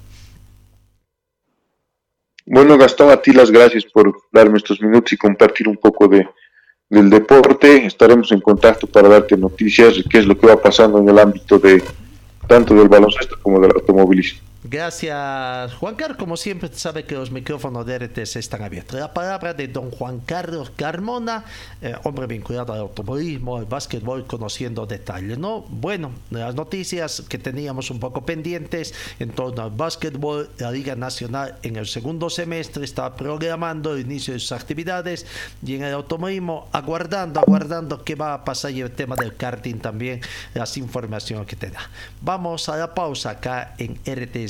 Bueno, 2.47 2.79
Gastón, 2.79 3.11
a 3.11 3.21
ti 3.21 3.33
las 3.33 3.51
gracias 3.51 3.85
por 3.85 4.12
darme 4.33 4.59
estos 4.59 4.81
minutos 4.81 5.12
y 5.12 5.17
compartir 5.17 5.69
un 5.69 5.77
poco 5.77 6.09
de, 6.09 6.27
del 6.89 7.11
deporte. 7.11 7.87
Estaremos 7.87 8.33
en 8.33 8.41
contacto 8.41 8.87
para 8.87 9.09
darte 9.09 9.37
noticias 9.37 9.97
de 9.97 10.05
qué 10.05 10.19
es 10.19 10.27
lo 10.27 10.39
que 10.39 10.47
va 10.47 10.61
pasando 10.61 10.99
en 10.99 11.09
el 11.09 11.19
ámbito 11.19 11.59
de 11.59 11.83
tanto 12.51 12.75
del 12.75 12.89
baloncesto 12.89 13.39
como 13.41 13.61
del 13.61 13.71
automovilismo. 13.71 14.41
Gracias, 14.62 15.73
Juan 15.77 15.95
Carlos. 15.95 16.19
Como 16.19 16.37
siempre, 16.37 16.69
sabe 16.74 17.05
que 17.05 17.15
los 17.15 17.31
micrófonos 17.31 17.87
de 17.87 17.99
RTS 17.99 18.37
están 18.37 18.62
abiertos. 18.62 19.01
La 19.01 19.15
palabra 19.15 19.55
de 19.55 19.69
don 19.69 19.91
Juan 19.91 20.20
Carlos 20.20 20.70
Carmona, 20.77 21.47
eh, 21.81 21.95
hombre 22.05 22.27
vinculado 22.27 22.74
al 22.74 22.81
automovilismo, 22.81 23.57
al 23.57 23.65
básquetbol, 23.65 24.27
conociendo 24.27 24.85
detalles. 24.85 25.39
¿no? 25.39 25.62
Bueno, 25.70 26.12
las 26.31 26.55
noticias 26.55 27.23
que 27.27 27.39
teníamos 27.39 27.91
un 27.91 28.01
poco 28.01 28.27
pendientes 28.27 28.93
en 29.19 29.31
torno 29.31 29.62
al 29.62 29.70
básquetbol, 29.70 30.51
la 30.59 30.70
Liga 30.70 30.95
Nacional 30.95 31.57
en 31.62 31.77
el 31.77 31.87
segundo 31.87 32.28
semestre 32.28 32.85
está 32.85 33.16
programando 33.16 33.95
el 33.95 34.03
inicio 34.03 34.35
de 34.35 34.41
sus 34.41 34.53
actividades 34.53 35.24
y 35.65 35.77
en 35.77 35.85
el 35.85 35.95
automovilismo 35.95 36.69
aguardando, 36.73 37.41
aguardando 37.41 38.05
qué 38.05 38.15
va 38.15 38.35
a 38.35 38.45
pasar 38.45 38.73
y 38.73 38.82
el 38.82 38.91
tema 38.91 39.16
del 39.16 39.37
karting 39.37 39.77
también, 39.77 40.20
las 40.53 40.77
informaciones 40.77 41.47
que 41.47 41.57
te 41.57 41.70
da. 41.70 41.89
Vamos 42.20 42.69
a 42.69 42.77
la 42.77 42.95
pausa 42.95 43.31
acá 43.31 43.74
en 43.78 43.99
RTS 44.05 44.50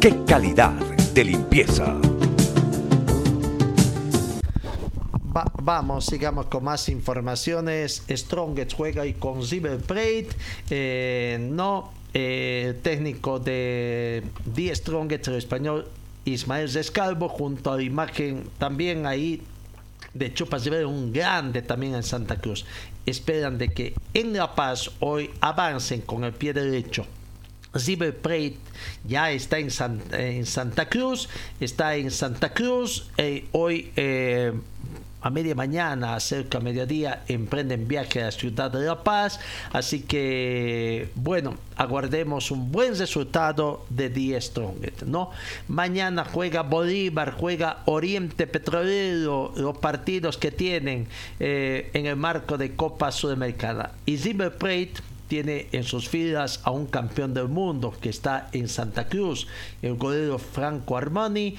¡Qué 0.00 0.14
calidad 0.26 0.72
de 1.14 1.24
limpieza! 1.24 1.94
Va- 5.34 5.50
vamos, 5.62 6.04
sigamos 6.06 6.46
con 6.46 6.64
más 6.64 6.88
informaciones. 6.90 8.02
Strongest 8.08 8.74
juega 8.74 9.06
y 9.06 9.14
con 9.14 9.42
Ziver 9.42 9.78
Plate. 9.78 10.28
Eh, 10.70 11.38
no, 11.40 11.90
eh, 12.12 12.78
técnico 12.82 13.38
de 13.38 14.22
The 14.54 14.74
Strongest, 14.74 15.28
el 15.28 15.34
español 15.36 15.88
Ismael 16.26 16.70
Descalvo, 16.72 17.28
junto 17.28 17.72
a 17.72 17.76
la 17.76 17.82
imagen 17.82 18.44
también 18.58 19.06
ahí 19.06 19.40
de 20.12 20.32
Chupas 20.34 20.64
Rivera, 20.64 20.86
un 20.86 21.12
grande 21.12 21.62
también 21.62 21.94
en 21.94 22.02
Santa 22.02 22.36
Cruz. 22.36 22.66
Esperan 23.06 23.56
de 23.58 23.68
que 23.72 23.94
en 24.12 24.34
La 24.34 24.54
Paz 24.54 24.90
hoy 25.00 25.30
avancen 25.40 26.02
con 26.02 26.24
el 26.24 26.32
pie 26.32 26.52
derecho. 26.52 27.06
Plate 28.12 28.56
ya 29.06 29.30
está 29.30 29.58
en, 29.58 29.70
San- 29.70 30.02
en 30.12 30.46
Santa 30.46 30.88
Cruz, 30.88 31.28
está 31.60 31.96
en 31.96 32.10
Santa 32.10 32.52
Cruz. 32.52 33.10
eh, 33.16 33.46
hoy 33.52 33.90
eh, 33.96 34.52
a 35.20 35.30
media 35.30 35.54
mañana, 35.54 36.20
cerca 36.20 36.58
de 36.58 36.64
mediodía, 36.64 37.22
emprenden 37.28 37.88
viaje 37.88 38.20
a 38.20 38.26
la 38.26 38.30
ciudad 38.30 38.70
de 38.70 38.84
La 38.84 39.02
Paz. 39.02 39.40
Así 39.72 40.02
que, 40.02 41.08
bueno, 41.14 41.56
aguardemos 41.76 42.50
un 42.50 42.70
buen 42.70 42.94
resultado 42.98 43.86
de 43.88 44.10
The 44.10 44.38
Strongest, 44.38 45.02
¿no? 45.04 45.30
Mañana 45.66 46.26
juega 46.30 46.60
Bolívar, 46.62 47.32
juega 47.32 47.78
Oriente 47.86 48.46
Petrolero, 48.46 49.54
los 49.56 49.78
partidos 49.78 50.36
que 50.36 50.50
tienen 50.50 51.08
eh, 51.40 51.90
en 51.94 52.04
el 52.04 52.16
marco 52.16 52.58
de 52.58 52.76
Copa 52.76 53.10
Sudamericana. 53.10 53.92
Y 54.04 54.18
Plate 54.18 54.92
tiene 55.28 55.68
en 55.72 55.84
sus 55.84 56.08
filas 56.08 56.60
a 56.64 56.70
un 56.70 56.86
campeón 56.86 57.34
del 57.34 57.48
mundo 57.48 57.94
que 58.00 58.08
está 58.08 58.48
en 58.52 58.68
Santa 58.68 59.08
Cruz, 59.08 59.46
el 59.82 59.94
golero 59.94 60.38
Franco 60.38 60.96
Armani, 60.96 61.56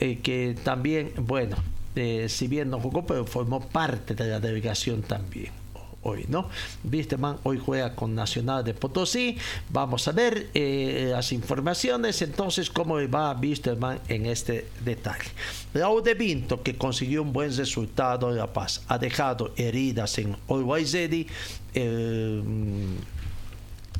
eh, 0.00 0.18
que 0.22 0.56
también, 0.62 1.12
bueno, 1.16 1.56
eh, 1.94 2.26
si 2.28 2.48
bien 2.48 2.70
no 2.70 2.80
jugó, 2.80 3.04
pero 3.06 3.26
formó 3.26 3.60
parte 3.60 4.14
de 4.14 4.26
la 4.26 4.40
delegación 4.40 5.02
también. 5.02 5.61
Hoy, 6.02 6.26
¿no? 6.28 6.48
Wisterman 6.90 7.38
hoy 7.44 7.60
juega 7.64 7.94
con 7.94 8.14
Nacional 8.14 8.64
de 8.64 8.74
Potosí. 8.74 9.38
Vamos 9.70 10.08
a 10.08 10.12
ver 10.12 10.48
eh, 10.52 11.10
las 11.12 11.32
informaciones. 11.32 12.20
Entonces, 12.22 12.70
cómo 12.70 12.96
va 13.08 13.32
Wisterman 13.32 14.00
en 14.08 14.26
este 14.26 14.68
detalle. 14.84 15.30
Raúl 15.72 16.02
de 16.02 16.14
Vinto, 16.14 16.62
que 16.62 16.76
consiguió 16.76 17.22
un 17.22 17.32
buen 17.32 17.56
resultado 17.56 18.30
en 18.30 18.36
La 18.36 18.52
Paz, 18.52 18.82
ha 18.88 18.98
dejado 18.98 19.52
heridas 19.56 20.18
en 20.18 20.36
Ready. 20.48 21.26
El 21.74 22.42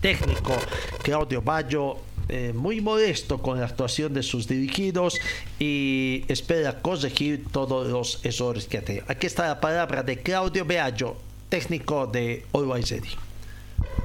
técnico 0.00 0.56
Claudio 1.02 1.40
Bayo 1.40 1.96
eh, 2.28 2.52
muy 2.54 2.80
modesto 2.80 3.38
con 3.38 3.58
la 3.58 3.66
actuación 3.66 4.14
de 4.14 4.22
sus 4.22 4.46
dirigidos 4.46 5.18
y 5.58 6.24
espera 6.28 6.80
corregir 6.80 7.44
todos 7.50 7.88
los 7.88 8.24
errores 8.24 8.66
que 8.66 8.78
ha 8.78 8.84
tenido. 8.84 9.04
Aquí 9.08 9.26
está 9.26 9.46
la 9.48 9.60
palabra 9.60 10.02
de 10.02 10.18
Claudio 10.18 10.64
Beallo, 10.64 11.16
técnico 11.52 12.06
de 12.06 12.46
Always 12.54 12.90
Ready. 12.90 13.14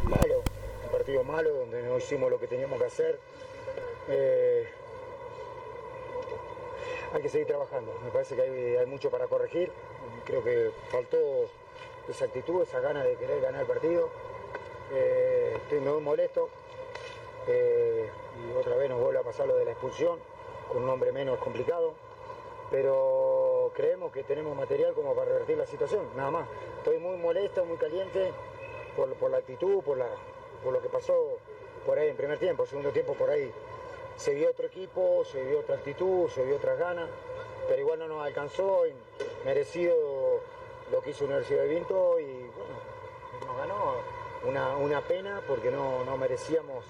malo, 0.04 0.44
un 0.84 0.92
partido 0.92 1.24
malo 1.24 1.50
donde 1.54 1.82
no 1.82 1.98
hicimos 1.98 2.30
lo 2.30 2.38
que 2.38 2.48
teníamos 2.48 2.78
que 2.78 2.86
hacer. 2.86 3.18
Eh, 4.10 4.68
hay 7.14 7.22
que 7.22 7.30
seguir 7.30 7.48
trabajando, 7.48 7.98
me 8.04 8.12
parece 8.12 8.36
que 8.36 8.42
hay, 8.78 8.86
mucho 8.88 9.10
para 9.10 9.28
corregir. 9.28 9.72
Creo 10.26 10.44
que 10.44 10.72
faltó 10.92 11.18
esa 12.10 12.26
actitud, 12.26 12.64
esa 12.64 12.82
gana 12.82 13.02
de 13.02 13.16
querer 13.16 13.40
ganar 13.40 13.62
el 13.62 13.68
partido. 13.68 14.10
Eh, 14.92 15.54
estoy 15.56 15.80
muy 15.80 16.02
molesto 16.02 16.50
eh, 17.48 18.10
y 18.44 18.58
otra 18.58 18.76
vez 18.76 18.90
nos 18.90 19.00
vuelve 19.00 19.20
a 19.20 19.24
pasar 19.24 19.48
lo 19.48 19.56
de 19.56 19.64
la 19.64 19.72
expulsión, 19.72 20.20
con 20.68 20.84
un 20.84 20.90
hombre 20.90 21.14
menos 21.14 21.40
complicado, 21.40 21.94
pero 22.70 23.72
creemos 23.76 24.12
que 24.12 24.24
tenemos 24.24 24.56
material 24.56 24.94
como 24.94 25.14
para 25.14 25.32
revertir 25.32 25.58
la 25.58 25.66
situación, 25.66 26.06
nada 26.16 26.32
más. 26.32 26.48
Estoy 26.80 26.98
muy 27.00 27.18
molesto, 27.18 27.66
muy 27.66 27.78
caliente 27.78 28.32
por, 28.96 29.14
por 29.16 29.32
la 29.32 29.38
actitud, 29.38 29.82
por, 29.84 29.98
la, 29.98 30.08
por 30.64 30.74
lo 30.74 30.82
que 30.82 30.90
pasó 30.90 31.38
por 31.86 31.98
ahí 31.98 32.10
en 32.10 32.18
primer 32.18 32.38
tiempo, 32.40 32.66
segundo 32.66 32.92
tiempo 32.92 33.14
por 33.14 33.30
ahí. 33.30 33.52
Se 34.18 34.34
vio 34.34 34.50
otro 34.50 34.68
equipo, 34.68 35.24
se 35.26 35.44
vio 35.44 35.60
otra 35.60 35.76
actitud, 35.76 36.30
se 36.30 36.44
vio 36.44 36.56
otras 36.56 36.78
ganas, 36.78 37.10
pero 37.68 37.82
igual 37.82 38.00
no 38.00 38.08
nos 38.08 38.26
alcanzó, 38.26 38.88
y 38.88 38.94
merecido 39.46 39.96
lo 40.92 41.02
que 41.02 41.12
hizo 41.12 41.26
Universidad 41.26 41.64
de 41.64 41.70
Vinto 41.70 42.20
y 42.20 42.26
bueno, 42.26 43.46
nos 43.46 43.58
ganó 43.58 43.96
una, 44.48 44.78
una 44.78 45.02
pena 45.02 45.42
porque 45.48 45.70
no, 45.72 46.04
no 46.06 46.18
merecíamos 46.18 46.84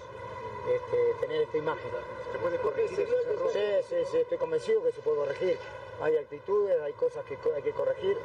este, 0.76 1.14
tener 1.20 1.42
esta 1.42 1.58
imagen. 1.58 1.90
¿Se 2.32 2.40
puede 2.40 2.58
corregir 2.58 3.00
eso? 3.00 3.14
Sí, 3.52 3.60
sí, 3.90 3.96
sí, 4.12 4.18
estoy 4.18 4.38
convencido 4.38 4.84
que 4.84 4.92
se 4.92 5.02
puede 5.02 5.18
corregir. 5.18 5.58
Hay 6.02 6.16
actitudes, 6.18 6.80
hay 6.82 6.94
cosas 6.94 7.26
que 7.26 7.38
hay 7.56 7.62
que 7.64 7.72
corregir. 7.72 8.18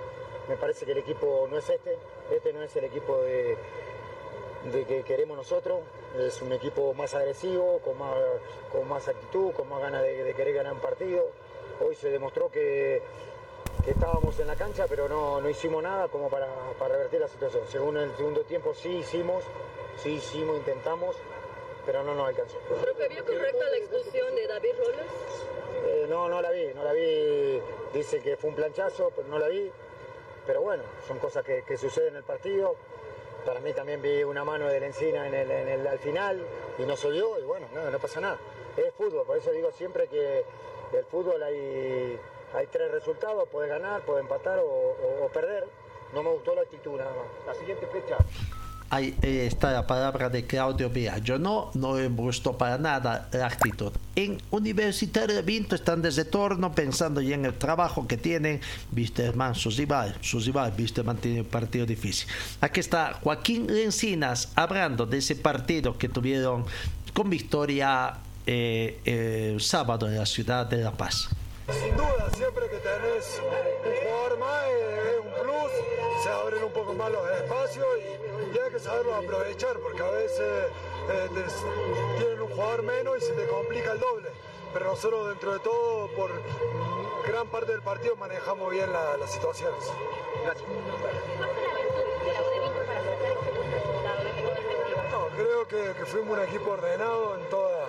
Me 0.49 0.57
parece 0.57 0.85
que 0.85 0.93
el 0.93 0.99
equipo 0.99 1.47
no 1.51 1.59
es 1.59 1.69
este, 1.71 1.97
este 2.31 2.53
no 2.53 2.63
es 2.63 2.75
el 2.77 2.85
equipo 2.85 3.17
de, 3.23 3.57
de 4.73 4.85
que 4.85 5.03
queremos 5.05 5.37
nosotros. 5.37 5.81
Es 6.19 6.43
un 6.43 6.53
equipo 6.53 6.93
más 6.95 7.15
agresivo, 7.15 7.79
con 7.79 7.97
más, 7.99 8.17
con 8.71 8.89
más 8.89 9.09
actitud, 9.09 9.53
con 9.53 9.69
más 9.69 9.81
ganas 9.81 10.03
de, 10.03 10.25
de 10.25 10.35
querer 10.35 10.55
ganar 10.55 10.73
un 10.75 10.81
partido. 10.81 11.31
Hoy 11.81 11.95
se 11.95 12.11
demostró 12.11 12.51
que, 12.51 13.03
que 13.85 13.93
estábamos 13.93 14.39
en 14.39 14.47
la 14.47 14.57
cancha, 14.57 14.87
pero 14.89 15.09
no, 15.09 15.41
no 15.41 15.49
hicimos 15.49 15.83
nada 15.83 16.09
como 16.09 16.29
para, 16.29 16.49
para 16.79 16.95
revertir 16.95 17.21
la 17.21 17.29
situación. 17.29 17.65
Según 17.69 17.97
el 17.97 18.15
segundo 18.17 18.43
tiempo 18.43 18.75
sí 18.75 18.91
hicimos, 18.99 19.45
sí 19.97 20.11
hicimos, 20.11 20.59
intentamos, 20.59 21.17
pero 21.87 22.03
no 22.03 22.15
nos 22.15 22.29
alcanzó. 22.29 22.59
Profe, 22.61 23.09
¿vio 23.09 23.25
correcta 23.25 23.65
la 23.71 23.77
expulsión 23.77 24.35
de 24.35 24.47
David 24.47 24.71
Robles? 24.79 25.07
Eh, 25.87 26.07
no, 26.09 26.29
no 26.29 26.41
la 26.41 26.51
vi, 26.51 26.73
no 26.75 26.85
la 26.85 26.93
vi. 26.93 27.61
Dice 27.93 28.21
que 28.23 28.37
fue 28.37 28.51
un 28.51 28.57
planchazo, 28.57 29.11
pero 29.15 29.29
no 29.29 29.39
la 29.39 29.49
vi. 29.49 29.71
Pero 30.47 30.61
bueno, 30.63 30.83
son 31.07 31.19
cosas 31.19 31.45
que, 31.45 31.63
que 31.65 31.77
suceden 31.77 32.11
en 32.11 32.17
el 32.17 32.25
partido. 32.25 32.75
Para 33.47 33.61
mí 33.61 33.73
también 33.73 34.01
vi 34.01 34.23
una 34.23 34.45
mano 34.45 34.69
de 34.69 34.79
la 34.81 34.87
encina 34.87 35.27
en 35.27 35.35
el, 35.35 35.51
en 35.51 35.69
el- 35.69 35.87
al 35.87 35.99
final 35.99 36.45
y 36.79 36.83
no 36.83 36.97
se 36.97 37.11
vio 37.11 37.39
y 37.39 37.43
bueno, 37.43 37.67
no, 37.75 37.91
no 37.91 37.99
pasa 37.99 38.21
nada. 38.21 38.39
Es 38.77 38.93
fútbol, 38.95 39.27
por 39.27 39.37
eso 39.37 39.51
digo 39.51 39.71
siempre 39.73 40.07
que 40.09 40.45
el 40.93 41.05
fútbol 41.07 41.43
hay, 41.43 42.19
hay 42.55 42.67
tres 42.69 42.91
resultados, 42.93 43.49
puedes 43.51 43.69
ganar, 43.69 44.03
puedes 44.03 44.23
empatar 44.23 44.59
o, 44.61 44.65
o- 44.65 45.25
o 45.25 45.29
perder. 45.29 45.67
No 46.13 46.23
me 46.23 46.31
gustó 46.31 46.55
la 46.55 46.63
actitud 46.63 46.93
nada 46.99 47.11
más. 47.11 47.27
La 47.47 47.55
siguiente 47.55 47.87
fecha. 47.87 48.17
Ahí 48.93 49.15
está 49.23 49.73
la 49.73 49.87
palabra 49.87 50.29
de 50.29 50.45
Claudio 50.45 50.91
Beallo. 50.91 51.39
No, 51.39 51.71
no 51.73 51.95
me 51.95 52.09
gustó 52.09 52.59
para 52.59 52.77
nada 52.77 53.27
la 53.33 53.47
actitud. 53.47 53.91
En 54.15 54.37
Universitario 54.51 55.35
de 55.35 55.41
Vinto 55.41 55.75
están 55.75 56.03
de 56.03 56.11
retorno 56.11 56.75
pensando 56.75 57.23
ya 57.23 57.37
en 57.37 57.47
el 57.47 57.55
trabajo 57.55 58.07
que 58.07 58.19
tienen. 58.19 58.61
Wisterman, 58.95 59.55
su 59.55 59.71
rival, 59.71 60.15
su 60.21 60.41
rival, 60.41 60.75
Wisterman 60.79 61.17
tiene 61.17 61.41
un 61.41 61.47
partido 61.47 61.87
difícil. 61.87 62.29
Aquí 62.61 62.81
está 62.81 63.19
Joaquín 63.23 63.67
Lencinas 63.67 64.51
hablando 64.57 65.07
de 65.07 65.17
ese 65.17 65.37
partido 65.37 65.97
que 65.97 66.11
tuvieron 66.11 66.67
con 67.15 67.31
victoria 67.31 68.19
eh, 68.47 69.01
el 69.07 69.63
sábado 69.63 70.07
en 70.07 70.19
la 70.19 70.27
ciudad 70.27 70.67
de 70.67 70.85
La 70.85 70.93
Paz. 70.93 71.31
Sin 71.71 71.97
duda, 71.97 72.29
siempre 72.37 72.69
que 72.69 72.77
tenés 72.79 73.41
un 73.85 73.95
jugador 74.05 74.39
más 74.39 74.65
eh, 74.69 75.13
es 75.15 75.19
un 75.25 75.33
plus, 75.43 76.23
se 76.23 76.29
abren 76.29 76.65
un 76.65 76.73
poco 76.73 76.93
más 76.95 77.11
los 77.11 77.31
espacios 77.31 77.87
y, 77.99 78.57
y 78.57 78.59
hay 78.59 78.71
que 78.71 78.79
saberlo 78.81 79.15
aprovechar 79.15 79.79
porque 79.79 80.03
a 80.03 80.11
veces 80.11 80.41
eh, 81.11 81.29
tienen 82.19 82.41
un 82.43 82.51
jugador 82.51 82.83
menos 82.83 83.17
y 83.19 83.21
se 83.21 83.33
te 83.33 83.47
complica 83.47 83.93
el 83.93 84.01
doble. 84.01 84.29
Pero 84.73 84.87
nosotros 84.87 85.29
dentro 85.29 85.53
de 85.53 85.59
todo, 85.61 86.09
por 86.17 86.31
gran 87.27 87.47
parte 87.49 87.73
del 87.73 87.83
partido 87.83 88.17
manejamos 88.17 88.71
bien 88.71 88.91
la- 88.93 89.17
las 89.17 89.31
situaciones. 89.31 89.85
No, 95.13 95.29
creo 95.37 95.69
que, 95.69 96.07
fuimos 96.07 96.39
un 96.39 96.45
equipo 96.45 96.71
ordenado 96.71 97.37
en, 97.37 97.45
toda, 97.51 97.87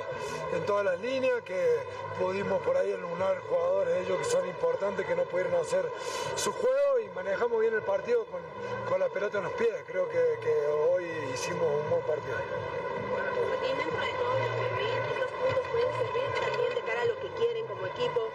en 0.54 0.66
todas 0.66 0.84
las 0.84 1.00
líneas, 1.00 1.42
que 1.44 1.80
pudimos 2.20 2.62
por 2.64 2.76
ahí 2.76 2.92
alunar 2.92 3.40
jugadores 3.48 4.06
ellos 4.06 4.18
que 4.18 4.26
son 4.26 4.46
importantes, 4.46 5.06
que 5.06 5.16
no 5.16 5.24
pudieron 5.24 5.56
hacer 5.56 5.90
su 6.36 6.52
juego 6.52 7.00
y 7.00 7.08
manejamos 7.16 7.62
bien 7.62 7.74
el 7.74 7.82
partido 7.84 8.26
con, 8.26 8.42
con 8.90 9.00
la 9.00 9.08
pelota 9.08 9.38
en 9.38 9.46
los 9.46 9.54
pies. 9.54 9.74
Creo 9.88 10.10
que 10.10 10.68
hoy 10.68 11.06
hicimos 11.34 11.64
un 11.64 11.90
buen 11.90 12.02
partido. 12.02 12.36
Y 13.04 13.76
dentro 13.78 14.00
de 14.02 14.14
todo 14.14 14.34
lo 14.40 14.56
que 14.60 14.76
ven, 14.76 15.04
estos 15.12 15.32
puntos 15.32 15.64
pueden 15.72 15.92
servir 15.98 16.40
también 16.40 16.76
de 16.76 16.82
cara 16.82 17.02
a 17.02 17.06
lo 17.06 17.20
que 17.20 17.28
quieren 17.30 17.68
como 17.68 17.86
equipo. 17.88 18.30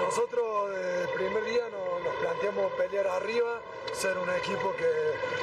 Nosotros 0.00 0.70
desde 0.70 1.02
el 1.02 1.08
primer 1.10 1.44
día 1.44 1.68
no- 1.70 1.98
nos 2.00 2.14
planteamos 2.16 2.72
pelear 2.72 3.06
arriba, 3.08 3.60
ser 3.92 4.16
un 4.18 4.30
equipo 4.30 4.72
que, 4.76 4.88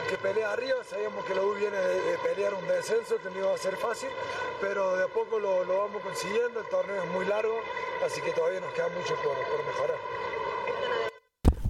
que 0.10 0.18
pelea 0.18 0.52
arriba. 0.54 0.84
Sabíamos 0.84 1.26
que 1.26 1.36
la 1.36 1.42
U 1.42 1.54
viene 1.54 1.78
de, 1.78 2.18
pelear 2.20 2.54
un 2.54 2.68
descenso, 2.68 3.18
que 3.18 3.30
no 3.30 3.40
iba 3.40 3.54
a 3.54 3.58
ser 3.58 3.76
fácil, 3.78 4.10
pero 4.62 4.96
de 4.96 5.04
a 5.04 5.08
poco 5.08 5.40
lo, 5.40 5.64
lo 5.66 5.78
vamos 5.80 6.02
consiguiendo. 6.02 6.60
El 6.62 6.68
torneo 6.68 7.04
es 7.04 7.10
muy 7.10 7.26
largo, 7.26 7.60
así 8.06 8.22
que 8.22 8.32
todavía 8.32 8.60
nos 8.62 8.72
queda 8.74 8.88
mucho 8.90 9.16
por 9.16 9.36
mejorar. 9.66 9.98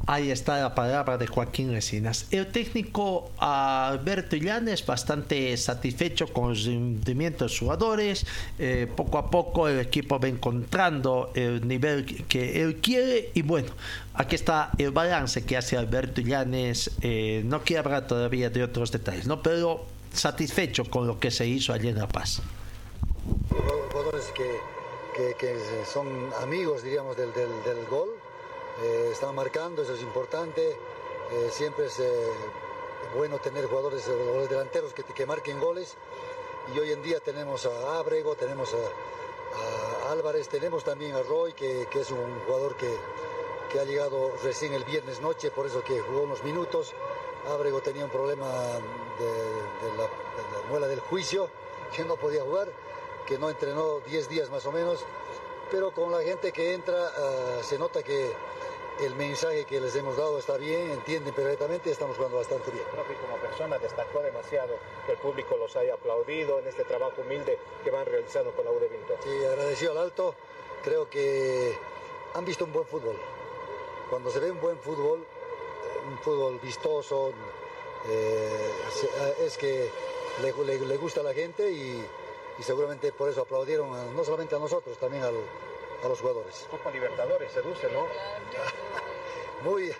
Ahí 0.05 0.31
está 0.31 0.59
la 0.59 0.75
palabra 0.75 1.17
de 1.17 1.27
Joaquín 1.27 1.71
Resinas. 1.71 2.27
El 2.29 2.47
técnico 2.47 3.31
Alberto 3.37 4.35
Illanes 4.35 4.85
bastante 4.85 5.55
satisfecho 5.55 6.27
con 6.27 6.49
los 6.49 6.65
rendimientos 6.65 7.39
de 7.39 7.45
los 7.45 7.59
jugadores. 7.59 8.25
Eh, 8.59 8.91
poco 8.93 9.17
a 9.17 9.29
poco 9.29 9.69
el 9.69 9.79
equipo 9.79 10.19
va 10.19 10.27
encontrando 10.27 11.31
el 11.35 11.65
nivel 11.65 12.25
que 12.25 12.61
él 12.61 12.81
quiere. 12.81 13.31
Y 13.33 13.43
bueno, 13.43 13.69
aquí 14.13 14.35
está 14.35 14.71
el 14.77 14.91
balance 14.91 15.45
que 15.45 15.55
hace 15.55 15.77
Alberto 15.77 16.19
Illanes. 16.19 16.91
Eh, 17.01 17.41
no 17.45 17.61
quiero 17.63 17.83
hablar 17.85 18.05
todavía 18.05 18.49
de 18.49 18.61
otros 18.61 18.91
detalles, 18.91 19.25
¿no? 19.25 19.41
pero 19.41 19.85
satisfecho 20.11 20.83
con 20.83 21.07
lo 21.07 21.17
que 21.17 21.31
se 21.31 21.47
hizo 21.47 21.71
allí 21.71 21.87
en 21.87 21.97
La 21.97 22.09
Paz. 22.09 22.41
Jugadores 23.49 24.25
que, 24.35 24.59
que, 25.15 25.35
que 25.39 25.55
son 25.93 26.07
amigos, 26.41 26.83
diríamos, 26.83 27.15
del, 27.15 27.31
del, 27.33 27.47
del 27.63 27.85
gol 27.89 28.09
eh, 28.83 29.33
marcando, 29.33 29.81
eso 29.81 29.93
es 29.93 30.01
importante. 30.01 30.77
Eh, 31.31 31.49
siempre 31.51 31.85
es 31.85 31.99
eh, 31.99 32.29
bueno 33.15 33.39
tener 33.39 33.65
jugadores, 33.65 34.03
jugadores 34.03 34.49
delanteros 34.49 34.93
que, 34.93 35.03
que, 35.03 35.25
marquen 35.25 35.59
goles. 35.59 35.95
Y 36.73 36.79
hoy 36.79 36.91
en 36.91 37.01
día 37.01 37.19
tenemos 37.19 37.65
a 37.65 37.97
Abrego, 37.97 38.35
tenemos 38.35 38.73
a, 38.73 40.11
Álvarez, 40.11 40.47
tenemos 40.49 40.83
también 40.83 41.15
a 41.15 41.23
Roy, 41.23 41.53
que, 41.53 41.87
que 41.89 42.01
es 42.01 42.11
un 42.11 42.39
jugador 42.45 42.75
que, 42.75 42.93
que, 43.71 43.79
ha 43.79 43.83
llegado 43.83 44.31
recién 44.43 44.73
el 44.73 44.83
viernes 44.83 45.21
noche, 45.21 45.49
por 45.51 45.65
eso 45.65 45.83
que 45.83 45.99
jugó 46.01 46.21
unos 46.21 46.43
minutos. 46.43 46.93
Abrego 47.47 47.81
tenía 47.81 48.05
un 48.05 48.11
problema 48.11 48.47
de, 49.19 49.97
la, 49.97 50.07
muela 50.69 50.87
del 50.87 50.99
juicio, 50.99 51.49
que 51.95 52.03
no 52.03 52.15
podía 52.15 52.43
jugar, 52.43 52.69
que 53.25 53.37
no 53.37 53.49
entrenó 53.49 53.99
10 53.99 54.29
días 54.29 54.49
más 54.49 54.65
o 54.65 54.71
menos. 54.71 55.03
Pero 55.71 55.91
con 55.91 56.11
la 56.11 56.21
gente 56.21 56.51
que 56.51 56.73
entra 56.73 56.93
uh, 56.93 57.63
se 57.63 57.77
nota 57.77 58.03
que, 58.03 58.31
el 59.01 59.15
mensaje 59.15 59.65
que 59.65 59.81
les 59.81 59.95
hemos 59.95 60.17
dado 60.17 60.37
está 60.37 60.57
bien, 60.57 60.91
entienden 60.91 61.33
perfectamente 61.33 61.91
estamos 61.91 62.15
jugando 62.15 62.37
bastante 62.37 62.71
bien. 62.71 62.85
Profe, 62.91 63.15
como 63.15 63.37
persona 63.37 63.77
destacó 63.79 64.21
demasiado 64.21 64.75
que 65.05 65.13
el 65.13 65.17
público 65.17 65.57
los 65.57 65.75
haya 65.75 65.95
aplaudido 65.95 66.59
en 66.59 66.67
este 66.67 66.83
trabajo 66.83 67.21
humilde 67.21 67.57
que 67.83 67.91
van 67.91 68.05
realizando 68.05 68.51
con 68.51 68.65
la 68.65 68.71
U 68.71 68.79
de 68.79 68.87
Vinto. 68.89 69.15
Sí, 69.23 69.45
agradecido 69.45 69.91
al 69.93 69.97
alto, 69.97 70.35
creo 70.83 71.09
que 71.09 71.75
han 72.33 72.45
visto 72.45 72.65
un 72.65 72.73
buen 72.73 72.85
fútbol. 72.85 73.15
Cuando 74.09 74.29
se 74.29 74.39
ve 74.39 74.51
un 74.51 74.61
buen 74.61 74.77
fútbol, 74.77 75.25
un 76.07 76.17
fútbol 76.19 76.59
vistoso, 76.59 77.31
eh, 78.07 78.71
es 79.45 79.57
que 79.57 79.89
le, 80.41 80.53
le, 80.65 80.85
le, 80.85 80.97
gusta 80.97 81.21
a 81.21 81.23
la 81.23 81.33
gente 81.33 81.71
y, 81.71 82.05
y 82.59 82.63
seguramente 82.63 83.11
por 83.11 83.29
eso 83.29 83.41
aplaudieron 83.41 83.95
a, 83.95 84.05
no 84.05 84.23
solamente 84.23 84.55
a 84.55 84.59
nosotros, 84.59 84.97
también 84.97 85.23
al, 85.23 85.35
a 86.03 86.09
los 86.09 86.19
jugadores. 86.19 86.65
Copa 86.69 86.91
Libertadores, 86.91 87.51
seduce, 87.51 87.87
¿no? 87.91 88.07
muy, 89.69 89.91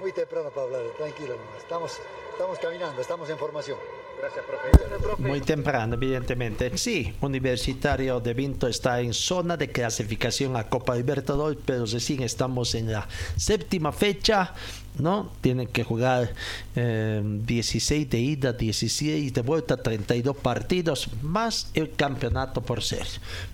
muy 0.00 0.12
temprano 0.12 0.50
para 0.50 0.66
hablar, 0.66 0.82
tranquilo 0.96 1.36
nomás. 1.36 1.58
Estamos, 1.58 1.98
estamos 2.32 2.58
caminando, 2.58 3.00
estamos 3.00 3.28
en 3.30 3.38
formación. 3.38 3.78
Gracias, 4.20 4.44
profe. 4.44 5.22
Muy 5.22 5.40
temprano, 5.40 5.94
evidentemente. 5.94 6.76
Sí, 6.76 7.14
Universitario 7.22 8.20
de 8.20 8.34
Vinto 8.34 8.68
está 8.68 9.00
en 9.00 9.14
zona 9.14 9.56
de 9.56 9.70
clasificación 9.70 10.56
a 10.56 10.68
Copa 10.68 10.94
Libertadores, 10.94 11.58
pero 11.64 11.86
recién 11.86 12.22
estamos 12.22 12.74
en 12.74 12.92
la 12.92 13.08
séptima 13.36 13.92
fecha. 13.92 14.52
¿No? 15.00 15.30
Tienen 15.40 15.66
que 15.66 15.84
jugar 15.84 16.32
eh, 16.76 17.22
16 17.24 18.08
de 18.10 18.18
ida, 18.18 18.52
16 18.52 19.32
de 19.32 19.42
vuelta, 19.42 19.76
32 19.76 20.36
partidos, 20.36 21.08
más 21.22 21.70
el 21.74 21.92
campeonato 21.92 22.62
por 22.62 22.82
ser. 22.82 23.06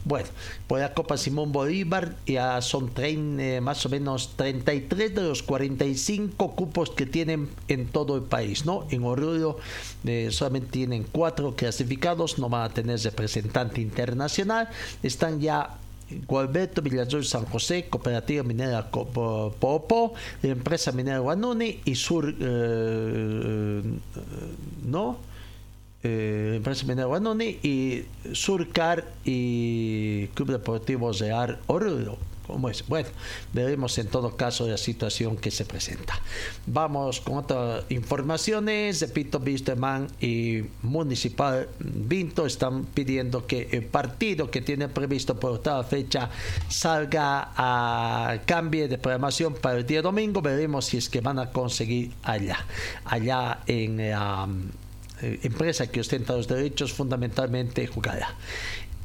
Bueno, 0.05 0.29
por 0.67 0.81
la 0.81 0.95
Copa 0.95 1.17
Simón 1.17 1.53
Bolívar 1.53 2.17
ya 2.27 2.61
son 2.63 2.93
30, 2.93 3.43
eh, 3.43 3.61
más 3.61 3.85
o 3.87 3.89
menos 3.89 4.33
33 4.37 5.15
de 5.15 5.23
los 5.23 5.43
45 5.43 6.55
cupos 6.55 6.91
que 6.91 7.07
tienen 7.07 7.49
en 7.69 7.87
todo 7.87 8.17
el 8.17 8.23
país, 8.23 8.65
¿no? 8.65 8.87
En 8.91 9.05
Oruro 9.05 9.59
eh, 10.05 10.29
solamente 10.31 10.69
tienen 10.69 11.05
cuatro 11.11 11.55
clasificados, 11.55 12.39
no 12.39 12.49
van 12.49 12.71
a 12.71 12.75
tener 12.75 12.99
representante 13.01 13.81
internacional, 13.81 14.69
están 15.03 15.41
ya 15.41 15.79
Gualberto 16.27 16.83
Villazón 16.83 17.25
San 17.25 17.45
José, 17.47 17.87
Cooperativa 17.89 18.43
Minera 18.43 18.91
Popo, 18.91 20.15
Empresa 20.43 20.93
Minera 20.93 21.19
Guanuni 21.19 21.81
y 21.85 21.95
Sur, 21.95 22.35
eh, 22.39 23.83
¿no? 24.85 25.19
Eh, 26.03 26.55
Empresa 26.57 26.87
Minera 26.87 27.07
Guanuni 27.07 27.59
y 27.63 28.05
Surcar 28.33 29.05
y 29.25 30.29
Club 30.29 30.51
Deportivo 30.51 31.13
Real 31.13 31.59
Oruro 31.67 32.19
como 32.47 32.69
es. 32.69 32.87
Bueno, 32.87 33.09
veremos 33.53 33.99
en 33.99 34.09
todo 34.09 34.37
caso 34.37 34.67
la 34.67 34.77
situación 34.77 35.37
que 35.37 35.51
se 35.51 35.65
presenta. 35.65 36.21
Vamos 36.67 37.21
con 37.21 37.39
otras 37.39 37.85
informaciones. 37.89 39.01
Repito, 39.01 39.41
Bisteman 39.41 40.09
y 40.21 40.65
Municipal 40.83 41.69
Vinto 41.79 42.47
están 42.47 42.85
pidiendo 42.85 43.47
que 43.47 43.69
el 43.73 43.85
partido 43.85 44.51
que 44.51 44.61
tiene 44.61 44.89
previsto 44.89 45.39
por 45.39 45.53
octava 45.53 45.83
fecha 45.85 46.31
salga 46.69 47.53
a 47.57 48.39
cambio 48.47 48.89
de 48.89 48.99
programación 48.99 49.55
para 49.55 49.79
el 49.79 49.87
día 49.87 50.03
domingo. 50.03 50.43
Veremos 50.43 50.87
si 50.87 50.99
es 50.99 51.09
que 51.09 51.21
van 51.21 51.39
a 51.39 51.51
conseguir 51.51 52.13
allá. 52.23 52.59
Allá 53.05 53.61
en 53.67 54.11
la 54.11 54.49
eh, 55.23 55.41
empresa 55.45 55.87
que 55.87 56.01
ostenta 56.01 56.35
los 56.35 56.47
derechos 56.47 56.93
fundamentalmente 56.93 57.87
jugará. 57.87 58.29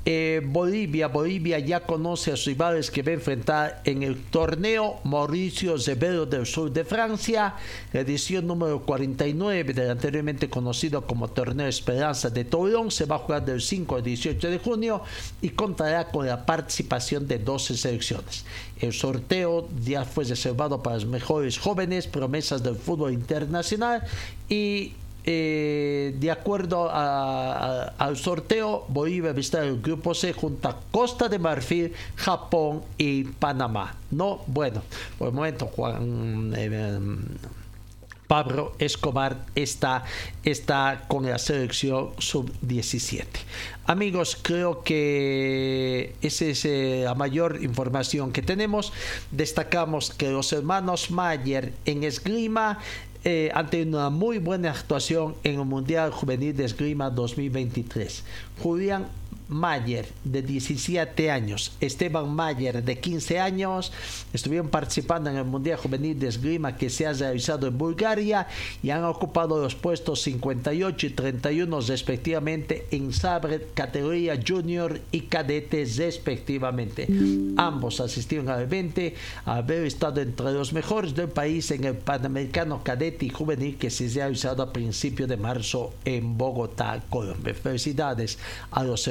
Eh, 0.04 0.42
Bolivia, 0.44 1.10
Bolivia 1.10 1.60
ya 1.60 1.82
conoce 1.82 2.32
a 2.32 2.36
sus 2.36 2.48
rivales 2.48 2.90
que 2.90 3.04
va 3.04 3.12
a 3.12 3.14
enfrentar 3.14 3.82
en 3.86 4.02
el 4.02 4.20
torneo 4.24 5.00
Mauricio 5.04 5.78
Zebero 5.78 6.26
del 6.26 6.48
sur 6.48 6.72
de 6.72 6.84
Francia, 6.84 7.54
la 7.94 8.00
edición 8.00 8.48
número 8.48 8.82
49 8.82 9.76
del 9.76 9.92
anteriormente 9.92 10.50
conocido 10.50 11.06
como 11.06 11.28
Torneo 11.28 11.68
Esperanza 11.68 12.32
de 12.32 12.46
Toulon, 12.46 12.90
se 12.90 13.06
va 13.06 13.18
a 13.18 13.20
jugar 13.20 13.46
del 13.46 13.62
5 13.62 13.98
al 13.98 14.04
18 14.04 14.50
de 14.50 14.58
junio 14.58 15.04
y 15.40 15.50
contará 15.50 16.08
con 16.08 16.26
la 16.26 16.48
participación 16.48 17.28
de 17.28 17.38
12 17.38 17.78
selecciones. 17.78 18.44
El 18.80 18.94
sorteo 18.94 19.70
ya 19.86 20.04
fue 20.04 20.24
reservado 20.24 20.82
para 20.82 20.96
los 20.96 21.06
mejores 21.06 21.60
jóvenes, 21.60 22.08
promesas 22.08 22.64
del 22.64 22.76
fútbol 22.76 23.14
internacional 23.14 24.02
y 24.50 24.94
eh, 25.24 26.16
de 26.20 26.32
acuerdo 26.32 26.90
al 26.92 28.18
sorteo, 28.18 28.86
Bolivia 28.88 29.32
a 29.32 29.40
estar 29.40 29.64
el 29.64 29.82
grupo 29.82 30.14
C 30.14 30.34
junto 30.34 30.68
a 30.68 30.80
Costa 30.92 31.30
de 31.30 31.40
Marfil, 31.40 31.94
Japón 32.16 32.82
y 32.98 33.24
Panamá. 33.24 33.96
No, 34.10 34.42
bueno, 34.48 34.82
por 35.18 35.30
el 35.30 35.34
momento 35.34 35.68
Juan 35.68 36.54
eh, 36.56 37.00
Pablo 38.32 38.72
Escobar 38.80 39.46
está, 39.56 40.06
está 40.46 41.04
con 41.10 41.26
la 41.26 41.38
selección 41.38 42.12
sub-17. 42.18 43.26
Amigos, 43.88 44.40
creo 44.42 44.84
que 44.84 46.16
esa 46.22 46.46
es 46.46 46.64
eh, 46.64 47.02
la 47.04 47.14
mayor 47.14 47.62
información 47.62 48.32
que 48.32 48.42
tenemos. 48.42 48.94
Destacamos 49.32 50.12
que 50.12 50.30
los 50.30 50.54
hermanos 50.54 51.12
Mayer 51.12 51.74
en 51.84 52.06
esgrima 52.06 52.80
eh, 53.24 53.52
ante 53.54 53.84
una 53.84 54.10
muy 54.10 54.40
buena 54.40 54.72
actuación 54.72 55.36
en 55.44 55.60
el 55.60 55.66
Mundial 55.66 56.12
Juvenil 56.12 56.56
de 56.56 56.66
Esgrima 56.66 57.10
2023. 57.10 58.24
Julián 58.62 59.08
Mayer, 59.52 60.08
de 60.24 60.42
17 60.42 61.30
años, 61.30 61.74
Esteban 61.82 62.34
Mayer, 62.34 62.84
de 62.84 63.00
15 63.00 63.40
años, 63.40 63.92
estuvieron 64.34 64.70
participando 64.70 65.30
en 65.30 65.36
el 65.36 65.44
Mundial 65.44 65.78
Juvenil 65.78 66.18
de 66.18 66.30
Esgrima 66.30 66.78
que 66.78 66.90
se 66.90 67.06
ha 67.06 67.14
realizado 67.14 67.68
en 67.68 67.78
Bulgaria 67.78 68.48
y 68.82 68.90
han 68.90 69.04
ocupado 69.04 69.62
los 69.62 69.76
puestos 69.76 70.22
58 70.22 71.08
y 71.08 71.10
31 71.10 71.82
respectivamente 71.82 72.88
en 72.92 73.12
sabre, 73.14 73.68
categoría 73.74 74.40
junior 74.46 75.00
y 75.12 75.22
cadete 75.22 75.86
respectivamente. 75.98 77.08
Ambos 77.58 78.00
asistieron 78.00 78.50
al 78.50 78.62
evento, 78.62 79.02
haber 79.46 79.86
estado 79.86 80.22
entre 80.22 80.52
los 80.54 80.74
mejores 80.74 81.14
del 81.14 81.30
país 81.30 81.72
en 81.72 81.84
el 81.84 81.96
Panamericano 81.96 82.84
Cadete 82.84 83.26
y 83.26 83.30
Juvenil 83.30 83.78
que 83.78 83.90
se 83.90 84.06
ha 84.22 84.26
realizado 84.26 84.64
a 84.64 84.72
principios 84.72 85.28
de 85.28 85.38
marzo 85.38 85.94
en 86.06 86.38
Bogotá, 86.38 87.02
Colombia. 87.10 87.54
Felicidades 87.54 88.40
a 88.72 88.84
los 88.84 89.08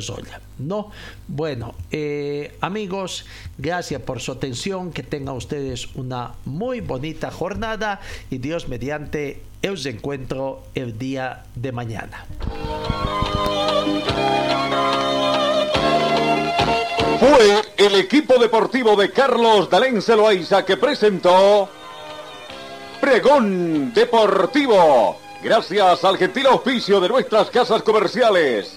Zoya. 0.00 0.40
No, 0.58 0.90
bueno, 1.28 1.74
eh, 1.90 2.56
amigos, 2.60 3.26
gracias 3.58 4.00
por 4.02 4.20
su 4.20 4.32
atención, 4.32 4.92
que 4.92 5.02
tengan 5.02 5.36
ustedes 5.36 5.88
una 5.94 6.32
muy 6.44 6.80
bonita 6.80 7.30
jornada 7.30 8.00
y 8.30 8.38
Dios 8.38 8.68
mediante, 8.68 9.42
os 9.68 9.86
encuentro 9.86 10.64
el 10.74 10.98
día 10.98 11.44
de 11.54 11.72
mañana. 11.72 12.26
Fue 17.20 17.62
el 17.76 17.94
equipo 17.94 18.36
deportivo 18.38 18.96
de 18.96 19.12
Carlos 19.12 19.70
Dalén 19.70 20.02
Celoaiza 20.02 20.64
que 20.64 20.76
presentó 20.76 21.68
Pregón 23.00 23.92
Deportivo. 23.94 25.18
Gracias 25.42 26.04
al 26.04 26.18
gentil 26.18 26.46
auspicio 26.46 27.00
de 27.00 27.08
nuestras 27.08 27.50
casas 27.50 27.82
comerciales. 27.82 28.76